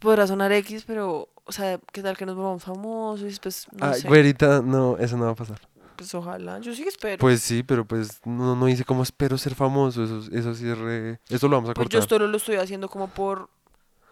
podrá 0.00 0.26
sonar 0.26 0.52
X, 0.52 0.84
pero, 0.86 1.30
o 1.44 1.52
sea, 1.52 1.78
¿qué 1.92 2.02
tal 2.02 2.16
que 2.16 2.26
nos 2.26 2.36
volvamos 2.36 2.62
famosos? 2.62 3.22
Y 3.22 3.28
después, 3.28 3.66
no 3.72 3.86
Ay, 3.86 4.00
sé, 4.00 4.08
güerita, 4.08 4.60
no, 4.60 4.98
eso 4.98 5.16
no 5.16 5.24
va 5.24 5.30
a 5.30 5.34
pasar. 5.34 5.60
Pues 5.96 6.14
ojalá, 6.14 6.58
yo 6.58 6.74
sí 6.74 6.84
espero. 6.84 7.18
Pues 7.18 7.40
sí, 7.42 7.62
pero 7.62 7.84
pues 7.84 8.20
no, 8.24 8.54
no 8.56 8.66
dice 8.66 8.84
cómo 8.84 9.02
espero 9.02 9.36
ser 9.38 9.54
famoso, 9.54 10.04
eso, 10.04 10.20
eso 10.32 10.54
sí 10.54 10.68
es 10.68 10.78
re... 10.78 11.20
Eso 11.28 11.48
lo 11.48 11.56
vamos 11.56 11.70
a 11.70 11.74
Pues 11.74 11.88
yo 11.88 11.98
cortar. 11.98 12.00
esto 12.00 12.18
lo 12.18 12.36
estoy 12.36 12.56
haciendo 12.56 12.88
como 12.88 13.08
por 13.08 13.48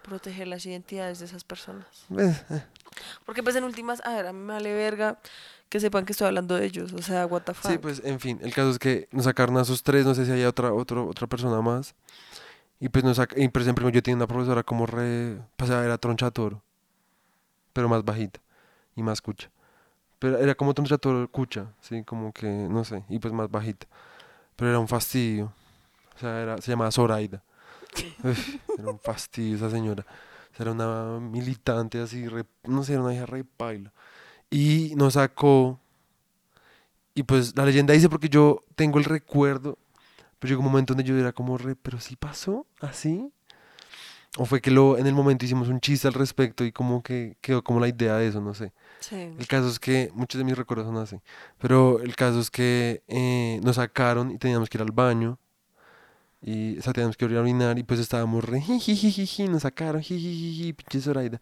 proteger 0.03 0.49
las 0.49 0.67
identidades 0.67 1.21
de 1.21 1.27
esas 1.27 1.45
personas. 1.45 1.87
Eh, 2.19 2.35
eh, 2.51 2.63
Porque 3.25 3.43
pues 3.43 3.55
en 3.57 3.65
últimas, 3.65 4.05
a 4.05 4.15
ver, 4.15 4.27
a 4.27 4.33
mí 4.33 4.41
me 4.41 4.53
vale 4.55 4.75
verga 4.75 5.19
que 5.69 5.81
sepan 5.81 6.05
que 6.05 6.13
estoy 6.13 6.27
hablando 6.27 6.55
de 6.57 6.67
ellos, 6.67 6.93
o 6.93 7.01
sea, 7.01 7.25
what 7.27 7.43
the 7.43 7.55
fuck. 7.55 7.71
Sí, 7.71 7.79
pues 7.79 8.03
en 8.05 8.21
fin, 8.21 8.39
el 8.43 8.53
caso 8.53 8.71
es 8.71 8.79
que 8.79 9.09
nos 9.11 9.25
sacaron 9.25 9.57
a 9.57 9.63
esos 9.63 9.83
tres, 9.83 10.05
no 10.05 10.15
sé 10.15 10.27
si 10.27 10.33
hay 10.33 10.45
otra, 10.45 10.73
otro, 10.73 11.07
otra 11.07 11.27
persona 11.27 11.63
más. 11.63 11.95
Y 12.79 12.89
pues 12.89 13.05
nos 13.05 13.17
saca, 13.17 13.41
y 13.41 13.49
pues 13.49 13.67
en 13.67 13.75
primer 13.75 13.95
yo 13.95 14.03
tenía 14.03 14.17
una 14.17 14.27
profesora 14.27 14.63
como 14.65 14.87
re, 14.87 15.39
pues 15.57 15.71
era 15.71 15.97
troncha 15.99 16.31
toro, 16.31 16.61
pero 17.73 17.89
más 17.89 18.05
bajita 18.05 18.41
y 18.97 19.03
más 19.03 19.23
cucha. 19.23 19.51
Pero 20.23 20.39
era 20.39 20.55
como 20.57 20.75
troncha 20.75 20.99
toro 20.99 21.29
cucha, 21.31 21.75
sí, 21.83 22.05
como 22.05 22.33
que, 22.33 22.47
no 22.49 22.85
sé, 22.85 23.05
y 23.11 23.19
pues 23.21 23.35
más 23.35 23.51
bajita. 23.51 23.89
Pero 24.57 24.71
era 24.71 24.81
un 24.81 24.89
fastidio. 24.89 25.53
O 26.17 26.21
sea, 26.21 26.43
era, 26.43 26.59
se 26.61 26.73
llamaba 26.73 26.93
Zoraida. 26.93 27.43
Uf, 28.25 28.57
era 28.79 28.91
un 28.91 29.01
fastidio 29.01 29.57
esa 29.57 29.71
señora. 29.71 30.05
O 30.53 30.57
sea, 30.57 30.65
era 30.65 30.73
una 30.73 31.21
militante 31.21 32.01
así, 32.01 32.29
re- 32.29 32.47
no 32.65 32.85
sé, 32.85 32.95
era 32.95 33.03
una 33.03 33.15
hija 33.15 33.27
re 33.27 33.45
paila. 33.45 33.93
Y 34.51 34.95
nos 34.97 35.15
sacó 35.15 35.81
y 37.15 37.23
pues 37.25 37.57
la 37.57 37.67
leyenda 37.67 37.95
dice 37.95 38.09
porque 38.09 38.29
yo 38.29 38.61
tengo 38.75 38.99
el 38.99 39.05
recuerdo, 39.05 39.79
pero 40.39 40.51
llegó 40.51 40.61
un 40.63 40.67
momento 40.69 40.95
donde 40.95 41.05
yo 41.09 41.19
era 41.19 41.33
como 41.33 41.59
re, 41.59 41.77
pero 41.77 42.01
sí 42.01 42.17
pasó 42.17 42.67
así. 42.81 43.33
O 44.39 44.47
fue 44.47 44.63
que 44.63 44.71
lo, 44.71 44.97
en 44.97 45.07
el 45.07 45.15
momento 45.15 45.45
hicimos 45.45 45.69
un 45.69 45.81
chiste 45.81 46.09
al 46.09 46.15
respecto 46.15 46.65
y 46.65 46.73
como 46.73 47.03
que 47.03 47.37
quedó 47.43 47.63
como 47.63 47.81
la 47.81 47.89
idea 47.89 48.17
de 48.17 48.29
eso, 48.29 48.41
no 48.41 48.55
sé. 48.55 48.73
Sí. 49.01 49.17
El 49.17 49.47
caso 49.47 49.69
es 49.69 49.79
que 49.79 50.11
muchos 50.15 50.39
de 50.39 50.45
mis 50.45 50.57
recuerdos 50.57 50.87
son 50.87 50.97
así. 50.97 51.21
Pero 51.59 52.01
el 52.01 52.17
caso 52.17 52.41
es 52.41 52.51
que 52.51 53.03
eh, 53.09 53.61
nos 53.63 53.77
sacaron 53.77 54.31
y 54.31 54.39
teníamos 54.39 54.71
que 54.71 54.79
ir 54.79 54.83
al 54.83 54.93
baño. 54.93 55.39
Y 56.41 56.79
o 56.79 56.83
sea, 56.83 56.93
teníamos 56.93 57.17
que 57.17 57.27
ir 57.27 57.37
a 57.37 57.41
orinar 57.41 57.79
y 57.79 57.83
pues 57.83 58.01
estábamos 58.01 58.45
re 58.45 58.61
jijijiji, 58.61 59.49
nos 59.49 59.63
sacaron, 59.63 60.03
jijijiji, 60.03 60.73
pinche 60.73 61.01
Zoraida. 61.01 61.41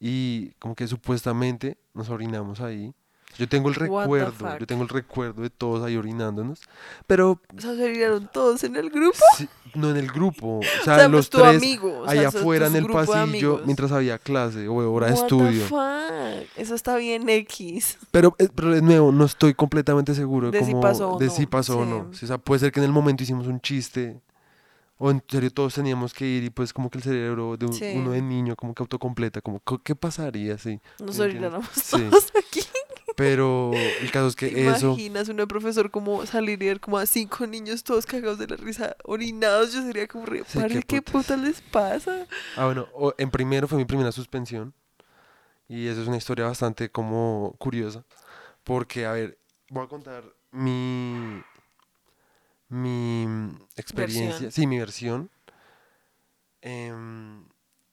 Y 0.00 0.50
como 0.60 0.74
que 0.76 0.86
supuestamente 0.86 1.76
nos 1.92 2.08
orinamos 2.08 2.60
ahí. 2.60 2.94
Yo 3.36 3.48
tengo 3.48 3.68
el 3.68 3.74
What 3.88 4.06
the 4.06 4.24
recuerdo, 4.24 4.58
yo 4.58 4.66
tengo 4.66 4.82
el 4.82 4.88
recuerdo 4.88 5.42
de 5.42 5.50
todos 5.50 5.84
ahí 5.84 5.96
orinándonos. 5.96 6.60
Pero 7.06 7.40
O 7.56 7.60
sea, 7.60 7.74
se 7.76 7.88
rieron 7.88 8.28
todos 8.32 8.64
en 8.64 8.74
el 8.74 8.90
grupo. 8.90 9.18
sí, 9.36 9.48
no 9.74 9.90
en 9.90 9.96
el 9.96 10.08
grupo. 10.10 10.46
O 10.56 10.58
O 10.58 10.62
sea, 10.84 11.06
los 11.08 11.28
pues 11.28 11.30
tu 11.30 11.38
tres 11.38 11.56
amigo. 11.58 12.00
o 12.00 12.04
sea, 12.04 12.12
allá 12.20 12.30
sos- 12.32 12.40
afuera 12.40 12.66
en 12.66 12.74
el 12.76 12.86
pasillo 12.88 13.60
mientras 13.64 13.92
había 13.92 14.18
clase 14.18 14.66
o 14.66 14.74
hora 14.92 15.06
de 15.06 15.12
What 15.12 15.18
the 15.20 15.24
estudio. 15.26 15.64
fuck? 15.66 16.48
Eso 16.58 16.74
está 16.74 16.96
bien 16.96 17.28
X. 17.28 17.98
Pero, 18.10 18.34
eh, 18.38 18.48
pero 18.52 18.70
de 18.72 18.82
nuevo, 18.82 19.12
no 19.12 19.24
estoy 19.24 19.54
completamente 19.54 20.14
seguro 20.14 20.50
De 20.50 20.64
si 20.64 20.70
como 20.72 20.80
pasó 20.80 21.12
o 21.12 21.18
de 21.18 21.26
no, 21.26 21.32
si 21.32 21.46
pasó 21.46 21.78
o 21.80 21.84
no. 21.84 22.08
O 22.10 22.14
sea, 22.14 22.38
puede 22.38 22.58
ser 22.60 22.72
que 22.72 22.80
en 22.80 22.86
el 22.86 22.92
momento 22.92 23.22
hicimos 23.22 23.46
un 23.46 23.60
chiste. 23.60 24.20
O 25.00 25.12
en 25.12 25.22
serio 25.28 25.52
todos 25.52 25.74
teníamos 25.74 26.12
que 26.12 26.26
ir 26.26 26.42
y 26.42 26.50
pues 26.50 26.72
como 26.72 26.90
que 26.90 26.98
el 26.98 27.04
cerebro 27.04 27.56
de 27.56 27.66
un- 27.66 27.72
Sí. 27.72 27.92
uno 27.94 28.10
de 28.10 28.20
niño 28.20 28.56
como 28.56 28.74
que 28.74 28.82
autocompleta, 28.82 29.40
como 29.40 29.60
co- 29.60 29.78
¿qué 29.78 29.94
pasaría 29.94 30.58
si? 30.58 30.80
Nos 30.98 31.20
orináramos 31.20 31.68
todos 31.88 32.32
aquí. 32.36 32.62
Pero 33.18 33.96
el 34.00 34.10
caso 34.12 34.28
es 34.28 34.36
que 34.36 34.46
¿Te 34.54 34.60
eso, 34.70 34.92
imaginas 34.92 35.28
una 35.28 35.46
profesor 35.46 35.90
como 35.90 36.24
salir 36.24 36.62
y 36.62 36.66
ver 36.66 36.80
como 36.80 36.98
a 36.98 37.04
cinco 37.06 37.46
niños 37.46 37.82
todos 37.82 38.06
cagados 38.06 38.38
de 38.38 38.46
la 38.46 38.56
risa, 38.56 38.96
orinados? 39.04 39.72
Yo 39.72 39.82
sería 39.82 40.06
como, 40.06 40.24
re, 40.24 40.44
Sí, 40.46 40.58
"Parce, 40.58 40.74
qué 40.80 40.82
¿qué 40.86 41.02
putas". 41.02 41.26
puta 41.26 41.36
les 41.36 41.60
pasa? 41.60 42.26
ah 42.56 42.64
bueno, 42.66 42.88
en 43.18 43.30
primero 43.30 43.66
fue 43.68 43.76
mi 43.76 43.84
primera 43.84 44.12
suspensión 44.12 44.72
y 45.68 45.88
eso 45.88 46.00
es 46.02 46.08
una 46.08 46.16
historia 46.16 46.46
bastante 46.46 46.90
como 46.90 47.54
curiosa, 47.58 48.04
porque 48.64 49.04
a 49.04 49.12
ver, 49.12 49.38
voy 49.70 49.84
a 49.84 49.88
contar 49.88 50.24
mi 50.52 51.42
mi 52.68 53.26
experiencia, 53.76 54.50
Versión. 54.50 54.52
sí, 54.52 54.66
mi 54.66 54.78
versión. 54.78 55.30
Em, 56.60 57.44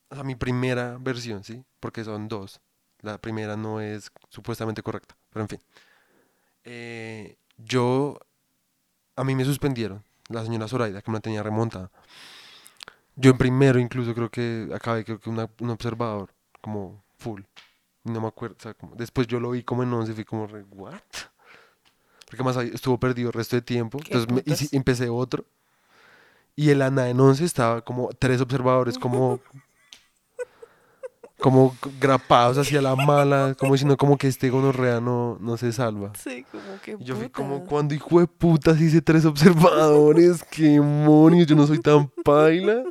o 0.09 0.15
sea, 0.15 0.23
mi 0.23 0.35
primera 0.35 0.97
versión, 0.99 1.43
¿sí? 1.43 1.63
Porque 1.79 2.03
son 2.03 2.27
dos. 2.27 2.61
La 3.05 3.17
primera 3.19 3.55
no 3.55 3.79
es 3.79 4.11
supuestamente 4.29 4.81
correcta, 4.81 5.15
pero 5.29 5.43
en 5.43 5.49
fin. 5.49 5.59
Eh, 6.63 7.37
yo, 7.57 8.17
a 9.15 9.23
mí 9.23 9.35
me 9.35 9.45
suspendieron, 9.45 10.03
la 10.29 10.43
señora 10.43 10.67
Zoraida, 10.67 11.01
que 11.01 11.11
me 11.11 11.17
la 11.17 11.21
tenía 11.21 11.43
remontada. 11.43 11.91
Yo 13.15 13.31
en 13.31 13.37
primero 13.37 13.79
incluso 13.79 14.13
creo 14.15 14.29
que 14.29 14.67
acabé, 14.73 15.05
creo 15.05 15.19
que 15.19 15.29
una- 15.29 15.49
un 15.59 15.69
observador, 15.69 16.33
como 16.61 17.03
full. 17.17 17.43
No 18.03 18.19
me 18.21 18.27
acuerdo, 18.27 18.55
o 18.59 18.61
sea, 18.61 18.73
como- 18.73 18.95
después 18.95 19.27
yo 19.27 19.39
lo 19.39 19.51
vi 19.51 19.63
como 19.63 19.83
en 19.83 19.93
11 19.93 20.11
y 20.11 20.15
fui 20.15 20.25
como, 20.25 20.47
re, 20.47 20.63
¿what? 20.71 20.95
Porque 22.27 22.43
más 22.43 22.57
estuvo 22.57 22.99
perdido 22.99 23.29
el 23.29 23.33
resto 23.33 23.55
de 23.55 23.61
tiempo. 23.61 23.99
¿Qué 23.99 24.13
Entonces 24.17 24.71
me- 24.71 24.77
empecé 24.77 25.09
otro. 25.09 25.45
Y 26.55 26.71
el 26.71 26.81
ANA 26.81 27.09
en 27.09 27.19
11 27.19 27.45
estaba 27.45 27.81
como 27.83 28.09
tres 28.09 28.41
observadores, 28.41 28.97
como, 28.97 29.39
como 31.45 31.75
grapados 32.01 32.57
hacia 32.57 32.81
la 32.81 32.95
mala, 32.95 33.55
como 33.59 33.73
diciendo 33.73 33.95
como 33.97 34.17
que 34.17 34.27
este 34.27 34.49
gonorrea 34.49 34.99
no, 34.99 35.37
no 35.39 35.57
se 35.57 35.71
salva. 35.71 36.11
Sí, 36.19 36.43
como 36.51 36.63
que. 36.83 36.97
Y 36.99 37.03
yo 37.03 37.15
fui 37.15 37.29
como, 37.29 37.63
cuando 37.65 37.93
hijo 37.93 38.19
de 38.19 38.25
puta 38.25 38.71
hice 38.71 38.99
tres 38.99 39.25
observadores, 39.25 40.43
qué 40.49 40.63
demonios, 40.69 41.45
yo 41.45 41.55
no 41.55 41.67
soy 41.67 41.77
tan 41.77 42.07
paila. 42.23 42.83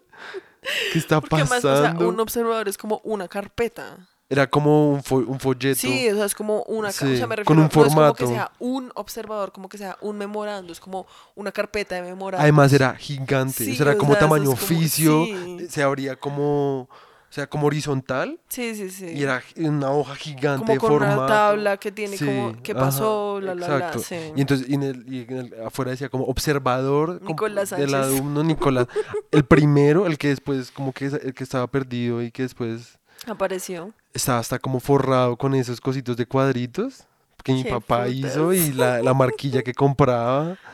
¿Qué 0.92 0.98
está 1.00 1.20
Porque 1.20 1.34
además, 1.42 1.62
pasando? 1.62 1.98
o 1.98 1.98
sea, 2.02 2.08
un 2.08 2.20
observador 2.20 2.68
es 2.68 2.78
como 2.78 3.00
una 3.02 3.26
carpeta. 3.26 4.06
Era 4.30 4.46
como 4.48 4.90
un, 4.92 5.02
fo- 5.02 5.26
un 5.26 5.40
folleto. 5.40 5.80
Sí, 5.80 6.08
o 6.08 6.14
sea, 6.14 6.24
es 6.26 6.34
como 6.36 6.62
una. 6.62 6.92
ca- 6.92 7.04
o 7.04 7.08
Sí, 7.08 7.16
sea, 7.16 7.26
me 7.26 7.34
refiero, 7.34 7.44
con 7.46 7.56
un 7.58 7.64
no 7.64 7.66
es 7.66 7.72
como 7.74 7.90
formato. 7.90 8.14
que 8.14 8.26
sea 8.28 8.52
un 8.60 8.92
observador, 8.94 9.50
como 9.50 9.68
que 9.68 9.78
sea 9.78 9.98
un 10.00 10.16
memorando, 10.16 10.72
es 10.72 10.78
como 10.78 11.06
una 11.34 11.50
carpeta 11.50 11.96
de 11.96 12.02
memorando. 12.02 12.40
Además 12.40 12.72
era 12.72 12.94
gigante, 12.94 13.64
Sí, 13.64 13.72
o 13.72 13.74
sea, 13.74 13.86
era 13.90 13.98
como 13.98 14.12
sea, 14.12 14.20
tamaño 14.20 14.52
es 14.52 14.60
como- 14.60 14.62
oficio, 14.62 15.24
sí. 15.26 15.66
se 15.68 15.82
abría 15.82 16.14
como, 16.16 16.88
sea, 17.34 17.46
como 17.48 17.66
horizontal 17.66 18.38
Sí, 18.48 18.74
sí, 18.76 18.90
sí. 18.90 19.06
y 19.14 19.22
era 19.22 19.42
una 19.56 19.90
hoja 19.90 20.14
gigante 20.14 20.76
como 20.76 20.80
con 20.80 20.90
formato. 21.00 21.18
una 21.18 21.26
tabla 21.26 21.76
que 21.78 21.90
tiene 21.92 22.16
Sí, 22.16 22.24
como 22.24 22.62
qué 22.62 22.74
pasó, 22.74 23.40
la, 23.40 23.54
la, 23.54 23.66
la. 23.68 23.76
exacto. 23.76 23.98
Sí. 23.98 24.16
Y 24.36 24.40
entonces 24.40 24.68
y 24.68 24.74
en 24.74 24.82
el, 24.84 25.12
y 25.12 25.22
en 25.22 25.36
el- 25.38 25.54
afuera 25.66 25.90
decía 25.90 26.08
como 26.08 26.24
observador 26.24 27.20
Nicolás 27.22 27.70
del 27.70 27.90
Sánchez. 27.90 28.12
alumno 28.18 28.42
Nicolás. 28.44 28.86
El 29.30 29.44
primero, 29.44 30.06
el 30.06 30.16
que 30.18 30.28
después 30.28 30.70
como 30.70 30.92
que 30.92 31.06
el 31.06 31.34
que 31.34 31.42
estaba 31.44 31.66
perdido 31.66 32.22
y 32.22 32.30
que 32.30 32.42
después 32.42 32.98
Apareció. 33.26 33.92
estaba 34.12 34.38
hasta 34.38 34.58
como 34.58 34.78
forrado 34.80 35.36
con 35.36 35.54
esos 35.54 35.80
cositos 35.80 36.16
de 36.16 36.26
cuadritos 36.26 37.04
que 37.42 37.52
mi 37.52 37.64
papá 37.64 38.08
hizo 38.08 38.52
y 38.54 38.72
la, 38.72 39.02
la 39.02 39.12
marquilla 39.12 39.62
que 39.62 39.74
compraba. 39.74 40.56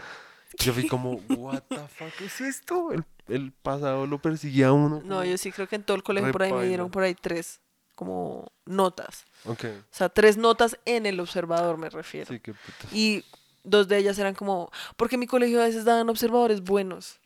Yo 0.60 0.72
fui 0.72 0.86
como, 0.88 1.12
what 1.36 1.62
the 1.68 1.78
fuck 1.88 2.20
es 2.20 2.40
esto? 2.40 2.92
El, 2.92 3.04
el 3.28 3.52
pasado 3.52 4.06
lo 4.06 4.18
perseguía 4.20 4.68
a 4.68 4.72
uno. 4.72 5.00
No, 5.04 5.24
yo 5.24 5.36
sí 5.38 5.52
creo 5.52 5.68
que 5.68 5.76
en 5.76 5.82
todo 5.82 5.96
el 5.96 6.02
colegio 6.02 6.32
por 6.32 6.42
ahí 6.42 6.52
me 6.52 6.66
dieron 6.66 6.90
por 6.90 7.02
ahí 7.02 7.14
tres 7.14 7.60
como 7.94 8.50
notas. 8.64 9.24
Ok, 9.44 9.64
O 9.64 9.94
sea, 9.94 10.08
tres 10.08 10.36
notas 10.38 10.78
en 10.86 11.04
el 11.06 11.20
observador 11.20 11.76
me 11.76 11.90
refiero. 11.90 12.32
sí, 12.32 12.40
qué 12.40 12.54
putas. 12.54 12.92
Y 12.92 13.24
dos 13.62 13.88
de 13.88 13.98
ellas 13.98 14.18
eran 14.18 14.34
como, 14.34 14.70
porque 14.96 15.16
en 15.16 15.20
mi 15.20 15.26
colegio 15.26 15.60
a 15.60 15.64
veces 15.64 15.84
daban 15.84 16.08
observadores 16.08 16.62
buenos. 16.62 17.20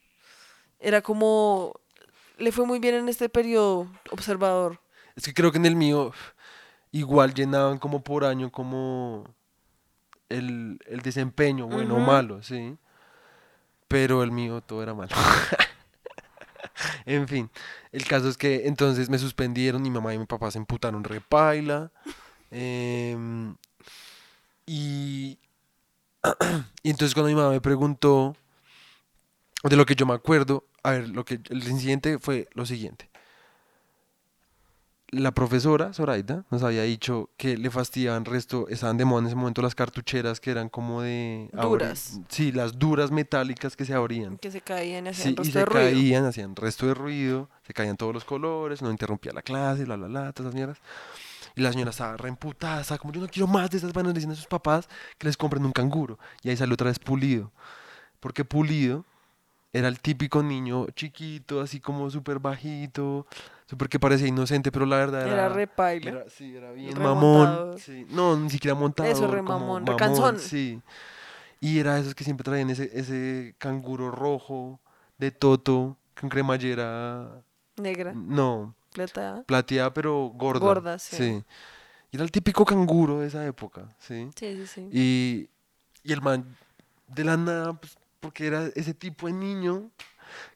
Era 0.80 1.00
como, 1.00 1.74
le 2.38 2.50
fue 2.52 2.66
muy 2.66 2.80
bien 2.80 2.96
en 2.96 3.08
este 3.08 3.28
periodo 3.28 3.88
observador. 4.10 4.80
Es 5.16 5.24
que 5.24 5.32
creo 5.34 5.52
que 5.52 5.58
en 5.58 5.66
el 5.66 5.76
mío 5.76 6.12
igual 6.90 7.34
llenaban 7.34 7.78
como 7.78 8.02
por 8.02 8.24
año 8.24 8.50
como 8.50 9.32
el, 10.28 10.78
el 10.86 11.00
desempeño, 11.02 11.68
bueno 11.68 11.96
o 11.96 12.00
malo, 12.00 12.42
sí. 12.42 12.76
Pero 13.88 14.22
el 14.22 14.30
mío 14.30 14.60
todo 14.60 14.82
era 14.82 14.94
malo. 14.94 15.14
en 17.06 17.28
fin, 17.28 17.50
el 17.92 18.04
caso 18.06 18.28
es 18.28 18.36
que 18.36 18.66
entonces 18.66 19.08
me 19.10 19.18
suspendieron, 19.18 19.82
mi 19.82 19.90
mamá 19.90 20.14
y 20.14 20.18
mi 20.18 20.26
papá 20.26 20.50
se 20.50 20.58
emputaron 20.58 21.04
repaila. 21.04 21.90
em, 22.50 23.56
y, 24.66 25.38
y 26.82 26.90
entonces 26.90 27.14
cuando 27.14 27.28
mi 27.28 27.34
mamá 27.34 27.50
me 27.50 27.60
preguntó, 27.60 28.36
de 29.62 29.76
lo 29.76 29.86
que 29.86 29.94
yo 29.94 30.06
me 30.06 30.14
acuerdo, 30.14 30.64
a 30.82 30.92
ver, 30.92 31.08
lo 31.08 31.24
que 31.24 31.40
el 31.48 31.68
incidente 31.68 32.18
fue 32.18 32.48
lo 32.52 32.66
siguiente 32.66 33.13
la 35.14 35.32
profesora 35.32 35.92
Zoraida 35.92 36.44
nos 36.50 36.62
había 36.62 36.82
dicho 36.82 37.30
que 37.36 37.56
le 37.56 37.70
fastidiaban 37.70 38.24
resto, 38.24 38.66
estaban 38.68 38.96
de 38.96 39.04
moda 39.04 39.20
en 39.22 39.26
ese 39.28 39.36
momento 39.36 39.62
las 39.62 39.74
cartucheras 39.74 40.40
que 40.40 40.50
eran 40.50 40.68
como 40.68 41.02
de... 41.02 41.48
Duras. 41.52 42.20
sí, 42.28 42.52
las 42.52 42.78
duras 42.78 43.10
metálicas 43.10 43.76
que 43.76 43.84
se 43.84 43.94
abrían. 43.94 44.36
Que 44.38 44.50
se 44.50 44.60
caían 44.60 45.06
y 45.06 45.14
Sí, 45.14 45.30
hacían 45.30 45.36
y 45.46 45.50
se 45.50 45.58
de 45.60 45.64
ruido. 45.64 45.84
caían, 45.90 46.24
hacían 46.26 46.56
resto 46.56 46.86
de 46.86 46.94
ruido, 46.94 47.48
se 47.66 47.72
caían 47.72 47.96
todos 47.96 48.12
los 48.12 48.24
colores, 48.24 48.82
no 48.82 48.90
interrumpía 48.90 49.32
la 49.32 49.42
clase, 49.42 49.86
la 49.86 49.96
la 49.96 50.08
la, 50.08 50.32
todas 50.32 50.50
esas 50.50 50.54
mierdas. 50.54 50.78
Y 51.56 51.60
la 51.62 51.70
señora 51.72 51.90
estaba 51.90 52.16
reemputada, 52.16 52.80
estaba 52.80 52.98
como 52.98 53.12
yo 53.12 53.20
no 53.20 53.28
quiero 53.28 53.46
más 53.46 53.70
de 53.70 53.78
esas 53.78 53.92
vainas, 53.92 54.12
diciendo 54.12 54.32
a 54.34 54.36
sus 54.36 54.46
papás 54.46 54.88
que 55.18 55.26
les 55.28 55.36
compren 55.36 55.64
un 55.64 55.72
canguro. 55.72 56.18
Y 56.42 56.50
ahí 56.50 56.56
salió 56.56 56.74
otra 56.74 56.88
vez 56.88 56.98
Pulido. 56.98 57.52
Porque 58.18 58.44
Pulido 58.44 59.04
era 59.72 59.86
el 59.88 60.00
típico 60.00 60.42
niño 60.42 60.86
chiquito, 60.96 61.60
así 61.60 61.78
como 61.80 62.10
súper 62.10 62.38
bajito, 62.40 63.26
súper 63.66 63.88
que 63.88 63.98
parecía 64.00 64.26
inocente, 64.28 64.70
pero 64.72 64.86
la 64.86 64.96
verdad 64.96 65.22
era... 65.22 65.32
Era 65.32 65.48
re 65.48 65.66
paila. 65.66 66.10
Era, 66.10 66.30
sí, 66.30 66.54
era 66.54 66.72
bien 66.72 66.98
mamón. 67.00 67.78
Sí. 67.78 68.06
No, 68.10 68.36
ni 68.36 68.50
siquiera 68.50 68.74
montado. 68.74 69.08
Eso, 69.08 69.26
re 69.26 69.42
mamón, 69.42 69.86
recanzón. 69.86 70.38
Sí. 70.38 70.80
Y 71.60 71.78
era 71.78 71.98
esos 71.98 72.14
que 72.14 72.24
siempre 72.24 72.44
traían 72.44 72.68
ese, 72.70 72.90
ese 72.92 73.54
canguro 73.58 74.10
rojo 74.10 74.80
de 75.18 75.30
Toto 75.30 75.96
con 76.20 76.28
cremallera. 76.28 77.42
Negra, 77.76 78.12
No, 78.14 78.74
plateada. 78.92 79.42
plateada, 79.44 79.92
pero 79.92 80.30
gorda. 80.34 80.60
Gorda, 80.60 80.98
sí. 80.98 81.42
Y 82.12 82.16
era 82.16 82.22
el 82.24 82.30
típico 82.30 82.64
canguro 82.64 83.20
de 83.20 83.26
esa 83.28 83.44
época, 83.46 83.88
¿sí? 83.98 84.28
Sí, 84.36 84.54
sí, 84.54 84.66
sí. 84.66 84.88
Y, 84.92 85.48
y 86.08 86.12
el 86.12 86.20
man, 86.22 86.44
de 87.08 87.24
la 87.24 87.36
nada, 87.36 87.72
pues, 87.72 87.96
porque 88.20 88.46
era 88.46 88.66
ese 88.76 88.94
tipo 88.94 89.26
de 89.26 89.32
niño 89.32 89.90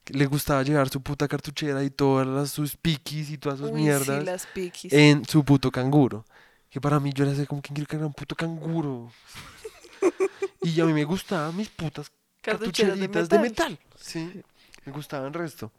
le 0.07 0.27
gustaba 0.27 0.63
llevar 0.63 0.89
su 0.89 1.01
puta 1.03 1.29
cartuchera 1.29 1.83
y 1.85 1.91
todas 1.91 2.27
las, 2.27 2.51
sus 2.51 2.77
piquis 2.77 3.31
y 3.31 3.39
todas 3.39 3.59
sus 3.59 3.71
Uy, 3.71 3.83
mierdas 3.83 4.21
sí, 4.21 4.25
las 4.25 4.47
piquis. 4.47 4.93
en 4.93 5.25
su 5.25 5.45
puto 5.45 5.71
canguro. 5.71 6.25
Que 6.71 6.81
para 6.81 7.01
mí 7.01 7.13
yo 7.15 7.25
era 7.25 7.33
así 7.33 7.47
como 7.47 7.63
que 7.63 7.73
quiero 7.73 7.89
cargar 7.89 8.07
un 8.07 8.13
puto 8.15 8.35
canguro. 8.37 9.11
y 10.63 10.81
a 10.81 10.85
mí 10.85 10.93
me 10.93 11.05
gustaban 11.05 11.57
mis 11.57 11.69
putas 11.69 12.11
Cartucheras 12.41 12.99
de 12.99 13.09
cartucheritas 13.09 13.29
de 13.29 13.39
metal. 13.39 13.71
metal. 13.73 13.89
Sí, 14.01 14.43
me 14.85 14.93
gustaban 14.93 15.29
el 15.29 15.35
resto. 15.35 15.73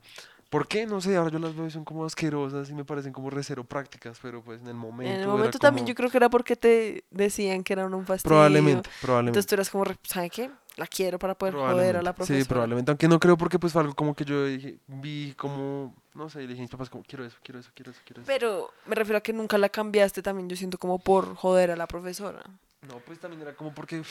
¿Por 0.50 0.68
qué? 0.68 0.88
No 0.88 1.00
sé, 1.00 1.16
ahora 1.16 1.30
yo 1.32 1.38
las 1.38 1.56
veo 1.56 1.68
y 1.68 1.72
son 1.72 1.86
como 1.86 2.06
asquerosas 2.06 2.70
y 2.70 2.74
me 2.74 2.84
parecen 2.84 3.14
como 3.14 3.30
recero 3.30 3.64
prácticas, 3.64 4.18
pero 4.22 4.42
pues 4.44 4.62
en 4.62 4.68
el 4.68 4.74
momento. 4.74 5.10
En 5.12 5.16
el 5.20 5.22
era 5.24 5.32
momento 5.32 5.60
también 5.60 5.84
como- 5.86 5.90
yo 5.90 5.96
creo 5.96 6.10
que 6.10 6.18
era 6.18 6.30
porque 6.30 6.56
te 6.56 7.04
decían 7.12 7.64
que 7.64 7.74
eran 7.74 7.94
un 7.94 8.06
fastidio. 8.06 8.30
Probablemente, 8.30 8.90
probablemente. 9.02 9.30
Entonces 9.38 9.48
tú 9.48 9.56
eras 9.56 9.70
como, 9.70 9.84
re- 9.84 9.98
¿sabe 10.04 10.30
qué? 10.32 10.50
La 10.78 10.88
quiero 10.88 11.20
para 11.20 11.36
poder 11.36 11.54
joder 11.54 11.98
a 11.98 12.02
la 12.02 12.14
profesora. 12.16 12.40
Sí, 12.40 12.48
probablemente. 12.48 12.90
Aunque 12.90 13.08
no 13.08 13.20
creo 13.20 13.38
porque 13.38 13.60
pues 13.60 13.74
fue 13.74 13.82
algo 13.82 13.94
como 13.94 14.16
que 14.16 14.26
yo 14.26 14.46
dije- 14.46 14.80
vi 14.88 15.34
como, 15.38 15.94
no 16.16 16.30
sé, 16.32 16.40
y 16.42 16.48
le 16.48 16.54
dije 16.54 16.62
a 16.62 16.64
mis 16.64 16.72
papás 16.72 16.90
como, 16.90 17.04
quiero 17.04 17.26
eso, 17.26 17.38
quiero 17.44 17.60
eso, 17.60 17.70
quiero 17.76 17.92
eso, 17.92 18.00
quiero 18.04 18.22
eso. 18.22 18.28
Pero 18.28 18.72
me 18.88 18.96
refiero 18.96 19.18
a 19.18 19.22
que 19.22 19.34
nunca 19.34 19.58
la 19.60 19.70
cambiaste 19.70 20.22
también, 20.24 20.50
yo 20.50 20.56
siento 20.56 20.78
como 20.80 20.98
por 20.98 21.36
joder 21.36 21.70
a 21.72 21.76
la 21.76 21.86
profesora. 21.86 22.42
No, 22.88 22.96
pues 23.06 23.20
también 23.20 23.42
era 23.42 23.54
como 23.56 23.72
porque 23.74 24.02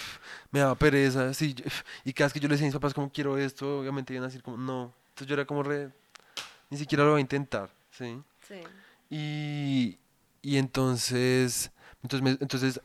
me 0.52 0.60
daba 0.60 0.74
pereza, 0.76 1.32
sí, 1.34 1.56
y 2.04 2.12
cada 2.12 2.26
vez 2.26 2.32
que 2.34 2.38
yo 2.40 2.48
le 2.48 2.54
decía 2.54 2.66
a 2.66 2.68
mis 2.68 2.74
papás 2.74 2.92
como 2.94 3.10
quiero 3.10 3.38
esto, 3.38 3.80
obviamente 3.80 4.12
iban 4.12 4.24
a 4.24 4.26
decir 4.28 4.42
como 4.42 4.58
no, 4.58 4.92
entonces 5.08 5.26
yo 5.26 5.34
era 5.34 5.46
como 5.46 5.62
re, 5.62 5.88
ni 6.70 6.76
siquiera 6.78 7.04
lo 7.04 7.10
voy 7.12 7.18
a 7.18 7.22
intentar, 7.22 7.70
¿sí? 7.90 8.22
Sí. 8.46 8.60
Y, 9.10 9.98
y 10.42 10.56
entonces, 10.58 11.70
entonces, 12.02 12.22
me- 12.22 12.38
entonces 12.42 12.80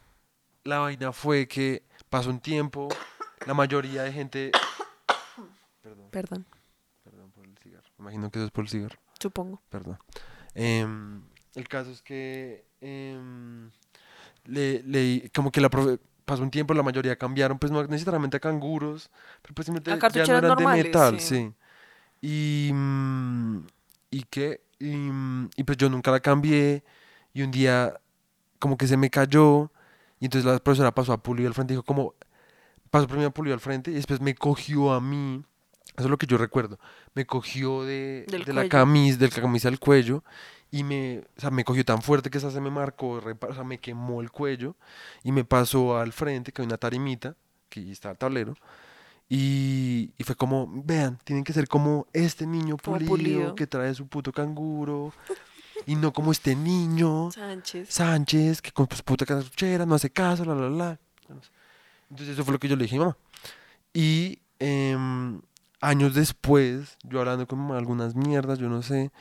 la 0.63 0.79
vaina 0.79 1.11
fue 1.11 1.47
que 1.47 1.83
pasó 2.09 2.29
un 2.29 2.39
tiempo, 2.39 2.89
la 3.45 3.53
mayoría 3.53 4.03
de 4.03 4.11
gente, 4.13 4.51
perdón, 5.81 6.07
Perdón, 6.11 6.45
perdón 7.03 7.31
por 7.31 7.45
el 7.45 7.57
cigarro, 7.57 7.87
me 7.97 8.03
imagino 8.05 8.31
que 8.31 8.39
eso 8.39 8.45
es 8.45 8.51
por 8.51 8.63
el 8.65 8.69
cigarro. 8.69 8.97
supongo. 9.19 9.61
Perdón. 9.69 9.97
Em, 10.55 11.23
el 11.55 11.67
caso 11.67 11.91
es 11.91 12.01
que 12.01 12.65
em, 12.81 13.69
le, 14.45 14.81
le- 14.83 15.29
como 15.35 15.51
que 15.51 15.59
la 15.61 15.69
profe- 15.69 15.99
pasó 16.25 16.41
un 16.43 16.51
tiempo, 16.51 16.73
la 16.73 16.83
mayoría 16.83 17.17
cambiaron, 17.17 17.59
pues 17.59 17.71
no 17.71 17.83
necesariamente 17.85 18.37
a 18.37 18.39
canguros, 18.39 19.09
pero 19.41 19.53
pues 19.55 19.65
simplemente 19.65 19.91
A 19.91 20.09
ya 20.09 20.25
no 20.25 20.37
eran 20.37 20.47
normales, 20.49 20.83
de 20.83 20.89
metal, 20.89 21.19
sí. 21.19 21.27
sí. 21.27 21.53
Y, 22.25 22.71
mm, 22.73 23.67
y 24.09 24.23
que, 24.23 24.61
y, 24.79 24.95
mm, 24.95 25.49
y 25.57 25.63
pues 25.65 25.77
yo 25.77 25.89
nunca 25.89 26.09
la 26.09 26.21
cambié, 26.21 26.81
y 27.33 27.41
un 27.41 27.51
día 27.51 27.99
como 28.59 28.77
que 28.77 28.87
se 28.87 28.95
me 28.95 29.09
cayó, 29.09 29.69
y 30.21 30.25
entonces 30.25 30.49
la 30.49 30.57
profesora 30.59 30.95
pasó 30.95 31.11
a 31.11 31.21
Pulido 31.21 31.49
al 31.49 31.53
frente 31.53 31.73
dijo 31.73 31.83
como, 31.83 32.15
pasó 32.89 33.07
primero 33.07 33.27
a 33.27 33.33
Pulido 33.33 33.53
al 33.53 33.59
frente, 33.59 33.91
y 33.91 33.95
después 33.95 34.21
me 34.21 34.35
cogió 34.35 34.93
a 34.93 35.01
mí, 35.01 35.43
eso 35.97 36.05
es 36.05 36.09
lo 36.09 36.17
que 36.17 36.25
yo 36.25 36.37
recuerdo, 36.37 36.79
me 37.13 37.25
cogió 37.25 37.83
de, 37.83 38.25
Del 38.29 38.45
de 38.45 38.53
la 38.53 38.69
camisa, 38.69 39.17
de 39.17 39.27
la 39.27 39.35
camisa 39.41 39.67
al 39.67 39.79
cuello, 39.79 40.23
y 40.71 40.85
me, 40.85 41.25
o 41.37 41.41
sea, 41.41 41.51
me 41.51 41.65
cogió 41.65 41.83
tan 41.83 42.01
fuerte 42.01 42.29
que 42.29 42.37
esa 42.37 42.51
se 42.51 42.61
me 42.61 42.71
marcó, 42.71 43.19
o 43.19 43.53
sea, 43.53 43.65
me 43.65 43.79
quemó 43.79 44.21
el 44.21 44.31
cuello, 44.31 44.77
y 45.23 45.33
me 45.33 45.43
pasó 45.43 45.97
al 45.97 46.13
frente, 46.13 46.53
que 46.53 46.61
hay 46.61 46.67
una 46.67 46.77
tarimita, 46.77 47.35
que 47.67 47.91
está 47.91 48.11
el 48.11 48.17
tablero, 48.17 48.55
y, 49.29 50.13
y 50.17 50.23
fue 50.23 50.35
como, 50.35 50.69
vean, 50.85 51.17
tienen 51.23 51.43
que 51.43 51.53
ser 51.53 51.67
como 51.67 52.07
este 52.13 52.45
niño 52.45 52.77
pulido, 52.77 53.09
Pulido. 53.09 53.55
que 53.55 53.67
trae 53.67 53.93
su 53.95 54.07
puto 54.07 54.31
canguro, 54.31 55.13
y 55.85 55.95
no 55.95 56.13
como 56.13 56.31
este 56.31 56.55
niño 56.55 57.31
Sánchez. 57.31 57.89
Sánchez, 57.89 58.61
que 58.61 58.71
con 58.71 58.87
su 58.89 59.03
puta 59.03 59.25
cartuchera 59.25 59.85
no 59.85 59.95
hace 59.95 60.09
caso, 60.11 60.45
la, 60.45 60.55
la, 60.55 60.69
la. 60.69 60.99
Entonces 62.09 62.35
eso 62.35 62.43
fue 62.43 62.53
lo 62.53 62.59
que 62.59 62.67
yo 62.67 62.75
le 62.75 62.83
dije 62.83 62.95
a 62.95 62.99
mi 62.99 63.05
mamá. 63.05 63.17
Y 63.93 64.39
em, 64.59 65.41
años 65.81 66.13
después, 66.13 66.97
yo 67.03 67.19
hablando 67.19 67.47
con 67.47 67.71
algunas 67.71 68.15
mierdas, 68.15 68.59
yo 68.59 68.69
no 68.69 68.81
sé, 68.81 69.11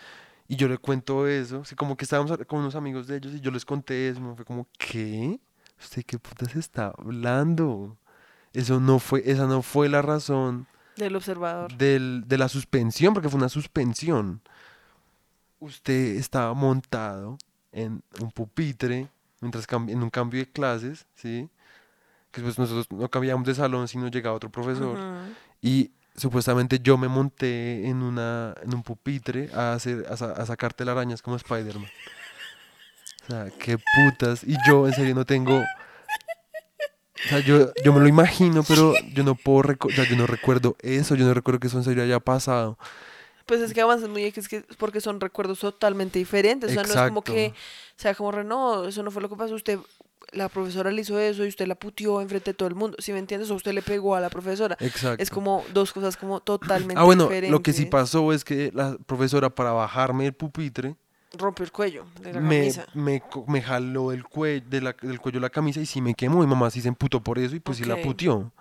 y 0.49 0.57
yo 0.57 0.69
le 0.69 0.77
cuento 0.79 1.27
eso, 1.27 1.61
así 1.63 1.75
como 1.75 1.97
que 1.97 2.05
estábamos 2.05 2.37
con 2.47 2.61
unos 2.61 2.75
amigos 2.75 3.07
de 3.07 3.17
ellos 3.17 3.33
y 3.35 3.41
yo 3.41 3.51
les 3.51 3.65
conté 3.65 4.09
eso, 4.09 4.21
mamá 4.21 4.37
fue 4.37 4.45
como, 4.45 4.69
¿qué? 4.79 5.41
¿Usted 5.81 6.05
qué 6.05 6.19
puta 6.19 6.47
se 6.47 6.59
está 6.59 6.93
hablando? 6.99 7.97
Eso 8.53 8.81
no 8.81 8.99
fue, 8.99 9.23
esa 9.25 9.47
no 9.47 9.63
fue 9.63 9.89
la 9.89 10.03
razón 10.03 10.67
Del 10.97 11.17
observador. 11.17 11.73
del, 11.77 12.25
de 12.27 12.39
la 12.39 12.49
suspensión, 12.49 13.15
porque 13.15 13.29
fue 13.29 13.39
una 13.39 13.49
suspensión. 13.49 14.41
Usted 15.61 16.17
estaba 16.17 16.53
montado 16.55 17.39
en 17.71 18.03
un 18.21 18.31
pupitre, 18.33 19.09
mientras 19.41 19.67
en 19.71 20.03
un 20.03 20.11
cambio 20.11 20.41
de 20.41 20.51
clases, 20.51 21.07
¿sí? 21.15 21.49
Que 22.31 22.41
pues 22.43 22.59
nosotros 22.59 22.87
no 22.91 23.09
cambiamos 23.09 23.47
de 23.47 23.55
salón, 23.55 23.87
sino 23.89 24.09
llegaba 24.09 24.37
otro 24.37 24.51
profesor. 24.51 24.99
Y 25.61 25.93
supuestamente 26.17 26.79
yo 26.83 26.99
me 26.99 27.09
monté 27.09 27.87
en 27.87 28.03
una 28.03 28.55
en 28.63 28.75
un 28.75 28.83
pupitre 28.83 29.51
a 29.55 29.73
hacer 29.75 30.05
a, 30.09 30.13
a 30.13 30.47
sacar 30.47 30.75
telarañas 30.75 31.23
como 31.23 31.37
Spider-Man. 31.37 31.89
O 33.23 33.27
sea, 33.31 33.47
qué 33.59 33.79
putas. 33.79 34.43
Y 34.45 34.57
yo 34.67 34.87
en 34.89 34.95
serio 34.95 35.15
no 35.15 35.25
tengo 35.25 35.63
o 37.25 37.29
sea, 37.29 37.41
yo, 37.41 37.73
yo 37.85 37.93
me 37.93 38.01
lo 38.01 38.09
imagino, 38.09 38.63
pero 38.63 38.95
yo 39.15 39.23
no 39.25 39.35
puedo 39.35 39.63
reco- 39.63 39.91
o 39.93 39.95
sea, 39.95 40.05
yo 40.09 40.17
no 40.17 40.27
recuerdo 40.27 40.77
eso, 40.81 41.15
yo 41.15 41.25
no 41.25 41.35
recuerdo 41.35 41.61
que 41.61 41.67
eso 41.69 41.79
en 41.79 41.85
serio 41.85 42.03
haya 42.03 42.21
pasado. 42.21 42.79
Pues 43.47 43.61
es 43.61 43.73
que 43.75 43.81
avanzas 43.81 44.09
muy 44.09 44.25
X, 44.25 44.49
que 44.49 44.57
es 44.59 44.65
porque 44.79 45.01
son 45.01 45.21
recuerdos 45.21 45.59
totalmente 45.59 46.19
diferentes. 46.19 46.71
O 46.71 46.75
sea, 46.75 46.83
no 46.85 46.89
es 46.89 46.95
como 46.95 47.21
Exacto. 47.21 47.33
que 47.33 47.55
sea 47.97 48.15
como 48.15 48.31
re, 48.33 48.45
no, 48.45 48.87
eso 48.87 49.03
no 49.03 49.11
fue 49.11 49.21
lo 49.21 49.29
que 49.29 49.35
pasó. 49.37 49.55
Usted, 49.55 49.79
la 50.31 50.49
profesora 50.49 50.91
le 50.93 51.03
hizo 51.03 51.19
eso 51.19 51.45
y 51.45 51.49
usted 51.49 51.67
la 51.67 51.75
puteó 51.75 52.21
enfrente 52.21 52.51
de 52.53 52.55
todo 52.55 52.69
el 52.69 52.77
mundo. 52.77 52.97
Si 53.01 53.13
me 53.13 53.19
entiendes, 53.19 53.51
o 53.51 53.55
usted 53.57 53.73
le 53.73 53.83
pegó 53.83 54.15
a 54.15 54.21
la 54.21 54.31
profesora. 54.31 54.77
Exacto. 54.81 55.21
Es 55.23 55.29
como 55.29 55.65
dos 55.75 55.93
cosas 55.93 56.17
como 56.17 56.41
totalmente 56.41 56.95
Ah, 56.97 57.03
bueno, 57.03 57.25
diferentes. 57.25 57.51
lo 57.51 57.63
que 57.63 57.73
sí 57.73 57.87
pasó 57.87 58.33
es 58.33 58.45
que 58.45 58.71
la 58.75 58.97
profesora 59.07 59.51
para 59.51 59.73
bajarme 59.73 60.25
del 60.25 60.35
pupitre 60.35 60.95
Rompió 61.39 61.65
el 61.65 61.73
cuello 61.73 62.05
de 62.21 62.33
la 62.35 62.41
me, 62.41 62.59
camisa. 62.59 62.87
me, 62.95 63.23
me 63.47 63.63
jaló 63.63 64.13
el 64.13 64.25
cuello, 64.25 64.67
de 64.69 64.81
la- 64.83 64.97
del 65.01 65.19
cuello 65.21 65.41
la 65.41 65.51
camisa 65.51 65.81
y 65.81 65.87
sí 65.87 66.01
me 66.03 66.15
quemó. 66.15 66.41
Mi 66.41 66.47
mamá 66.47 66.71
sí 66.71 66.81
se 66.83 66.89
emputó 66.89 67.23
por 67.23 67.39
eso 67.39 67.57
y 67.57 67.61
pues 67.61 67.79
sí 67.79 67.85
la 67.85 67.95
Ok. 67.95 68.03
puteó. 68.03 68.53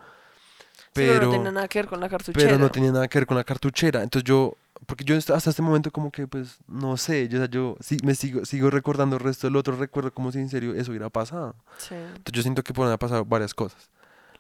Sí, 0.74 0.82
pero, 0.94 1.14
Pero, 1.14 1.26
no 1.28 1.32
tenía 1.34 1.52
nada 1.52 1.68
que 1.68 1.80
ver 1.80 1.88
con 1.88 2.00
la 2.00 2.10
cartuchera. 2.10 2.46
pero 2.46 2.58
no 2.58 2.70
tenía 2.70 2.92
nada 2.92 3.08
que 3.08 3.18
ver 3.20 3.26
con 3.28 3.38
la 3.38 3.44
cartuchera. 3.44 4.04
Entonces 4.04 4.26
yo, 4.26 4.56
porque 4.86 5.04
yo 5.04 5.16
hasta 5.18 5.38
este 5.50 5.62
momento 5.62 5.92
como 5.92 6.12
que 6.12 6.28
pues 6.28 6.58
no 6.68 6.98
sé, 6.98 7.28
yo, 7.30 7.38
o 7.38 7.42
sea, 7.42 7.50
yo 7.50 7.78
sí, 7.82 7.98
me 8.04 8.16
sigo, 8.16 8.46
sigo 8.46 8.70
recordando 8.70 9.16
el 9.16 9.22
resto 9.22 9.48
del 9.48 9.56
otro 9.56 9.76
recuerdo 9.76 10.14
como 10.14 10.32
si 10.32 10.40
en 10.40 10.50
serio 10.50 10.74
eso 10.74 10.92
hubiera 10.92 11.10
pasado. 11.10 11.56
Sí. 11.78 11.96
Entonces 11.96 12.32
yo 12.34 12.42
siento 12.42 12.64
que 12.64 12.74
pueden 12.74 12.90
haber 12.90 13.00
pasado 13.00 13.24
varias 13.26 13.54
cosas. 13.54 13.90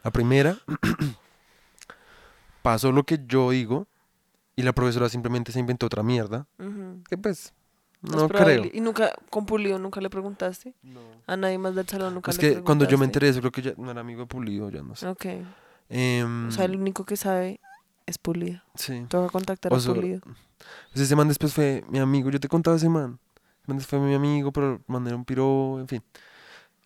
La 0.04 0.12
primera, 0.12 0.58
pasó 2.62 2.92
lo 2.92 3.04
que 3.04 3.20
yo 3.28 3.52
digo 3.52 3.88
y 4.56 4.64
la 4.64 4.74
profesora 4.74 5.10
simplemente 5.10 5.52
se 5.52 5.60
inventó 5.60 5.86
otra 5.86 6.04
mierda. 6.04 6.48
Ujú. 6.60 7.02
Que 7.10 7.18
pues, 7.18 7.40
Es 7.48 7.54
no 8.02 8.28
creo. 8.30 8.64
Y 8.74 8.82
nunca, 8.82 9.14
con 9.30 9.46
Pulido, 9.46 9.78
nunca 9.80 10.02
le 10.02 10.10
preguntaste. 10.10 10.74
A 11.28 11.38
nadie 11.38 11.58
más 11.58 11.76
del 11.76 11.88
salón 11.88 12.14
nunca 12.16 12.32
Es 12.32 12.38
le 12.42 12.56
que 12.56 12.62
cuando 12.64 12.86
yo 12.88 12.98
me 12.98 13.06
enteré 13.06 13.28
de 13.28 13.32
eso, 13.32 13.40
creo 13.40 13.52
que 13.52 13.62
ya 13.62 13.74
no 13.78 13.92
era 13.92 14.02
amigo 14.02 14.22
de 14.22 14.28
Pulido, 14.28 14.70
ya 14.70 14.82
no 14.82 14.96
sé. 14.96 15.08
Ok. 15.08 15.26
Em, 15.90 16.48
O 16.48 16.52
sea, 16.52 16.66
el 16.66 16.76
único 16.76 17.06
que 17.06 17.18
sabe 17.18 17.60
es 18.06 18.18
Pulido. 18.18 18.62
sí. 18.76 19.06
Tengo 19.10 19.28
que 19.28 19.32
contactar 19.32 19.72
O 19.72 19.76
a 19.76 19.80
Pulido. 19.80 20.22
Pues 20.92 21.02
ese 21.06 21.16
man 21.16 21.28
después 21.28 21.54
fue 21.54 21.84
mi 21.90 22.00
amigo, 22.00 22.30
yo 22.30 22.40
te 22.40 22.48
contaba 22.48 22.78
ese 22.78 22.90
man. 22.90 23.20
Ese 23.36 23.68
man 23.68 23.78
después 23.78 24.00
fue 24.00 24.08
mi 24.08 24.16
amigo, 24.16 24.52
pero 24.52 24.74
el 24.76 24.80
man 24.88 25.06
era 25.08 25.16
un 25.16 25.26
piro, 25.26 25.80
en 25.80 25.88
fin. 25.88 26.04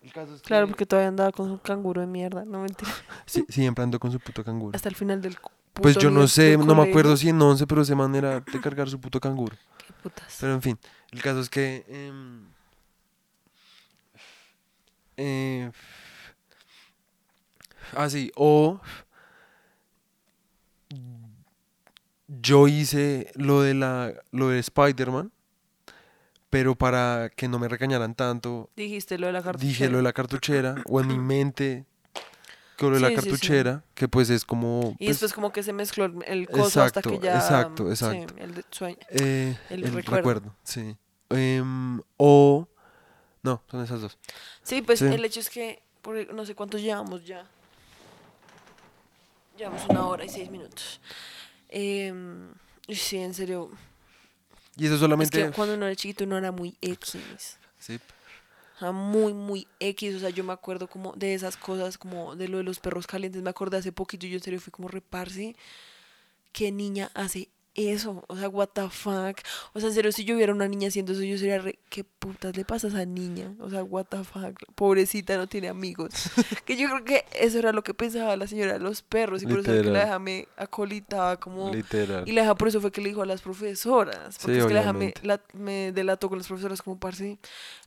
El 0.02 0.12
caso 0.12 0.34
es 0.34 0.42
Claro, 0.42 0.66
que 0.66 0.70
porque 0.70 0.86
todavía 0.86 1.08
andaba 1.08 1.32
con 1.32 1.48
su 1.48 1.60
canguro 1.60 2.00
de 2.00 2.06
mierda. 2.06 2.44
No 2.44 2.60
mentira. 2.62 2.90
sí- 3.26 3.44
siempre 3.48 3.82
ando 3.82 3.98
con 3.98 4.12
su 4.12 4.20
puto 4.20 4.44
canguro. 4.44 4.74
Hasta 4.76 4.88
el 4.88 4.94
final 4.94 5.20
del 5.20 5.36
Pues 5.80 5.96
yo 5.98 6.10
no 6.10 6.26
sé, 6.28 6.56
no 6.56 6.74
me 6.74 6.88
acuerdo 6.88 7.16
si 7.16 7.28
en 7.28 7.40
11, 7.40 7.66
pero 7.66 7.82
ese 7.82 7.94
man 7.94 8.14
era 8.14 8.40
de 8.40 8.60
cargar 8.60 8.88
su 8.88 9.00
puto 9.00 9.20
canguro. 9.20 9.56
Qué 9.78 9.92
putas. 10.02 10.36
Pero 10.40 10.54
en 10.54 10.62
fin, 10.62 10.78
el 11.12 11.22
caso 11.22 11.40
es 11.40 11.48
que... 11.48 11.84
em, 11.88 12.46
eh, 15.16 15.70
ah, 17.94 18.08
sí, 18.08 18.30
o... 18.36 18.80
Yo 22.28 22.66
hice 22.66 23.30
lo 23.36 23.62
de 23.62 23.74
la 23.74 24.12
lo 24.32 24.48
de 24.48 24.58
Spider-Man, 24.58 25.30
pero 26.50 26.74
para 26.74 27.30
que 27.30 27.46
no 27.46 27.58
me 27.60 27.68
regañaran 27.68 28.16
tanto, 28.16 28.68
Dijiste 28.76 29.16
lo 29.16 29.28
de 29.28 29.32
la 29.32 29.42
cartuchera. 29.42 29.68
dije 29.68 29.88
lo 29.88 29.98
de 29.98 30.02
la 30.02 30.12
cartuchera, 30.12 30.74
o 30.86 31.00
en 31.00 31.06
mi 31.06 31.18
mente 31.18 31.84
la 32.78 33.08
Sí, 33.08 33.14
sí, 33.14 33.20
sí. 33.22 33.28
cartuchera, 33.30 33.84
que 33.94 34.08
pues 34.08 34.30
es 34.30 34.44
como... 34.44 34.94
Y 34.98 35.06
pues, 35.06 35.08
después 35.16 35.32
como 35.32 35.52
que 35.52 35.62
se 35.62 35.72
mezcló 35.72 36.04
el- 36.26 36.46
coso 36.48 36.82
hasta 36.82 37.02
que 37.02 37.14
Exacto, 37.14 37.24
ya... 37.24 37.34
exacto, 37.36 37.90
exacto. 37.90 38.34
el 38.38 38.64
sueño. 38.70 38.98
Eh, 39.10 39.56
El 39.70 39.84
el, 39.84 39.92
recuerdo. 39.92 40.16
recuerdo. 40.16 40.56
sí. 40.62 40.96
Em, 41.30 42.00
o... 42.18 42.68
No, 43.42 43.62
son 43.70 43.82
esas 43.84 44.00
dos. 44.00 44.18
Sí, 44.62 44.82
pues 44.82 45.02
el 45.02 45.24
hecho 45.24 45.40
es 45.40 45.50
que... 45.50 45.82
por- 46.02 46.32
no 46.34 46.44
sé 46.46 46.54
cuántos 46.54 46.80
llevamos 46.82 47.24
ya. 47.24 47.46
Llevamos 49.56 49.82
una 49.88 50.06
hora 50.06 50.24
y 50.24 50.28
seis 50.28 50.50
minutos. 50.50 51.00
Em, 51.68 52.52
y 52.86 52.94
sí, 52.94 53.16
en 53.18 53.32
serio. 53.34 53.70
Y 54.76 54.84
eso 54.86 54.94
Es 54.94 55.00
solamente... 55.00 55.42
que 55.46 55.50
cuando 55.52 55.74
uno 55.74 55.86
era 55.86 55.96
chiquito 55.96 56.24
uno 56.24 56.36
era 56.36 56.52
muy 56.52 56.76
X. 56.82 57.56
Sí. 57.78 57.98
Muy, 58.80 59.32
muy 59.32 59.66
X. 59.80 60.16
O 60.16 60.18
sea, 60.20 60.30
yo 60.30 60.44
me 60.44 60.52
acuerdo 60.52 60.88
como 60.88 61.12
de 61.12 61.34
esas 61.34 61.56
cosas, 61.56 61.98
como 61.98 62.36
de 62.36 62.48
lo 62.48 62.58
de 62.58 62.64
los 62.64 62.78
perros 62.78 63.06
calientes. 63.06 63.42
Me 63.42 63.50
acordé 63.50 63.78
hace 63.78 63.92
poquito 63.92 64.26
yo 64.26 64.36
en 64.36 64.42
serio 64.42 64.60
fui 64.60 64.70
como 64.70 64.88
reparse. 64.88 65.56
¿Qué 66.52 66.72
niña 66.72 67.10
hace 67.14 67.48
eso? 67.76 68.24
O 68.28 68.36
sea, 68.36 68.48
what 68.48 68.68
the 68.74 68.88
fuck. 68.90 69.38
O 69.72 69.80
sea, 69.80 69.90
serio, 69.90 70.10
si 70.12 70.24
yo 70.24 70.36
viera 70.36 70.52
una 70.52 70.66
niña 70.68 70.88
haciendo 70.88 71.12
eso, 71.12 71.22
yo 71.22 71.36
sería 71.38 71.58
re, 71.58 71.78
¿qué 71.88 72.04
putas 72.04 72.56
le 72.56 72.64
pasa 72.64 72.86
a 72.86 72.90
esa 72.90 73.04
niña? 73.04 73.54
O 73.60 73.70
sea, 73.70 73.84
what 73.84 74.06
the 74.06 74.24
fuck. 74.24 74.58
Pobrecita, 74.74 75.36
no 75.36 75.46
tiene 75.46 75.68
amigos. 75.68 76.12
que 76.64 76.76
yo 76.76 76.88
creo 76.88 77.04
que 77.04 77.24
eso 77.38 77.58
era 77.58 77.72
lo 77.72 77.82
que 77.84 77.94
pensaba 77.94 78.36
la 78.36 78.46
señora 78.46 78.74
de 78.74 78.78
los 78.80 79.02
perros. 79.02 79.42
Y 79.42 79.46
por 79.46 79.60
eso 79.60 79.72
era 79.72 79.82
que 79.82 79.88
la 79.88 79.92
Literal. 79.92 80.06
deja 80.06 80.18
me 80.18 80.48
acolitaba 80.56 81.38
como... 81.38 81.72
Literal. 81.72 82.28
Y 82.28 82.32
la 82.32 82.42
deja 82.42 82.54
por 82.54 82.68
eso 82.68 82.80
fue 82.80 82.90
que 82.92 83.00
le 83.00 83.08
dijo 83.10 83.22
a 83.22 83.26
las 83.26 83.42
profesoras. 83.42 84.38
Porque 84.38 84.54
Sí, 84.54 84.60
es 84.60 84.66
que 84.66 84.74
la 84.74 84.80
deja 84.80 84.92
me, 84.92 85.14
la- 85.22 85.40
me 85.52 85.92
delató 85.92 86.28
con 86.28 86.38
las 86.38 86.46
profesoras 86.48 86.82
como, 86.82 86.98
parce, 86.98 87.38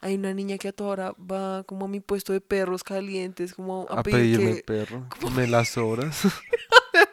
hay 0.01 0.15
una 0.15 0.33
niña 0.33 0.57
que 0.57 0.67
a 0.69 0.71
toda 0.71 0.89
hora 0.89 1.13
va 1.19 1.63
como 1.63 1.85
a 1.85 1.87
mi 1.87 1.99
puesto 1.99 2.33
de 2.33 2.41
perros 2.41 2.83
calientes, 2.83 3.53
como 3.53 3.87
a, 3.89 3.99
A 3.99 4.03
pedir 4.03 4.37
pedirme 4.37 4.55
que- 4.57 4.63
perro. 4.63 5.05
Me 5.35 5.47
las 5.47 5.77
horas. 5.77 6.21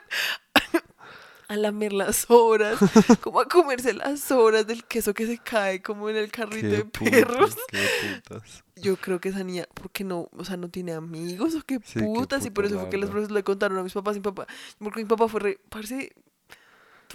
a 1.48 1.56
lamer 1.56 1.92
las 1.92 2.26
horas, 2.30 2.78
como 3.22 3.40
a 3.40 3.46
comerse 3.46 3.92
las 3.92 4.30
horas 4.30 4.66
del 4.66 4.84
queso 4.84 5.14
que 5.14 5.26
se 5.26 5.38
cae 5.38 5.82
como 5.82 6.08
en 6.10 6.16
el 6.16 6.30
carrito 6.30 6.68
de 6.68 6.84
perros. 6.84 7.54
putas, 7.54 7.64
qué 7.70 8.20
putas. 8.22 8.64
Yo 8.76 8.96
creo 8.96 9.20
que 9.20 9.30
esa 9.30 9.42
niña, 9.44 9.66
porque 9.74 10.04
no, 10.04 10.28
o 10.36 10.44
sea, 10.44 10.56
no 10.56 10.68
tiene 10.68 10.92
amigos 10.92 11.54
o 11.54 11.62
qué 11.62 11.78
Sí, 11.84 12.00
qué 12.00 12.00
putas, 12.00 12.44
y 12.46 12.50
por 12.50 12.66
eso 12.66 12.78
fue 12.78 12.90
que 12.90 12.96
las 12.98 13.08
verdad. 13.08 13.12
profesoras 13.12 13.34
le 13.34 13.44
contaron 13.44 13.78
a 13.78 13.82
mis 13.82 13.92
papás 13.94 14.16
y 14.16 14.20
mi 14.20 14.24
papá, 14.24 14.46
porque 14.78 15.00
mi 15.00 15.06
papá 15.06 15.28
fue 15.28 15.40
re, 15.40 15.60
parce, 15.70 16.12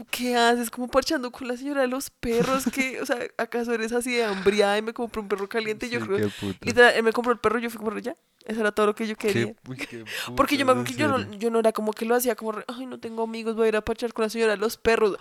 ¿tú 0.01 0.07
qué 0.09 0.35
haces? 0.35 0.69
Como 0.69 0.87
parchando 0.87 1.31
con 1.31 1.47
la 1.47 1.57
señora 1.57 1.81
de 1.81 1.87
los 1.87 2.09
perros, 2.09 2.65
que, 2.73 3.01
o 3.01 3.05
sea, 3.05 3.17
¿acaso 3.37 3.73
eres 3.73 3.91
así 3.93 4.13
de 4.13 4.23
hambriada 4.23 4.77
y 4.77 4.81
me 4.81 4.93
compró 4.93 5.21
un 5.21 5.27
perro 5.27 5.47
caliente? 5.47 5.89
yo 5.89 5.99
Sí, 5.99 6.05
creo, 6.05 6.17
qué 6.17 6.27
putas. 6.39 6.67
literal, 6.67 6.93
él 6.95 7.03
me 7.03 7.11
compró 7.13 7.31
el 7.33 7.39
perro 7.39 7.59
y 7.59 7.63
yo 7.63 7.69
fui 7.69 7.79
como, 7.79 7.97
ya, 7.99 8.15
eso 8.45 8.59
era 8.61 8.71
todo 8.71 8.87
lo 8.87 8.95
que 8.95 9.07
yo 9.07 9.15
quería. 9.15 9.53
Qué, 9.89 10.05
Porque 10.35 10.57
yo 10.57 10.65
me 10.65 10.71
acuerdo 10.71 10.89
que 10.89 10.95
yo 10.95 11.07
no, 11.07 11.31
yo 11.37 11.51
no 11.51 11.59
era 11.59 11.71
como 11.71 11.93
que 11.93 12.05
lo 12.05 12.15
hacía 12.15 12.35
como, 12.35 12.53
ay, 12.67 12.85
no 12.85 12.99
tengo 12.99 13.23
amigos, 13.23 13.55
voy 13.55 13.65
a 13.65 13.69
ir 13.69 13.75
a 13.75 13.81
parchar 13.85 14.13
con 14.13 14.23
la 14.23 14.29
señora 14.29 14.51
de 14.53 14.57
los 14.57 14.77
perros. 14.77 15.17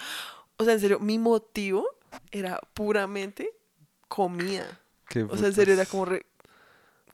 O 0.57 0.65
sea, 0.65 0.75
en 0.75 0.81
serio, 0.81 0.99
mi 0.99 1.19
motivo 1.19 1.87
era 2.31 2.59
puramente 2.75 3.51
comida. 4.09 4.81
Qué 5.09 5.25
O 5.25 5.37
sea, 5.37 5.49
en 5.49 5.55
serio, 5.55 5.75
era 5.75 5.87
como 5.87 6.05
re, 6.05 6.27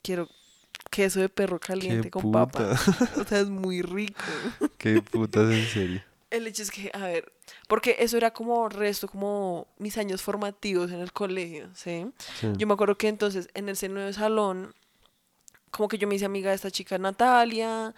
quiero 0.02 0.28
queso 0.90 1.20
de 1.20 1.28
perro 1.28 1.58
caliente 1.58 2.10
con 2.10 2.30
papa. 2.32 2.76
putas. 2.76 3.16
O 3.18 3.24
sea, 3.24 3.40
es 3.40 3.48
muy 3.48 3.82
rico. 3.82 4.20
Qué 4.78 5.02
putas, 5.02 5.50
en 5.52 5.66
serio. 5.66 6.02
El 6.37 6.47
hecho 6.47 6.62
es 6.62 6.70
que, 6.70 6.91
a 6.93 7.07
ver, 7.07 7.32
porque 7.68 7.97
eso 7.99 8.16
era 8.16 8.32
como 8.32 8.68
resto, 8.68 9.09
como 9.09 9.66
mis 9.78 9.97
años 9.99 10.22
formativos 10.22 10.91
en 10.91 11.01
el 11.01 11.12
colegio, 11.12 11.68
¿sí? 11.74 12.07
Sí. 12.41 12.49
Yo 12.57 12.66
me 12.66 12.74
acuerdo 12.74 12.97
que 12.99 13.09
entonces 13.09 13.49
en 13.55 13.68
ese 13.68 13.89
nuevo 13.89 14.12
salón, 14.12 14.74
como 15.70 15.89
que 15.89 15.99
yo 15.99 16.07
me 16.09 16.14
hice 16.14 16.24
amiga 16.24 16.51
de 16.51 16.57
esta 16.57 16.70
chica 16.70 16.99
Natalia, 16.99 17.95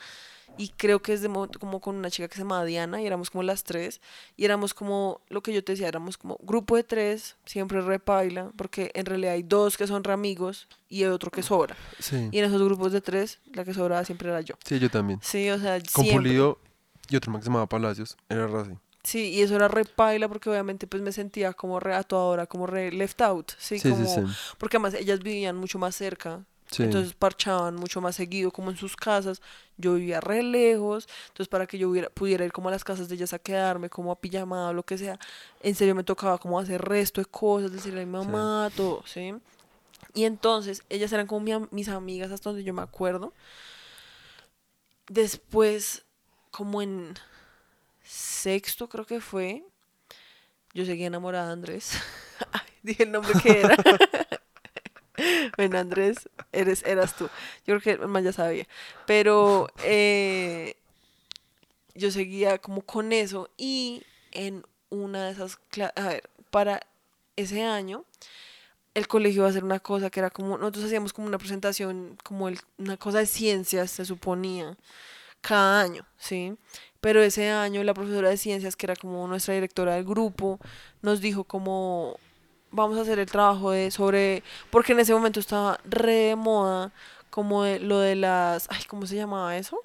y 0.57 0.70
creo 0.70 1.01
que 1.03 1.12
es 1.12 1.20
de 1.20 1.28
mo- 1.28 1.49
como 1.61 1.78
con 1.80 1.95
una 1.97 2.11
chica 2.11 2.26
que 2.26 2.34
se 2.34 2.41
llama 2.41 2.65
Diana, 2.65 3.01
y 3.02 3.06
éramos 3.06 3.31
como 3.31 3.43
las 3.43 3.65
tres, 3.65 4.01
y 4.36 4.44
éramos 4.47 4.73
como, 4.74 5.20
lo 5.28 5.43
que 5.43 5.52
yo 5.52 5.62
te 5.62 5.73
decía, 5.73 5.89
éramos 5.89 6.16
como 6.16 6.39
grupo 6.43 6.74
de 6.74 6.85
tres, 6.85 7.36
siempre 7.44 7.81
repaila, 7.82 8.51
porque 8.56 8.90
en 8.94 9.05
realidad 9.06 9.35
hay 9.35 9.43
dos 9.43 9.77
que 9.77 9.86
son 9.86 10.02
amigos 10.10 10.66
y 10.89 11.05
hay 11.05 11.10
otro 11.10 11.31
que 11.31 11.43
sobra. 11.43 11.77
Sí. 11.98 12.28
Y 12.32 12.39
en 12.39 12.47
esos 12.47 12.62
grupos 12.62 12.93
de 12.93 13.01
tres, 13.02 13.40
la 13.52 13.65
que 13.65 13.74
sobraba 13.74 14.05
siempre 14.05 14.31
era 14.31 14.40
yo. 14.40 14.55
Sí, 14.65 14.78
yo 14.78 14.90
también. 14.90 15.20
Sí, 15.23 15.51
o 15.51 15.59
sea, 15.59 15.78
Con 15.93 16.05
siempre. 16.05 16.31
Pulido 16.31 16.59
y 17.09 17.16
otro 17.16 17.30
man 17.32 17.40
que 17.40 17.44
se 17.44 17.51
llamaba 17.51 17.66
Palacios. 17.68 18.16
Era 18.28 18.44
así. 18.60 18.72
Sí, 19.05 19.30
y 19.30 19.40
eso 19.43 19.56
era 19.56 19.68
re 19.68 19.85
paila 19.85 20.28
porque 20.28 20.51
obviamente 20.51 20.86
pues 20.86 21.02
me 21.02 21.12
sentía 21.12 21.52
como 21.55 21.80
re 21.80 21.94
a 21.94 22.02
toda 22.02 22.24
hora, 22.24 22.47
como 22.47 22.66
re 22.66 22.93
left 22.93 23.20
out, 23.22 23.52
sí, 23.56 23.80
como 23.80 24.05
sí. 24.06 24.20
porque 24.59 24.76
además 24.76 24.94
ellas 24.94 25.20
vivían 25.20 25.56
mucho 25.56 25.78
más 25.78 25.94
cerca, 25.94 26.44
entonces 26.85 27.14
parchaban 27.14 27.76
mucho 27.76 28.02
más 28.02 28.16
seguido 28.16 28.51
como 28.51 28.70
en 28.70 28.76
sus 28.76 28.97
casas, 28.97 29.40
yo 29.78 29.94
vivía 29.94 30.20
re 30.20 30.43
lejos, 30.43 31.09
entonces 31.28 31.48
para 31.48 31.66
que 31.66 31.78
yo 31.78 31.89
hubiera- 31.89 32.10
pudiera 32.10 32.44
ir 32.44 32.52
como 32.52 32.68
a 32.68 32.72
las 32.72 32.85
casas 32.85 33.09
de 33.09 33.14
ellas 33.14 33.32
a 33.32 33.39
quedarme, 33.39 33.89
como 33.89 34.12
a 34.12 34.20
pijamada 34.20 34.70
o 34.70 34.72
lo 34.74 34.82
que 34.82 34.98
sea, 34.98 35.18
en 35.62 35.74
serio 35.74 35.94
me 35.94 36.05
tocaba 36.05 36.36
como 36.36 36.59
hacer 36.59 36.82
resto 36.82 37.22
de 37.22 37.26
cosas, 37.26 37.72
decirle 37.72 38.02
a 38.02 38.05
mi 38.05 38.12
mamá, 38.12 38.70
todo, 38.76 39.02
¿sí? 39.06 39.32
Y 40.12 40.24
entonces 40.24 40.82
ellas 40.90 41.10
eran 41.12 41.26
como 41.28 41.40
mi 41.40 41.52
mis 41.70 41.89
amigas 41.89 42.30
hasta 42.32 42.51
donde 42.51 42.64
yo 42.64 42.74
me 42.74 42.82
acuerdo. 42.82 43.32
Después, 45.09 46.05
como 46.50 46.82
en 46.82 47.14
sexto 48.04 48.88
creo 48.88 49.06
que 49.06 49.20
fue, 49.20 49.64
yo 50.74 50.84
seguía 50.84 51.06
enamorada 51.08 51.46
de 51.48 51.52
Andrés. 51.52 51.92
Dije 52.82 53.04
el 53.04 53.12
nombre 53.12 53.32
que 53.42 53.60
era. 53.60 53.76
Bueno, 55.56 55.78
Andrés, 55.78 56.28
eres, 56.52 56.84
eras 56.84 57.16
tú. 57.16 57.28
Yo 57.66 57.78
creo 57.80 57.98
que 57.98 58.06
man 58.06 58.22
ya 58.24 58.32
sabía. 58.32 58.66
Pero 59.06 59.68
eh, 59.82 60.76
yo 61.94 62.10
seguía 62.10 62.58
como 62.58 62.82
con 62.82 63.12
eso 63.12 63.50
y 63.56 64.02
en 64.32 64.64
una 64.90 65.26
de 65.26 65.32
esas 65.32 65.56
clases, 65.56 65.96
a 65.96 66.08
ver, 66.08 66.30
para 66.50 66.80
ese 67.36 67.62
año 67.64 68.04
el 68.94 69.08
colegio 69.08 69.40
iba 69.42 69.46
a 69.48 69.50
hacer 69.50 69.64
una 69.64 69.80
cosa 69.80 70.10
que 70.10 70.20
era 70.20 70.30
como, 70.30 70.58
nosotros 70.58 70.86
hacíamos 70.86 71.12
como 71.12 71.28
una 71.28 71.38
presentación, 71.38 72.18
como 72.24 72.48
el- 72.48 72.60
una 72.78 72.96
cosa 72.96 73.18
de 73.18 73.26
ciencias, 73.26 73.90
se 73.92 74.04
suponía, 74.04 74.76
cada 75.40 75.81
año, 75.82 76.05
¿sí? 76.19 76.56
Pero 77.01 77.23
ese 77.23 77.51
año 77.51 77.82
la 77.85 77.94
profesora 77.94 78.28
de 78.28 78.36
ciencias, 78.36 78.74
que 78.77 78.86
era 78.86 78.97
como 78.97 79.27
nuestra 79.28 79.55
directora 79.55 79.94
del 79.94 80.05
grupo, 80.05 80.59
nos 81.02 81.20
dijo 81.20 81.44
como, 81.44 82.16
vamos 82.70 82.98
a 82.98 83.02
hacer 83.02 83.19
el 83.19 83.27
trabajo 83.27 83.70
de 83.70 83.90
sobre, 83.90 84.43
porque 84.70 84.93
en 84.93 85.01
ese 85.01 85.15
momento 85.15 85.39
estaba 85.40 85.78
re 85.85 86.15
de 86.15 86.36
moda, 86.36 86.93
como 87.31 87.62
de- 87.62 87.78
lo 87.78 87.98
de 88.01 88.16
las, 88.16 88.66
ay, 88.70 88.82
¿cómo 88.89 89.06
se 89.06 89.15
llamaba 89.16 89.56
eso? 89.56 89.78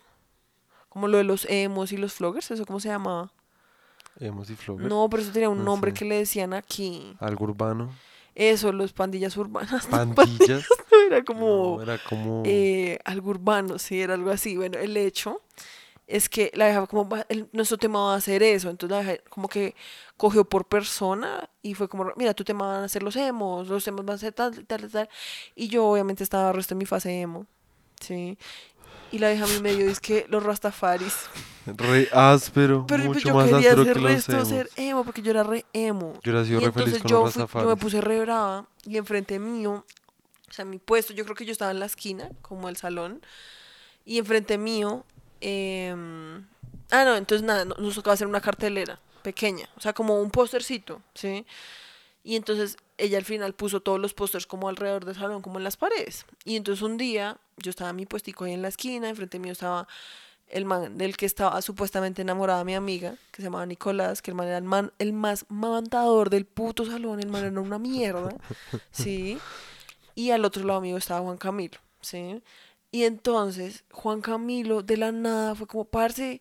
Como 0.90 1.08
lo 1.08 1.18
de 1.18 1.24
los 1.24 1.46
emos 1.50 1.92
y 1.92 1.98
los 1.98 2.14
floggers, 2.14 2.52
¿eso 2.52 2.66
cómo 2.66 2.80
se 2.80 2.90
llamaba? 2.90 3.32
Hemos 4.20 4.50
y 4.50 4.56
Flover. 4.56 4.86
No, 4.88 5.08
pero 5.10 5.24
eso 5.24 5.32
tenía 5.32 5.50
un 5.50 5.58
No 5.60 5.64
nombre 5.66 5.92
sé. 5.92 5.96
que 5.98 6.06
le 6.06 6.18
decían 6.18 6.54
aquí. 6.54 7.16
Algo 7.20 7.46
urbano. 7.46 7.92
Eso, 8.36 8.72
los 8.72 8.94
pandillas 8.94 9.38
urbanas. 9.38 9.88
no, 9.90 10.14
Pandillas. 10.16 10.66
era 11.08 11.24
como 11.24 11.76
No, 11.78 11.84
era 11.84 11.98
como. 12.00 12.44
eh, 12.46 13.00
algo 13.06 13.30
urbano, 13.32 13.78
sí, 13.80 14.02
era 14.02 14.14
algo 14.16 14.32
así. 14.32 14.56
Bueno, 14.58 14.80
el 14.80 14.96
hecho 14.98 15.42
es 16.08 16.28
que 16.30 16.52
la 16.56 16.66
dejaba 16.66 16.88
como, 16.88 17.08
el- 17.30 17.48
nuestro 17.54 17.78
tema 17.78 18.00
va 18.08 18.16
a 18.16 18.22
ser 18.22 18.44
eso, 18.44 18.70
entonces 18.70 18.92
la 18.98 19.04
dejé 19.04 19.24
como 19.30 19.48
que 19.48 19.74
cogió 20.18 20.44
por 20.46 20.66
persona 20.66 21.50
y 21.62 21.76
fue 21.76 21.88
como, 21.88 22.12
mira, 22.18 22.34
tu 22.34 22.44
tema 22.44 22.68
van 22.68 22.84
a 22.84 22.90
ser 22.90 23.04
los 23.04 23.16
emos, 23.16 23.68
los 23.68 23.88
emos 23.88 24.04
van 24.06 24.16
a 24.16 24.20
ser 24.20 24.34
tal, 24.34 24.66
tal, 24.66 24.90
tal. 24.92 25.10
Y 25.56 25.68
yo 25.70 25.86
obviamente 25.88 26.24
estaba 26.24 26.52
resto 26.52 26.74
en 26.74 26.80
mi 26.80 26.86
fase 26.86 27.22
emo, 27.22 27.46
¿sí? 28.02 28.38
Y 29.12 29.20
la 29.20 29.28
dejé 29.30 29.44
a 29.44 29.48
mi 29.48 29.60
medio, 29.62 29.86
es 29.90 30.00
que 30.00 30.26
los 30.30 30.44
rastafaris. 30.44 31.14
Re 31.66 32.10
áspero. 32.12 32.86
Pero 32.88 33.04
pues, 33.06 33.16
mucho 33.18 33.28
yo 33.30 33.36
más 33.36 33.46
quería 33.46 33.58
áspero 33.72 33.84
ser 33.86 33.94
que 33.94 34.00
resto 34.02 34.46
ser 34.46 34.70
emo, 34.76 35.04
porque 35.06 35.22
yo 35.22 35.32
era 35.32 35.44
re 35.44 35.66
emo. 35.74 36.14
Yo 36.24 36.32
hubiera 36.32 36.46
sido 36.46 36.62
Y 36.62 36.66
re 36.66 36.72
feliz 36.72 36.88
entonces 36.96 37.02
con 37.02 37.12
yo, 37.12 37.24
los 37.26 37.34
fui- 37.34 37.62
yo 37.62 37.68
me 37.70 37.76
puse 37.78 38.02
re 38.02 38.20
brava 38.20 38.68
y 38.86 38.98
enfrente 38.98 39.40
mío, 39.40 39.86
o 40.50 40.54
sea, 40.54 40.66
mi 40.66 40.78
puesto, 40.80 41.14
yo 41.14 41.24
creo 41.24 41.36
que 41.36 41.46
yo 41.46 41.52
estaba 41.52 41.72
en 41.72 41.80
la 41.80 41.86
esquina, 41.86 42.30
como 42.42 42.70
el 42.70 42.76
salón, 42.76 43.22
y 44.06 44.18
enfrente 44.20 44.58
mío, 44.58 45.06
em, 45.42 46.46
ah, 46.92 47.06
no, 47.06 47.16
entonces 47.16 47.46
nada, 47.46 47.66
no- 47.66 47.76
nos 47.76 47.96
tocaba 47.96 48.14
hacer 48.14 48.28
una 48.28 48.42
cartelera 48.42 49.00
pequeña, 49.22 49.70
o 49.78 49.82
sea, 49.82 49.94
como 49.94 50.20
un 50.22 50.32
póstercito, 50.32 51.02
¿sí? 51.16 51.46
Y 52.26 52.36
entonces 52.36 52.78
ella 52.98 53.18
al 53.18 53.26
final 53.26 53.54
puso 53.54 53.82
todos 53.82 54.00
los 54.00 54.14
pósters 54.14 54.48
como 54.48 54.70
alrededor 54.70 55.04
del 55.06 55.16
salón, 55.16 55.42
como 55.42 55.58
en 55.58 55.64
las 55.66 55.76
paredes. 55.78 56.26
Y 56.46 56.56
entonces 56.56 56.82
un 56.82 56.98
día 56.98 57.38
yo 57.58 57.70
estaba 57.70 57.90
en 57.90 57.98
mi 57.98 58.06
puestico 58.06 58.46
ahí 58.46 58.54
en 58.54 58.62
la 58.62 58.70
esquina, 58.70 59.10
enfrente 59.10 59.40
mío 59.40 59.52
estaba 59.52 59.88
el 60.54 60.66
man 60.66 60.98
del 60.98 61.18
que 61.18 61.26
estaba 61.26 61.62
supuestamente 61.64 62.22
enamorada 62.22 62.64
mi 62.64 62.76
amiga, 62.76 63.16
que 63.32 63.38
se 63.38 63.44
llamaba 63.44 63.66
Nicolás, 63.66 64.22
que 64.22 64.30
el 64.30 64.36
man 64.36 64.48
era 64.48 64.60
el, 64.60 64.64
man, 64.64 64.94
el 65.00 65.12
más 65.12 65.46
mamantador 65.50 66.30
del 66.30 66.46
puto 66.46 66.86
salón, 66.86 67.20
el 67.20 67.30
man 67.30 67.44
era 67.44 67.60
una 67.60 67.80
mierda, 67.80 68.30
¿sí? 68.92 69.40
Y 70.14 70.30
al 70.30 70.46
otro 70.46 70.64
lado 70.64 70.80
mío 70.80 70.96
estaba 70.96 71.22
Juan 71.22 71.38
Camilo, 71.38 71.80
¿sí? 72.02 72.44
Y 72.92 73.04
entonces 73.06 73.84
Juan 73.92 74.22
Camilo 74.22 74.84
de 74.84 74.98
la 74.98 75.12
nada 75.12 75.56
fue 75.56 75.66
como, 75.66 75.86
parce, 75.86 76.40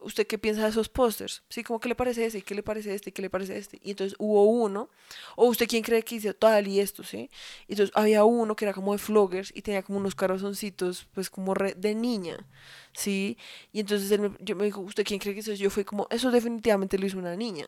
¿usted 0.00 0.26
qué 0.26 0.38
piensa 0.38 0.62
de 0.62 0.68
esos 0.70 0.88
pósters? 0.88 1.42
Sí, 1.48 1.62
como, 1.64 1.80
¿qué 1.80 1.88
le 1.88 1.94
parece 1.94 2.24
este? 2.24 2.38
¿Y 2.38 2.42
qué 2.42 2.54
le 2.54 2.62
parece 2.62 2.94
este? 2.94 3.10
¿Y 3.10 3.12
qué 3.12 3.22
le 3.22 3.30
parece 3.30 3.56
este? 3.58 3.80
Y 3.82 3.90
entonces 3.90 4.16
hubo 4.18 4.44
uno, 4.44 4.88
o 5.36 5.46
usted 5.46 5.66
quién 5.68 5.82
cree 5.82 6.02
que 6.02 6.16
hizo 6.16 6.32
tal 6.34 6.68
y 6.68 6.80
esto, 6.80 7.02
¿sí? 7.04 7.30
Y 7.66 7.72
entonces 7.72 7.94
había 7.96 8.24
uno 8.24 8.56
que 8.56 8.64
era 8.64 8.74
como 8.74 8.92
de 8.92 8.98
floggers 8.98 9.52
y 9.54 9.62
tenía 9.62 9.82
como 9.82 9.98
unos 9.98 10.14
corazoncitos, 10.14 11.06
pues 11.14 11.30
como 11.30 11.54
re- 11.54 11.74
de 11.74 11.94
niña, 11.94 12.46
¿sí? 12.92 13.36
Y 13.72 13.80
entonces 13.80 14.10
él 14.10 14.20
me, 14.20 14.30
yo 14.40 14.56
me 14.56 14.64
dijo, 14.64 14.80
¿usted 14.80 15.04
quién 15.04 15.20
cree 15.20 15.34
que 15.34 15.40
hizo 15.40 15.52
eso? 15.52 15.62
Yo 15.62 15.70
fui 15.70 15.84
como, 15.84 16.06
eso 16.10 16.30
definitivamente 16.30 16.98
lo 16.98 17.06
hizo 17.06 17.18
una 17.18 17.36
niña. 17.36 17.66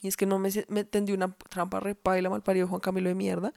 Y 0.00 0.08
es 0.08 0.16
que 0.16 0.26
no 0.26 0.38
me, 0.38 0.50
me 0.68 0.84
tendí 0.84 1.12
una 1.12 1.32
trampa 1.48 1.78
repaila 1.78 2.28
mal 2.28 2.42
parido 2.42 2.66
Juan 2.66 2.80
Camilo 2.80 3.08
de 3.08 3.14
mierda. 3.14 3.52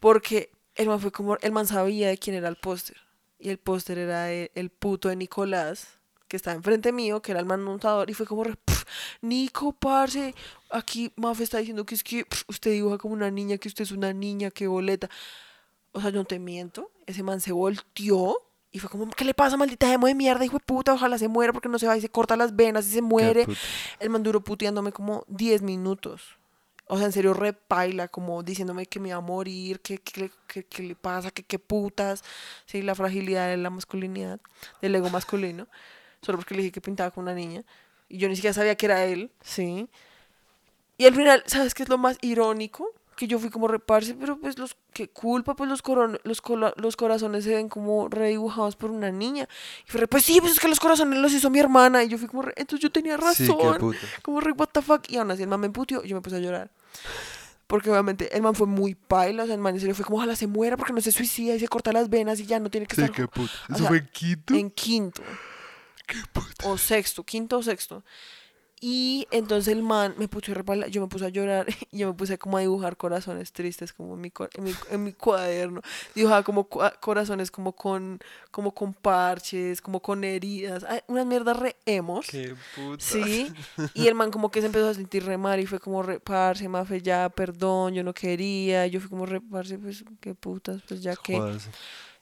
Porque 0.00 0.52
el 0.76 0.88
man 0.88 1.00
fue 1.00 1.10
como, 1.12 1.36
el 1.40 1.52
man 1.52 1.66
sabía 1.66 2.08
de 2.08 2.18
quién 2.18 2.36
era 2.36 2.48
el 2.48 2.56
póster. 2.56 2.96
Y 3.38 3.50
el 3.50 3.58
póster 3.58 3.98
era 3.98 4.32
el 4.32 4.70
puto 4.70 5.08
de 5.08 5.16
Nicolás, 5.16 5.97
que 6.28 6.36
estaba 6.36 6.54
enfrente 6.56 6.92
mío, 6.92 7.20
que 7.22 7.32
era 7.32 7.40
el 7.40 7.46
man 7.46 7.62
montador. 7.62 8.10
Y 8.10 8.14
fue 8.14 8.26
como, 8.26 8.44
re, 8.44 8.56
"Pf, 8.56 8.84
Nico, 9.22 9.72
parce, 9.72 10.34
aquí 10.70 11.12
Mafe 11.16 11.44
está 11.44 11.58
diciendo 11.58 11.84
que 11.86 11.94
es 11.94 12.04
que 12.04 12.24
pf, 12.24 12.44
usted 12.48 12.70
dibuja 12.72 12.98
como 12.98 13.14
una 13.14 13.30
niña, 13.30 13.58
que 13.58 13.68
usted 13.68 13.82
es 13.84 13.92
una 13.92 14.12
niña, 14.12 14.50
que 14.50 14.66
boleta. 14.66 15.08
O 15.92 16.00
sea, 16.00 16.10
yo 16.10 16.18
no 16.18 16.24
te 16.24 16.38
miento. 16.38 16.90
Ese 17.06 17.22
man 17.22 17.40
se 17.40 17.52
volteó 17.52 18.42
y 18.70 18.78
fue 18.80 18.90
como, 18.90 19.10
¿qué 19.10 19.24
le 19.24 19.34
pasa, 19.34 19.56
maldita 19.56 19.88
demo 19.90 20.06
de 20.06 20.14
mierda, 20.14 20.44
hijo 20.44 20.58
de 20.58 20.64
puta? 20.64 20.92
Ojalá 20.92 21.18
se 21.18 21.28
muera 21.28 21.52
porque 21.52 21.68
no 21.68 21.78
se 21.78 21.86
va 21.86 21.96
y 21.96 22.00
se 22.00 22.10
corta 22.10 22.36
las 22.36 22.54
venas 22.54 22.86
y 22.86 22.90
se 22.90 23.02
muere. 23.02 23.46
El 23.98 24.10
man 24.10 24.22
duró 24.22 24.42
puteándome 24.44 24.92
como 24.92 25.24
10 25.28 25.62
minutos. 25.62 26.22
O 26.86 26.96
sea, 26.96 27.06
en 27.06 27.12
serio, 27.12 27.34
repaila, 27.34 28.08
como 28.08 28.42
diciéndome 28.42 28.86
que 28.86 28.98
me 29.00 29.08
iba 29.10 29.18
a 29.18 29.20
morir, 29.20 29.80
que 29.80 29.98
qué 29.98 30.30
que, 30.46 30.64
que 30.64 30.82
le 30.82 30.94
pasa, 30.94 31.30
que 31.30 31.42
qué 31.42 31.58
putas. 31.58 32.24
Sí, 32.66 32.80
la 32.82 32.94
fragilidad 32.94 33.48
de 33.48 33.58
la 33.58 33.68
masculinidad, 33.70 34.40
del 34.80 34.94
ego 34.94 35.10
masculino. 35.10 35.66
Solo 36.22 36.38
porque 36.38 36.54
le 36.54 36.62
dije 36.62 36.72
que 36.72 36.80
pintaba 36.80 37.10
con 37.10 37.22
una 37.24 37.34
niña. 37.34 37.62
Y 38.08 38.18
yo 38.18 38.28
ni 38.28 38.36
siquiera 38.36 38.54
sabía 38.54 38.74
que 38.76 38.86
era 38.86 39.04
él, 39.04 39.30
sí. 39.42 39.88
Y 40.96 41.06
al 41.06 41.14
final, 41.14 41.42
¿sabes 41.46 41.74
qué 41.74 41.82
es 41.84 41.88
lo 41.88 41.98
más 41.98 42.18
irónico? 42.22 42.88
Que 43.16 43.26
yo 43.26 43.38
fui 43.38 43.50
como 43.50 43.66
reparse, 43.68 44.14
pero 44.14 44.38
pues 44.38 44.58
los, 44.58 44.76
qué 44.92 45.08
culpa, 45.08 45.54
pues 45.56 45.68
los, 45.68 45.82
coron- 45.82 46.20
los, 46.24 46.40
cola- 46.40 46.72
los 46.76 46.96
corazones 46.96 47.44
se 47.44 47.54
ven 47.54 47.68
como 47.68 48.08
redibujados 48.08 48.76
por 48.76 48.90
una 48.92 49.10
niña. 49.10 49.48
Y 49.86 49.90
fue 49.90 50.06
pues 50.06 50.24
sí, 50.24 50.40
pues 50.40 50.52
es 50.54 50.60
que 50.60 50.68
los 50.68 50.78
corazones 50.80 51.18
los 51.18 51.32
hizo 51.32 51.50
mi 51.50 51.58
hermana. 51.58 52.02
Y 52.04 52.08
yo 52.08 52.16
fui 52.18 52.28
como, 52.28 52.42
re, 52.42 52.52
entonces 52.56 52.80
yo 52.82 52.90
tenía 52.90 53.16
razón. 53.16 53.34
Sí, 53.34 53.54
qué 53.60 53.78
puta. 53.78 53.98
Como 54.22 54.40
re, 54.40 54.52
what 54.52 54.68
the 54.72 54.82
fuck. 54.82 55.08
Y 55.10 55.16
aún 55.16 55.30
así 55.30 55.42
el 55.42 55.48
man 55.48 55.60
me 55.60 55.66
emputió 55.66 56.02
y 56.04 56.08
yo 56.08 56.16
me 56.16 56.22
puse 56.22 56.36
a 56.36 56.40
llorar. 56.40 56.70
Porque 57.66 57.90
obviamente 57.90 58.34
el 58.34 58.40
man 58.42 58.54
fue 58.54 58.66
muy 58.66 58.94
paila. 58.94 59.42
O 59.42 59.46
sea, 59.46 59.54
el 59.56 59.60
man 59.60 59.74
en 59.74 59.80
serio 59.80 59.94
fue 59.94 60.04
como, 60.04 60.18
ojalá 60.18 60.34
se 60.36 60.46
muera 60.46 60.76
porque 60.76 60.92
no 60.92 61.00
se 61.00 61.12
suicida 61.12 61.54
y 61.54 61.60
se 61.60 61.68
corta 61.68 61.92
las 61.92 62.08
venas 62.08 62.38
y 62.40 62.46
ya 62.46 62.58
no 62.60 62.70
tiene 62.70 62.86
que 62.86 62.94
Sí, 62.96 63.02
estar 63.02 63.14
qué 63.14 63.26
puta. 63.28 63.52
o 63.68 63.72
¿Eso 63.72 63.78
sea, 63.78 63.88
fue 63.88 63.98
en 63.98 64.08
quinto? 64.08 64.54
en 64.54 64.70
quinto. 64.70 65.22
O 66.64 66.76
sexto, 66.78 67.24
quinto 67.24 67.58
o 67.58 67.62
sexto. 67.62 68.04
Y 68.80 69.26
entonces 69.32 69.72
el 69.74 69.82
man 69.82 70.14
me 70.18 70.28
puso 70.28 70.52
a 70.52 70.86
yo 70.86 71.00
me 71.00 71.08
puse 71.08 71.26
a 71.26 71.30
llorar 71.30 71.66
y 71.90 71.98
yo 71.98 72.06
me 72.08 72.14
puse 72.14 72.38
como 72.38 72.58
a 72.58 72.60
dibujar 72.60 72.96
corazones 72.96 73.52
tristes 73.52 73.92
como 73.92 74.14
en 74.14 74.20
mi, 74.20 74.32
en 74.54 74.64
mi, 74.64 74.72
en 74.90 75.02
mi 75.02 75.12
cuaderno. 75.12 75.80
Dibujaba 76.14 76.44
como 76.44 76.68
corazones 76.68 77.50
como 77.50 77.72
con, 77.72 78.20
como 78.52 78.72
con 78.72 78.94
parches, 78.94 79.80
como 79.80 80.00
con 80.00 80.22
heridas. 80.22 80.84
Ay, 80.84 81.00
unas 81.08 81.26
mierdas 81.26 81.56
re 81.58 81.76
emos. 81.86 82.26
Qué 82.28 82.54
puta. 82.76 83.04
Sí, 83.04 83.52
y 83.94 84.06
el 84.06 84.14
man 84.14 84.30
como 84.30 84.50
que 84.50 84.60
se 84.60 84.66
empezó 84.66 84.88
a 84.90 84.94
sentir 84.94 85.24
re 85.24 85.38
mal 85.38 85.58
y 85.58 85.66
fue 85.66 85.80
como 85.80 86.02
re, 86.04 86.20
parce, 86.20 86.68
mafe, 86.68 87.02
ya, 87.02 87.28
perdón, 87.30 87.94
yo 87.94 88.04
no 88.04 88.14
quería. 88.14 88.86
Y 88.86 88.90
yo 88.90 89.00
fui 89.00 89.08
como 89.10 89.26
re, 89.26 89.40
parce, 89.40 89.76
pues, 89.78 90.04
qué 90.20 90.36
putas, 90.36 90.82
pues 90.86 91.02
ya 91.02 91.16
que. 91.16 91.34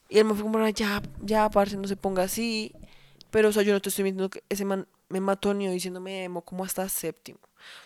Y 0.09 0.19
él 0.19 0.25
me 0.25 0.33
fue 0.35 0.43
como, 0.45 0.59
"Ay, 0.59 0.73
ya, 0.73 1.03
ya, 1.21 1.51
parce, 1.51 1.77
no 1.77 1.87
se 1.87 1.97
ponga 1.97 2.23
así. 2.23 2.73
Pero, 3.37 3.51
o 3.51 3.53
sea, 3.53 3.63
yo 3.63 3.75
no 3.75 3.83
te 3.83 3.91
estoy 3.91 4.05
mintiendo 4.05 4.31
que 4.31 4.43
ese 4.49 4.65
man 4.65 4.89
me 5.11 5.21
mató 5.21 5.53
ni 5.53 5.69
diciéndome 5.69 6.25
emo 6.25 6.41
como 6.41 6.65
hasta 6.65 6.89
séptimo. 6.89 7.39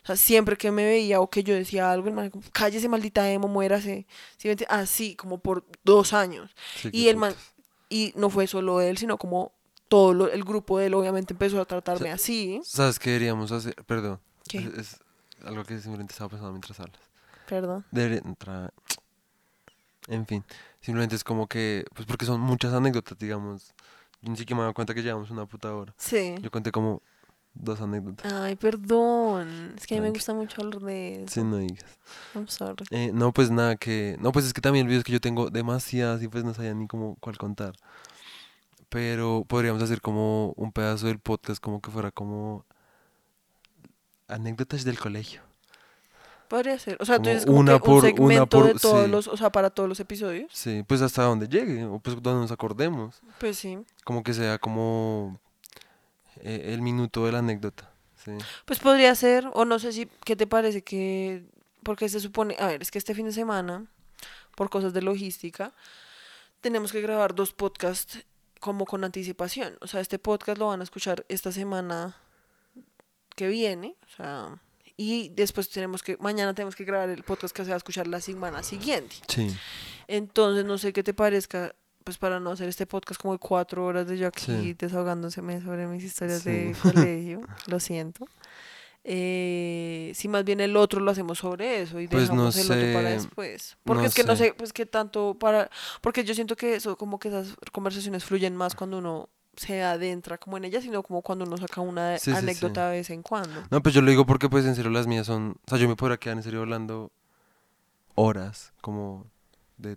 O 0.04 0.06
sea, 0.06 0.14
siempre 0.16 0.54
que 0.56 0.70
me 0.70 0.84
veía 0.84 1.18
o 1.20 1.28
que 1.28 1.42
yo 1.42 1.54
decía 1.54 1.90
algo, 1.90 2.06
el 2.06 2.14
man 2.14 2.30
como, 2.30 2.44
cállese, 2.52 2.88
maldita 2.88 3.28
emo, 3.28 3.48
muérase. 3.48 4.06
¿Sí? 4.36 4.48
Así, 4.68 5.16
como 5.16 5.38
por 5.38 5.64
dos 5.82 6.12
años. 6.12 6.54
Sí, 6.76 6.90
Y 6.92 7.08
el 7.08 7.16
man, 7.16 7.34
y 7.88 8.12
no 8.14 8.30
fue 8.30 8.46
solo 8.46 8.80
él, 8.80 8.96
sino 8.96 9.18
como 9.18 9.50
todo 9.88 10.14
lo- 10.14 10.30
el 10.30 10.44
grupo 10.44 10.78
de 10.78 10.86
él 10.86 10.94
obviamente 10.94 11.34
empezó 11.34 11.60
a 11.60 11.64
tratarme 11.64 12.12
así. 12.12 12.60
¿Sabes 12.64 13.00
qué 13.00 13.10
deberíamos 13.10 13.50
hacer? 13.50 13.74
Perdón. 13.86 14.20
¿Qué? 14.48 14.58
Es, 14.58 14.66
es 14.76 15.00
algo 15.44 15.64
que 15.64 15.80
simplemente 15.80 16.12
estaba 16.12 16.28
pensando 16.30 16.52
mientras 16.52 16.78
hablas. 16.78 17.00
Perdón. 17.48 17.84
Debería 17.90 18.18
entrar. 18.18 18.72
En 20.06 20.26
fin. 20.26 20.44
Simplemente 20.80 21.16
es 21.16 21.24
como 21.24 21.46
que. 21.46 21.84
Pues 21.94 22.06
porque 22.06 22.24
son 22.24 22.40
muchas 22.40 22.72
anécdotas, 22.72 23.18
digamos. 23.18 23.74
Yo 24.22 24.30
ni 24.30 24.36
siquiera 24.36 24.56
me 24.56 24.60
he 24.62 24.64
dado 24.64 24.74
cuenta 24.74 24.94
que 24.94 25.02
llevamos 25.02 25.30
una 25.30 25.46
puta 25.46 25.74
hora. 25.74 25.94
Sí. 25.96 26.34
Yo 26.40 26.50
conté 26.50 26.70
como 26.72 27.02
dos 27.54 27.80
anécdotas. 27.80 28.32
Ay, 28.32 28.56
perdón. 28.56 29.74
Es 29.76 29.86
que 29.86 29.94
a 29.94 29.98
mí 29.98 30.02
me 30.02 30.10
gusta 30.10 30.34
mucho 30.34 30.62
hablar 30.62 30.80
de 30.80 31.24
eso. 31.24 31.34
Sí, 31.34 31.42
no 31.42 31.56
digas. 31.56 31.98
I'm 32.34 32.48
sorry. 32.48 32.84
Eh, 32.90 33.10
no, 33.12 33.32
pues 33.32 33.50
nada, 33.50 33.76
que. 33.76 34.16
No, 34.20 34.32
pues 34.32 34.44
es 34.46 34.52
que 34.52 34.60
también 34.60 34.84
el 34.84 34.88
video 34.88 35.00
es 35.00 35.04
que 35.04 35.12
yo 35.12 35.20
tengo 35.20 35.50
demasiadas 35.50 36.22
y 36.22 36.28
pues 36.28 36.44
no 36.44 36.54
sabía 36.54 36.74
ni 36.74 36.86
cómo 36.86 37.16
cuál 37.20 37.38
contar. 37.38 37.74
Pero 38.88 39.44
podríamos 39.46 39.82
hacer 39.82 40.00
como 40.00 40.52
un 40.56 40.72
pedazo 40.72 41.06
del 41.06 41.18
podcast, 41.18 41.62
como 41.62 41.80
que 41.80 41.90
fuera 41.90 42.10
como. 42.10 42.66
Anécdotas 44.28 44.84
del 44.84 44.98
colegio. 44.98 45.42
Podría 46.50 46.76
ser. 46.80 46.96
O 47.00 47.04
sea, 47.06 47.16
tú 47.18 47.22
Como 47.22 47.30
dices 47.32 47.46
como 47.46 47.58
una 47.60 47.72
que 47.74 47.78
por- 47.78 47.88
un 47.90 47.98
una 47.98 48.08
segmento 48.10 48.46
por- 48.58 48.66
de 48.66 48.74
todos 48.74 49.04
sí. 49.04 49.10
los, 49.10 49.28
o 49.28 49.36
sea, 49.36 49.50
para 49.52 49.70
todos 49.70 49.88
los 49.88 50.00
episodios. 50.00 50.50
Sí, 50.52 50.82
pues 50.86 51.00
hasta 51.00 51.22
donde 51.22 51.46
llegue, 51.48 51.84
o 51.84 52.00
pues 52.00 52.20
donde 52.20 52.40
nos 52.42 52.50
acordemos. 52.50 53.22
Pues 53.38 53.56
sí. 53.56 53.78
Como 54.04 54.24
que 54.24 54.34
sea 54.34 54.58
como. 54.58 55.38
eh, 56.42 56.72
el 56.74 56.82
minuto 56.82 57.24
de 57.24 57.32
la 57.32 57.38
anécdota. 57.38 57.88
Sí. 58.16 58.32
Pues 58.64 58.80
podría 58.80 59.14
ser, 59.14 59.48
o 59.54 59.64
no 59.64 59.78
sé 59.78 59.92
si, 59.92 60.06
¿qué 60.24 60.34
te 60.36 60.46
parece 60.48 60.82
que, 60.82 61.44
porque 61.84 62.08
se 62.08 62.18
supone, 62.20 62.56
a 62.58 62.66
ver, 62.66 62.82
es 62.82 62.90
que 62.90 62.98
este 62.98 63.14
fin 63.14 63.26
de 63.26 63.32
semana, 63.32 63.86
por 64.56 64.70
cosas 64.70 64.92
de 64.92 65.02
logística, 65.02 65.72
tenemos 66.60 66.90
que 66.92 67.00
grabar 67.00 67.34
dos 67.34 67.52
podcasts 67.52 68.26
como 68.58 68.84
con 68.86 69.04
anticipación. 69.04 69.78
O 69.80 69.86
sea, 69.86 70.00
este 70.00 70.18
podcast 70.18 70.58
lo 70.58 70.66
van 70.66 70.80
a 70.80 70.84
escuchar 70.84 71.24
esta 71.28 71.52
semana 71.52 72.16
que 73.36 73.46
viene, 73.48 73.96
o 74.06 74.16
sea, 74.16 74.60
y 75.02 75.30
después 75.30 75.70
tenemos 75.70 76.02
que, 76.02 76.18
mañana 76.18 76.52
tenemos 76.52 76.76
que 76.76 76.84
grabar 76.84 77.08
el 77.08 77.22
podcast 77.22 77.56
que 77.56 77.62
se 77.64 77.70
va 77.70 77.74
a 77.76 77.78
escuchar 77.78 78.06
la 78.06 78.20
semana 78.20 78.62
siguiente. 78.62 79.16
Sí. 79.28 79.48
Entonces, 80.08 80.66
no 80.66 80.76
sé 80.76 80.92
qué 80.92 81.02
te 81.02 81.14
parezca, 81.14 81.74
pues 82.04 82.18
para 82.18 82.38
no 82.38 82.50
hacer 82.50 82.68
este 82.68 82.84
podcast 82.86 83.18
como 83.18 83.32
de 83.32 83.38
cuatro 83.38 83.86
horas 83.86 84.06
de 84.06 84.18
yo 84.18 84.26
aquí 84.28 84.44
Sí. 84.44 84.74
desahogándoseme 84.74 85.62
sobre 85.62 85.86
mis 85.86 86.04
historias 86.04 86.42
Sí. 86.42 86.50
de 86.50 86.74
colegio, 86.82 87.40
lo 87.66 87.80
siento. 87.80 88.26
Eh, 89.04 90.12
si 90.14 90.28
más 90.28 90.44
bien 90.44 90.60
el 90.60 90.76
otro 90.76 91.00
lo 91.00 91.10
hacemos 91.10 91.38
sobre 91.38 91.80
eso 91.80 91.98
y 91.98 92.06
Pues 92.06 92.28
no 92.30 92.44
dejamos 92.52 92.56
el 92.58 92.66
otro 92.70 92.92
para 92.92 93.08
sé, 93.08 93.14
después. 93.14 93.76
Porque 93.84 94.02
no 94.02 94.08
es 94.08 94.14
que 94.14 94.24
no 94.24 94.36
sé. 94.36 94.44
sé, 94.48 94.54
pues 94.54 94.72
que 94.74 94.84
tanto 94.84 95.34
para, 95.38 95.70
porque 96.02 96.24
yo 96.24 96.34
siento 96.34 96.54
que 96.56 96.74
eso, 96.74 96.96
como 96.98 97.18
que 97.18 97.28
esas 97.28 97.54
conversaciones 97.72 98.24
fluyen 98.24 98.54
más 98.54 98.74
cuando 98.74 98.98
uno 98.98 99.30
se 99.56 99.82
adentra 99.82 100.38
como 100.38 100.56
en 100.56 100.64
ellas, 100.64 100.82
sino 100.84 101.02
como 101.02 101.22
cuando 101.22 101.44
uno 101.44 101.56
saca 101.56 101.80
una 101.80 102.18
Sí, 102.18 102.30
sí, 102.30 102.30
sí. 102.32 102.36
anécdota 102.38 102.88
de 102.88 102.98
vez 102.98 103.10
en 103.10 103.22
cuando. 103.22 103.62
No, 103.70 103.82
pues 103.82 103.94
yo 103.94 104.02
lo 104.02 104.10
digo 104.10 104.24
porque 104.26 104.48
pues 104.48 104.64
en 104.64 104.74
serio 104.74 104.90
las 104.90 105.06
mías 105.06 105.26
son, 105.26 105.56
o 105.66 105.68
sea, 105.70 105.78
yo 105.78 105.88
me 105.88 105.96
podría 105.96 106.18
quedar 106.18 106.36
en 106.36 106.42
serio 106.42 106.60
hablando 106.60 107.10
horas, 108.14 108.72
como 108.80 109.26
de 109.78 109.96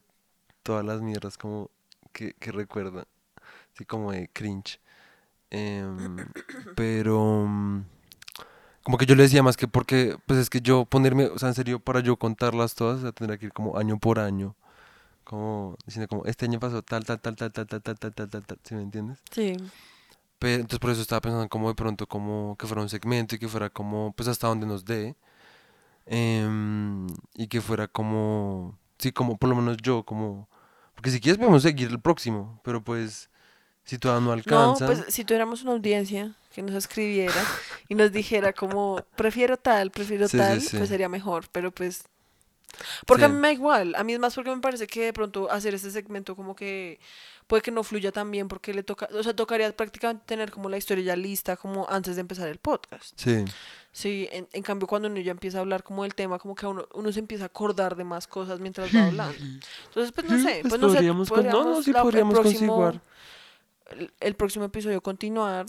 todas 0.63 0.85
las 0.85 1.01
mierdas 1.01 1.37
como 1.37 1.69
que, 2.13 2.33
que 2.33 2.51
recuerda, 2.51 3.05
así 3.73 3.85
como 3.85 4.11
de 4.11 4.29
cringe. 4.31 4.79
Em, 5.49 6.17
pero 6.75 7.45
mm, 7.47 7.83
como 8.83 8.97
que 8.97 9.05
yo 9.05 9.15
le 9.15 9.23
decía 9.23 9.43
más 9.43 9.57
que 9.57 9.67
porque, 9.67 10.17
pues 10.25 10.39
es 10.39 10.49
que 10.49 10.61
yo 10.61 10.85
ponerme, 10.85 11.25
o 11.27 11.37
sea, 11.39 11.49
en 11.49 11.55
serio, 11.55 11.79
para 11.79 11.99
yo 12.01 12.17
contarlas 12.17 12.75
todas, 12.75 12.99
o 12.99 13.01
sea, 13.01 13.11
tendría 13.11 13.37
que 13.37 13.47
ir 13.47 13.53
como 13.53 13.77
año 13.77 13.97
por 13.99 14.19
año, 14.19 14.55
como 15.23 15.77
diciendo 15.85 16.07
como, 16.07 16.25
este 16.25 16.45
año 16.45 16.59
pasó 16.59 16.81
tal, 16.83 17.05
tal, 17.05 17.19
tal, 17.21 17.35
tal, 17.35 17.53
tal, 17.53 17.67
tal, 17.67 17.81
tal, 17.81 17.95
tal, 17.97 18.13
tal, 18.13 18.29
tal, 18.29 18.45
tal, 18.45 18.59
¿sí 18.63 18.75
me 18.75 18.81
entiendes? 18.83 19.19
Sí. 19.31 19.55
Pero, 20.39 20.55
entonces 20.55 20.79
por 20.79 20.89
eso 20.91 21.01
estaba 21.01 21.21
pensando 21.21 21.47
como 21.49 21.69
de 21.69 21.75
pronto 21.75 22.07
como 22.07 22.55
que 22.57 22.67
fuera 22.67 22.81
un 22.81 22.89
segmento 22.89 23.35
y 23.35 23.39
que 23.39 23.47
fuera 23.47 23.69
como 23.69 24.13
pues 24.15 24.27
hasta 24.27 24.47
donde 24.47 24.65
nos 24.67 24.85
dé 24.85 25.15
em, 26.05 27.07
y 27.35 27.47
que 27.47 27.61
fuera 27.61 27.87
como 27.87 28.77
sí 28.99 29.11
como 29.11 29.37
por 29.37 29.49
lo 29.49 29.55
menos 29.55 29.77
yo 29.77 30.03
como 30.03 30.49
porque 30.95 31.11
si 31.11 31.19
quieres 31.21 31.37
podemos 31.39 31.63
seguir 31.63 31.89
el 31.89 31.99
próximo 32.01 32.59
pero 32.63 32.83
pues 32.83 33.29
si 33.85 33.97
todavía 33.97 34.25
no 34.25 34.31
No, 34.31 34.33
alcanza 34.33 34.85
pues 34.85 35.05
si 35.09 35.23
tuviéramos 35.25 35.63
una 35.63 35.73
audiencia 35.73 36.35
que 36.53 36.61
nos 36.61 36.75
escribiera 36.75 37.33
y 37.89 37.95
nos 37.95 38.11
dijera 38.11 38.53
como 38.53 39.03
prefiero 39.15 39.57
tal, 39.57 39.91
prefiero 39.91 40.27
Sí, 40.27 40.37
sí, 40.37 40.37
tal, 40.37 40.61
sí. 40.61 40.77
pues 40.77 40.89
sería 40.89 41.09
mejor, 41.09 41.45
pero 41.51 41.71
pues 41.71 42.03
porque 43.05 43.25
a 43.25 43.29
mí 43.29 43.35
me 43.35 43.47
da 43.49 43.53
igual, 43.53 43.95
a 43.95 44.03
mí 44.03 44.13
es 44.13 44.19
más 44.19 44.33
porque 44.35 44.49
me 44.49 44.61
parece 44.61 44.87
que 44.87 45.05
de 45.05 45.13
pronto 45.13 45.49
hacer 45.51 45.73
este 45.73 45.91
segmento 45.91 46.35
como 46.35 46.55
que 46.55 46.99
puede 47.47 47.61
que 47.61 47.71
no 47.71 47.83
fluya 47.83 48.11
tan 48.11 48.31
bien 48.31 48.47
porque 48.47 48.73
le 48.73 48.83
toca, 48.83 49.07
o 49.13 49.21
sea, 49.21 49.35
tocaría 49.35 49.75
prácticamente 49.75 50.23
tener 50.25 50.49
como 50.51 50.69
la 50.69 50.77
historia 50.77 51.03
ya 51.03 51.15
lista 51.15 51.57
como 51.57 51.85
antes 51.89 52.15
de 52.15 52.21
empezar 52.21 52.47
el 52.47 52.57
podcast. 52.57 53.13
sí 53.19 53.45
Sí, 53.95 54.27
en, 54.31 54.47
en 54.53 54.63
cambio 54.63 54.87
cuando 54.87 55.07
uno 55.07 55.19
ya 55.19 55.29
empieza 55.29 55.59
a 55.59 55.61
hablar 55.61 55.83
como 55.83 56.01
del 56.01 56.15
tema, 56.15 56.39
como 56.39 56.55
que 56.55 56.65
uno, 56.65 56.87
uno 56.95 57.11
se 57.11 57.19
empieza 57.19 57.43
a 57.43 57.47
acordar 57.47 57.95
de 57.95 58.03
más 58.03 58.25
cosas 58.25 58.59
mientras 58.59 58.89
va 58.95 59.05
hablando. 59.05 59.35
Entonces, 59.85 60.11
pues 60.11 60.27
no 60.27 60.39
sé, 60.39 60.59
pues 60.61 60.69
pues 60.69 60.81
no 60.81 60.89
sé, 60.89 60.95
podríamos 60.95 61.29
con- 61.29 61.45
no, 61.47 61.63
no, 61.63 61.81
sí 61.83 61.91
la- 61.91 61.99
el 61.99 62.03
podríamos 62.03 62.33
próximo- 62.39 62.91
el, 63.91 64.11
el 64.19 64.35
próximo 64.35 64.65
episodio 64.65 64.99
continuar, 65.01 65.67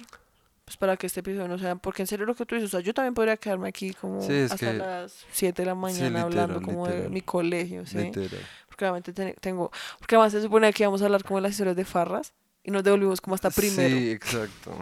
pues 0.64 0.76
para 0.78 0.96
que 0.96 1.06
este 1.06 1.20
episodio 1.20 1.46
no 1.48 1.58
sea, 1.58 1.76
porque 1.76 2.02
en 2.02 2.06
serio 2.06 2.24
lo 2.26 2.34
que 2.34 2.46
tú 2.46 2.54
dices, 2.54 2.68
o 2.68 2.78
sea, 2.78 2.80
yo 2.80 2.94
también 2.94 3.12
podría 3.14 3.36
quedarme 3.36 3.68
aquí 3.68 3.92
como 3.92 4.22
Sí, 4.22 4.32
hasta 4.42 4.56
que- 4.56 4.72
las 4.74 5.24
7 5.32 5.62
de 5.62 5.66
la 5.66 5.74
mañana 5.74 6.22
hablando 6.22 6.58
literal, 6.60 6.62
como 6.76 6.88
de 6.88 7.08
mi 7.08 7.20
colegio, 7.20 7.84
¿sí? 7.86 7.98
literal. 7.98 8.40
Porque 8.68 8.84
obviamente 8.86 9.12
ten- 9.12 9.34
tengo, 9.40 9.70
porque 9.98 10.16
además 10.16 10.32
se 10.32 10.40
supone 10.42 10.72
que 10.72 10.82
íbamos 10.84 11.02
a 11.02 11.04
hablar 11.04 11.22
como 11.22 11.36
de 11.38 11.42
las 11.42 11.52
historias 11.52 11.76
de 11.76 11.84
farras 11.84 12.32
y 12.62 12.70
nos 12.70 12.82
devolvimos 12.82 13.20
como 13.20 13.34
hasta 13.34 13.50
primero. 13.50 13.94
sí 13.94 14.10
exacto. 14.10 14.72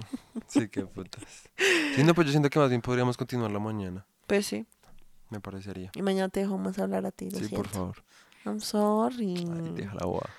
Sí 0.46 0.68
qué 0.68 0.82
putas. 0.86 1.24
Sí 1.96 2.04
no 2.04 2.14
pues 2.14 2.26
yo 2.28 2.30
siento 2.30 2.48
que 2.48 2.59
más 2.59 2.68
bien 2.68 2.80
podríamos 2.80 3.16
continuar 3.16 3.50
la 3.50 3.59
mañana. 3.59 4.06
Pues 4.28 4.46
sí, 4.46 4.64
me 5.30 5.40
parecería. 5.40 5.90
Y 5.94 6.02
mañana 6.02 6.28
te 6.28 6.40
dejo 6.40 6.56
más 6.59 6.78
hablar 6.78 7.04
a 7.06 7.10
ti, 7.10 7.28
lo 7.28 7.38
sí 7.38 7.46
siento. 7.46 7.56
por 7.56 7.68
favor. 7.68 7.96
I'm 8.46 8.60
sorry. 8.60 9.34
Ay, 9.36 9.72
deja 9.74 9.94
la 9.94 10.06
boda 10.06 10.30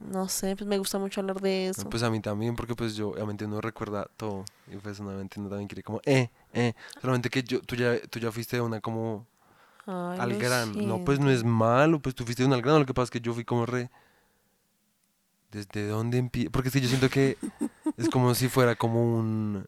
No 0.00 0.28
sé, 0.28 0.54
pues 0.56 0.66
me 0.68 0.78
gusta 0.78 0.98
mucho 0.98 1.20
hablar 1.20 1.40
de 1.40 1.68
eso. 1.68 1.88
Pues 1.90 2.02
a 2.02 2.10
mí 2.10 2.20
también, 2.20 2.54
porque 2.54 2.74
pues 2.74 2.94
yo 2.94 3.08
obviamente 3.10 3.44
uno 3.44 3.60
recuerda 3.60 4.06
todo. 4.16 4.44
Y 4.70 4.76
pues 4.76 5.00
obviamente 5.00 5.40
uno 5.40 5.48
también 5.48 5.68
quiere 5.68 5.82
como, 5.82 6.00
eh, 6.04 6.30
eh. 6.52 6.74
Solamente 7.00 7.28
que 7.30 7.42
yo, 7.42 7.60
tú 7.62 7.74
ya, 7.74 8.00
tú 8.08 8.18
ya 8.18 8.30
fuiste 8.30 8.56
de 8.56 8.62
una 8.62 8.80
como 8.80 9.26
Ay, 9.86 10.20
al 10.20 10.30
lo 10.32 10.38
grano. 10.38 10.72
No, 10.82 11.04
pues 11.04 11.18
no 11.18 11.30
es 11.30 11.42
malo, 11.44 12.00
pues 12.00 12.14
tú 12.14 12.24
fuiste 12.24 12.42
de 12.42 12.46
una 12.46 12.56
al 12.56 12.62
grano. 12.62 12.78
Lo 12.78 12.86
que 12.86 12.94
pasa 12.94 13.04
es 13.04 13.10
que 13.10 13.20
yo 13.20 13.34
fui 13.34 13.44
como 13.44 13.66
re... 13.66 13.90
¿Desde 15.50 15.88
dónde 15.88 16.18
empiezo? 16.18 16.50
Porque 16.50 16.68
es 16.68 16.74
que 16.74 16.80
yo 16.80 16.88
siento 16.88 17.08
que 17.08 17.38
es 17.96 18.08
como 18.08 18.34
si 18.34 18.48
fuera 18.48 18.76
como 18.76 19.02
un... 19.02 19.66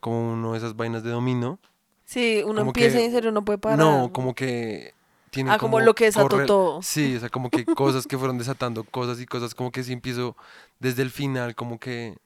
Como 0.00 0.32
uno 0.32 0.52
de 0.52 0.58
esas 0.58 0.76
vainas 0.76 1.02
de 1.02 1.10
dominó. 1.10 1.58
Sí, 2.04 2.42
uno 2.44 2.56
como 2.56 2.68
empieza 2.70 2.96
que- 2.98 3.02
y 3.02 3.06
en 3.06 3.12
serio 3.12 3.32
no 3.32 3.44
puede 3.44 3.58
parar. 3.58 3.78
No, 3.78 4.10
como 4.12 4.34
que... 4.34 4.94
Tiene 5.34 5.50
Ah, 5.50 5.58
como 5.58 5.80
lo 5.80 5.94
que 5.94 6.04
desató 6.04 6.28
corre- 6.28 6.46
todo. 6.46 6.80
Sí, 6.82 7.16
o 7.16 7.20
sea, 7.20 7.28
como 7.28 7.50
que 7.50 7.64
cosas 7.74 8.06
que 8.06 8.16
fueron 8.16 8.38
desatando 8.38 8.84
cosas 8.84 9.20
y 9.20 9.26
cosas 9.26 9.54
como 9.54 9.70
que 9.72 9.82
si 9.82 9.92
empiezo 9.92 10.36
desde 10.78 11.02
el 11.02 11.10
final, 11.10 11.54
como 11.56 11.78
que 11.80 12.16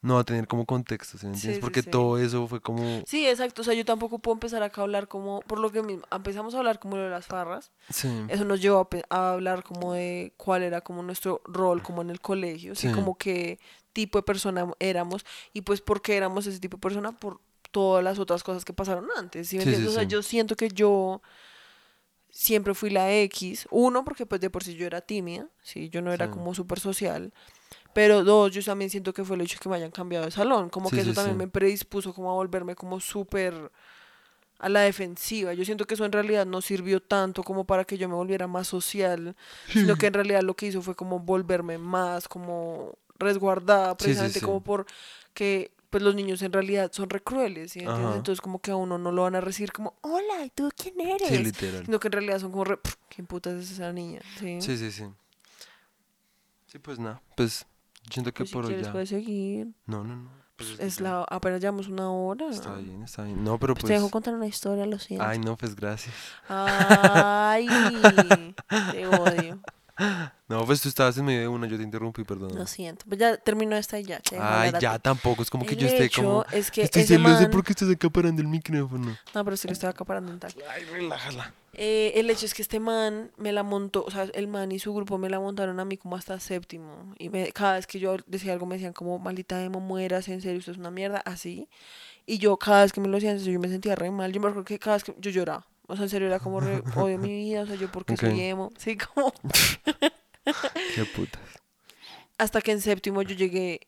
no 0.00 0.14
va 0.14 0.20
a 0.20 0.24
tener 0.24 0.46
como 0.46 0.66
contexto, 0.66 1.16
¿sí 1.18 1.26
me 1.26 1.32
entiendes? 1.34 1.58
sí, 1.58 1.60
Porque 1.62 1.82
sí. 1.82 1.90
todo 1.90 2.18
eso 2.18 2.46
fue 2.46 2.60
como... 2.60 3.02
Sí, 3.06 3.26
exacto. 3.26 3.62
O 3.62 3.64
sea, 3.64 3.72
yo 3.74 3.84
tampoco 3.86 4.18
puedo 4.18 4.34
empezar 4.34 4.62
acá 4.62 4.82
a 4.82 4.84
hablar 4.84 5.08
como, 5.08 5.40
por 5.42 5.58
lo 5.58 5.70
que 5.72 5.82
mismo, 5.82 6.04
empezamos 6.10 6.54
a 6.54 6.58
hablar 6.58 6.78
como 6.78 6.96
de 6.96 7.08
las 7.08 7.26
farras. 7.26 7.70
Sí, 7.88 8.08
Eso 8.28 8.44
nos 8.44 8.60
llevó 8.60 8.88
a, 9.10 9.14
a 9.16 9.32
hablar 9.32 9.62
como 9.64 9.94
de 9.94 10.32
cuál 10.36 10.62
era 10.62 10.80
como 10.82 11.02
nuestro 11.02 11.40
rol 11.46 11.82
como 11.82 12.02
en 12.02 12.10
el 12.10 12.20
colegio, 12.20 12.74
¿sí? 12.74 12.90
Como 12.92 13.16
qué 13.16 13.58
tipo 13.94 14.18
de 14.18 14.22
persona 14.24 14.66
éramos 14.78 15.24
y 15.52 15.60
pues 15.62 15.80
por 15.80 16.02
qué 16.02 16.16
éramos 16.16 16.46
ese 16.46 16.58
tipo 16.60 16.76
de 16.76 16.80
persona 16.82 17.12
por 17.12 17.40
todas 17.70 18.04
las 18.04 18.18
otras 18.18 18.42
cosas 18.44 18.64
que 18.64 18.72
pasaron 18.72 19.06
antes, 19.16 19.48
¿sí 19.48 19.56
me 19.56 19.62
entiendes? 19.62 19.90
O 19.90 19.94
sea, 19.94 20.02
yo 20.04 20.22
siento 20.22 20.54
que 20.54 20.68
yo 20.68 21.22
siempre 22.34 22.74
fui 22.74 22.90
la 22.90 23.12
X, 23.14 23.66
uno, 23.70 24.04
porque 24.04 24.26
pues 24.26 24.40
de 24.40 24.50
por 24.50 24.64
sí 24.64 24.74
yo 24.74 24.86
era 24.86 25.00
tímida, 25.00 25.48
¿sí? 25.62 25.88
Yo 25.88 26.02
no 26.02 26.12
era 26.12 26.26
Sí. 26.26 26.32
como 26.32 26.52
súper 26.54 26.80
social, 26.80 27.32
pero 27.94 28.24
dos, 28.24 28.52
yo 28.52 28.62
también 28.62 28.90
siento 28.90 29.14
que 29.14 29.24
fue 29.24 29.36
el 29.36 29.42
hecho 29.42 29.56
de 29.56 29.60
que 29.62 29.68
me 29.68 29.76
hayan 29.76 29.92
cambiado 29.92 30.24
de 30.24 30.32
salón, 30.32 30.68
como 30.68 30.90
Sí, 30.90 30.96
que 30.96 31.02
eso 31.02 31.10
sí, 31.10 31.14
también 31.16 31.36
me 31.38 31.48
predispuso 31.48 32.12
como 32.12 32.30
a 32.30 32.34
volverme 32.34 32.74
como 32.74 32.98
súper 33.00 33.70
a 34.58 34.68
la 34.68 34.80
defensiva. 34.80 35.52
Yo 35.54 35.64
siento 35.64 35.86
que 35.86 35.94
eso 35.94 36.04
en 36.04 36.12
realidad 36.12 36.46
no 36.46 36.60
sirvió 36.60 37.00
tanto 37.00 37.42
como 37.42 37.64
para 37.64 37.84
que 37.84 37.98
yo 37.98 38.08
me 38.08 38.14
volviera 38.14 38.46
más 38.46 38.66
social, 38.66 39.36
sino 39.72 39.96
que 39.96 40.06
en 40.06 40.14
realidad 40.14 40.42
lo 40.42 40.54
que 40.54 40.66
hizo 40.66 40.82
fue 40.82 40.94
como 40.94 41.20
volverme 41.20 41.78
más 41.78 42.28
como 42.28 42.96
resguardada, 43.18 43.96
precisamente 43.96 44.40
como 44.40 44.60
por 44.62 44.86
que 45.34 45.70
pues 45.94 46.02
los 46.02 46.16
niños 46.16 46.42
en 46.42 46.52
realidad 46.52 46.90
son 46.92 47.08
re 47.08 47.20
crueles, 47.22 47.70
¿sí 47.70 47.78
entiendes? 47.78 48.16
Entonces 48.16 48.40
como 48.40 48.58
que 48.58 48.72
a 48.72 48.76
uno 48.76 48.98
no 48.98 49.12
lo 49.12 49.22
van 49.22 49.36
a 49.36 49.40
recibir 49.40 49.70
como, 49.70 49.94
hola, 50.00 50.44
¿y 50.44 50.50
tú 50.50 50.68
quién 50.76 51.00
eres? 51.00 51.28
sí, 51.28 51.38
literal. 51.38 51.84
sino 51.84 52.00
que 52.00 52.08
en 52.08 52.12
realidad 52.12 52.40
son 52.40 52.50
como 52.50 52.64
re, 52.64 52.78
"Pff, 52.78 52.96
¿quién 53.08 53.28
putas 53.28 53.52
es 53.54 53.70
esa 53.70 53.92
niña? 53.92 54.20
Sí, 54.40 54.60
Sí, 54.60 54.76
sí, 54.76 54.90
sí. 54.90 55.04
Sí, 56.66 56.80
pues 56.80 56.98
nada, 56.98 57.22
pues 57.36 57.64
siento 58.10 58.32
que 58.32 58.38
Pues 58.42 58.48
si 58.50 58.54
por 58.54 58.64
hoy 58.64 58.70
quieres 58.70 58.86
ya... 58.86 58.92
puedes 58.92 59.08
seguir. 59.08 59.68
No, 59.86 60.02
no, 60.02 60.16
no. 60.16 60.30
Pues 60.56 60.70
es 60.70 60.76
que 60.78 60.84
Es 60.86 60.96
ya 60.96 61.02
la, 61.04 61.22
apenas 61.30 61.60
llevamos 61.60 61.86
una 61.86 62.10
hora. 62.10 62.48
Está 62.50 62.74
bien, 62.74 63.04
está 63.04 63.22
bien. 63.22 63.44
No, 63.44 63.56
pero 63.60 63.74
Pues 63.74 63.82
pues... 63.82 63.88
te 63.90 63.94
dejo 63.94 64.10
contar 64.10 64.34
una 64.34 64.48
historia, 64.48 64.86
lo 64.86 64.98
siento. 64.98 65.24
Ay, 65.24 65.38
no, 65.38 65.56
pues 65.56 65.76
gracias. 65.76 66.12
Ay, 66.48 67.68
te 68.90 69.06
odio. 69.06 69.60
No, 70.46 70.66
pues 70.66 70.82
tú 70.82 70.90
estabas 70.90 71.16
en 71.16 71.24
medio 71.24 71.40
de 71.40 71.48
una, 71.48 71.66
yo 71.66 71.78
te 71.78 71.82
interrumpí, 71.82 72.22
perdón. 72.22 72.54
Lo 72.54 72.66
siento. 72.66 73.06
Pues 73.08 73.18
ya 73.18 73.36
terminó 73.38 73.76
esta 73.76 73.98
y 73.98 74.04
ya. 74.04 74.20
dejo 74.30 74.42
Ay, 74.44 74.72
ya 74.78 74.96
ti. 74.96 75.02
tampoco, 75.02 75.42
es 75.42 75.48
como 75.48 75.64
que 75.64 75.72
El 75.72 75.78
yo 75.80 75.86
esté 75.86 76.04
hecho 76.04 76.22
como... 76.22 76.44
es 76.52 76.70
que 76.70 76.82
Estoy 76.82 77.04
celoso 77.04 77.40
man- 77.40 77.50
porque 77.50 77.72
estás 77.72 77.88
acaparando 77.90 78.42
el 78.42 78.48
micrófono. 78.48 79.16
No, 79.34 79.44
pero 79.44 79.56
sí 79.56 79.66
lo 79.66 79.72
estaba 79.72 79.92
acaparando 79.92 80.30
en 80.32 80.40
tal. 80.40 80.54
Ay, 80.70 80.84
relájala. 80.84 81.54
Eh, 81.72 82.12
el 82.16 82.28
hecho 82.28 82.44
es 82.44 82.52
que 82.52 82.60
este 82.60 82.78
man 82.78 83.30
me 83.38 83.52
la 83.52 83.62
montó, 83.62 84.04
o 84.04 84.10
sea, 84.10 84.24
el 84.34 84.46
man 84.46 84.70
y 84.70 84.78
su 84.78 84.92
grupo 84.94 85.16
me 85.16 85.30
la 85.30 85.40
montaron 85.40 85.80
a 85.80 85.84
mí 85.86 85.96
como 85.96 86.14
hasta 86.14 86.38
séptimo. 86.38 87.14
Y 87.18 87.30
me, 87.30 87.50
cada 87.52 87.74
vez 87.76 87.86
que 87.86 87.98
yo 87.98 88.16
decía 88.26 88.52
algo 88.52 88.66
me 88.66 88.74
decían 88.76 88.92
como, 88.92 89.18
maldita 89.18 89.62
emo, 89.62 89.80
mueras, 89.80 90.28
en 90.28 90.42
serio, 90.42 90.58
esto 90.58 90.72
es 90.72 90.76
una 90.78 90.90
mierda, 90.90 91.22
así. 91.24 91.68
Y 92.26 92.36
yo 92.38 92.56
cada 92.58 92.82
vez 92.82 92.92
que 92.92 93.00
me 93.00 93.08
lo 93.08 93.14
decían, 93.14 93.38
yo 93.38 93.58
me 93.58 93.68
sentía 93.68 93.94
re 93.94 94.10
mal. 94.10 94.30
Yo 94.30 94.40
me 94.40 94.48
acuerdo 94.48 94.64
que 94.64 94.78
cada 94.78 94.96
vez 94.96 95.04
que 95.04 95.14
yo 95.18 95.30
lloraba. 95.30 95.66
O 95.86 95.96
sea, 95.96 96.04
en 96.04 96.08
serio, 96.10 96.28
era 96.28 96.38
como 96.40 96.60
re, 96.60 96.82
odio 96.96 97.18
mi 97.18 97.28
vida, 97.30 97.62
o 97.62 97.66
sea, 97.66 97.76
yo 97.76 97.88
porque 97.90 98.14
Ok. 98.14 98.20
soy 98.20 98.40
emo. 98.40 98.70
Sí, 98.78 98.96
como... 98.96 99.32
Qué 100.94 101.04
putas. 101.06 101.42
hasta 102.38 102.60
que 102.60 102.72
en 102.72 102.80
séptimo 102.80 103.22
yo 103.22 103.34
llegué, 103.34 103.80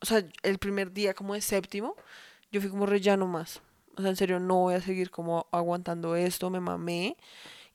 o 0.00 0.06
sea, 0.06 0.24
el 0.42 0.58
primer 0.58 0.92
día 0.92 1.14
como 1.14 1.34
de 1.34 1.40
séptimo, 1.40 1.94
yo 2.52 2.60
fui 2.60 2.70
como 2.70 2.86
rellano 2.86 3.26
más. 3.26 3.60
O 3.96 4.00
sea, 4.02 4.10
en 4.10 4.16
serio, 4.16 4.38
no 4.38 4.56
voy 4.56 4.74
a 4.74 4.80
seguir 4.80 5.10
como 5.10 5.46
aguantando 5.50 6.14
esto, 6.16 6.50
me 6.50 6.60
mamé. 6.60 7.16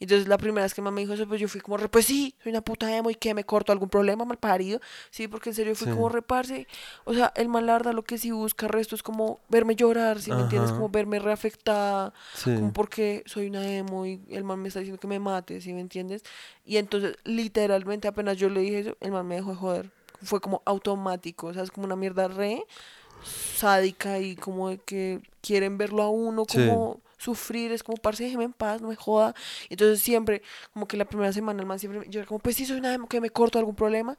Y 0.03 0.05
entonces 0.05 0.27
la 0.27 0.37
primera 0.37 0.63
vez 0.65 0.73
que 0.73 0.81
mamá 0.81 0.95
me 0.95 0.99
dijo 0.99 1.13
eso, 1.13 1.25
pues 1.29 1.39
yo 1.39 1.47
fui 1.47 1.61
como, 1.61 1.77
re, 1.77 1.87
pues 1.87 2.05
sí, 2.05 2.35
soy 2.43 2.49
una 2.51 2.59
puta 2.59 2.93
emo 2.93 3.09
y 3.09 3.15
que 3.15 3.33
me 3.33 3.45
corto 3.45 3.71
algún 3.71 3.87
problema, 3.87 4.25
mal 4.25 4.35
parido. 4.37 4.81
Sí, 5.11 5.29
porque 5.29 5.51
en 5.51 5.55
serio 5.55 5.75
fue 5.75 5.87
Sí. 5.87 5.93
como 5.93 6.09
reparse. 6.09 6.67
O 7.05 7.13
sea, 7.13 7.31
el 7.37 7.47
mal 7.47 7.65
la 7.65 7.71
verdad 7.71 7.93
lo 7.93 8.03
que 8.03 8.17
sí 8.17 8.29
busca 8.31 8.67
resto 8.67 8.95
es 8.95 9.01
como 9.01 9.39
verme 9.47 9.77
llorar, 9.77 10.19
si 10.19 10.33
me 10.33 10.41
entiendes? 10.41 10.73
Como 10.73 10.89
verme 10.89 11.19
reafectada, 11.19 12.13
Sí. 12.33 12.53
como 12.53 12.73
porque 12.73 13.23
soy 13.27 13.47
una 13.47 13.65
emo 13.65 14.05
y 14.05 14.19
el 14.29 14.43
man 14.43 14.59
me 14.61 14.67
está 14.67 14.81
diciendo 14.81 14.99
que 14.99 15.07
me 15.07 15.19
mate, 15.19 15.61
¿sí 15.61 15.71
me 15.71 15.79
entiendes? 15.79 16.23
Y 16.65 16.75
entonces, 16.75 17.15
literalmente, 17.23 18.09
apenas 18.09 18.35
yo 18.35 18.49
le 18.49 18.59
dije 18.59 18.79
eso, 18.79 18.97
el 18.99 19.13
man 19.13 19.25
me 19.25 19.35
dejó 19.35 19.51
de 19.51 19.55
joder. 19.55 19.91
Fue 20.21 20.41
como 20.41 20.61
automático, 20.65 21.47
o 21.47 21.53
sea, 21.53 21.63
es 21.63 21.71
como 21.71 21.85
una 21.85 21.95
mierda 21.95 22.27
re 22.27 22.65
sádica 23.23 24.19
y 24.19 24.35
como 24.35 24.67
de 24.69 24.79
que 24.79 25.21
quieren 25.41 25.77
verlo 25.77 26.03
a 26.03 26.09
uno 26.09 26.45
como 26.45 26.99
sufrir, 27.23 27.71
es 27.71 27.83
como, 27.83 27.97
parce, 27.97 28.23
déjeme 28.23 28.43
en 28.43 28.53
paz, 28.53 28.81
no 28.81 28.89
me 28.89 28.95
joda. 28.95 29.33
Entonces 29.69 30.01
siempre, 30.01 30.41
como 30.73 30.87
que 30.87 30.97
la 30.97 31.05
primera 31.05 31.31
semana 31.33 31.61
el 31.61 31.65
man 31.65 31.79
siempre, 31.79 32.07
yo 32.09 32.19
era 32.19 32.27
como, 32.27 32.39
pues 32.39 32.55
sí, 32.55 32.65
soy 32.65 32.77
una 32.77 32.93
emo, 32.93 33.07
que 33.07 33.21
me 33.21 33.29
corto 33.29 33.59
algún 33.59 33.75
problema. 33.75 34.17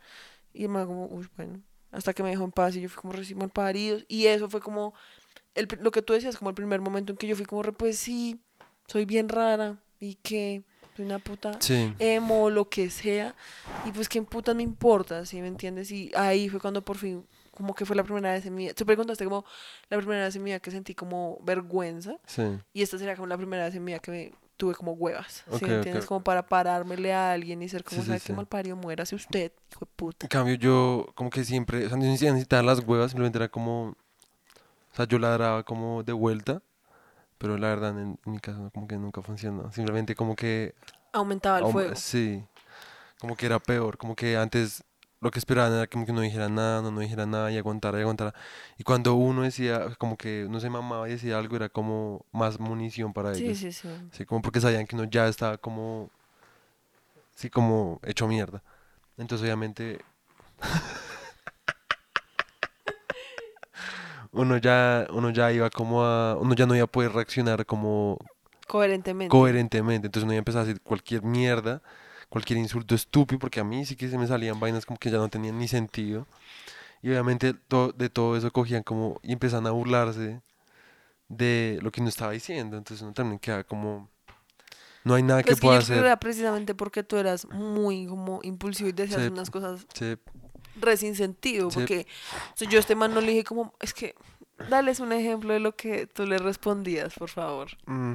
Y 0.53 0.65
el 0.65 0.69
man 0.71 0.87
como, 0.87 1.07
uy, 1.07 1.29
bueno, 1.37 1.61
hasta 1.93 2.13
que 2.13 2.23
me 2.23 2.31
dejó 2.31 2.45
en 2.45 2.53
paz 2.53 2.77
y 2.77 2.81
yo 2.81 2.89
fui 2.89 3.01
como 3.01 3.13
recién 3.13 3.39
mal 3.39 3.51
paridos. 3.51 4.05
Y 4.09 4.27
eso 4.27 4.49
fue 4.49 4.61
como, 4.61 4.95
el, 5.55 5.69
lo 5.81 5.91
que 5.91 6.03
tú 6.03 6.13
decías, 6.13 6.37
como 6.37 6.51
el 6.51 6.55
primer 6.55 6.81
momento 6.81 7.13
en 7.13 7.17
que 7.17 7.27
yo 7.27 7.37
fui 7.37 7.45
como, 7.45 7.63
pues 7.73 7.99
sí, 7.99 8.41
soy 8.87 9.05
bien 9.05 9.29
rara 9.29 9.79
y 10.01 10.15
que 10.17 10.63
soy 10.97 11.07
una 11.07 11.19
puta 11.19 11.59
Sí. 11.61 11.93
emo 11.99 12.51
lo 12.51 12.69
que 12.69 12.91
sea. 12.91 13.35
Y 13.85 13.93
pues 13.93 14.09
qué 14.09 14.23
puta 14.23 14.55
me 14.55 14.63
importa, 14.63 15.27
¿sí 15.27 15.41
me 15.41 15.49
entiendes? 15.49 15.91
Y 15.91 16.11
ahí 16.15 16.49
fue 16.49 16.61
cuando 16.61 16.85
por 16.85 16.97
fin, 16.97 17.27
como 17.55 17.75
que 17.75 17.85
fue 17.87 17.97
la 17.97 18.03
primera 18.05 18.33
vez 18.33 18.45
en 18.47 18.55
mi 18.55 18.65
vida. 18.65 18.75
Tú 18.75 18.85
preguntaste 18.85 19.25
como 19.25 19.45
la 19.89 19.97
primera 19.99 20.25
vez 20.25 20.35
en 20.37 20.43
mi 20.43 20.51
vida 20.51 20.61
que 20.61 20.71
sentí 20.71 20.95
como 20.95 21.39
vergüenza. 21.43 22.17
Sí. 22.27 22.43
Y 22.73 22.83
esta 22.83 22.99
sería 22.99 23.15
como 23.17 23.27
la 23.27 23.37
primera 23.37 23.65
vez 23.65 23.75
en 23.75 23.85
mi 23.85 23.93
vida 23.93 24.01
que 24.01 24.11
me 24.11 24.33
tuve 24.57 24.75
como 24.75 24.93
huevas. 24.93 25.45
¿Sí 25.47 25.55
Ok, 25.55 25.63
me 25.63 25.69
ok. 25.69 25.75
entiendes? 25.77 26.07
Como 26.07 26.23
para 26.23 26.47
parármele 26.47 27.13
a 27.13 27.33
alguien 27.33 27.63
y 27.63 27.69
ser 27.69 27.85
como, 27.85 28.01
Sí, 28.01 28.05
sí, 28.05 28.09
¿sabe 28.09 28.21
sí. 28.21 28.27
qué 28.29 28.33
mal 28.35 28.47
parido? 28.47 28.77
Muérase 28.77 29.15
usted, 29.15 29.53
hijo 29.73 29.85
de 29.85 29.91
puta. 29.97 30.27
En 30.27 30.29
cambio, 30.29 30.55
yo 30.55 31.07
como 31.15 31.31
que 31.31 31.45
siempre, 31.45 31.87
o 31.87 31.89
sea, 31.89 31.97
no 31.99 32.05
necesitaba 32.05 32.63
las 32.63 32.81
huevas, 32.81 33.11
simplemente 33.13 33.39
era 33.39 33.49
como, 33.49 33.89
o 33.91 34.97
sea, 34.97 35.07
yo 35.07 35.19
ladraba 35.19 35.63
como 35.65 36.03
de 36.03 36.13
vuelta, 36.13 36.63
pero 37.39 37.59
la 37.59 37.69
verdad 37.69 37.91
en, 37.99 38.19
en 38.25 38.33
mi 38.33 38.39
caso 38.39 38.71
como 38.73 38.87
que 38.87 38.97
nunca 38.97 39.23
funcionó. 39.23 39.71
Simplemente 39.73 40.15
como 40.15 40.37
que, 40.37 40.75
Aumentaba 41.13 41.59
el 41.59 41.65
aum- 41.65 41.73
fuego. 41.73 41.95
sí, 41.97 42.45
como 43.19 43.37
que 43.37 43.47
era 43.47 43.59
peor, 43.59 43.99
como 43.99 44.15
que 44.17 44.37
antes 44.37 44.85
lo 45.25 45.31
que 45.31 45.39
esperaban 45.39 45.73
era 45.73 45.87
como 45.87 46.05
que 46.05 46.13
no 46.13 46.21
dijera 46.21 46.51
nada, 46.51 46.83
no, 46.83 46.91
no 46.91 47.01
dijera 47.01 47.25
nada 47.25 47.51
y 47.51 47.57
aguantara 47.57 47.99
y 47.99 48.03
aguantara. 48.03 48.35
Y 48.79 48.85
cuando 48.85 49.15
uno 49.15 49.41
decía, 49.43 49.89
como 49.99 50.19
que 50.19 50.47
no 50.51 50.61
se 50.61 50.69
mamaba 50.69 51.09
y 51.09 51.13
decía 51.13 51.39
algo, 51.39 51.57
era 51.57 51.71
como 51.71 52.27
más 52.31 52.61
munición 52.61 53.15
para 53.15 53.35
Sí, 53.35 53.45
ellos. 53.45 53.59
sí, 53.59 53.73
sí. 53.73 53.89
Sí, 54.13 54.27
como 54.27 54.43
porque 54.43 54.61
sabían 54.61 54.87
que 54.87 54.95
uno 54.97 55.05
ya 55.05 55.27
estaba 55.27 55.57
como, 55.57 56.11
sí, 57.35 57.49
como 57.49 58.01
hecho 58.05 58.29
mierda. 58.29 58.63
Entonces, 59.17 59.47
obviamente, 59.47 59.99
uno 64.33 64.57
ya, 64.59 65.07
uno 65.11 65.31
ya 65.31 65.53
iba 65.53 65.71
como 65.71 66.05
a, 66.05 66.37
uno 66.37 66.55
ya 66.55 66.67
no 66.67 66.75
iba 66.75 66.85
a 66.85 66.89
poder 66.89 67.13
reaccionar 67.13 67.65
como 67.67 68.19
Coherentemente. 68.67 69.31
coherentemente. 69.31 70.07
Entonces 70.07 70.25
uno 70.25 70.33
iba 70.35 70.39
a 70.39 70.41
empezar 70.41 70.63
a 70.63 70.65
decir 70.65 70.81
cualquier 70.83 71.23
mierda, 71.23 71.83
cualquier 72.29 72.59
insulto 72.59 72.95
estúpido, 72.95 73.39
porque 73.39 73.61
a 73.61 73.65
mí 73.65 73.85
sí 73.87 73.97
que 73.97 74.09
se 74.09 74.19
me 74.19 74.27
salían 74.27 74.59
vainas 74.61 74.87
como 74.87 74.99
que 74.99 75.11
ya 75.11 75.19
no 75.19 75.29
tenían 75.29 75.59
ni 75.59 75.69
sentido. 75.69 76.27
Y 77.03 77.11
obviamente 77.11 77.55
to- 77.55 77.93
de 77.93 78.09
todo 78.09 78.37
eso 78.37 78.51
cogían 78.53 78.83
como 78.83 79.21
y 79.23 79.33
empezaban 79.33 79.67
a 79.67 79.71
burlarse 79.73 80.41
de 81.29 81.79
lo 81.83 81.91
que 81.91 82.01
uno 82.01 82.09
estaba 82.09 82.33
diciendo. 82.33 82.77
Entonces 82.77 83.03
uno 83.03 83.13
también 83.13 83.39
queda 83.39 83.65
como, 83.65 84.09
no 85.05 85.15
hay 85.15 85.23
nada 85.23 85.43
Pues 85.43 85.57
que 85.57 85.61
pueda 85.61 85.75
yo 85.75 85.79
creo 85.81 85.87
que 85.87 85.93
hacer. 85.95 86.07
era 86.07 86.21
precisamente 86.21 86.75
porque 86.75 87.03
tú 87.03 87.17
eras 87.17 87.47
muy 87.51 88.07
como 88.07 88.41
impulsivo 88.43 88.89
y 88.89 88.93
decías 88.93 89.21
Sí. 89.23 89.29
unas 89.29 89.51
cosas 89.51 89.87
Sí, 89.93 90.17
re 90.81 90.97
sin 90.97 91.15
sentido. 91.15 91.71
Sí. 91.71 91.75
Porque 91.81 92.07
o 92.55 92.57
sea, 92.57 92.69
yo 92.69 92.79
a 92.79 92.81
este 92.81 92.95
man 92.95 93.13
no 93.15 93.21
le 93.21 93.33
dije 93.33 93.45
como, 93.45 93.75
es 93.81 93.93
que, 93.95 94.15
dales 94.69 95.01
un 95.01 95.13
ejemplo 95.13 95.53
de 95.53 95.61
lo 95.61 95.75
que 95.77 96.07
tú 96.07 96.27
le 96.27 96.39
respondías, 96.39 97.15
por 97.15 97.29
favor. 97.29 97.69
Mm, 97.87 98.15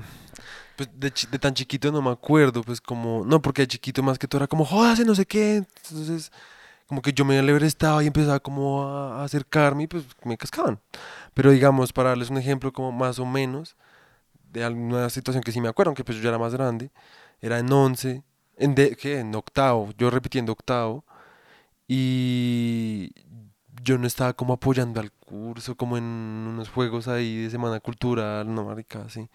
Pues 0.76 0.90
de, 0.94 1.12
de 1.32 1.40
tan 1.40 1.54
chiquito 1.54 1.92
no 1.92 2.02
me 2.02 2.12
acuerdo, 2.12 2.64
pues 2.64 2.82
como, 2.82 3.24
no, 3.26 3.42
porque 3.42 3.64
de 3.64 3.68
chiquito 3.68 4.02
más 4.04 4.18
que 4.18 4.28
todo 4.28 4.40
era 4.40 4.48
como, 4.48 4.66
jódase, 4.66 5.06
no 5.06 5.16
sé 5.16 5.26
qué. 5.26 5.58
Entonces, 5.58 6.32
como 6.88 7.02
que 7.02 7.14
yo 7.14 7.24
me 7.26 7.40
estaba 7.66 8.04
y 8.04 8.08
empezaba 8.08 8.40
como 8.40 8.84
a, 8.84 9.24
acercarme 9.24 9.84
y 9.84 9.88
pues 9.88 10.06
me 10.24 10.38
cascaban. 10.38 10.80
Pero 11.34 11.52
digamos, 11.52 11.94
para 11.94 12.10
darles 12.10 12.30
un 12.30 12.38
ejemplo 12.38 12.74
como 12.74 12.92
más 12.92 13.20
o 13.20 13.26
menos 13.26 13.76
de 14.52 14.64
alguna 14.64 15.10
situación 15.10 15.44
que 15.44 15.52
sí 15.52 15.62
me 15.62 15.70
acuerdo, 15.70 15.90
aunque 15.90 16.04
pues 16.04 16.18
yo 16.18 16.24
ya 16.24 16.30
era 16.30 16.40
más 16.40 16.54
grande, 16.54 16.92
era 17.42 17.60
en 17.60 17.72
11, 17.72 18.24
en, 18.58 18.76
de, 18.76 18.96
¿qué? 18.96 19.20
en 19.20 19.36
octavo, 19.36 19.90
yo 19.98 20.10
repitiendo 20.10 20.52
octavo, 20.52 21.06
y 21.88 23.12
yo 23.84 23.98
no 23.98 24.08
estaba 24.08 24.34
como 24.34 24.54
apoyando 24.54 25.00
al 25.00 25.12
curso, 25.12 25.76
como 25.76 25.98
en 25.98 26.04
unos 26.04 26.70
juegos 26.70 27.08
ahí 27.08 27.44
de 27.44 27.50
semana 27.50 27.80
cultural, 27.80 28.54
no 28.54 28.66
marica, 28.66 29.02
así. 29.04 29.30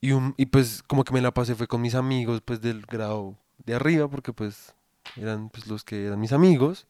Y, 0.00 0.12
un, 0.12 0.34
y 0.36 0.46
pues 0.46 0.82
como 0.82 1.04
que 1.04 1.14
me 1.14 1.20
la 1.22 1.32
pasé 1.32 1.54
fue 1.54 1.66
con 1.66 1.80
mis 1.80 1.94
amigos 1.94 2.42
pues 2.44 2.60
del 2.60 2.82
grado 2.86 3.36
de 3.64 3.74
arriba, 3.74 4.08
porque 4.08 4.32
pues 4.32 4.74
eran 5.16 5.48
pues 5.50 5.66
los 5.66 5.84
que 5.84 6.06
eran 6.06 6.20
mis 6.20 6.32
amigos. 6.32 6.86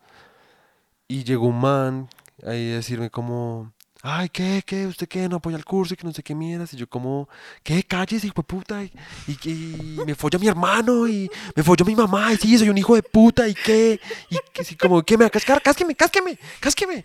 Y 1.09 1.25
llegó 1.25 1.47
un 1.49 1.61
man 1.61 2.09
ahí 2.47 2.73
a 2.73 2.77
decirme 2.77 3.11
como, 3.11 3.73
ay, 4.07 4.29
¿qué, 4.29 4.63
qué? 4.67 4.87
¿Usted 4.87 5.09
qué? 5.09 5.29
¿No 5.29 5.37
apoya 5.37 5.57
el 5.57 5.65
curso? 5.65 5.95
Y 5.95 5.97
que 5.97 6.07
no 6.07 6.13
sé 6.13 6.23
qué 6.23 6.35
mierdas. 6.35 6.75
Y 6.75 6.77
yo 6.77 6.87
como, 6.87 7.27
¿qué? 7.63 7.83
Cállese, 7.83 8.27
hijo 8.27 8.35
de 8.37 8.43
puta. 8.43 8.85
Y, 8.85 8.93
y, 9.27 9.51
y 9.51 10.03
me 10.07 10.15
folló 10.15 10.39
mi 10.39 10.47
hermano 10.47 11.09
y 11.09 11.31
me 11.57 11.63
folló 11.63 11.87
mi 11.87 11.97
mamá. 11.97 12.33
Y 12.35 12.37
sí, 12.37 12.59
soy 12.59 12.69
un 12.69 12.77
hijo 12.77 12.95
de 12.95 13.03
puta. 13.03 13.49
¿Y 13.49 13.55
qué? 13.55 13.99
Y 14.29 14.37
que 14.53 14.63
sí, 14.63 14.77
como, 14.77 15.03
¿qué 15.03 15.17
me 15.17 15.25
va 15.25 15.29
a 15.29 15.31
cascar? 15.31 15.63
Cásqueme, 15.63 15.95
cásqueme, 15.95 16.39
cásqueme. 16.61 17.05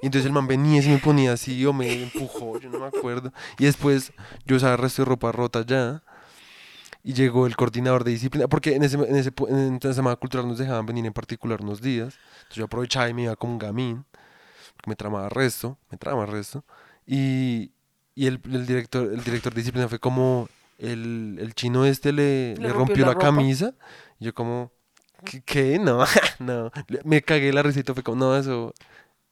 Y 0.00 0.06
entonces 0.06 0.26
el 0.26 0.32
man 0.32 0.46
venía 0.46 0.80
y 0.80 0.82
se 0.82 0.88
me 0.88 0.98
ponía 0.98 1.34
así 1.34 1.64
o 1.66 1.72
me 1.72 2.02
empujó, 2.02 2.58
yo 2.58 2.70
no 2.70 2.80
me 2.80 2.86
acuerdo. 2.86 3.32
Y 3.58 3.66
después 3.66 4.12
yo 4.46 4.56
usaba 4.56 4.72
el 4.72 4.78
resto 4.78 5.02
de 5.02 5.06
ropa 5.06 5.30
rota 5.32 5.64
ya. 5.66 6.02
Y 7.04 7.12
llegó 7.12 7.46
el 7.46 7.56
coordinador 7.56 8.04
de 8.04 8.12
disciplina, 8.12 8.46
porque 8.46 8.76
en 8.76 8.84
ese, 8.84 8.96
en 8.96 9.16
ese, 9.16 9.32
en 9.48 9.76
esa 9.76 9.92
semana 9.92 10.14
cultural 10.16 10.46
nos 10.46 10.58
dejaban 10.58 10.86
venir 10.86 11.04
en 11.04 11.12
particular 11.12 11.60
unos 11.60 11.82
días. 11.82 12.14
Entonces 12.34 12.56
yo 12.56 12.64
aprovechaba 12.64 13.08
y 13.08 13.14
me 13.14 13.22
iba 13.24 13.36
como 13.36 13.54
un 13.54 13.58
gamín, 13.58 14.04
me 14.86 14.96
tramaba 14.96 15.28
resto, 15.28 15.78
me 15.90 15.98
trama 15.98 16.26
resto. 16.26 16.64
Y, 17.06 17.72
y 18.14 18.26
el, 18.26 18.40
el 18.44 18.66
director, 18.66 19.12
el 19.12 19.22
director 19.24 19.52
de 19.54 19.60
disciplina 19.60 19.88
fue 19.88 19.98
como, 19.98 20.48
el, 20.78 21.38
el 21.40 21.54
chino 21.54 21.84
este 21.84 22.12
le, 22.12 22.56
Le 22.56 22.62
le 22.62 22.68
rompió 22.72 22.94
rompió 22.94 23.06
la 23.06 23.14
camisa. 23.16 23.74
Y 24.20 24.26
yo 24.26 24.34
como, 24.34 24.72
¿qué? 25.24 25.42
qué? 25.42 25.78
No, 25.78 26.04
no. 26.38 26.70
Me 27.04 27.22
cagué 27.22 27.52
la 27.52 27.62
risita, 27.62 27.94
fue 27.94 28.02
como, 28.02 28.16
no, 28.24 28.36
eso, 28.36 28.72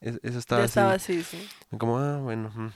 es- 0.01 0.21
eso 0.23 0.39
estaba 0.39 0.63
ya 0.63 0.65
así. 0.65 0.71
estaba 0.71 0.93
así, 0.93 1.23
sí. 1.23 1.49
Como, 1.79 1.99
ah, 1.99 2.19
bueno. 2.19 2.51
mm. 2.55 2.73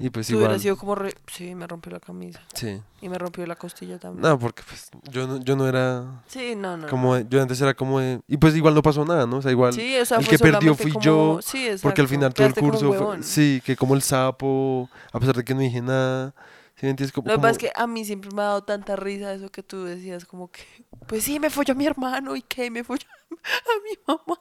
Y 0.00 0.10
pues 0.10 0.30
igual, 0.30 0.58
sido 0.60 0.76
como 0.76 0.94
re... 0.94 1.12
Sí, 1.32 1.54
me 1.54 1.66
rompió 1.66 1.90
la 1.92 2.00
camisa. 2.00 2.40
sí. 2.54 2.80
Y 3.00 3.08
me 3.08 3.16
rompió 3.18 3.46
la 3.46 3.54
costilla 3.56 3.98
también. 3.98 4.22
No, 4.22 4.38
porque 4.38 4.62
pues 4.66 4.88
yo 5.10 5.26
no, 5.26 5.38
yo 5.38 5.54
no 5.56 5.68
era 5.68 6.22
Sí, 6.26 6.54
no, 6.56 6.76
no. 6.76 6.88
como, 6.88 7.10
no. 7.10 7.14
de- 7.22 7.26
yo 7.28 7.40
antes 7.42 7.60
era 7.60 7.74
como 7.74 8.00
de, 8.00 8.20
y 8.26 8.36
pues 8.36 8.54
igual 8.56 8.74
no 8.74 8.82
pasó 8.82 9.04
nada, 9.04 9.26
¿no? 9.26 9.36
O 9.38 9.42
sea, 9.42 9.50
igual, 9.52 9.72
Sí, 9.72 9.96
o 9.98 10.04
sea, 10.04 10.18
el 10.18 10.24
fue 10.24 10.36
que 10.36 10.42
perdió 10.42 10.74
fui 10.74 10.92
como- 10.92 11.04
yo, 11.04 11.38
Sí, 11.42 11.68
porque 11.82 12.00
al 12.00 12.06
exacto, 12.06 12.08
final 12.08 12.34
todo 12.34 12.46
el 12.46 12.54
como 12.54 12.70
curso 12.70 12.92
fue, 12.92 13.22
sí, 13.22 13.62
que 13.64 13.76
como 13.76 13.94
el 13.94 14.02
sapo, 14.02 14.88
a 15.12 15.20
pesar 15.20 15.36
de 15.36 15.44
que 15.44 15.54
no 15.54 15.60
dije 15.60 15.80
nada, 15.80 16.34
¿sí 16.76 16.86
me 16.86 16.90
entiendes? 16.90 17.12
Como, 17.12 17.28
Lo 17.28 17.34
que 17.34 17.38
pasa 17.40 17.50
es 17.52 17.58
como- 17.58 17.72
que 17.72 17.80
a 17.82 17.86
mí 17.86 18.04
siempre 18.04 18.30
me 18.34 18.42
ha 18.42 18.46
dado 18.46 18.62
tanta 18.64 18.96
risa 18.96 19.32
eso 19.32 19.48
que 19.50 19.62
tú 19.62 19.84
decías, 19.84 20.24
como 20.24 20.50
que, 20.50 20.62
pues 21.06 21.22
sí, 21.24 21.38
me 21.40 21.50
folló 21.50 21.72
a 21.72 21.76
mi 21.76 21.86
hermano 21.86 22.34
y 22.36 22.42
que 22.42 22.70
me 22.70 22.82
folló 22.84 23.06
a 23.30 23.82
mi 23.84 23.96
mamá. 24.06 24.40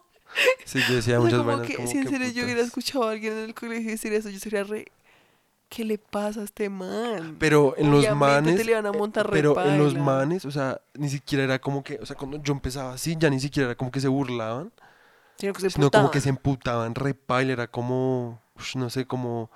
sí, 0.65 0.79
yo 0.89 0.95
decía 0.95 1.19
O 1.19 1.21
sea, 1.21 1.25
muchas 1.25 1.37
como 1.39 1.47
vainas 1.51 1.67
que 1.67 1.75
como 1.75 1.87
si 1.87 1.97
en 1.99 2.09
serio 2.09 2.27
yo 2.29 2.43
hubiera 2.43 2.61
putas. 2.61 2.67
escuchado 2.67 3.07
a 3.07 3.11
alguien 3.11 3.33
en 3.33 3.43
el 3.45 3.53
colegio 3.53 3.91
decir 3.91 4.11
eso, 4.13 4.29
yo 4.29 4.39
sería 4.39 4.63
re, 4.63 4.87
¿qué 5.69 5.83
le 5.83 5.97
pasa 5.97 6.41
a 6.41 6.43
este 6.43 6.69
man? 6.69 7.35
Pero 7.39 7.75
en 7.77 7.91
los 7.91 8.09
manes, 8.15 8.65
le 8.65 8.73
van 8.73 8.85
a 8.85 8.89
eh, 8.89 8.97
montar 8.97 9.29
pero 9.29 9.59
en 9.63 9.77
los 9.77 9.95
manes, 9.95 10.45
o 10.45 10.51
sea, 10.51 10.81
ni 10.93 11.09
siquiera 11.09 11.43
era 11.43 11.59
como 11.59 11.83
que, 11.83 11.99
o 12.01 12.05
sea, 12.05 12.15
cuando 12.15 12.41
yo 12.41 12.53
empezaba 12.53 12.93
así, 12.93 13.15
ya 13.17 13.29
ni 13.29 13.39
siquiera 13.39 13.69
era 13.69 13.75
como 13.75 13.91
que 13.91 13.99
se 13.99 14.07
burlaban, 14.07 14.71
Sino 15.37 15.53
que 15.53 15.61
se 15.61 15.69
sino 15.69 15.91
como 15.91 16.09
que 16.09 16.21
se 16.21 16.29
emputaban 16.29 16.95
re 16.95 17.13
paila, 17.13 17.53
era 17.53 17.67
como, 17.67 18.41
no 18.75 18.89
sé, 18.89 19.05
como... 19.05 19.51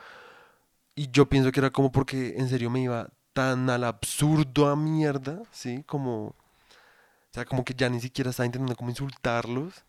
Y 0.93 1.09
yo 1.09 1.27
pienso 1.27 1.51
que 1.51 1.59
era 1.59 1.71
como 1.71 1.91
porque 1.91 2.35
en 2.37 2.49
serio 2.49 2.69
me 2.69 2.81
iba 2.81 3.09
tan 3.33 3.69
al 3.69 3.83
absurdo 3.85 4.67
a 4.67 4.75
mierda, 4.75 5.41
¿sí? 5.51 5.83
Como... 5.87 6.25
O 6.27 7.33
sea, 7.33 7.45
como 7.45 7.63
que 7.63 7.73
ya 7.73 7.89
ni 7.89 8.01
siquiera 8.01 8.29
estaba 8.29 8.45
intentando 8.45 8.75
como 8.75 8.89
insultarlos 8.89 9.85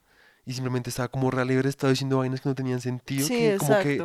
y 0.47 0.53
simplemente 0.55 0.91
estaba 0.91 1.09
como 1.09 1.31
re 1.31 1.43
alegre, 1.43 1.69
estaba 1.69 1.91
diciendo 1.91 2.19
vainas 2.19 2.41
que 2.41 2.49
no 2.49 2.55
tenían 2.55 2.81
sentido, 2.81 3.27
Sí, 3.27 3.35
que 3.35 3.57
como 3.59 3.79
que... 3.81 4.03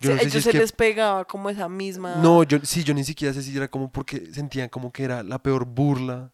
yo 0.00 0.10
no 0.14 0.18
sé 0.20 0.26
ellos 0.26 0.44
se 0.44 0.50
que- 0.52 0.58
les 0.58 0.72
pegaba 0.72 1.24
como 1.24 1.48
esa 1.50 1.68
misma... 1.68 2.16
No, 2.16 2.42
yo 2.42 2.58
sí, 2.62 2.84
yo 2.84 2.92
ni 2.94 3.04
siquiera 3.04 3.32
sé 3.34 3.42
si 3.42 3.56
era 3.56 3.68
como 3.68 3.90
porque 3.90 4.32
sentían 4.32 4.68
como 4.68 4.92
que 4.92 5.04
era 5.04 5.22
la 5.22 5.38
peor 5.42 5.64
burla, 5.64 6.32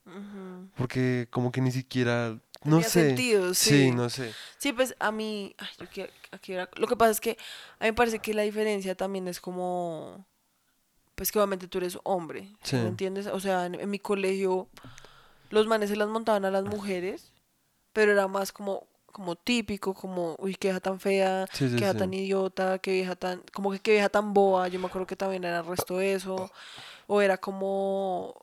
porque 0.76 1.28
como 1.30 1.52
que 1.52 1.60
ni 1.60 1.70
siquiera... 1.72 2.38
No 2.64 2.76
Tenía 2.76 2.88
sé. 2.90 3.06
sentido, 3.08 3.54
Sí, 3.54 3.70
sí. 3.70 3.90
no 3.90 4.08
sé. 4.08 4.32
Sí, 4.58 4.72
pues 4.72 4.94
a 5.00 5.10
mí, 5.10 5.52
ay, 5.58 5.66
yo 5.78 5.84
aquí, 5.84 6.02
aquí 6.30 6.52
era- 6.52 6.68
lo 6.76 6.86
que 6.86 6.94
pasa 6.96 7.10
es 7.10 7.20
que 7.20 7.32
a 7.80 7.84
mí 7.84 7.90
me 7.90 7.92
parece 7.92 8.20
que 8.20 8.34
la 8.34 8.42
diferencia 8.42 8.94
también 8.94 9.26
es 9.26 9.40
como, 9.40 10.24
pues 11.16 11.32
que 11.32 11.40
obviamente 11.40 11.66
tú 11.66 11.78
eres 11.78 11.98
hombre, 12.04 12.42
¿sí 12.62 12.70
Sí. 12.70 12.76
¿me 12.76 12.86
entiendes? 12.86 13.26
O 13.26 13.40
sea, 13.40 13.66
en, 13.66 13.74
en 13.74 13.90
mi 13.90 13.98
colegio 13.98 14.68
los 15.50 15.66
manes 15.66 15.90
se 15.90 15.96
las 15.96 16.08
montaban 16.08 16.44
a 16.44 16.52
las 16.52 16.62
mujeres, 16.64 17.32
pero 17.92 18.12
era 18.12 18.28
más 18.28 18.52
como 18.52 18.86
como 19.12 19.36
típico, 19.36 19.94
como, 19.94 20.34
uy, 20.38 20.54
qué 20.56 20.68
vieja 20.68 20.80
tan 20.80 20.98
fea, 20.98 21.46
Sí, 21.52 21.66
sí, 21.68 21.74
qué 21.74 21.80
vieja 21.80 21.92
sí. 21.92 21.98
tan 21.98 22.14
idiota, 22.14 22.78
qué 22.78 22.92
vieja 22.92 23.14
tan, 23.14 23.42
como 23.52 23.70
que 23.70 23.78
qué 23.78 23.92
vieja 23.92 24.08
tan 24.08 24.32
boba, 24.34 24.68
yo 24.68 24.80
me 24.80 24.86
acuerdo 24.86 25.06
que 25.06 25.16
también 25.16 25.44
era 25.44 25.60
el 25.60 25.66
resto 25.66 25.98
de 25.98 26.14
eso, 26.14 26.50
o 27.06 27.20
era 27.20 27.36
como, 27.36 28.34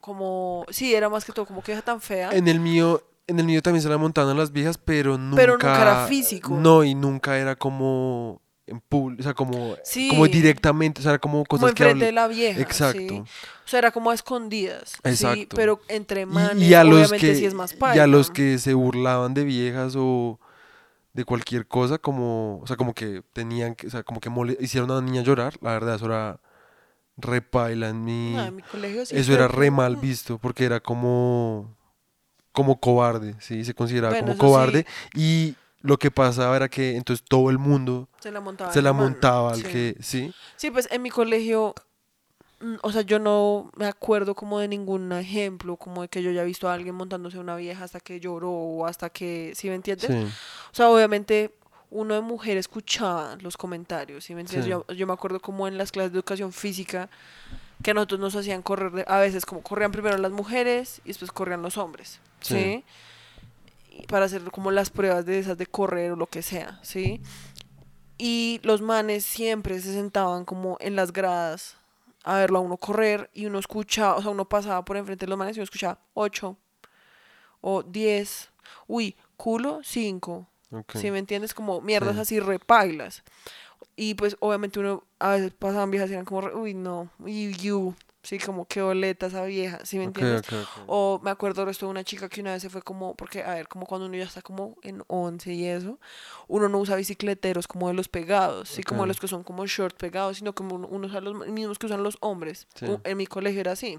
como, 0.00 0.64
sí, 0.70 0.94
era 0.94 1.08
más 1.08 1.24
que 1.24 1.32
todo, 1.32 1.46
como 1.46 1.62
que 1.62 1.72
vieja 1.72 1.84
tan 1.84 2.00
fea, 2.00 2.30
En 2.32 2.48
el 2.48 2.58
mío, 2.58 3.02
en 3.26 3.38
el 3.38 3.46
mío 3.46 3.62
también 3.62 3.82
se 3.82 3.88
la 3.88 3.98
montaban 3.98 4.36
las 4.36 4.50
viejas, 4.50 4.78
pero 4.78 5.16
nunca. 5.18 5.36
Pero 5.36 5.52
nunca 5.52 5.82
era 5.82 6.06
físico. 6.06 6.54
No, 6.54 6.82
y 6.84 6.94
nunca 6.94 7.38
era 7.38 7.54
como 7.56 8.40
en 8.72 8.80
público, 8.80 9.20
o 9.20 9.24
sea, 9.24 9.34
como, 9.34 9.76
Sí. 9.84 10.08
como 10.08 10.26
directamente, 10.26 11.00
o 11.00 11.04
sea, 11.04 11.18
como 11.18 11.44
cosas 11.44 11.72
que 11.74 11.82
enfrente 11.84 12.06
de 12.06 12.12
la 12.12 12.26
vieja, 12.28 12.60
Exacto. 12.60 12.98
¿sí? 12.98 13.18
O 13.20 13.68
sea, 13.68 13.78
era 13.78 13.90
como 13.92 14.10
a 14.10 14.14
escondidas, 14.14 14.90
sí, 14.92 14.98
Exacto. 15.04 15.54
pero 15.56 15.80
entre 15.88 16.22
Y- 16.22 16.26
manes, 16.26 16.68
y, 16.68 16.74
a 16.74 16.82
los 16.84 16.94
obviamente 16.94 17.26
que 17.28 17.34
sí 17.36 17.46
es 17.46 17.54
más 17.54 17.72
y 17.72 17.76
paila. 17.76 18.02
a 18.04 18.06
los 18.06 18.30
que 18.30 18.58
se 18.58 18.74
burlaban 18.74 19.34
de 19.34 19.44
viejas 19.44 19.94
o 19.96 20.38
de 21.14 21.24
cualquier 21.24 21.66
cosa 21.66 21.98
como 21.98 22.58
o 22.62 22.66
sea 22.66 22.76
como 22.76 22.94
que 22.94 23.22
tenían 23.34 23.74
que 23.74 23.86
o 23.86 23.90
sea 23.90 24.02
como 24.02 24.18
que 24.18 24.30
hicieron 24.60 24.90
a 24.90 24.94
una 24.98 25.02
niña 25.06 25.22
llorar 25.22 25.52
la 25.60 25.72
verdad 25.72 25.96
eso 25.96 26.06
era 26.06 26.40
re 27.18 27.42
paila 27.42 27.90
en 27.90 28.02
mi 28.02 28.32
No, 28.32 28.44
en 28.46 28.56
mi 28.56 28.62
colegio 28.62 29.04
sí 29.04 29.14
eso 29.14 29.34
era 29.34 29.46
re 29.46 29.70
mal 29.70 29.96
visto 29.96 30.38
porque 30.38 30.64
era 30.64 30.80
como 30.80 31.76
como 32.52 32.80
cobarde 32.80 33.34
sí 33.40 33.62
se 33.62 33.74
consideraba 33.74 34.14
Bueno, 34.14 34.38
como 34.38 34.56
eso 34.58 34.72
sí. 35.14 35.56
Lo 35.82 35.98
que 35.98 36.10
pasaba 36.10 36.56
era 36.56 36.68
que 36.68 36.96
entonces 36.96 37.24
todo 37.28 37.50
el 37.50 37.58
mundo 37.58 38.08
Se 38.20 38.30
la 38.30 38.40
montaba. 38.40 38.72
se 38.72 38.82
la 38.82 38.92
montaba 38.92 39.50
al 39.52 39.56
sí. 39.56 39.62
que 39.64 39.96
sí 40.00 40.32
Sí, 40.56 40.70
pues 40.70 40.88
en 40.92 41.02
mi 41.02 41.10
colegio, 41.10 41.74
mm, 42.60 42.76
o 42.82 42.92
sea, 42.92 43.02
yo 43.02 43.18
no 43.18 43.70
me 43.76 43.86
acuerdo 43.86 44.34
como 44.34 44.60
de 44.60 44.68
ningún 44.68 45.12
ejemplo, 45.12 45.76
como 45.76 46.02
de 46.02 46.08
que 46.08 46.22
yo 46.22 46.30
haya 46.30 46.44
visto 46.44 46.68
a 46.68 46.74
alguien 46.74 46.94
montándose 46.94 47.38
una 47.38 47.56
vieja 47.56 47.84
hasta 47.84 48.00
que 48.00 48.20
lloró 48.20 48.50
o 48.50 48.86
hasta 48.86 49.10
que, 49.10 49.52
¿sí 49.56 49.68
me 49.68 49.74
entiendes? 49.74 50.08
sí 50.10 50.32
O 50.72 50.74
sea, 50.74 50.88
obviamente 50.88 51.54
uno 51.90 52.14
de 52.14 52.20
mujer 52.22 52.56
escuchaba 52.56 53.36
los 53.42 53.56
comentarios, 53.56 54.24
¿sí 54.24 54.34
me 54.34 54.40
entiendes? 54.42 54.64
Sí. 54.64 54.70
Yo, 54.70 54.86
yo 54.94 55.06
me 55.06 55.12
acuerdo 55.12 55.40
como 55.40 55.68
en 55.68 55.76
las 55.76 55.92
clases 55.92 56.12
de 56.12 56.18
educación 56.18 56.52
física 56.52 57.10
que 57.82 57.90
a 57.90 57.94
nosotros 57.94 58.20
nos 58.20 58.36
hacían 58.36 58.62
correr, 58.62 59.04
a 59.08 59.18
veces 59.18 59.44
como 59.44 59.62
corrían 59.62 59.90
primero 59.92 60.16
las 60.16 60.32
mujeres 60.32 61.00
y 61.04 61.08
después 61.08 61.32
corrían 61.32 61.60
los 61.60 61.76
hombres, 61.76 62.20
¿sí? 62.40 62.54
Sí. 62.54 62.84
Para 64.08 64.26
hacer 64.26 64.42
como 64.50 64.70
las 64.70 64.90
pruebas 64.90 65.24
de 65.26 65.38
esas 65.38 65.56
de 65.58 65.66
correr 65.66 66.12
o 66.12 66.16
lo 66.16 66.26
que 66.26 66.42
sea, 66.42 66.78
¿sí? 66.82 67.20
Y 68.18 68.60
los 68.62 68.80
manes 68.82 69.24
siempre 69.24 69.80
se 69.80 69.92
sentaban 69.92 70.44
como 70.44 70.76
en 70.80 70.96
las 70.96 71.12
gradas 71.12 71.76
a 72.24 72.36
verlo 72.36 72.58
a 72.58 72.62
uno 72.62 72.76
correr 72.76 73.30
y 73.34 73.46
uno 73.46 73.58
escuchaba, 73.58 74.16
o 74.16 74.22
sea, 74.22 74.30
uno 74.30 74.48
pasaba 74.48 74.84
por 74.84 74.96
enfrente 74.96 75.26
de 75.26 75.30
los 75.30 75.38
manes 75.38 75.56
y 75.56 75.60
uno 75.60 75.64
escuchaba 75.64 75.98
8 76.14 76.56
o 77.60 77.82
10, 77.82 78.50
uy, 78.86 79.16
culo 79.36 79.80
5, 79.82 80.46
ok. 80.70 80.96
¿Sí 80.96 81.10
me 81.10 81.18
entiendes? 81.18 81.54
Como 81.54 81.80
mierdas 81.80 82.14
Sí. 82.14 82.20
así 82.20 82.40
repailas. 82.40 83.22
Y 83.96 84.14
pues 84.14 84.36
obviamente 84.40 84.78
uno 84.80 85.04
a 85.18 85.30
veces 85.32 85.52
pasaban 85.52 85.90
viejas 85.90 86.08
y 86.10 86.12
eran 86.14 86.24
como, 86.24 86.46
uy, 86.54 86.74
no, 86.74 87.10
y 87.26 87.52
you, 87.54 87.94
sí, 88.22 88.38
como 88.38 88.66
qué 88.66 88.82
boleta 88.82 89.26
esa 89.26 89.44
vieja, 89.44 89.80
¿sí 89.84 89.98
me 89.98 90.04
entiendes? 90.04 90.42
ok, 90.42 90.52
ok. 90.52 90.84
O 90.86 91.20
me 91.22 91.30
acuerdo 91.30 91.68
esto 91.68 91.86
de 91.86 91.90
una 91.90 92.04
chica 92.04 92.28
que 92.28 92.40
una 92.40 92.52
vez 92.52 92.62
se 92.62 92.70
fue 92.70 92.82
como, 92.82 93.14
porque 93.16 93.42
a 93.42 93.54
ver, 93.54 93.68
como 93.68 93.86
cuando 93.86 94.06
uno 94.06 94.16
ya 94.16 94.24
está 94.24 94.42
como 94.42 94.76
en 94.82 95.02
11 95.08 95.52
y 95.52 95.66
eso, 95.66 95.98
uno 96.48 96.68
no 96.68 96.78
usa 96.78 96.96
bicicleteros 96.96 97.66
como 97.66 97.88
de 97.88 97.94
los 97.94 98.08
pegados, 98.08 98.68
sí, 98.68 98.82
como 98.82 99.06
los 99.06 99.18
que 99.20 99.28
son 99.28 99.42
como 99.42 99.66
short 99.66 99.96
pegados, 99.96 100.36
sino 100.38 100.54
como 100.54 100.76
uno, 100.76 100.88
uno 100.88 101.06
usa 101.06 101.20
los 101.20 101.46
mismos 101.48 101.78
que 101.78 101.86
usan 101.86 102.02
los 102.02 102.16
hombres. 102.20 102.66
Sí. 102.74 102.86
En 103.04 103.16
mi 103.16 103.26
colegio 103.26 103.60
era 103.60 103.72
así, 103.72 103.98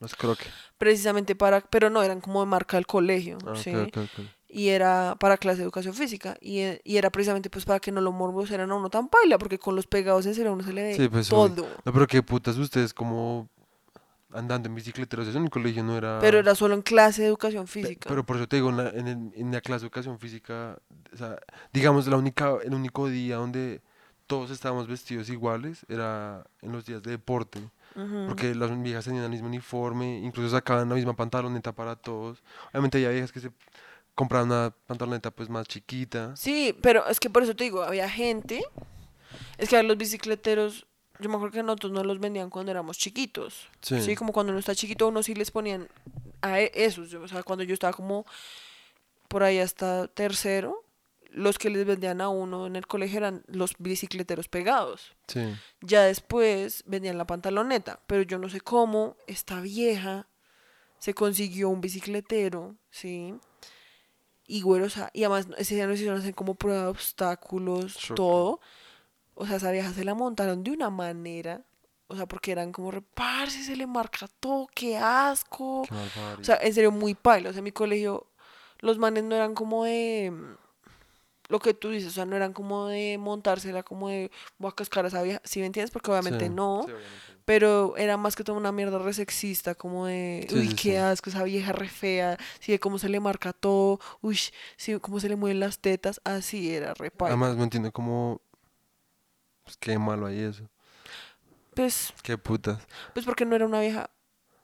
Los 0.00 0.14
croque 0.16 0.46
precisamente 0.78 1.34
para, 1.36 1.60
pero 1.60 1.90
no, 1.90 2.02
eran 2.02 2.20
como 2.20 2.40
de 2.40 2.46
marca 2.46 2.76
del 2.76 2.86
colegio, 2.86 3.38
Ah, 3.46 3.54
¿sí? 3.56 3.70
y 4.48 4.68
era 4.70 5.16
para 5.20 5.36
clase 5.36 5.58
de 5.58 5.62
educación 5.64 5.94
física 5.94 6.36
y, 6.40 6.58
e- 6.60 6.80
y 6.84 6.96
era 6.96 7.10
precisamente 7.10 7.50
pues 7.50 7.64
para 7.64 7.78
que 7.78 7.92
no 7.92 8.00
lo 8.00 8.10
morbos 8.10 8.50
eran 8.50 8.72
a 8.72 8.74
uno 8.74 8.90
tan 8.90 9.08
paila 9.08 9.38
porque 9.38 9.58
con 9.58 9.76
los 9.76 9.86
pegados 9.86 10.26
en 10.26 10.34
serio 10.34 10.52
uno 10.52 10.64
se 10.64 10.72
le 10.72 10.82
ve 10.82 10.96
Sí, 10.96 11.08
pues, 11.08 11.28
todo 11.28 11.48
No, 11.84 11.92
pero 11.92 12.06
qué 12.08 12.20
putas 12.22 12.56
ustedes 12.56 12.92
como 12.92 13.48
andando 14.32 14.68
en 14.68 14.74
bicicleteros. 14.74 15.26
Eso 15.28 15.38
en 15.38 15.44
el 15.44 15.50
colegio 15.50 15.82
no 15.82 15.96
era... 15.96 16.18
pero 16.20 16.38
era 16.38 16.54
solo 16.54 16.74
en 16.74 16.82
clase 16.82 17.22
de 17.22 17.28
educación 17.28 17.66
física 17.66 18.08
Pero 18.08 18.24
por 18.24 18.36
eso 18.36 18.46
te 18.48 18.56
digo, 18.56 18.70
en 18.70 18.76
la, 18.76 18.88
en 18.90 19.08
el- 19.08 19.32
en 19.34 19.52
la 19.52 19.60
clase 19.60 19.80
de 19.80 19.86
educación 19.86 20.18
física, 20.18 20.78
o 21.12 21.16
sea, 21.16 21.38
digamos, 21.72 22.06
la 22.06 22.16
única, 22.16 22.54
el 22.64 22.74
único 22.74 23.08
día 23.08 23.36
donde 23.36 23.80
todos 24.26 24.50
estábamos 24.50 24.86
vestidos 24.86 25.28
iguales 25.28 25.84
era 25.88 26.44
en 26.62 26.72
los 26.72 26.84
días 26.86 27.02
de 27.02 27.10
deporte. 27.12 27.58
Ujú. 27.96 28.26
Porque 28.28 28.54
las 28.54 28.70
viejas 28.82 29.04
tenían 29.04 29.24
el 29.24 29.30
mismo 29.30 29.48
uniforme, 29.48 30.18
incluso 30.20 30.50
sacaban 30.50 30.88
la 30.88 30.94
misma 30.94 31.14
pantaloneta 31.16 31.72
para 31.72 31.96
todos. 31.96 32.40
Obviamente 32.70 32.98
había 32.98 33.10
viejas 33.10 33.32
que 33.32 33.40
se 33.40 33.50
compraban 34.14 34.46
una 34.48 34.72
pantaloneta 34.86 35.30
pues 35.30 35.48
más 35.48 35.66
chiquita. 35.66 36.36
sí 36.36 36.76
pero 36.82 37.06
es 37.08 37.18
que 37.18 37.30
por 37.30 37.42
eso 37.42 37.56
te 37.56 37.64
digo 37.64 37.82
había 37.82 38.08
gente 38.08 38.62
es 39.56 39.68
que 39.70 39.76
a 39.78 39.82
los 39.82 39.96
bicicleteros 39.96 40.86
yo 41.20 41.28
me 41.28 41.36
acuerdo 41.36 41.52
que 41.54 41.62
nosotros 41.62 41.92
no 41.92 42.02
los 42.04 42.18
vendían 42.18 42.50
cuando 42.50 42.70
éramos 42.72 42.98
chiquitos 42.98 43.68
Sí. 43.80 44.00
sí, 44.02 44.16
como 44.16 44.32
cuando 44.32 44.50
uno 44.52 44.58
está 44.60 44.74
chiquito 44.74 45.08
uno 45.08 45.22
sí 45.22 45.34
les 45.34 45.50
ponían 45.50 45.88
a 46.42 46.60
e- 46.60 46.72
esos 46.74 47.12
o 47.14 47.28
sea 47.28 47.42
cuando 47.42 47.64
yo 47.64 47.74
estaba 47.74 47.92
como 47.92 48.24
por 49.28 49.42
ahí 49.42 49.58
hasta 49.58 50.08
tercero 50.08 50.84
los 51.32 51.58
que 51.58 51.70
les 51.70 51.86
vendían 51.86 52.20
a 52.20 52.28
uno 52.28 52.66
en 52.66 52.74
el 52.74 52.86
colegio 52.88 53.18
eran 53.18 53.44
los 53.46 53.74
bicicleteros 53.78 54.48
pegados 54.48 55.12
Sí. 55.28 55.42
Ya 55.80 56.02
después 56.02 56.82
vendían 56.86 57.16
la 57.16 57.24
pantaloneta, 57.26 58.00
pero 58.08 58.22
yo 58.22 58.38
no 58.38 58.48
sé 58.48 58.60
cómo 58.60 59.16
esta 59.28 59.60
vieja 59.60 60.26
se 60.98 61.14
consiguió 61.14 61.68
un 61.68 61.80
bicicletero, 61.80 62.74
¿sí? 62.90 63.32
Y 64.48 64.62
güero, 64.62 64.86
o 64.86 64.90
sea, 64.90 65.10
y 65.14 65.22
además 65.22 65.46
ese 65.56 65.76
día 65.76 65.86
nos 65.86 65.94
hicieron 65.96 66.18
hacer 66.18 66.34
como 66.34 66.56
prueba 66.56 66.82
de 66.82 66.88
obstáculos, 66.88 67.94
Choque. 67.96 68.14
todo. 68.16 68.60
O 69.40 69.46
sea, 69.46 69.56
esa 69.56 69.70
vieja 69.70 69.90
se 69.94 70.04
la 70.04 70.12
montaron 70.12 70.62
de 70.62 70.70
una 70.70 70.90
manera, 70.90 71.62
o 72.08 72.14
sea, 72.14 72.26
porque 72.26 72.52
eran 72.52 72.72
como 72.72 72.90
reparse, 72.90 73.64
se 73.64 73.74
le 73.74 73.86
marca 73.86 74.28
todo, 74.38 74.68
qué 74.74 74.98
asco. 74.98 75.86
Qué 75.88 75.94
O 76.38 76.44
sea, 76.44 76.58
en 76.60 76.74
serio, 76.74 76.90
muy 76.90 77.14
paila. 77.14 77.48
O 77.48 77.52
sea, 77.54 77.60
en 77.60 77.64
mi 77.64 77.72
colegio, 77.72 78.26
los 78.80 78.98
manes 78.98 79.24
no 79.24 79.34
eran 79.34 79.54
como 79.54 79.84
de. 79.84 80.30
Lo 81.48 81.58
que 81.58 81.72
tú 81.72 81.88
dices, 81.88 82.10
o 82.10 82.12
sea, 82.12 82.26
no 82.26 82.36
eran 82.36 82.52
como 82.52 82.86
de 82.88 83.16
montársela, 83.18 83.82
como 83.82 84.10
de 84.10 84.30
voy 84.58 84.70
a 84.70 84.74
cascar 84.74 85.06
a 85.06 85.08
esa 85.08 85.22
vieja. 85.22 85.40
¿Sí 85.42 85.60
me 85.60 85.66
entiendes? 85.66 85.90
Porque 85.90 86.10
obviamente 86.10 86.44
Sí, 86.46 86.52
no. 86.54 86.82
sí, 86.84 86.92
obviamente. 86.92 87.16
Pero 87.46 87.96
era 87.96 88.18
más 88.18 88.36
que 88.36 88.44
todo 88.44 88.56
una 88.56 88.72
mierda 88.72 88.98
re 88.98 89.14
sexista, 89.14 89.74
como 89.74 90.04
de, 90.04 90.46
Sí, 90.50 90.54
uy, 90.54 90.74
qué 90.74 90.98
asco, 90.98 91.30
esa 91.30 91.42
vieja 91.44 91.72
re 91.72 91.88
fea, 91.88 92.36
sí, 92.60 92.72
de 92.72 92.78
cómo 92.78 92.98
se 92.98 93.08
le 93.08 93.20
marca 93.20 93.54
todo, 93.54 94.00
uy, 94.20 94.38
sí, 94.76 95.00
cómo 95.00 95.18
se 95.18 95.30
le 95.30 95.36
mueven 95.36 95.60
las 95.60 95.78
tetas, 95.78 96.20
así 96.24 96.74
era 96.74 96.92
re 96.92 97.10
paila. 97.10 97.32
Además 97.32 97.56
no 97.56 97.64
entiendo 97.64 97.90
cómo... 97.90 98.42
Pues 99.70 99.76
qué 99.78 99.98
malo 100.00 100.26
hay 100.26 100.40
eso. 100.40 100.68
Pues, 101.74 102.12
Qué 102.24 102.36
putas. 102.36 102.82
pues 103.14 103.24
porque 103.24 103.44
no 103.44 103.54
era 103.54 103.64
una 103.66 103.80
vieja 103.80 104.10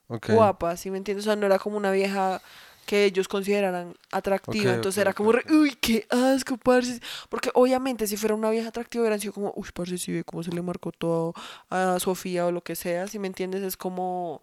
guapa, 0.08 0.76
¿sí 0.76 0.90
me 0.90 0.98
entiendes? 0.98 1.24
O 1.26 1.28
sea, 1.28 1.36
no 1.36 1.46
era 1.46 1.60
como 1.60 1.76
una 1.76 1.92
vieja 1.92 2.42
que 2.86 3.04
ellos 3.04 3.28
consideraran 3.28 3.94
atractiva, 4.10 4.74
entonces 4.74 5.00
era 5.00 5.12
como, 5.12 5.30
re, 5.30 5.44
uy, 5.52 5.76
qué 5.80 6.06
asco, 6.10 6.56
parce. 6.56 7.00
Porque 7.28 7.50
obviamente 7.54 8.08
si 8.08 8.16
fuera 8.16 8.34
una 8.34 8.50
vieja 8.50 8.68
atractiva 8.68 9.02
hubieran 9.02 9.20
sido 9.20 9.32
como, 9.32 9.52
uy, 9.54 9.68
parce, 9.72 9.96
si 9.96 10.12
ve 10.12 10.24
cómo 10.24 10.42
se 10.42 10.50
le 10.50 10.60
marcó 10.62 10.90
todo 10.90 11.34
a 11.70 11.98
Sofía 12.00 12.46
o 12.46 12.50
lo 12.50 12.62
que 12.62 12.74
sea, 12.74 13.06
¿sí 13.06 13.20
me 13.20 13.28
entiendes? 13.28 13.62
Es 13.62 13.76
como, 13.76 14.42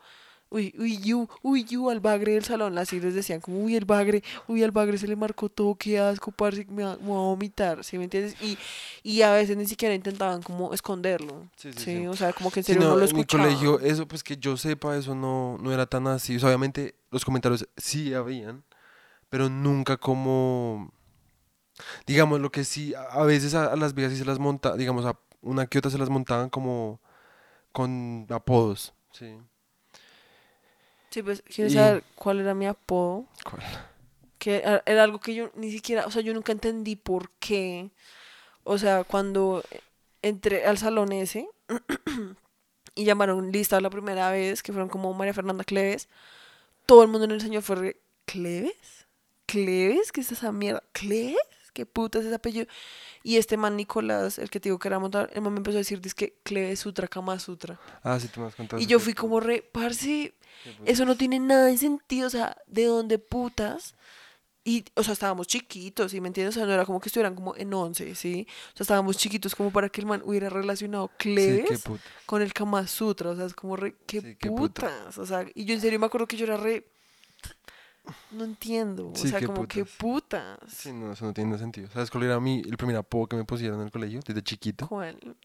uy, 0.54 0.74
uy, 0.80 0.98
you, 1.02 1.28
uy, 1.42 1.66
you, 1.66 1.90
al 1.90 2.00
bagre 2.00 2.34
del 2.34 2.44
salón, 2.46 2.78
así 2.78 3.00
les 3.00 3.14
decían 3.16 3.42
como, 3.42 3.60
uy, 3.64 3.76
el 3.76 3.86
bagre, 3.86 4.24
uy, 4.48 4.64
al 4.64 4.72
bagre 4.72 4.98
se 4.98 5.08
le 5.08 5.16
marcó 5.16 5.50
todo, 5.50 5.76
qué 5.76 6.00
asco, 6.00 6.32
parce, 6.32 6.66
me, 6.70 6.84
va- 6.84 6.98
me 6.98 7.08
voy 7.08 7.18
a 7.18 7.22
vomitar, 7.22 7.84
¿sí 7.84 7.98
me 7.98 8.06
entiendes? 8.06 8.36
Y, 8.42 8.58
y 9.04 9.22
a 9.24 9.34
veces 9.34 9.58
ni 9.58 9.66
siquiera 9.66 9.96
intentaban 9.96 10.42
como 10.42 10.74
esconderlo, 10.74 11.50
Sí, 11.58 11.72
¿sí? 11.74 11.80
sí, 11.86 11.92
sí. 11.92 12.08
O 12.08 12.16
sea, 12.16 12.32
como 12.34 12.52
que 12.52 12.60
en 12.62 12.64
serio 12.66 12.84
no, 12.84 12.90
no, 12.90 12.96
lo 13.00 13.06
en 13.06 13.16
mi 13.16 13.22
escuchaban. 13.22 13.48
colegio, 13.48 13.80
eso 13.80 14.08
pues 14.08 14.24
que 14.24 14.38
yo 14.38 14.58
sepa, 14.58 14.96
eso 14.98 15.16
no, 15.16 15.58
no 15.60 15.72
era 15.74 15.86
tan 15.86 16.08
así. 16.08 16.36
O 16.36 16.40
sea, 16.40 16.50
obviamente 16.50 16.96
los 17.12 17.26
comentarios 17.26 17.68
sí 17.78 18.14
habían, 18.14 18.64
pero 19.30 19.50
nunca 19.50 19.98
como... 19.98 20.92
Digamos, 22.06 22.40
lo 22.42 22.52
que 22.52 22.64
sí, 22.64 22.94
a 22.96 23.04
a 23.04 23.24
veces 23.26 23.54
a, 23.56 23.72
a 23.72 23.76
las 23.76 23.94
viejas 23.94 24.14
sí 24.14 24.20
se 24.20 24.26
las 24.26 24.40
monta, 24.40 24.76
digamos, 24.76 25.06
a 25.06 25.18
una 25.42 25.68
que 25.68 25.78
otra 25.80 25.92
se 25.92 25.98
las 25.98 26.10
montaban 26.10 26.50
como 26.50 27.02
con 27.72 28.28
apodos, 28.32 28.94
sí. 29.12 29.38
Sí, 31.14 31.22
pues, 31.22 31.44
¿quieres 31.44 31.74
Y- 31.74 31.76
saber 31.78 32.04
cuál 32.16 32.40
era 32.40 32.56
mi 32.56 32.66
apodo? 32.66 33.28
¿Cuál? 33.44 33.62
que 34.40 34.58
era 34.58 34.84
era 34.86 35.04
algo 35.04 35.20
que 35.22 35.34
yo 35.36 35.52
ni 35.56 35.72
siquiera, 35.72 36.06
o 36.06 36.12
sea, 36.12 36.22
yo 36.22 36.34
nunca 36.34 36.52
entendí 36.52 36.98
por 36.98 37.30
qué. 37.40 37.92
O 38.66 38.78
sea, 38.78 39.04
cuando 39.06 39.64
entré 40.22 40.66
al 40.66 40.78
salón 40.78 41.14
ese 41.14 41.48
y 42.96 43.06
llamaron 43.06 43.52
lista 43.52 43.80
la 43.80 43.90
primera 43.90 44.32
vez, 44.32 44.62
que 44.64 44.74
fueron 44.74 44.90
como 44.90 45.14
María 45.14 45.34
Fernanda 45.34 45.64
Cleves, 45.64 46.10
todo 46.86 47.04
el 47.04 47.10
mundo 47.10 47.26
en 47.26 47.32
el 47.32 47.42
señor 47.42 47.62
fue 47.62 47.76
re, 47.76 47.98
¿Cleves? 48.26 49.06
¿Cleves? 49.46 50.12
¿Qué 50.12 50.22
es 50.22 50.32
esa 50.32 50.52
mierda? 50.52 50.84
¿Cleves? 50.92 51.38
¿qué 51.74 51.86
puta 51.88 52.20
es 52.20 52.26
ese 52.26 52.36
apellido? 52.36 52.68
Y 53.24 53.38
este 53.38 53.58
man 53.58 53.76
Nicolás, 53.76 54.38
el 54.40 54.50
que 54.50 54.60
te 54.60 54.70
digo 54.70 54.78
que 54.80 54.88
era 54.88 55.00
montar, 55.00 55.30
el 55.34 55.42
man 55.42 55.54
me 55.54 55.58
empezó 55.58 55.78
a 55.78 55.80
decir, 55.80 56.00
dice 56.02 56.16
que 56.16 56.36
Cleve 56.44 56.76
Sutra, 56.76 57.08
Kama 57.08 57.40
Sutra. 57.40 57.80
Ah, 58.04 58.20
sí, 58.20 58.28
tú 58.28 58.42
me 58.42 58.48
has 58.48 58.56
contado. 58.56 58.82
Y 58.82 58.86
yo 58.86 59.00
fui 59.00 59.14
como 59.14 59.40
re, 59.40 59.62
parce. 59.62 60.34
Eso 60.86 61.06
no 61.06 61.16
tiene 61.16 61.40
nada 61.40 61.66
de 61.68 61.78
sentido, 61.78 62.28
o 62.28 62.30
sea, 62.30 62.58
¿de 62.68 62.86
dónde 62.86 63.20
putas? 63.20 63.96
Y, 64.66 64.86
o 64.96 65.04
sea, 65.04 65.14
estábamos 65.14 65.48
chiquitos, 65.48 66.12
¿sí 66.12 66.22
me 66.22 66.28
entiendes? 66.30 66.56
O 66.56 66.60
sea, 66.60 66.66
no 66.68 66.74
era 66.74 66.86
como 66.86 67.00
que 67.02 67.10
estuvieran 67.10 67.36
como 67.36 67.56
en 67.58 67.74
once, 67.74 68.16
¿sí? 68.16 68.48
O 68.74 68.78
sea, 68.78 68.84
estábamos 68.86 69.18
chiquitos 69.18 69.56
como 69.56 69.72
para 69.72 69.90
que 69.90 70.00
el 70.02 70.08
man 70.08 70.22
hubiera 70.26 70.50
relacionado 70.50 71.10
Sí, 71.10 71.60
qué 71.66 71.78
Cleves 71.78 71.84
puta. 71.84 72.10
con 72.26 72.42
el 72.42 72.54
Kama 72.54 72.88
Sutra, 72.88 73.32
o 73.32 73.36
sea, 73.36 73.46
es 73.46 73.54
como 73.54 73.76
re, 73.76 73.96
qué 74.08 74.22
Sí, 74.22 74.36
qué 74.40 74.50
puta. 74.52 74.84
putas, 74.84 75.18
o 75.18 75.26
sea, 75.26 75.46
y 75.54 75.66
yo 75.66 75.74
en 75.74 75.82
serio 75.82 76.00
me 76.00 76.06
acuerdo 76.06 76.28
que 76.28 76.38
yo 76.38 76.46
era 76.46 76.56
re, 76.58 76.86
no 78.32 78.46
entiendo, 78.46 79.10
o 79.12 79.16
Sí, 79.16 79.30
sea, 79.30 79.40
qué 79.40 79.48
como 79.48 79.62
putas. 79.68 79.90
putas. 79.98 80.60
Sí, 80.68 80.92
no, 80.94 81.12
eso 81.12 81.26
no 81.26 81.34
tiene 81.34 81.58
sentido. 81.58 81.90
¿Sabes 81.92 82.10
cuál 82.10 82.24
era 82.24 82.40
mi, 82.40 82.60
el 82.62 82.78
primer 82.78 82.96
apodo 82.96 83.28
que 83.28 83.36
me 83.36 83.46
pusieron 83.46 83.80
en 83.80 83.86
el 83.88 83.92
colegio 83.92 84.22
desde 84.26 84.42
chiquito? 84.42 84.88
¿Cuál? 84.88 85.36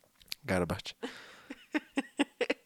Garbage. 0.45 0.95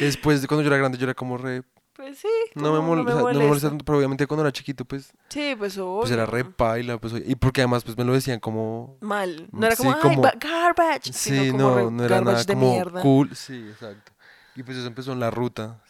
Después, 0.00 0.42
de 0.42 0.48
cuando 0.48 0.62
yo 0.62 0.68
era 0.68 0.76
grande, 0.78 0.98
yo 0.98 1.04
era 1.04 1.14
como 1.14 1.38
re... 1.38 1.62
Pues 1.94 2.18
sí, 2.18 2.28
No 2.54 2.72
me, 2.74 2.78
mol- 2.86 3.00
o 3.00 3.10
sea, 3.10 3.22
no 3.22 3.38
me 3.38 3.46
molesta 3.46 3.70
tanto, 3.70 3.82
pero 3.82 3.96
obviamente 3.96 4.26
cuando 4.26 4.42
era 4.42 4.52
chiquito, 4.52 4.84
pues, 4.84 5.12
Sí, 5.30 5.54
pues 5.56 5.78
obvio. 5.78 6.00
pues 6.00 6.10
era 6.10 6.26
re 6.26 6.44
paila, 6.44 6.98
pues, 6.98 7.14
y 7.26 7.34
porque 7.36 7.62
además, 7.62 7.84
pues, 7.84 7.96
me 7.96 8.04
lo 8.04 8.12
decían 8.12 8.38
como... 8.38 8.98
Mal, 9.00 9.48
no 9.50 9.66
era 9.66 9.74
Sí, 9.76 9.82
como, 9.82 9.94
ay, 9.94 10.00
como- 10.02 10.20
ba- 10.22 10.34
garbage, 10.38 11.12
Sí, 11.14 11.52
no, 11.54 11.90
no 11.90 12.04
era 12.04 12.20
nada 12.20 12.44
como 12.44 12.70
mierda. 12.72 13.00
cool. 13.00 13.34
Sí, 13.34 13.66
exacto. 13.70 14.12
Y 14.54 14.62
pues 14.62 14.76
eso 14.76 14.86
empezó 14.86 15.12
en 15.12 15.20
la 15.20 15.30
ruta. 15.30 15.80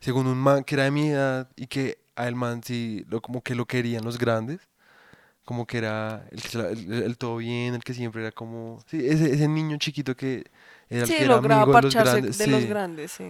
Según 0.00 0.26
un 0.26 0.38
man 0.38 0.64
que 0.64 0.74
era 0.74 0.84
de 0.84 0.90
mi 0.90 1.08
edad 1.10 1.48
y 1.56 1.68
que 1.68 1.98
a 2.16 2.26
el 2.26 2.34
man 2.34 2.60
sí, 2.64 3.04
lo, 3.08 3.20
como 3.22 3.40
que 3.42 3.54
lo 3.54 3.66
querían 3.66 4.04
los 4.04 4.18
grandes. 4.18 4.58
Como 5.44 5.66
que 5.66 5.78
era 5.78 6.26
el, 6.30 6.42
que 6.42 6.58
el- 6.58 6.92
el 7.04 7.18
todo 7.18 7.36
bien, 7.38 7.74
el 7.74 7.84
que 7.84 7.94
siempre 7.94 8.22
era 8.22 8.32
como... 8.32 8.82
Sí, 8.86 9.06
ese, 9.06 9.32
ese 9.34 9.46
niño 9.48 9.76
chiquito 9.78 10.16
que 10.16 10.44
era 10.88 11.02
el 11.02 11.06
Sí, 11.06 11.16
que 11.16 11.24
era 11.24 11.36
lograba 11.36 11.62
amigo 11.62 11.76
de 11.76 11.82
los 11.82 11.94
parcharse 11.94 12.12
grandes. 12.12 12.38
de 12.38 12.46
los 12.46 12.62
sí. 12.62 12.66
grandes, 12.68 13.12
sí. 13.12 13.24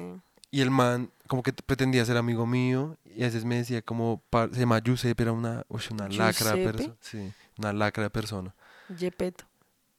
Y 0.50 0.60
el 0.60 0.70
man 0.70 1.10
como 1.26 1.42
que 1.42 1.52
pretendía 1.52 2.04
ser 2.04 2.16
amigo 2.16 2.46
mío 2.46 2.96
y 3.04 3.22
a 3.22 3.26
veces 3.26 3.44
me 3.44 3.56
decía 3.56 3.82
como... 3.82 4.22
Se 4.52 4.60
llama 4.60 4.78
Giuseppe, 4.80 5.22
era 5.24 5.32
una, 5.32 5.64
uy, 5.68 5.82
una 5.90 6.08
lacra 6.08 6.52
persona. 6.54 6.94
Sí, 7.00 7.32
una 7.58 7.72
lacra 7.72 8.04
de 8.04 8.10
persona. 8.10 8.54
Yepeto. 8.96 9.44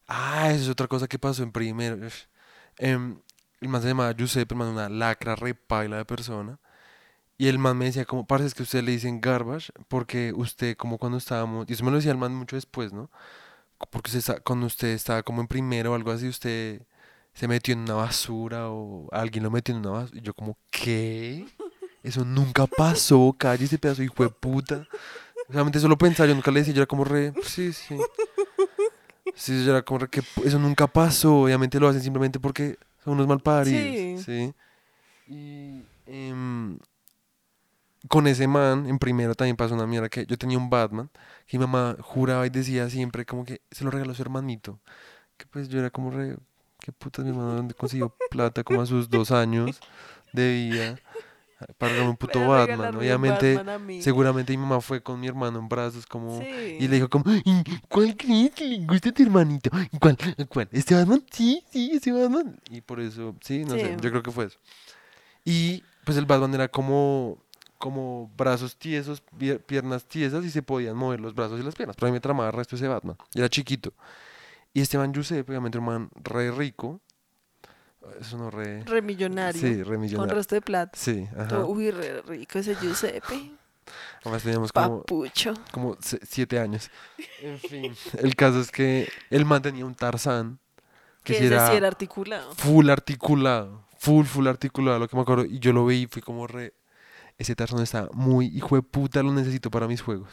Ah, 0.07 0.51
eso 0.51 0.63
es 0.63 0.69
otra 0.69 0.87
cosa 0.87 1.07
que 1.07 1.19
pasó 1.19 1.43
en 1.43 1.51
primero. 1.51 1.97
Em, 2.77 3.19
el 3.61 3.67
man 3.69 3.81
se 3.81 3.87
llamaba 3.89 4.13
Giuseppe, 4.13 4.53
el 4.53 4.57
man 4.59 4.67
una 4.69 4.87
lacra 4.89 5.35
repaila 5.35 5.97
de 5.97 6.05
persona. 6.05 6.59
Y 7.37 7.47
el 7.47 7.59
man 7.59 7.77
me 7.77 7.85
decía 7.85 8.05
como, 8.05 8.25
parece 8.25 8.55
que 8.55 8.63
usted 8.63 8.83
le 8.83 8.91
dicen 8.91 9.19
garbage, 9.19 9.71
porque 9.89 10.31
usted 10.35 10.77
como 10.77 10.97
cuando 10.97 11.17
estábamos, 11.17 11.65
y 11.69 11.73
eso 11.73 11.83
me 11.83 11.91
lo 11.91 11.97
decía 11.97 12.11
el 12.11 12.17
man 12.17 12.33
mucho 12.33 12.55
después, 12.55 12.93
¿no? 12.93 13.09
Porque 13.89 14.07
usted 14.09 14.19
está- 14.19 14.39
cuando 14.39 14.67
usted 14.67 14.87
estaba 14.89 15.21
como 15.21 15.41
en 15.41 15.47
primero 15.47 15.91
o 15.91 15.95
algo 15.95 16.11
así, 16.11 16.27
usted 16.29 16.81
se 17.33 17.47
metió 17.49 17.73
en 17.73 17.81
una 17.81 17.95
basura 17.95 18.69
o 18.69 19.09
alguien 19.11 19.43
lo 19.43 19.51
metió 19.51 19.73
en 19.75 19.81
una 19.81 19.89
basura. 19.91 20.17
Y 20.19 20.21
yo 20.23 20.33
como, 20.33 20.57
¿qué? 20.71 21.45
Eso 22.03 22.23
nunca 22.23 22.67
pasó, 22.67 23.35
calle 23.37 23.65
ese 23.65 23.77
pedazo 23.77 24.01
hijo 24.01 24.23
de 24.23 24.29
puta. 24.29 24.87
Realmente 25.49 25.77
eso 25.77 25.89
lo 25.89 25.97
pensaba, 25.97 26.27
yo 26.29 26.35
nunca 26.35 26.51
le 26.51 26.61
decía, 26.61 26.73
yo 26.73 26.81
era 26.83 26.87
como 26.87 27.03
re, 27.03 27.33
sí, 27.43 27.73
sí. 27.73 27.97
Sí, 29.35 29.65
yo 29.65 29.71
era 29.71 29.81
como 29.83 29.99
re, 29.99 30.07
que 30.07 30.23
eso 30.45 30.57
nunca 30.59 30.87
pasó, 30.87 31.41
obviamente 31.41 31.79
lo 31.79 31.89
hacen 31.89 32.01
simplemente 32.01 32.39
porque 32.39 32.77
son 33.03 33.13
unos 33.15 33.27
malparidos. 33.27 34.23
Sí. 34.23 34.23
Sí. 34.23 34.53
Y 35.27 35.83
em, 36.05 36.77
con 38.07 38.27
ese 38.27 38.47
man, 38.47 38.87
en 38.87 38.99
primero 38.99 39.35
también 39.35 39.55
pasó 39.55 39.73
una 39.75 39.87
mierda 39.87 40.09
que 40.09 40.25
yo 40.25 40.37
tenía 40.37 40.57
un 40.57 40.69
Batman, 40.69 41.09
que 41.47 41.57
mi 41.57 41.65
mamá 41.65 41.95
juraba 41.99 42.45
y 42.45 42.49
decía 42.49 42.89
siempre 42.89 43.25
como 43.25 43.45
que 43.45 43.61
se 43.71 43.83
lo 43.83 43.91
regaló 43.91 44.11
a 44.11 44.15
su 44.15 44.21
hermanito. 44.21 44.79
Que 45.37 45.45
pues 45.45 45.69
yo 45.69 45.79
era 45.79 45.89
como 45.89 46.11
re, 46.11 46.37
qué 46.79 46.91
putas 46.91 47.25
mi 47.25 47.31
hermano, 47.31 47.55
¿dónde 47.55 47.73
consiguió 47.73 48.15
plata 48.29 48.63
como 48.63 48.81
a 48.81 48.85
sus 48.85 49.09
dos 49.09 49.31
años 49.31 49.79
de 50.33 50.53
vida? 50.53 50.99
Para 51.77 52.03
un 52.03 52.17
puto 52.17 52.39
a 52.43 52.65
Batman. 52.65 52.95
Obviamente, 52.97 53.55
Batman 53.55 54.01
seguramente 54.01 54.51
mi 54.51 54.57
mamá 54.57 54.81
fue 54.81 55.01
con 55.01 55.19
mi 55.19 55.27
hermano 55.27 55.57
en 55.57 55.69
brazos 55.69 56.05
como... 56.05 56.39
Sí. 56.39 56.77
Y 56.81 56.87
le 56.87 56.95
dijo 56.97 57.09
como, 57.09 57.31
"¿Y 57.31 57.63
¿cuál 57.87 58.15
crees 58.17 58.51
que 58.51 58.65
le 58.65 58.85
gusta 58.85 59.09
a 59.09 59.11
tu 59.13 59.23
hermanito? 59.23 59.69
¿Cuál? 59.99 60.17
¿Cuál? 60.49 60.67
¿Este 60.71 60.93
Batman? 60.95 61.23
Sí, 61.31 61.63
sí, 61.71 61.91
ese 61.93 62.11
Batman. 62.11 62.59
Y 62.69 62.81
por 62.81 62.99
eso, 62.99 63.35
sí, 63.41 63.63
no 63.63 63.75
sé, 63.75 63.95
yo 64.01 64.09
creo 64.11 64.21
que 64.21 64.31
fue 64.31 64.45
eso. 64.45 64.59
Y 65.45 65.81
pues 66.03 66.17
el 66.17 66.25
Batman 66.25 66.53
era 66.53 66.67
como, 66.67 67.37
como 67.85 68.31
brazos 68.35 68.77
tiesos, 68.77 69.21
pier- 69.37 69.59
piernas 69.59 70.05
tiesas 70.05 70.43
y 70.43 70.49
se 70.49 70.63
podían 70.63 70.95
mover 70.97 71.19
los 71.19 71.35
brazos 71.35 71.59
y 71.59 71.63
las 71.63 71.75
piernas. 71.75 71.95
Pero 71.95 72.07
a 72.07 72.09
mí 72.09 72.13
me 72.13 72.19
tramaba 72.19 72.49
el 72.49 72.55
resto 72.55 72.75
ese 72.75 72.87
Batman. 72.87 73.15
Era 73.35 73.47
chiquito. 73.47 73.93
Y 74.73 74.81
este 74.81 74.97
man 74.97 75.13
Giuseppe, 75.13 75.51
obviamente 75.51 75.77
un 75.77 75.85
man 75.85 76.09
re 76.23 76.49
rico. 76.49 76.99
Eso 78.19 78.37
no 78.39 78.49
re... 78.49 78.83
Re 78.85 79.01
millonario. 79.03 79.61
Sí, 79.61 79.83
re 79.83 79.91
Con 79.91 80.01
millonario. 80.01 80.33
resto 80.35 80.55
de 80.55 80.61
plata. 80.61 80.97
Sí, 80.97 81.27
ajá. 81.33 81.47
Todo, 81.47 81.67
Uy, 81.67 81.91
re 81.91 82.21
rico 82.23 82.57
ese 82.57 82.75
Giuseppe. 82.75 83.51
Además 84.23 84.41
teníamos 84.41 84.71
como, 84.71 85.01
Papucho. 85.01 85.53
como 85.71 85.95
siete 86.01 86.59
años. 86.59 86.89
En 87.41 87.59
fin, 87.59 87.95
el 88.17 88.35
caso 88.35 88.59
es 88.61 88.71
que 88.71 89.07
el 89.29 89.45
man 89.45 89.61
tenía 89.61 89.85
un 89.85 89.93
Tarzán 89.93 90.57
que 91.23 91.33
ese 91.33 91.45
era 91.45 91.69
sí 91.69 91.75
era 91.77 91.87
articulado. 91.87 92.55
full 92.55 92.89
articulado, 92.89 93.83
full, 93.99 94.25
full 94.25 94.47
articulado, 94.47 94.97
lo 94.97 95.07
que 95.07 95.15
me 95.15 95.21
acuerdo. 95.21 95.45
Y 95.45 95.59
yo 95.59 95.71
lo 95.71 95.85
vi 95.85 95.97
y 96.03 96.07
fui 96.07 96.23
como 96.23 96.47
re. 96.47 96.73
Ese 97.37 97.55
Tarzán 97.55 97.81
está 97.81 98.09
muy 98.13 98.47
hijo 98.47 98.75
de 98.75 98.81
puta, 98.81 99.21
lo 99.23 99.31
necesito 99.33 99.69
para 99.69 99.87
mis 99.87 100.01
juegos. 100.01 100.29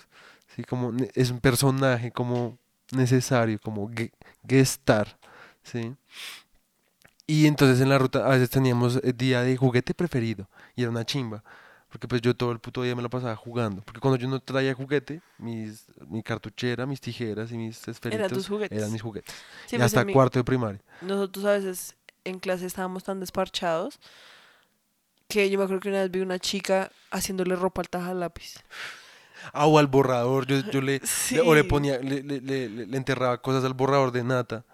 Sí, 0.54 0.62
como 0.64 0.92
es 1.14 1.30
un 1.30 1.40
personaje 1.40 2.12
como 2.12 2.58
necesario, 2.92 3.58
como 3.60 3.90
gestar, 4.46 5.18
¿sí? 5.62 5.94
Y 7.26 7.46
entonces 7.46 7.80
en 7.80 7.88
la 7.88 7.98
ruta 7.98 8.26
a 8.26 8.30
veces 8.30 8.50
teníamos 8.50 8.96
el 9.02 9.16
día 9.16 9.42
de 9.42 9.56
juguete 9.56 9.94
preferido 9.94 10.48
y 10.76 10.82
era 10.82 10.90
una 10.90 11.04
chimba. 11.04 11.42
Porque 11.88 12.08
pues 12.08 12.22
yo 12.22 12.34
todo 12.34 12.52
el 12.52 12.58
puto 12.58 12.82
día 12.82 12.96
me 12.96 13.02
lo 13.02 13.10
pasaba 13.10 13.36
jugando. 13.36 13.82
Porque 13.82 14.00
cuando 14.00 14.16
yo 14.18 14.26
no 14.26 14.40
traía 14.40 14.72
juguete, 14.74 15.20
mis, 15.38 15.84
mi 16.08 16.22
cartuchera, 16.22 16.86
mis 16.86 17.00
tijeras 17.02 17.52
y 17.52 17.58
mis 17.58 17.86
esferitos 17.86 18.28
tus 18.32 18.48
juguetes. 18.48 18.78
eran 18.78 18.90
mis 18.92 19.02
juguetes. 19.02 19.34
Sí, 19.66 19.76
y 19.76 19.78
pues, 19.78 19.86
hasta 19.86 20.04
mi- 20.04 20.12
cuarto 20.14 20.38
de 20.38 20.44
primaria. 20.44 20.80
Nosotros 21.02 21.44
a 21.44 21.52
veces 21.52 21.94
en 22.24 22.38
clase 22.38 22.64
estábamos 22.64 23.04
tan 23.04 23.20
desparchados 23.20 24.00
que 25.32 25.50
yo 25.50 25.58
me 25.58 25.64
acuerdo 25.64 25.80
que 25.80 25.88
una 25.88 26.00
vez 26.02 26.10
vi 26.10 26.20
una 26.20 26.38
chica 26.38 26.90
haciéndole 27.10 27.56
ropa 27.56 27.80
al 27.82 27.88
taja 27.88 28.14
lápiz. 28.14 28.56
Ah, 29.52 29.66
o 29.66 29.78
al 29.78 29.86
borrador, 29.86 30.46
yo, 30.46 30.58
yo 30.70 30.80
le, 30.80 31.00
Sí. 31.04 31.34
le- 31.36 31.40
o 31.40 31.54
le 31.54 31.64
ponía, 31.64 31.98
le, 31.98 32.22
le- 32.22 32.40
le- 32.68 32.96
enterraba 32.96 33.38
cosas 33.42 33.64
al 33.64 33.74
borrador 33.74 34.12
de 34.12 34.22
nata 34.22 34.64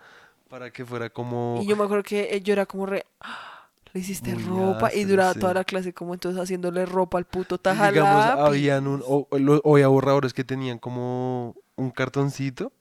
para 0.50 0.70
que 0.70 0.84
fuera 0.84 1.08
como... 1.10 1.60
Y 1.62 1.66
yo 1.66 1.76
me 1.76 1.84
acuerdo 1.84 2.02
que 2.02 2.28
eh, 2.34 2.40
yo 2.42 2.52
era 2.52 2.66
como 2.66 2.86
re... 2.86 3.04
"Ah, 3.20 3.68
Le 3.94 4.00
hiciste 4.00 4.34
Muy 4.34 4.42
ropa 4.44 4.92
y 4.92 5.04
duraba 5.04 5.32
sí. 5.32 5.40
toda 5.40 5.54
la 5.54 5.64
clase 5.64 5.92
como 5.94 6.12
entonces 6.12 6.40
haciéndole 6.42 6.84
ropa 6.84 7.16
al 7.18 7.24
puto 7.24 7.56
taja 7.58 7.86
digamos, 7.88 8.24
lápiz. 8.26 8.40
habían 8.40 8.86
un, 8.86 9.02
o, 9.06 9.26
o 9.64 9.74
había 9.74 9.88
borradores 9.88 10.34
que 10.34 10.44
tenían 10.44 10.78
como 10.78 11.54
un 11.76 11.90
cartoncito 11.90 12.72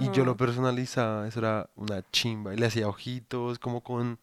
y 0.00 0.10
yo 0.10 0.24
lo 0.24 0.36
personalizaba, 0.36 1.28
eso 1.28 1.38
era 1.40 1.68
una 1.76 2.02
chimba, 2.10 2.52
y 2.54 2.56
le 2.58 2.66
hacía 2.66 2.88
ojitos, 2.88 3.58
como 3.58 3.82
con, 3.82 4.18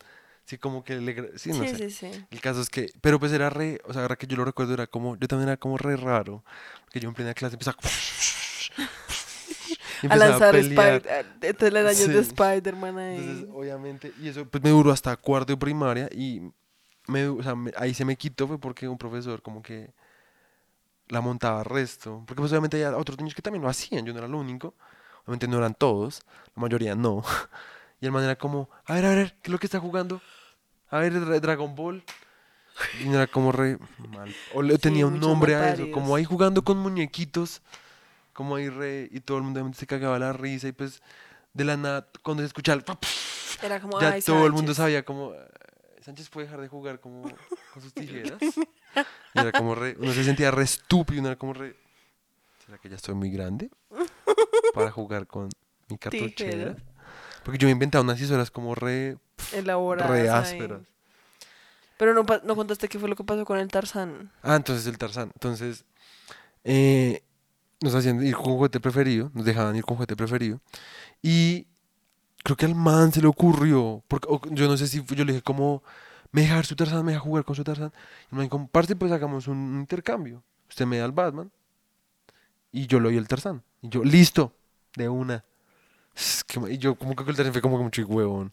sí, 0.54 0.58
como 0.60 0.84
que 0.84 0.96
le, 1.00 1.38
sí, 1.38 1.50
no 1.50 1.66
Sí, 1.66 1.68
sé. 1.76 1.78
sí, 1.78 1.92
sí. 1.92 2.26
El 2.32 2.42
caso 2.42 2.62
es 2.62 2.70
que, 2.70 2.92
pero 3.02 3.20
pues 3.20 3.32
era 3.32 3.50
re, 3.50 3.80
o 3.86 3.94
sea, 3.94 4.04
ahora 4.04 4.16
que 4.16 4.28
yo 4.28 4.38
lo 4.38 4.46
recuerdo 4.46 4.74
era 4.74 4.88
como, 4.88 5.16
yo 5.18 5.28
también 5.28 5.50
era 5.50 5.58
como 5.58 5.78
re 5.78 5.96
raro, 5.98 6.44
porque 6.86 7.00
yo 7.00 7.10
en 7.10 7.16
plena 7.16 7.34
clase 7.34 7.56
empezaba 7.56 7.78
A 10.10 10.16
lanzar. 10.16 10.56
Spider... 10.56 11.26
eh, 11.42 11.54
telaraños 11.54 12.08
de 12.08 12.14
Sí. 12.20 12.20
Spider-Man 12.20 12.98
ahí. 12.98 13.18
Entonces, 13.20 13.48
obviamente, 13.54 14.14
y 14.22 14.28
eso 14.28 14.46
pues 14.46 14.64
me 14.64 14.70
duró 14.70 14.92
hasta 14.92 15.16
cuarto 15.18 15.54
de 15.54 15.58
primaria 15.58 16.10
y 16.12 16.42
me, 17.08 17.28
o 17.28 17.44
sea, 17.44 17.56
me- 17.56 17.72
ahí 17.78 17.94
se 17.94 18.06
me 18.06 18.16
quitó 18.16 18.48
fue 18.48 18.60
porque 18.60 18.88
un 18.88 18.98
profesor 18.98 19.42
como 19.42 19.62
que 19.62 19.92
la 21.10 21.22
montaba 21.22 21.64
resto, 21.64 22.24
porque 22.26 22.42
pues 22.42 22.52
obviamente 22.52 22.84
había 22.84 22.98
otros 22.98 23.18
niños 23.18 23.36
que 23.36 23.42
también 23.42 23.62
lo 23.62 23.70
hacían, 23.70 24.06
yo 24.06 24.14
no 24.14 24.20
era 24.20 24.28
el 24.28 24.34
único, 24.36 24.74
obviamente 25.24 25.48
no 25.48 25.58
eran 25.58 25.76
todos, 25.76 26.24
la 26.56 26.62
mayoría 26.62 26.96
no. 26.96 27.24
Y 28.02 28.06
el 28.06 28.12
man 28.12 28.24
era 28.26 28.36
como, 28.38 28.70
a 28.86 28.96
ver, 28.96 29.06
a 29.06 29.16
ver, 29.16 29.32
¿qué 29.36 29.40
es 29.44 29.50
lo 29.50 29.58
que 29.60 29.66
está 29.68 29.80
jugando? 29.80 30.22
A 30.94 31.00
ver, 31.00 31.14
Dra- 31.14 31.40
Dragon 31.40 31.74
Ball. 31.76 32.04
Y 33.00 33.10
era 33.10 33.26
como 33.26 33.52
re 33.52 33.80
mal. 33.98 34.36
O 34.54 34.62
le 34.62 34.76
Sí, 34.76 34.82
tenía 34.82 35.08
un 35.08 35.14
muchos 35.14 35.28
nombre 35.28 35.56
a 35.56 35.74
eso, 35.74 35.90
como 35.90 36.16
ahí 36.16 36.24
jugando 36.24 36.64
con 36.64 36.78
muñequitos, 36.78 37.64
como 38.32 38.56
ahí 38.56 38.70
re, 38.70 39.10
y 39.12 39.20
todo 39.20 39.38
el 39.40 39.44
mundo 39.44 39.72
se 39.74 39.88
cagaba 39.88 40.20
la 40.20 40.34
risa 40.34 40.68
y 40.68 40.72
pues 40.72 41.02
de 41.54 41.64
la 41.64 41.78
nada, 41.78 42.08
cuando 42.22 42.42
se 42.44 42.48
escuchaba 42.48 42.76
el 42.80 42.86
Era 43.64 43.82
como, 43.82 44.00
ya 44.00 44.12
"Ay, 44.12 44.22
todo 44.22 44.46
el 44.46 44.52
mundo 44.54 44.74
Sánchez". 44.74 44.78
sabía 44.84 45.04
como 45.04 45.32
"Ah, 45.32 45.48
Sánchez 46.02 46.30
puede 46.30 46.46
dejar 46.46 46.62
de 46.62 46.68
jugar 46.68 47.00
como 47.00 47.24
con 47.74 47.82
sus 47.82 47.94
tijeras. 47.96 48.44
Y 49.34 49.40
era 49.40 49.52
como 49.52 49.74
re, 49.74 49.96
uno 49.98 50.14
se 50.14 50.24
sentía 50.24 50.52
re 50.52 50.64
estúpido, 50.64 51.22
uno 51.22 51.30
era 51.30 51.40
como 51.40 51.54
re 51.54 51.76
¿Será 52.64 52.78
que 52.78 52.88
ya 52.88 52.98
estoy 52.98 53.16
muy 53.16 53.32
grande 53.32 53.72
para 54.76 54.92
jugar 54.92 55.26
con 55.26 55.50
mi 55.90 55.98
cartuchera? 55.98 56.76
Porque 57.44 57.58
yo 57.58 57.68
me 57.68 57.72
inventaba 57.72 58.04
unas 58.04 58.22
horas 58.32 58.52
como 58.52 58.74
re, 58.76 59.18
Elaboradas 59.52 60.12
re 60.12 60.22
ahí. 60.22 60.28
ásperas. 60.28 60.82
Pero 61.98 62.14
no, 62.14 62.26
no 62.44 62.56
contaste 62.56 62.88
qué 62.88 63.00
fue 63.00 63.10
lo 63.10 63.16
que 63.16 63.24
pasó 63.24 63.46
con 63.46 63.58
el 63.58 63.68
Tarzán. 63.68 64.32
Ah, 64.42 64.56
entonces 64.56 64.88
el 64.88 64.98
Tarzán. 64.98 65.32
Entonces, 65.34 65.86
eh, 66.64 67.24
nos 67.82 67.94
hacían 67.96 68.26
ir 68.26 68.36
con 68.36 68.46
juguete 68.46 68.80
preferido, 68.80 69.32
nos 69.34 69.46
dejaban 69.46 69.76
ir 69.76 69.84
con 69.84 69.96
juguete 69.96 70.16
preferido. 70.16 70.60
Y 71.22 71.68
creo 72.44 72.58
que 72.58 72.66
al 72.66 72.76
man 72.76 73.12
se 73.12 73.22
le 73.22 73.28
ocurrió, 73.28 74.04
porque 74.08 74.28
o 74.30 74.42
yo 74.52 74.68
no 74.68 74.78
sé 74.78 74.88
si 74.88 75.04
yo 75.04 75.26
le 75.26 75.34
dije 75.34 75.44
como, 75.44 75.84
me 76.32 76.42
deja 76.42 76.56
ver 76.56 76.66
su 76.66 76.76
Tarzán, 76.76 77.06
me 77.06 77.12
deja 77.12 77.22
jugar 77.24 77.46
con 77.46 77.56
su 77.56 77.64
Tarzán. 77.64 77.94
Y 78.32 78.36
el 78.36 78.38
man 78.38 78.50
como, 78.50 78.68
parce, 78.68 78.96
pues 78.96 79.12
hagamos 79.12 79.48
un 79.48 79.80
intercambio. 79.80 80.44
Usted 80.70 80.86
me 80.86 80.98
da 80.98 81.06
el 81.06 81.12
Batman 81.12 81.52
y 82.72 82.88
yo 82.88 83.00
le 83.00 83.10
doy 83.10 83.18
el 83.18 83.28
Tarzán. 83.28 83.64
Y 83.82 83.90
yo, 83.90 84.04
listo, 84.04 84.54
de 84.96 85.10
una. 85.10 85.44
Y 86.70 86.78
yo 86.78 86.96
como 86.96 87.16
que 87.16 87.30
el 87.30 87.36
Tarzán 87.36 87.54
fue 87.54 87.62
como 87.62 87.78
que 87.78 87.84
mucho 87.84 88.06
huevón. 88.08 88.52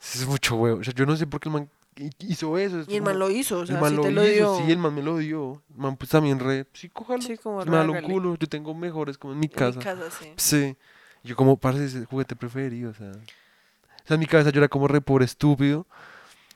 Es 0.00 0.26
mucho 0.26 0.56
huevo. 0.56 0.80
O 0.80 0.84
sea, 0.84 0.92
yo 0.94 1.06
no 1.06 1.16
sé 1.16 1.26
por 1.26 1.40
qué 1.40 1.48
el 1.48 1.52
man 1.54 1.70
hi- 1.96 2.10
hizo 2.20 2.56
eso. 2.58 2.80
es 2.80 2.88
Y 2.88 2.96
el 2.96 3.02
man 3.02 3.18
lo 3.18 3.30
hizo, 3.30 3.58
o 3.58 3.60
el 3.62 3.66
sea, 3.68 3.80
man 3.80 3.90
sí 3.90 3.96
lo 3.96 4.02
te 4.02 4.10
lo 4.12 4.22
hizo, 4.24 4.56
dio. 4.56 4.56
sí, 4.66 4.72
el 4.72 4.78
man 4.78 4.94
me 4.94 5.02
lo 5.02 5.16
dio. 5.18 5.62
El 5.70 5.76
man 5.76 5.96
pues 5.96 6.10
también 6.10 6.38
re, 6.38 6.66
sí, 6.72 6.88
cójalo. 6.88 7.22
Sí, 7.22 7.36
como 7.36 7.64
me 7.64 7.70
da 7.76 7.82
hágale. 7.82 8.02
culo, 8.06 8.36
yo 8.38 8.46
tengo 8.48 8.74
mejores 8.74 9.18
como 9.18 9.32
en 9.32 9.40
mi 9.40 9.46
En 9.46 9.52
casa. 9.52 9.78
mi 9.78 9.84
casa, 9.84 10.10
sí. 10.10 10.32
Sí. 10.36 10.76
Yo 11.24 11.34
como, 11.34 11.56
parce, 11.56 11.84
ese 11.84 12.04
juguete 12.04 12.36
preferido, 12.36 12.90
o 12.90 12.94
sea. 12.94 13.10
O 13.10 14.06
sea, 14.08 14.14
en 14.14 14.20
mi 14.20 14.26
cabeza 14.26 14.50
yo 14.50 14.60
era 14.60 14.68
como 14.68 14.86
re 14.86 15.00
pobre 15.00 15.24
estúpido. 15.24 15.80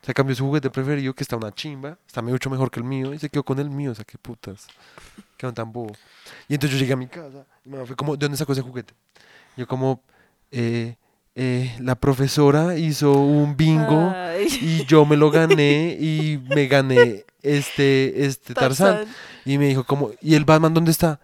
O 0.03 0.05
sea, 0.05 0.15
cambió 0.15 0.35
su 0.35 0.47
juguete 0.47 0.71
preferido, 0.71 1.12
que 1.12 1.23
está 1.23 1.37
una 1.37 1.53
chimba, 1.53 1.99
está 2.07 2.23
mucho 2.23 2.49
mejor 2.49 2.71
que 2.71 2.81
el 2.81 2.85
mío, 2.85 3.12
y 3.12 3.19
se 3.19 3.29
quedó 3.29 3.43
con 3.45 3.59
el 3.59 3.69
mío, 3.69 3.91
o 3.91 3.95
sea, 3.95 4.03
qué 4.05 4.17
putas. 4.17 4.67
Quedó 5.37 5.53
tan 5.53 5.71
bobo. 5.73 5.93
Y 6.49 6.55
entonces 6.55 6.79
yo 6.79 6.81
llegué 6.83 6.95
a 6.95 6.97
mi 6.97 7.07
casa, 7.07 7.45
y 7.67 7.69
mamá 7.69 7.85
fue 7.85 7.97
como, 7.97 8.17
¿de 8.17 8.25
dónde 8.25 8.39
sacó 8.39 8.53
ese 8.53 8.62
juguete? 8.62 8.95
Yo 9.59 9.67
como, 9.67 10.03
eh, 10.51 10.97
eh, 11.43 11.75
la 11.81 11.95
profesora 11.95 12.77
hizo 12.77 13.12
un 13.12 13.57
bingo 13.57 14.12
Ay. 14.15 14.47
y 14.61 14.85
yo 14.85 15.07
me 15.07 15.17
lo 15.17 15.31
gané 15.31 15.97
y 15.99 16.39
me 16.55 16.67
gané 16.67 17.25
este, 17.41 18.27
este 18.27 18.53
Tarzán. 18.53 18.97
Tarzán. 18.97 19.15
Y 19.47 19.57
me 19.57 19.65
dijo 19.65 19.85
como, 19.85 20.11
¿y 20.21 20.35
el 20.35 20.45
Batman 20.45 20.75
dónde 20.75 20.91
está? 20.91 21.19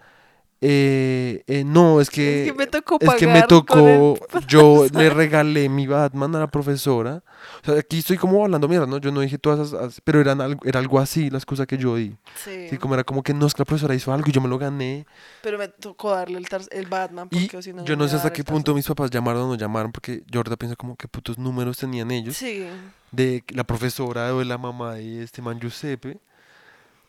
Eh, 0.63 1.45
eh, 1.47 1.65
no, 1.65 2.01
es 2.01 2.09
que, 2.09 2.45
es 2.47 2.53
que 2.53 2.57
me 2.59 2.67
tocó 2.67 2.97
es 2.99 3.15
que 3.17 3.27
me 3.27 3.35
pagar 3.35 3.49
tocó, 3.49 4.19
yo 4.49 4.87
le 4.91 5.11
regalé 5.11 5.69
mi 5.69 5.87
Batman 5.87 6.35
a 6.35 6.39
la 6.41 6.47
profesora. 6.47 7.23
O 7.63 7.67
sea, 7.67 7.79
aquí 7.79 7.99
estoy 7.99 8.17
como 8.17 8.43
hablando 8.43 8.67
mierda, 8.67 8.87
¿no? 8.87 8.97
Yo 8.97 9.13
no 9.13 9.21
dije 9.21 9.37
todas 9.37 9.69
esas, 9.69 9.81
as- 9.83 10.01
pero 10.03 10.19
eran 10.21 10.41
algo, 10.41 10.61
era 10.65 10.81
algo 10.81 10.99
así 10.99 11.29
las 11.29 11.45
cosas 11.45 11.67
que 11.67 11.77
yo 11.77 11.97
di. 11.97 12.17
Sí. 12.43 12.69
Sí, 12.71 12.79
como 12.79 12.95
era 12.95 13.05
como 13.05 13.23
que 13.23 13.35
no, 13.35 13.47
es 13.47 13.53
que 13.53 13.61
la 13.61 13.65
profesora 13.67 13.95
hizo 13.95 14.13
algo 14.15 14.29
y 14.29 14.33
yo 14.33 14.41
me 14.41 14.49
lo 14.49 14.57
gané. 14.59 15.07
Pero 15.43 15.59
me 15.59 15.69
tocó 15.69 16.13
darle 16.13 16.39
el, 16.39 16.47
el 16.71 16.87
Batman 16.87 17.29
Y 17.31 17.41
porque 17.49 17.63
si 17.63 17.73
no 17.75 17.85
yo 17.85 17.95
no 17.95 18.09
sé 18.09 18.17
hasta 18.17 18.33
qué 18.33 18.43
punto 18.43 18.75
mis 18.75 18.87
papás 18.87 19.11
llamaron 19.11 19.43
o 19.43 19.49
no 19.49 19.55
llamaron, 19.57 19.93
porque 19.93 20.23
yo 20.27 20.41
ahorita 20.41 20.57
pienso 20.57 20.77
como 20.77 20.97
qué 20.97 21.07
putos 21.07 21.37
números 21.39 21.77
tenían 21.77 22.11
ellos. 22.11 22.35
Sí. 22.35 22.67
De 23.13 23.45
la 23.49 23.65
profesora 23.65 24.35
o 24.35 24.39
de 24.39 24.47
la 24.47 24.57
mamá 24.57 24.95
de 24.95 25.23
este 25.23 25.43
man 25.43 25.61
Giuseppe. 25.61 26.19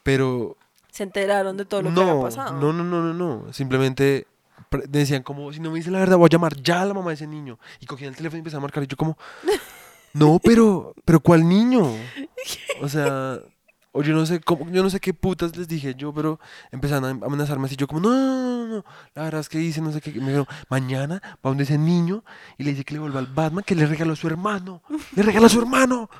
Pero 0.03 0.57
Se 0.91 1.03
enteraron 1.03 1.57
de 1.57 1.65
todo 1.65 1.81
lo 1.83 1.91
no, 1.91 2.03
que 2.03 2.09
había 2.09 2.23
pasado. 2.23 2.59
No, 2.59 2.73
no, 2.73 2.83
no, 2.83 3.01
no, 3.01 3.13
no. 3.13 3.53
Simplemente 3.53 4.27
decían 4.87 5.23
como, 5.23 5.51
si 5.53 5.59
no 5.59 5.71
me 5.71 5.77
dice 5.77 5.91
la 5.91 5.99
verdad, 5.99 6.17
voy 6.17 6.27
a 6.27 6.29
llamar 6.29 6.55
ya 6.61 6.81
a 6.81 6.85
la 6.85 6.93
mamá 6.93 7.09
de 7.09 7.15
ese 7.15 7.27
niño. 7.27 7.59
Y 7.79 7.85
cogían 7.85 8.09
el 8.09 8.15
teléfono 8.15 8.37
y 8.37 8.39
empezaban 8.39 8.63
a 8.63 8.67
marcar. 8.67 8.83
Y 8.83 8.87
yo 8.87 8.97
como, 8.97 9.17
no, 10.13 10.39
pero, 10.43 10.93
pero 11.05 11.19
¿cuál 11.19 11.47
niño? 11.47 11.89
O 12.79 12.87
sea, 12.87 13.39
o 13.91 14.03
yo 14.03 14.13
no 14.13 14.27
sé 14.27 14.39
cómo, 14.39 14.69
yo 14.69 14.83
no 14.83 14.91
sé 14.91 14.99
qué 14.99 15.11
putas 15.11 15.57
les 15.57 15.67
dije 15.67 15.95
yo, 15.95 16.13
pero 16.13 16.39
empezaron 16.71 17.05
a 17.23 17.25
amenazarme 17.25 17.65
así. 17.65 17.75
Yo 17.75 17.87
como, 17.87 17.99
no, 18.01 18.11
no, 18.11 18.45
no, 18.45 18.67
no, 18.67 18.85
la 19.15 19.23
verdad 19.23 19.41
es 19.41 19.49
que 19.49 19.59
hice, 19.59 19.81
no 19.81 19.91
sé 19.91 20.01
qué. 20.01 20.11
Me 20.11 20.27
dijeron, 20.27 20.45
mañana 20.69 21.19
va 21.37 21.49
donde 21.49 21.63
ese 21.63 21.79
niño 21.79 22.23
y 22.59 22.63
le 22.63 22.71
dice 22.71 22.85
que 22.85 22.93
le 22.93 22.99
vuelva 22.99 23.19
al 23.19 23.25
Batman, 23.25 23.63
que 23.63 23.73
le 23.73 23.87
regaló 23.87 24.13
a 24.13 24.15
su 24.15 24.27
hermano. 24.27 24.83
Le 25.15 25.23
regaló 25.23 25.47
a 25.47 25.49
su 25.49 25.59
hermano. 25.59 26.11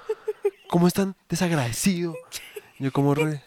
¿Cómo 0.67 0.87
es 0.87 0.95
tan 0.95 1.15
desagradecido? 1.29 2.15
Yo 2.79 2.91
como 2.91 3.15
re... 3.15 3.41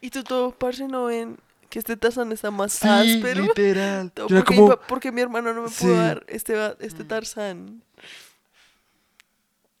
Y 0.00 0.10
tú 0.10 0.22
todo, 0.24 0.52
parce, 0.52 0.86
no 0.88 1.04
ven 1.06 1.38
que 1.68 1.78
este 1.78 1.96
Tarzán 1.96 2.32
está 2.32 2.50
más 2.50 2.72
Sí, 2.72 2.88
áspero. 2.88 3.42
literal. 3.44 4.12
Yo 4.16 4.26
porque, 4.28 4.56
como, 4.56 4.76
porque 4.88 5.12
mi 5.12 5.20
hermano 5.20 5.52
no 5.54 5.62
me 5.62 5.68
Sí. 5.68 5.84
pudo 5.84 5.96
dar 5.96 6.24
este, 6.28 6.54
este 6.80 7.04
Tarzán. 7.04 7.82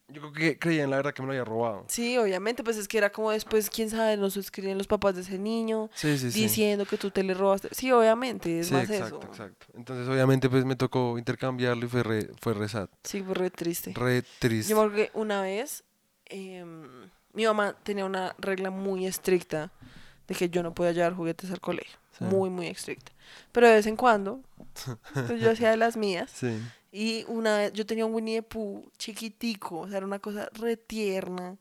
yo 0.08 0.20
creo 0.20 0.32
que 0.32 0.58
creían 0.58 0.90
la 0.90 0.96
verdad 0.96 1.14
que 1.14 1.22
me 1.22 1.26
lo 1.26 1.32
había 1.32 1.44
robado. 1.44 1.84
Sí, 1.88 2.18
obviamente, 2.18 2.64
pues 2.64 2.76
es 2.76 2.88
que 2.88 2.98
era 2.98 3.10
como 3.10 3.30
después, 3.30 3.70
quién 3.70 3.90
sabe, 3.90 4.16
nos 4.16 4.36
escriben 4.36 4.76
los 4.76 4.88
papás 4.88 5.14
de 5.14 5.20
ese 5.22 5.38
niño 5.38 5.88
Sí, 5.94 6.18
sí, 6.18 6.32
sí. 6.32 6.42
diciendo 6.42 6.84
que 6.84 6.96
tú 6.96 7.10
te 7.12 7.22
le 7.22 7.32
robaste. 7.32 7.68
Sí, 7.72 7.92
obviamente, 7.92 8.58
es 8.60 8.72
más 8.72 8.90
exacto, 8.90 9.20
eso. 9.20 9.28
exacto. 9.30 9.66
Entonces, 9.74 10.08
obviamente, 10.08 10.50
pues 10.50 10.64
me 10.64 10.74
tocó 10.74 11.16
intercambiarlo 11.16 11.86
y 11.86 11.88
fue 11.88 12.02
re, 12.02 12.28
fue 12.40 12.54
re 12.54 12.68
sad. 12.68 12.88
Sí, 13.04 13.22
fue 13.22 13.34
re 13.34 13.50
triste. 13.50 13.92
Re 13.94 14.22
triste. 14.40 14.70
Yo 14.70 14.76
me 14.76 14.82
acuerdo 14.82 14.96
que 14.96 15.10
una 15.18 15.42
vez 15.42 15.84
em, 16.26 17.08
mi 17.34 17.44
mamá 17.46 17.74
tenía 17.82 18.04
una 18.04 18.34
regla 18.38 18.70
muy 18.70 19.06
estricta 19.06 19.70
de 20.28 20.34
que 20.34 20.48
yo 20.50 20.62
no 20.62 20.74
podía 20.74 20.92
llevar 20.92 21.14
juguetes 21.14 21.50
al 21.50 21.60
colegio. 21.60 21.98
Sí. 22.18 22.24
Muy, 22.24 22.50
muy 22.50 22.66
estricta. 22.68 23.12
Pero 23.52 23.68
de 23.68 23.74
vez 23.74 23.86
en 23.86 23.96
cuando, 23.96 24.40
pues 25.26 25.40
yo 25.40 25.50
hacía 25.50 25.70
de 25.70 25.76
las 25.76 25.96
mías. 25.96 26.30
Sí. 26.34 26.60
Y 26.92 27.24
una 27.28 27.58
vez 27.58 27.72
yo 27.72 27.86
tenía 27.86 28.04
un 28.06 28.14
Winnie 28.14 28.36
the 28.40 28.42
Pooh 28.42 28.90
chiquitico, 28.98 29.80
o 29.80 29.88
sea, 29.88 29.98
era 29.98 30.06
una 30.06 30.18
cosa 30.18 30.48
re 30.54 30.76
tierna, 30.76 31.56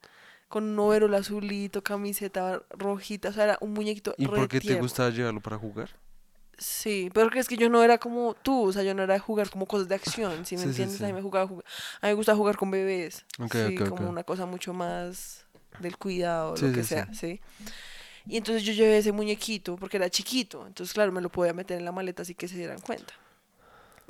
con 0.47 0.63
un 0.63 0.79
overol 0.79 1.13
azulito, 1.13 1.83
camiseta 1.83 2.63
rojita, 2.71 3.29
o 3.29 3.33
sea, 3.33 3.43
era 3.43 3.57
un 3.61 3.73
muñequito 3.73 4.15
¿Y 4.17 4.25
re 4.25 4.35
por 4.35 4.47
qué 4.47 4.59
te 4.59 4.79
gustaba 4.81 5.11
llevarlo 5.11 5.39
para 5.41 5.57
jugar? 5.59 5.89
Sí, 6.57 7.09
pero 7.13 7.29
que 7.29 7.39
es 7.39 7.47
que 7.47 7.55
yo 7.55 7.69
no 7.69 7.83
era 7.83 7.99
como 7.99 8.33
tú, 8.33 8.67
o 8.67 8.73
sea, 8.73 8.83
yo 8.83 8.93
no 8.93 9.03
era 9.03 9.13
de 9.13 9.19
jugar 9.19 9.49
como 9.49 9.65
cosas 9.65 9.87
de 9.87 9.95
acción, 9.95 10.45
¿sí 10.45 10.55
me 10.57 10.63
Sí, 10.63 10.69
entiendes? 10.69 10.97
sí. 10.97 11.03
A 11.03 11.07
mí 11.07 11.13
me 11.13 11.21
jugaba, 11.21 11.47
jug- 11.47 11.63
a 12.01 12.07
mí 12.07 12.09
me 12.09 12.13
gusta 12.15 12.35
jugar 12.35 12.57
con 12.57 12.69
bebés, 12.71 13.23
Ok, 13.39 13.53
sí, 13.67 13.75
como 13.75 14.09
una 14.09 14.23
cosa 14.23 14.45
mucho 14.45 14.73
más 14.73 15.45
del 15.80 15.97
cuidado, 15.97 16.57
Sí, 16.57 16.68
lo 16.68 16.73
que 16.73 16.84
sí, 16.84 16.89
sea, 16.89 17.14
¿sí? 17.14 17.41
Y 18.26 18.38
entonces 18.38 18.64
yo 18.64 18.73
llevé 18.73 18.97
ese 18.97 19.11
muñequito 19.11 19.76
porque 19.76 19.97
era 19.97 20.10
chiquito, 20.10 20.68
entonces 20.68 20.93
claro, 20.93 21.11
me 21.11 21.22
lo 21.22 21.30
podía 21.30 21.53
meter 21.53 21.80
en 21.80 21.85
la 21.85 21.91
maleta 21.91 22.22
así 22.22 22.35
que 22.35 22.47
se 22.47 22.57
dieran 22.57 22.80
cuenta. 22.80 23.14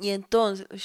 Y 0.00 0.10
entonces, 0.10 0.66
uy, 0.70 0.82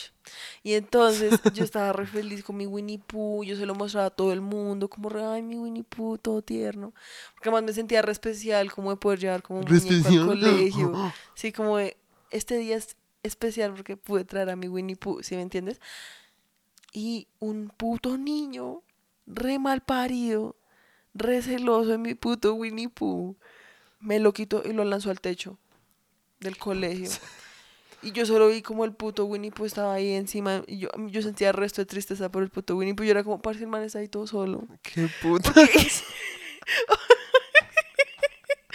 y 0.62 0.74
entonces 0.74 1.40
yo 1.54 1.64
estaba 1.64 1.94
re 1.94 2.06
feliz 2.06 2.44
con 2.44 2.58
mi 2.58 2.68
Winnie 2.68 3.00
Pooh, 3.00 3.46
yo 3.46 3.56
se 3.56 3.66
lo 3.66 3.74
mostraba 3.74 4.08
a 4.08 4.10
todo 4.10 4.34
el 4.34 4.42
mundo, 4.42 4.90
como 4.90 5.08
re, 5.08 5.24
ay, 5.24 5.42
mi 5.42 5.56
Winnie 5.56 5.84
Pooh, 5.84 6.18
todo 6.18 6.42
tierno. 6.42 6.94
Porque 7.34 7.50
además 7.50 7.64
me 7.64 7.74
sentía 7.74 8.02
re 8.02 8.12
especial, 8.12 8.72
como 8.72 8.90
de 8.90 8.98
poder 8.98 9.20
llevar 9.20 9.42
como 9.42 9.60
un 9.60 9.66
muñeco 9.66 10.10
al 10.10 10.26
colegio. 10.26 11.14
Sí, 11.34 11.54
como 11.54 11.78
de, 11.78 11.96
este 12.30 12.58
día 12.58 12.76
es 12.76 12.98
especial 13.24 13.74
porque 13.74 13.96
pude 13.96 14.26
traer 14.26 14.50
a 14.50 14.58
mi 14.58 14.68
Winnie 14.68 14.98
Pooh, 14.98 15.24
¿sí 15.24 15.36
me 15.36 15.42
entiendes? 15.42 15.80
Y 16.92 17.28
un 17.40 17.70
puto 17.70 18.18
niño, 18.18 18.84
re 19.26 19.60
mal 19.60 19.82
parido, 19.82 20.58
re 21.16 21.42
celoso 21.42 21.92
de 21.92 21.98
mi 21.98 22.14
puto 22.14 22.54
Winnie 22.54 22.90
Pooh, 22.90 23.36
me 24.00 24.20
lo 24.20 24.34
quitó 24.34 24.62
y 24.64 24.74
lo 24.74 24.84
lanzó 24.84 25.10
al 25.10 25.20
techo 25.20 25.58
del 26.40 26.58
colegio. 26.58 27.10
Y 28.04 28.12
yo 28.12 28.26
solo 28.28 28.50
vi 28.50 28.62
como 28.62 28.86
el 28.86 28.94
puto 28.94 29.26
Winnie 29.26 29.52
Pooh 29.52 29.66
estaba 29.66 29.96
ahí 29.96 30.12
encima 30.12 30.64
y 30.68 30.78
yo, 30.78 30.90
yo 31.08 31.24
sentía 31.24 31.52
resto 31.52 31.82
de 31.82 31.88
tristeza 31.88 32.30
por 32.30 32.44
el 32.44 32.50
puto 32.50 32.76
Winnie 32.76 32.94
Pooh. 32.94 33.06
Yo 33.06 33.12
era 33.12 33.24
como, 33.24 33.42
parce, 33.42 33.62
el 33.62 33.68
man 33.68 33.82
está 33.82 33.98
ahí 33.98 34.08
todo 34.08 34.28
solo. 34.28 34.68
Qué 34.84 35.10
puta. 35.24 35.52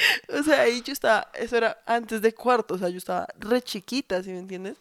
O 0.33 0.43
sea, 0.43 0.63
ahí 0.63 0.81
yo 0.83 0.93
estaba, 0.93 1.31
eso 1.35 1.57
era 1.57 1.83
antes 1.87 2.23
de 2.23 2.33
cuarto, 2.33 2.75
o 2.75 2.79
sea, 2.79 2.89
yo 2.89 2.99
estaba 2.99 3.27
re 3.39 3.61
chiquita, 3.63 4.23
¿sí 4.23 4.31
me 4.31 4.39
entiendes? 4.39 4.77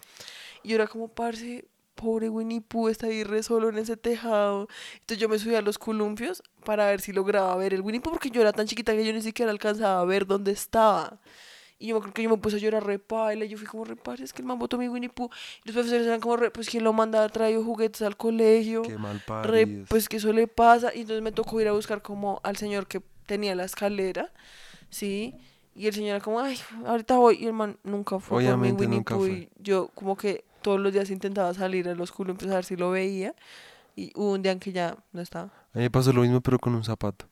Y 0.63 0.69
yo 0.69 0.75
era 0.75 0.87
como, 0.87 1.07
parce, 1.07 1.65
pobre 1.99 2.29
Winnie 2.29 2.61
Pooh 2.61 2.87
está 2.87 3.07
ahí 3.07 3.23
re 3.23 3.43
solo 3.43 3.69
en 3.69 3.77
ese 3.77 3.97
tejado. 3.97 4.67
Entonces 4.93 5.17
yo 5.17 5.27
me 5.27 5.37
subí 5.37 5.55
a 5.55 5.61
los 5.61 5.77
columpios 5.77 6.41
para 6.63 6.85
ver 6.87 7.01
si 7.01 7.11
lograba 7.11 7.55
ver 7.57 7.73
el 7.73 7.81
Winnie 7.81 7.99
Pooh, 7.99 8.11
porque 8.11 8.29
yo 8.29 8.41
era 8.41 8.53
tan 8.53 8.67
chiquita 8.67 8.93
que 8.93 9.05
yo 9.05 9.11
ni 9.11 9.21
siquiera 9.21 9.51
alcanzaba 9.51 9.99
a 9.99 10.05
ver 10.05 10.25
dónde 10.25 10.51
estaba. 10.51 11.19
Y 11.77 11.87
yo 11.87 11.95
me 11.95 11.99
acuerdo 11.99 12.13
que 12.13 12.23
yo 12.23 12.29
me 12.29 12.37
puse 12.37 12.57
a 12.57 12.59
llorar 12.59 12.85
re 12.85 12.99
paila, 12.99 13.45
y 13.45 13.49
yo 13.49 13.57
fui 13.57 13.65
como 13.65 13.85
re 13.85 13.95
parce, 13.95 14.23
es 14.23 14.33
que 14.33 14.41
el 14.41 14.47
man 14.47 14.59
botó 14.59 14.77
mi 14.77 14.89
Winnie 14.89 15.09
Pooh. 15.09 15.29
Y 15.63 15.67
los 15.67 15.73
profesores 15.73 16.05
eran 16.07 16.19
como 16.19 16.37
re, 16.37 16.51
pues 16.51 16.69
quién 16.69 16.83
lo 16.83 16.93
manda 16.93 17.23
a 17.23 17.29
traer 17.29 17.57
juguetes 17.61 18.01
al 18.01 18.17
colegio 18.17 18.81
Qué 18.81 18.97
mal 18.97 19.21
re, 19.43 19.85
pues 19.87 20.09
que 20.09 20.17
eso 20.17 20.33
le 20.33 20.47
pasa 20.47 20.93
y 20.93 21.01
entonces 21.01 21.21
me 21.21 21.31
tocó 21.31 21.59
ir 21.61 21.67
a 21.67 21.71
buscar 21.71 22.01
como 22.01 22.41
al 22.43 22.57
señor 22.57 22.87
que 22.87 23.01
tenía 23.25 23.55
la 23.55 23.63
escalera, 23.63 24.31
¿sí? 24.89 25.35
Y 25.75 25.87
el 25.87 25.93
señor 25.93 26.15
era 26.15 26.19
como, 26.19 26.41
ay, 26.41 26.57
ahorita 26.85 27.17
voy 27.17 27.37
y 27.39 27.45
el 27.45 27.53
man 27.53 27.77
nunca 27.83 28.19
fue 28.19 28.35
por 28.35 28.41
mi 28.41 28.47
Obviamente 28.49 28.83
Winnie 28.83 29.01
Pooh 29.01 29.27
y 29.27 29.49
yo 29.57 29.89
como 29.95 30.17
que 30.17 30.43
todos 30.61 30.79
los 30.79 30.93
días 30.93 31.09
intentaba 31.09 31.53
salir 31.53 31.87
a 31.89 31.95
los 31.95 32.11
culos 32.11 32.37
a 32.43 32.55
ver 32.55 32.65
si 32.65 32.75
lo 32.75 32.91
veía 32.91 33.33
y 33.95 34.11
hubo 34.15 34.31
un 34.33 34.41
día 34.41 34.51
en 34.51 34.59
que 34.59 34.71
ya 34.71 34.97
no 35.11 35.21
estaba. 35.21 35.45
A 35.73 35.77
mí 35.77 35.81
me 35.83 35.89
pasó 35.91 36.11
lo 36.13 36.21
mismo, 36.21 36.41
pero 36.41 36.57
con 36.59 36.73
un 36.75 36.83
zapato. 36.83 37.25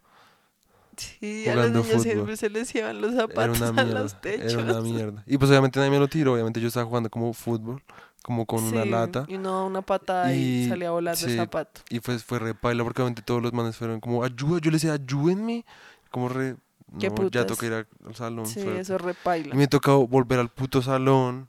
Sí, 0.97 1.43
a 1.47 1.53
los 1.53 1.65
Jugando 1.67 1.79
niños 1.79 1.87
fútbol. 1.97 2.01
siempre 2.03 2.37
se 2.37 2.49
les 2.49 2.73
llevan 2.73 3.01
los 3.01 3.13
zapatos 3.13 3.59
una 3.59 3.67
a 3.69 3.71
mierda. 3.71 4.01
los 4.01 4.19
techos. 4.19 4.53
Era 4.53 4.63
una 4.63 4.81
mierda. 4.81 5.23
Y 5.27 5.37
pues 5.37 5.49
obviamente 5.51 5.77
nadie 5.79 5.91
me 5.91 5.99
lo 5.99 6.07
tiró. 6.07 6.33
Obviamente 6.33 6.59
yo 6.59 6.67
estaba 6.69 6.87
jugando 6.87 7.09
como 7.11 7.31
fútbol, 7.33 7.83
como 8.23 8.47
con 8.47 8.63
una 8.63 8.81
Sí, 8.83 8.89
lata. 8.89 9.25
Y 9.27 9.35
uno 9.35 9.67
una 9.67 9.83
patada 9.83 10.33
y, 10.33 10.63
Y- 10.63 10.67
salía 10.69 10.89
volando 10.89 11.19
el 11.23 11.31
sí, 11.31 11.37
zapato. 11.37 11.81
Y 11.91 11.99
pues 11.99 12.23
fue 12.23 12.39
re 12.39 12.55
paila 12.55 12.83
porque 12.83 13.01
obviamente 13.03 13.21
todos 13.21 13.43
los 13.43 13.53
manes 13.53 13.75
fueron 13.77 13.99
como, 13.99 14.23
ayuda. 14.23 14.59
Yo 14.59 14.71
le 14.71 14.77
decía, 14.77 14.93
ayúdenme. 14.93 15.65
Como 16.09 16.29
re, 16.29 16.55
no, 16.91 17.29
ya 17.29 17.45
toca 17.45 17.65
ir 17.67 17.73
al 17.73 17.87
salón. 18.15 18.47
Sí, 18.47 18.61
suerte". 18.61 18.79
eso 18.81 18.95
es 18.95 19.01
repaila. 19.01 19.53
Y 19.53 19.57
me 19.57 19.67
tocó 19.67 20.07
volver 20.07 20.39
al 20.39 20.49
puto 20.49 20.81
salón. 20.81 21.47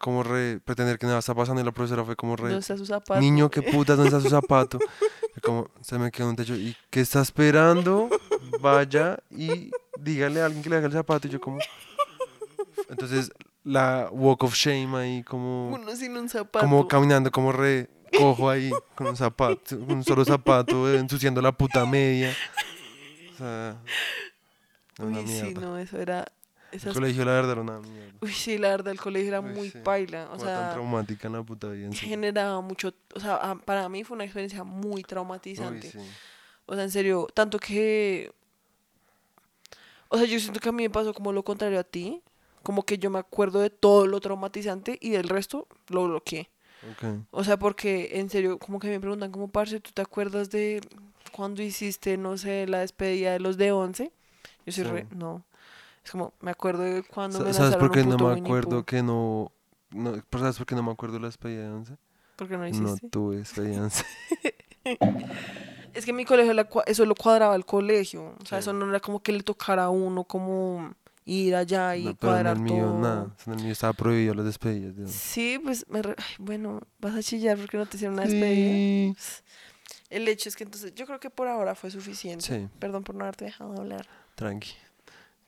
Como 0.00 0.22
re, 0.22 0.60
pretender 0.64 0.98
que 0.98 1.06
nada 1.06 1.18
está 1.18 1.34
pasando. 1.34 1.60
Y 1.60 1.64
la 1.64 1.72
profesora 1.72 2.02
fue 2.04 2.16
como 2.16 2.34
re, 2.34 2.44
¿Dónde 2.44 2.60
está 2.60 2.76
su 2.78 2.86
zapato? 2.86 3.20
niño, 3.20 3.50
qué 3.50 3.60
putas, 3.60 3.98
¿dónde 3.98 4.08
está 4.08 4.20
su 4.20 4.30
zapato? 4.30 4.78
Como 5.42 5.68
se 5.82 5.98
me 5.98 6.10
quedó 6.10 6.30
un 6.30 6.36
techo. 6.36 6.54
¿Y 6.56 6.74
qué 6.88 7.02
está 7.02 7.20
esperando? 7.20 8.08
Vaya 8.60 9.18
y 9.30 9.70
dígale 9.98 10.40
a 10.40 10.46
alguien 10.46 10.62
que 10.62 10.70
le 10.70 10.76
haga 10.76 10.86
el 10.86 10.92
zapato. 10.92 11.28
Y 11.28 11.30
yo 11.30 11.40
como... 11.40 11.58
Entonces 12.88 13.30
la 13.62 14.08
walk 14.10 14.42
of 14.44 14.54
shame 14.54 14.96
ahí 14.96 15.22
como, 15.22 15.68
Uno 15.68 15.94
sin 15.94 16.16
un 16.16 16.28
zapato. 16.30 16.64
como 16.64 16.88
caminando 16.88 17.30
como 17.30 17.52
re 17.52 17.90
cojo 18.16 18.48
ahí 18.48 18.70
con 18.94 19.08
un 19.08 19.16
zapato, 19.16 19.78
con 19.78 19.98
un 19.98 20.04
solo 20.04 20.24
zapato, 20.24 20.90
eh, 20.90 20.98
ensuciando 20.98 21.42
la 21.42 21.52
puta 21.52 21.84
media. 21.84 22.34
O 23.34 23.36
sea, 23.36 23.76
Uy, 24.98 25.26
sí, 25.26 25.54
no, 25.54 25.78
eso 25.78 25.98
era... 25.98 26.24
El 26.72 26.76
Esas... 26.78 26.94
colegio 26.94 27.24
la 27.24 27.32
verdad 27.32 27.52
era 27.52 27.60
una 27.62 27.80
mierda. 27.80 28.12
Uy, 28.20 28.32
sí, 28.32 28.58
la 28.58 28.68
verdad, 28.68 28.92
el 28.92 29.00
colegio 29.00 29.28
era 29.28 29.40
Uy, 29.40 29.52
muy 29.52 29.70
sí. 29.70 29.78
paila. 29.82 30.26
O 30.32 30.38
Fue 30.38 30.46
tan 30.46 30.56
sea, 30.56 30.70
traumática 30.72 31.26
en 31.26 31.32
la 31.34 31.42
puta 31.42 31.68
vida. 31.68 31.90
generaba 31.92 32.60
mucho... 32.60 32.94
O 33.14 33.20
sea, 33.20 33.34
a- 33.36 33.54
para 33.56 33.88
mí 33.88 34.04
fue 34.04 34.14
una 34.14 34.24
experiencia 34.24 34.62
muy 34.64 34.96
Uy, 34.96 35.02
traumatizante. 35.02 35.90
sí. 35.90 35.98
O 36.66 36.74
sea, 36.74 36.84
en 36.84 36.90
serio, 36.90 37.26
tanto 37.34 37.58
que... 37.58 38.32
O 40.08 40.16
sea, 40.18 40.26
yo 40.26 40.38
siento 40.40 40.60
que 40.60 40.68
a 40.68 40.72
mí 40.72 40.82
me 40.82 40.90
pasó 40.90 41.14
como 41.14 41.32
lo 41.32 41.42
contrario 41.44 41.78
a 41.78 41.84
ti. 41.84 42.22
Como 42.62 42.82
que 42.84 42.98
yo 42.98 43.10
me 43.10 43.18
acuerdo 43.18 43.60
de 43.60 43.70
todo 43.70 44.06
lo 44.06 44.20
traumatizante 44.20 44.98
y 45.00 45.10
del 45.10 45.28
resto 45.28 45.66
lo 45.88 46.04
bloqueé. 46.06 46.50
Ok. 46.92 47.04
O 47.30 47.42
sea, 47.44 47.58
porque 47.58 48.10
en 48.18 48.28
serio, 48.28 48.58
como 48.58 48.78
que 48.78 48.88
me 48.88 49.00
preguntan 49.00 49.30
como, 49.32 49.48
parce, 49.48 49.80
¿tú 49.80 49.90
te 49.92 50.02
acuerdas 50.02 50.50
de 50.50 50.80
cuando 51.32 51.62
hiciste, 51.62 52.16
no 52.18 52.36
sé, 52.36 52.66
la 52.66 52.80
despedida 52.80 53.32
de 53.32 53.40
los 53.40 53.56
de 53.56 53.72
11? 53.72 54.12
Yo 54.66 54.72
soy 54.72 54.84
re, 54.84 55.06
Sí. 55.08 55.16
no. 55.16 55.42
Es 56.04 56.10
como, 56.12 56.32
me 56.40 56.50
acuerdo 56.50 56.82
de 56.82 57.02
cuando 57.02 57.52
¿Sabes 57.52 57.76
por 57.76 57.90
qué 57.90 58.00
un 58.02 58.10
no 58.10 58.16
me 58.34 58.40
acuerdo 58.40 58.84
que 58.84 59.02
no, 59.02 59.52
no 59.90 60.14
¿Sabes 60.32 60.56
por 60.56 60.66
qué 60.66 60.74
no 60.74 60.82
me 60.82 60.90
acuerdo 60.92 61.18
la 61.18 61.26
despedida 61.28 61.62
de 61.64 61.70
once? 61.70 61.96
¿Por 62.36 62.48
qué 62.48 62.54
no 62.54 62.60
No 62.60 62.68
hiciste? 62.68 63.08
tuve 63.10 63.36
despedida 63.38 63.74
de 63.76 63.80
once. 63.82 64.04
Es 65.92 66.04
que 66.04 66.12
en 66.12 66.16
mi 66.16 66.24
colegio 66.24 66.54
la 66.54 66.68
eso 66.86 67.04
lo 67.04 67.14
cuadraba 67.16 67.56
el 67.56 67.66
colegio. 67.66 68.34
O 68.40 68.46
sea, 68.46 68.58
Sí. 68.58 68.62
eso 68.62 68.72
no 68.72 68.88
era 68.88 69.00
como 69.00 69.20
que 69.22 69.32
le 69.32 69.42
tocara 69.42 69.84
a 69.84 69.90
uno 69.90 70.22
como 70.24 70.94
ir 71.24 71.54
allá 71.56 71.96
y 71.96 72.04
No, 72.04 72.14
pero 72.14 72.32
en 72.32 72.34
cuadrar 72.42 72.56
el 72.56 72.62
mío 72.62 72.84
todo. 72.84 72.98
nada. 73.00 73.36
En 73.46 73.52
el 73.54 73.62
mío 73.64 73.72
estaba 73.72 73.92
prohibido 73.92 74.34
las 74.34 74.44
despedidas. 74.46 75.10
Sí, 75.10 75.60
pues, 75.62 75.84
me 75.88 76.00
re- 76.00 76.14
ay, 76.16 76.34
bueno, 76.38 76.80
vas 77.00 77.14
a 77.16 77.22
chillar 77.22 77.58
porque 77.58 77.76
no 77.76 77.86
te 77.86 77.96
hicieron 77.96 78.14
una 78.14 78.22
despedida. 78.24 79.14
Sí. 79.18 79.42
El 80.10 80.28
hecho 80.28 80.48
es 80.48 80.56
que 80.56 80.62
entonces, 80.64 80.94
yo 80.94 81.06
creo 81.06 81.18
que 81.20 81.28
por 81.30 81.48
ahora 81.48 81.74
fue 81.74 81.90
suficiente. 81.90 82.44
Sí. 82.44 82.68
Perdón 82.78 83.02
por 83.04 83.16
no 83.16 83.24
haberte 83.24 83.44
dejado 83.46 83.76
hablar. 83.76 84.06
Tranqui, 84.36 84.70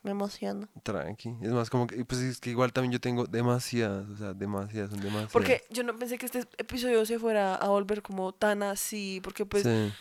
Me 0.03 0.11
emociono. 0.11 0.69
tranqui. 0.83 1.37
Es 1.43 1.53
más 1.53 1.71
como 1.71 1.87
que, 1.87 2.05
pues 2.05 2.21
es 2.21 2.41
que 2.41 2.51
igual 2.51 2.73
también 2.73 2.93
yo 2.93 3.01
tengo 3.01 3.27
demasiadas, 3.27 4.09
o 4.09 4.17
sea, 4.17 4.35
demasiadas, 4.35 4.91
son 4.91 5.01
demasiadas. 5.01 5.33
Porque 5.33 5.63
yo 5.71 5.85
no 5.85 5.97
pensé 5.97 6.19
que 6.19 6.27
este 6.27 6.41
episodio 6.59 7.07
se 7.07 7.19
fuera 7.21 7.55
a 7.55 7.69
volver 7.69 8.03
como 8.03 8.33
tan 8.33 8.65
así, 8.65 9.21
porque 9.23 9.47
pues 9.47 9.63
Sí, 9.63 9.93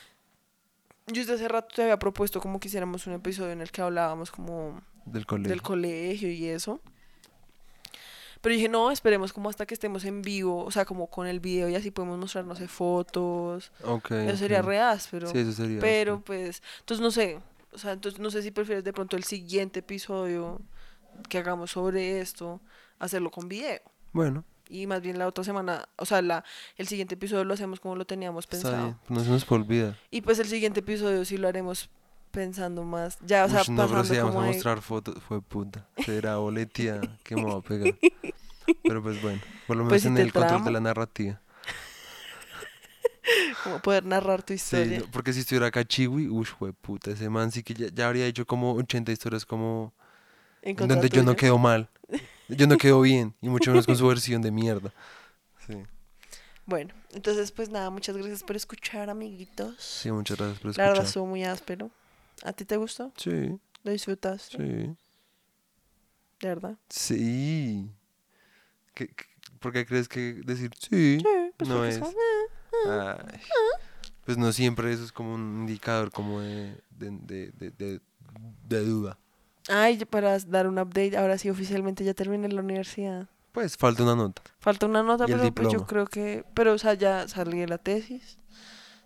yo 1.07 1.22
desde 1.22 1.34
hace 1.34 1.48
rato 1.48 1.76
te 1.76 1.84
había 1.84 1.99
propuesto 1.99 2.40
como 2.41 2.60
que 2.60 2.68
hiciéramos 2.68 3.06
un 3.07 3.14
episodio 3.14 3.52
en 3.52 3.61
el 3.61 3.72
que 3.72 3.82
hablábamos 3.82 4.32
como 4.32 4.82
del 5.06 5.26
colegio. 5.26 5.49
del 5.49 5.61
colegio 5.61 6.32
y 6.32 6.48
eso. 6.48 6.82
Pero 8.41 8.56
dije, 8.56 8.69
no, 8.69 8.90
esperemos 8.90 9.34
como 9.34 9.49
hasta 9.49 9.68
que 9.68 9.76
estemos 9.76 10.03
en 10.03 10.23
vivo, 10.23 10.65
o 10.65 10.72
sea, 10.72 10.84
como 10.84 11.07
con 11.07 11.28
el 11.28 11.40
video 11.40 11.69
y 11.69 11.76
así 11.76 11.91
podemos 11.91 12.18
mostrar, 12.18 12.44
no 12.44 12.56
sé, 12.56 12.68
fotos. 12.68 13.72
Ok. 13.84 14.11
Eso 14.11 14.38
sería 14.38 14.61
ok. 14.61 14.65
re 14.65 14.80
áspero. 14.80 15.28
Sí, 15.28 15.38
eso 15.38 15.52
sería. 15.52 15.80
Pero 15.80 16.14
áspero. 16.15 16.26
pues, 16.26 16.64
entonces 16.80 17.03
no 17.03 17.11
sé, 17.11 17.40
o 17.73 17.77
sea, 17.77 17.91
entonces 17.93 18.19
no 18.19 18.30
sé 18.31 18.41
si 18.41 18.52
prefieres 18.52 18.84
de 18.84 18.93
pronto 18.93 19.15
el 19.18 19.23
siguiente 19.23 19.80
episodio 19.80 20.61
que 21.30 21.38
hagamos 21.38 21.72
sobre 21.72 22.19
esto, 22.22 22.61
hacerlo 22.99 23.31
con 23.31 23.48
video. 23.48 23.80
Bueno, 24.14 24.43
Y 24.69 24.88
más 24.88 25.02
bien 25.02 25.18
la 25.19 25.27
otra 25.27 25.43
semana, 25.43 25.88
o 25.98 26.06
sea, 26.06 26.22
la, 26.22 26.43
el 26.77 26.88
siguiente 26.88 27.15
episodio 27.15 27.43
lo 27.43 27.53
hacemos 27.53 27.80
como 27.80 27.95
lo 27.95 28.06
teníamos 28.06 28.48
pensado. 28.48 28.98
No 29.10 29.19
se 29.23 29.30
nos 29.30 29.43
puede 29.45 29.64
olvidar. 29.64 29.98
Y 30.11 30.22
pues 30.22 30.39
el 30.39 30.48
siguiente 30.48 30.80
episodio 30.80 31.26
sí 31.26 31.38
lo 31.38 31.48
haremos 31.49 31.89
pensando 32.31 32.84
más. 32.85 33.18
Ya, 33.26 33.43
o 33.45 33.49
sea, 33.49 33.61
Ush, 33.61 33.69
no, 33.69 33.88
pero 33.89 34.03
si 34.06 34.15
vamos 34.18 34.31
como 34.31 34.41
a 34.43 34.48
de- 34.48 34.53
mostrar 34.53 34.81
fotos, 34.81 35.22
fue 35.27 35.41
puta. 35.41 35.88
Será 36.06 36.38
boletía 36.38 37.02
que 37.23 37.35
me 37.35 37.43
va 37.43 37.56
a 37.57 37.61
pegar. 37.61 37.93
Pero 38.84 39.02
pues 39.03 39.22
bueno, 39.22 39.41
por 39.68 39.76
lo 39.76 39.84
menos 39.84 39.89
Pues 39.93 40.02
si 40.03 40.07
en 40.07 40.15
te 40.15 40.22
el 40.22 40.31
control 40.31 40.64
de 40.64 40.72
la 40.72 40.80
narrativa. 40.80 41.41
Como 43.64 43.80
poder 43.80 44.06
narrar 44.06 44.44
tu 44.44 44.54
Sí, 44.54 44.76
historia. 44.76 45.00
no, 45.00 45.06
porque 45.12 45.34
si 45.34 45.40
estuviera 45.42 45.68
acá 45.68 45.84
Chiwi, 45.86 46.28
fue 46.46 46.74
puta, 46.74 47.12
ese 47.12 47.30
man 47.30 47.52
sí 47.52 47.64
que 47.64 47.74
ya, 47.74 47.88
ya 47.94 48.08
habría 48.08 48.26
hecho 48.26 48.46
como 48.46 48.74
80 48.74 49.12
historias 49.12 49.46
como 49.46 49.94
en 50.62 50.76
donde 50.88 51.10
yo 51.10 51.24
no 51.24 51.36
quedo 51.36 51.58
mal, 51.58 51.90
yo 52.48 52.68
no 52.68 52.78
quedo 52.78 53.02
bien, 53.02 53.34
y 53.42 53.50
mucho 53.50 53.72
menos 53.72 53.86
con 53.88 53.96
su 53.98 54.08
versión 54.08 54.42
de 54.42 54.52
mierda. 54.52 54.94
Sí, 55.68 55.74
Bueno, 56.66 56.94
entonces 57.12 57.52
pues 57.52 57.70
nada, 57.70 57.90
muchas 57.90 58.16
gracias 58.16 58.44
por 58.44 58.56
escuchar, 58.56 59.10
amiguitos. 59.10 59.76
sí, 60.02 60.12
muchas 60.12 60.38
gracias 60.38 60.60
por 60.60 60.72
La 60.78 60.84
verdad 60.84 61.00
escuchar. 61.00 61.08
estuvo 61.08 61.26
muy 61.26 61.44
áspero. 61.44 61.90
¿A 62.44 62.54
ti 62.54 62.66
te 62.66 62.78
gustó? 62.78 63.12
Sí, 63.18 63.60
¿Lo 63.84 63.92
disfrutaste? 63.92 64.58
sí, 64.58 64.96
¿De 66.40 66.48
verdad? 66.48 66.78
sí. 66.90 67.90
¿Qué, 68.94 69.08
qué- 69.08 69.26
por 69.60 69.72
qué 69.74 69.86
crees 69.86 70.08
que 70.08 70.34
decir 70.46 70.72
sí? 70.80 71.18
Sí, 71.20 71.28
pues 71.58 71.70
No 71.70 71.86
es. 71.86 72.00
como, 72.00 72.18
Ay, 72.88 73.39
pues 74.26 74.38
no 74.38 74.52
siempre 74.52 74.91
eso 74.91 75.03
es 75.03 75.11
como 75.11 75.34
un 75.34 75.61
indicador 75.61 76.11
como 76.11 76.41
de, 76.41 76.77
de, 76.89 77.99
de, 78.68 78.80
duda. 78.84 79.18
Ay, 79.68 80.03
para 80.06 80.38
dar 80.39 80.68
un 80.68 80.80
update, 80.80 81.18
ahora 81.18 81.38
sí 81.38 81.49
oficialmente 81.49 82.03
ya 82.03 82.14
terminé 82.14 82.48
la 82.49 82.61
universidad. 82.61 83.27
Pues 83.52 83.76
falta 83.77 84.03
una 84.03 84.15
nota. 84.15 84.41
Falta 84.60 84.85
una 84.85 85.03
nota, 85.03 85.26
pero 85.26 85.53
pues 85.53 85.69
yo 85.73 85.85
creo 85.85 86.06
que... 86.06 86.45
Pero, 86.53 86.73
o 86.73 86.77
sea, 86.77 86.93
ya 86.93 87.27
salí 87.27 87.60
de 87.60 87.68
la 87.68 87.77
tesis, 87.77 88.38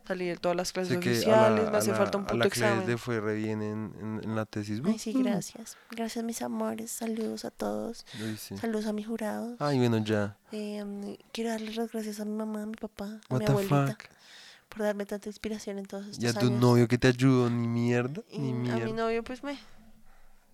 salí 0.08 0.28
de 0.28 0.38
todas 0.38 0.56
las 0.56 0.72
clases 0.72 0.98
que 1.00 1.10
a 1.10 1.12
oficiales, 1.12 1.64
la, 1.66 1.70
me 1.72 1.76
a 1.78 1.80
hace 1.80 1.92
la- 1.92 1.98
falta 1.98 2.18
un 2.18 2.24
a 2.24 2.28
puto 2.28 2.38
la 2.38 2.44
que 2.50 2.60
les 2.60 2.70
examen. 2.70 2.88
le 2.88 2.98
fue 2.98 3.20
re 3.20 3.36
bien 3.36 3.62
en, 3.62 3.94
en, 4.00 4.22
en 4.24 4.36
la 4.36 4.46
tesis. 4.46 4.82
Ay, 4.86 5.00
sí, 5.00 5.14
gracias. 5.14 5.78
Gracias, 5.92 6.24
mis 6.24 6.42
amores. 6.42 6.92
Saludos 6.92 7.46
a 7.46 7.52
todos. 7.52 8.06
sí. 8.38 8.58
Saludos 8.58 8.86
a 8.86 8.94
mis 8.94 9.08
jurados. 9.08 9.56
Ay, 9.60 9.78
bueno, 9.80 9.98
ya. 10.04 10.38
Eh, 10.52 11.18
quiero 11.32 11.50
darles 11.52 11.76
las 11.76 11.92
gracias 11.92 12.20
a 12.20 12.26
mi 12.26 12.34
mamá, 12.36 12.64
a 12.64 12.66
mi 12.68 12.76
papá, 12.76 13.06
a 13.06 13.34
What 13.34 13.40
mi 13.40 13.46
the 13.46 13.52
abuelita 13.52 13.88
fuck. 13.88 14.04
por 14.70 14.82
darme 14.84 15.06
tanta 15.06 15.30
inspiración 15.30 15.80
en 15.80 15.86
todos 15.86 16.06
estos 16.08 16.24
Y 16.24 16.28
a 16.28 16.34
tu 16.34 16.48
años. 16.48 16.60
novio 16.62 16.88
que 16.88 16.98
te 16.98 17.08
ayudó, 17.08 17.50
ni 17.50 17.68
mierda, 17.68 18.22
Y 18.30 18.40
ni 18.40 18.52
a 18.52 18.54
mi 18.54 18.60
mierda. 18.84 18.94
novio, 18.94 19.24
pues 19.24 19.44
me... 19.44 19.58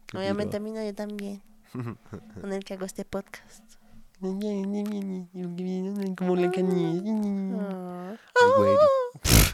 Qué 0.07 0.17
Obviamente 0.17 0.57
a 0.57 0.59
piro. 0.59 0.71
mi 0.71 0.77
novio 0.77 0.93
también, 0.93 1.41
con 2.41 2.51
el 2.53 2.63
que 2.65 2.73
hago 2.73 2.85
este 2.85 3.05
podcast. 3.05 3.63
Como 6.17 6.35
la 6.35 6.51
canilla. 6.51 7.57
Ah. 7.59 8.15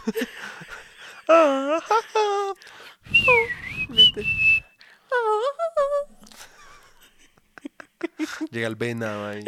Llega 8.51 8.67
el 8.67 8.75
venado 8.75 9.27
ahí. 9.27 9.43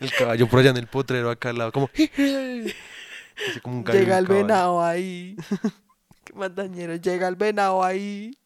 El 0.00 0.12
caballo 0.12 0.48
por 0.48 0.60
allá 0.60 0.70
en 0.70 0.76
el 0.76 0.86
potrero 0.86 1.30
acá 1.30 1.50
al 1.50 1.58
lado, 1.58 1.72
como. 1.72 1.90
Un 3.64 3.84
gallo 3.84 4.00
Llega 4.00 4.18
el 4.18 4.26
caballo. 4.26 4.42
venado 4.46 4.84
ahí. 4.84 5.36
Qué 6.24 6.32
dañero. 6.50 6.96
Llega 6.96 7.28
el 7.28 7.36
venado 7.36 7.82
ahí. 7.82 8.36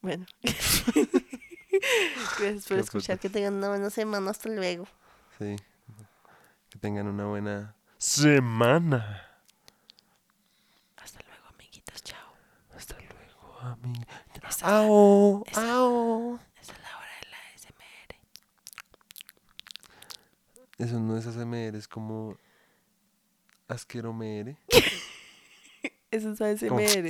Bueno. 0.00 0.26
Gracias 2.38 2.66
por 2.66 2.76
Qué 2.76 2.82
escuchar. 2.82 3.18
Que 3.18 3.28
tengan 3.28 3.54
una 3.54 3.68
buena 3.68 3.90
semana. 3.90 4.30
Hasta 4.30 4.48
luego. 4.48 4.86
Sí. 5.38 5.56
Que 6.78 6.82
tengan 6.82 7.08
una 7.08 7.24
buena 7.24 7.74
semana. 7.98 9.26
Hasta 10.96 11.18
luego, 11.26 11.48
amiguitos. 11.48 12.04
Chao. 12.04 12.32
Hasta 12.72 12.94
luego, 12.94 13.58
amigo. 13.58 14.06
Esa 14.48 14.76
ao. 14.78 15.44
Esa 15.48 15.58
es 16.60 16.80
la 16.80 16.96
hora 16.96 17.10
de 17.20 17.30
la 17.30 17.38
SMR. 17.56 18.14
Eso 20.78 21.00
no 21.00 21.16
es 21.16 21.26
ASMR, 21.26 21.74
es 21.74 21.88
como 21.88 22.36
asqueromere. 23.66 24.56
Eso 26.12 26.30
es 26.30 26.40
ASMR. 26.40 27.08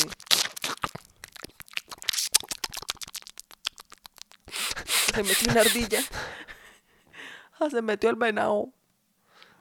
Se 5.15 5.23
metió 5.23 5.53
una 5.53 5.61
ardilla. 5.61 6.01
Ah, 7.61 7.69
se 7.69 7.82
metió 7.82 8.09
el 8.09 8.15
venado. 8.15 8.73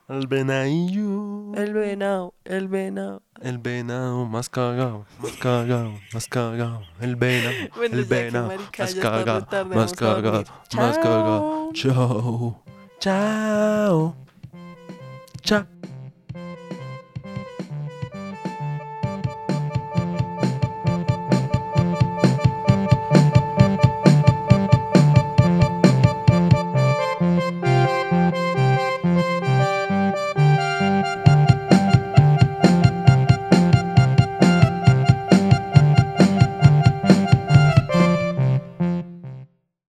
Al 0.09 0.27
venadillo. 0.27 1.53
El 1.55 1.73
venado. 1.73 2.33
El 2.45 2.69
venado. 2.69 3.23
El 3.41 3.57
venado 3.57 4.25
más 4.25 4.49
cagado, 4.49 5.05
más 5.19 5.33
cagado, 5.33 5.93
más 6.13 6.27
cagado. 6.27 6.81
El 7.01 7.17
venado, 7.17 7.53
Bueno, 7.75 7.97
el 7.97 8.05
venado 8.05 8.47
más 8.47 8.95
cagado, 8.95 9.65
más 9.65 9.93
cagado, 9.93 10.45
más 10.75 10.97
cagado. 10.97 11.71
Chao. 11.73 12.55
Chao. 12.99 14.15
Chao. 15.41 15.67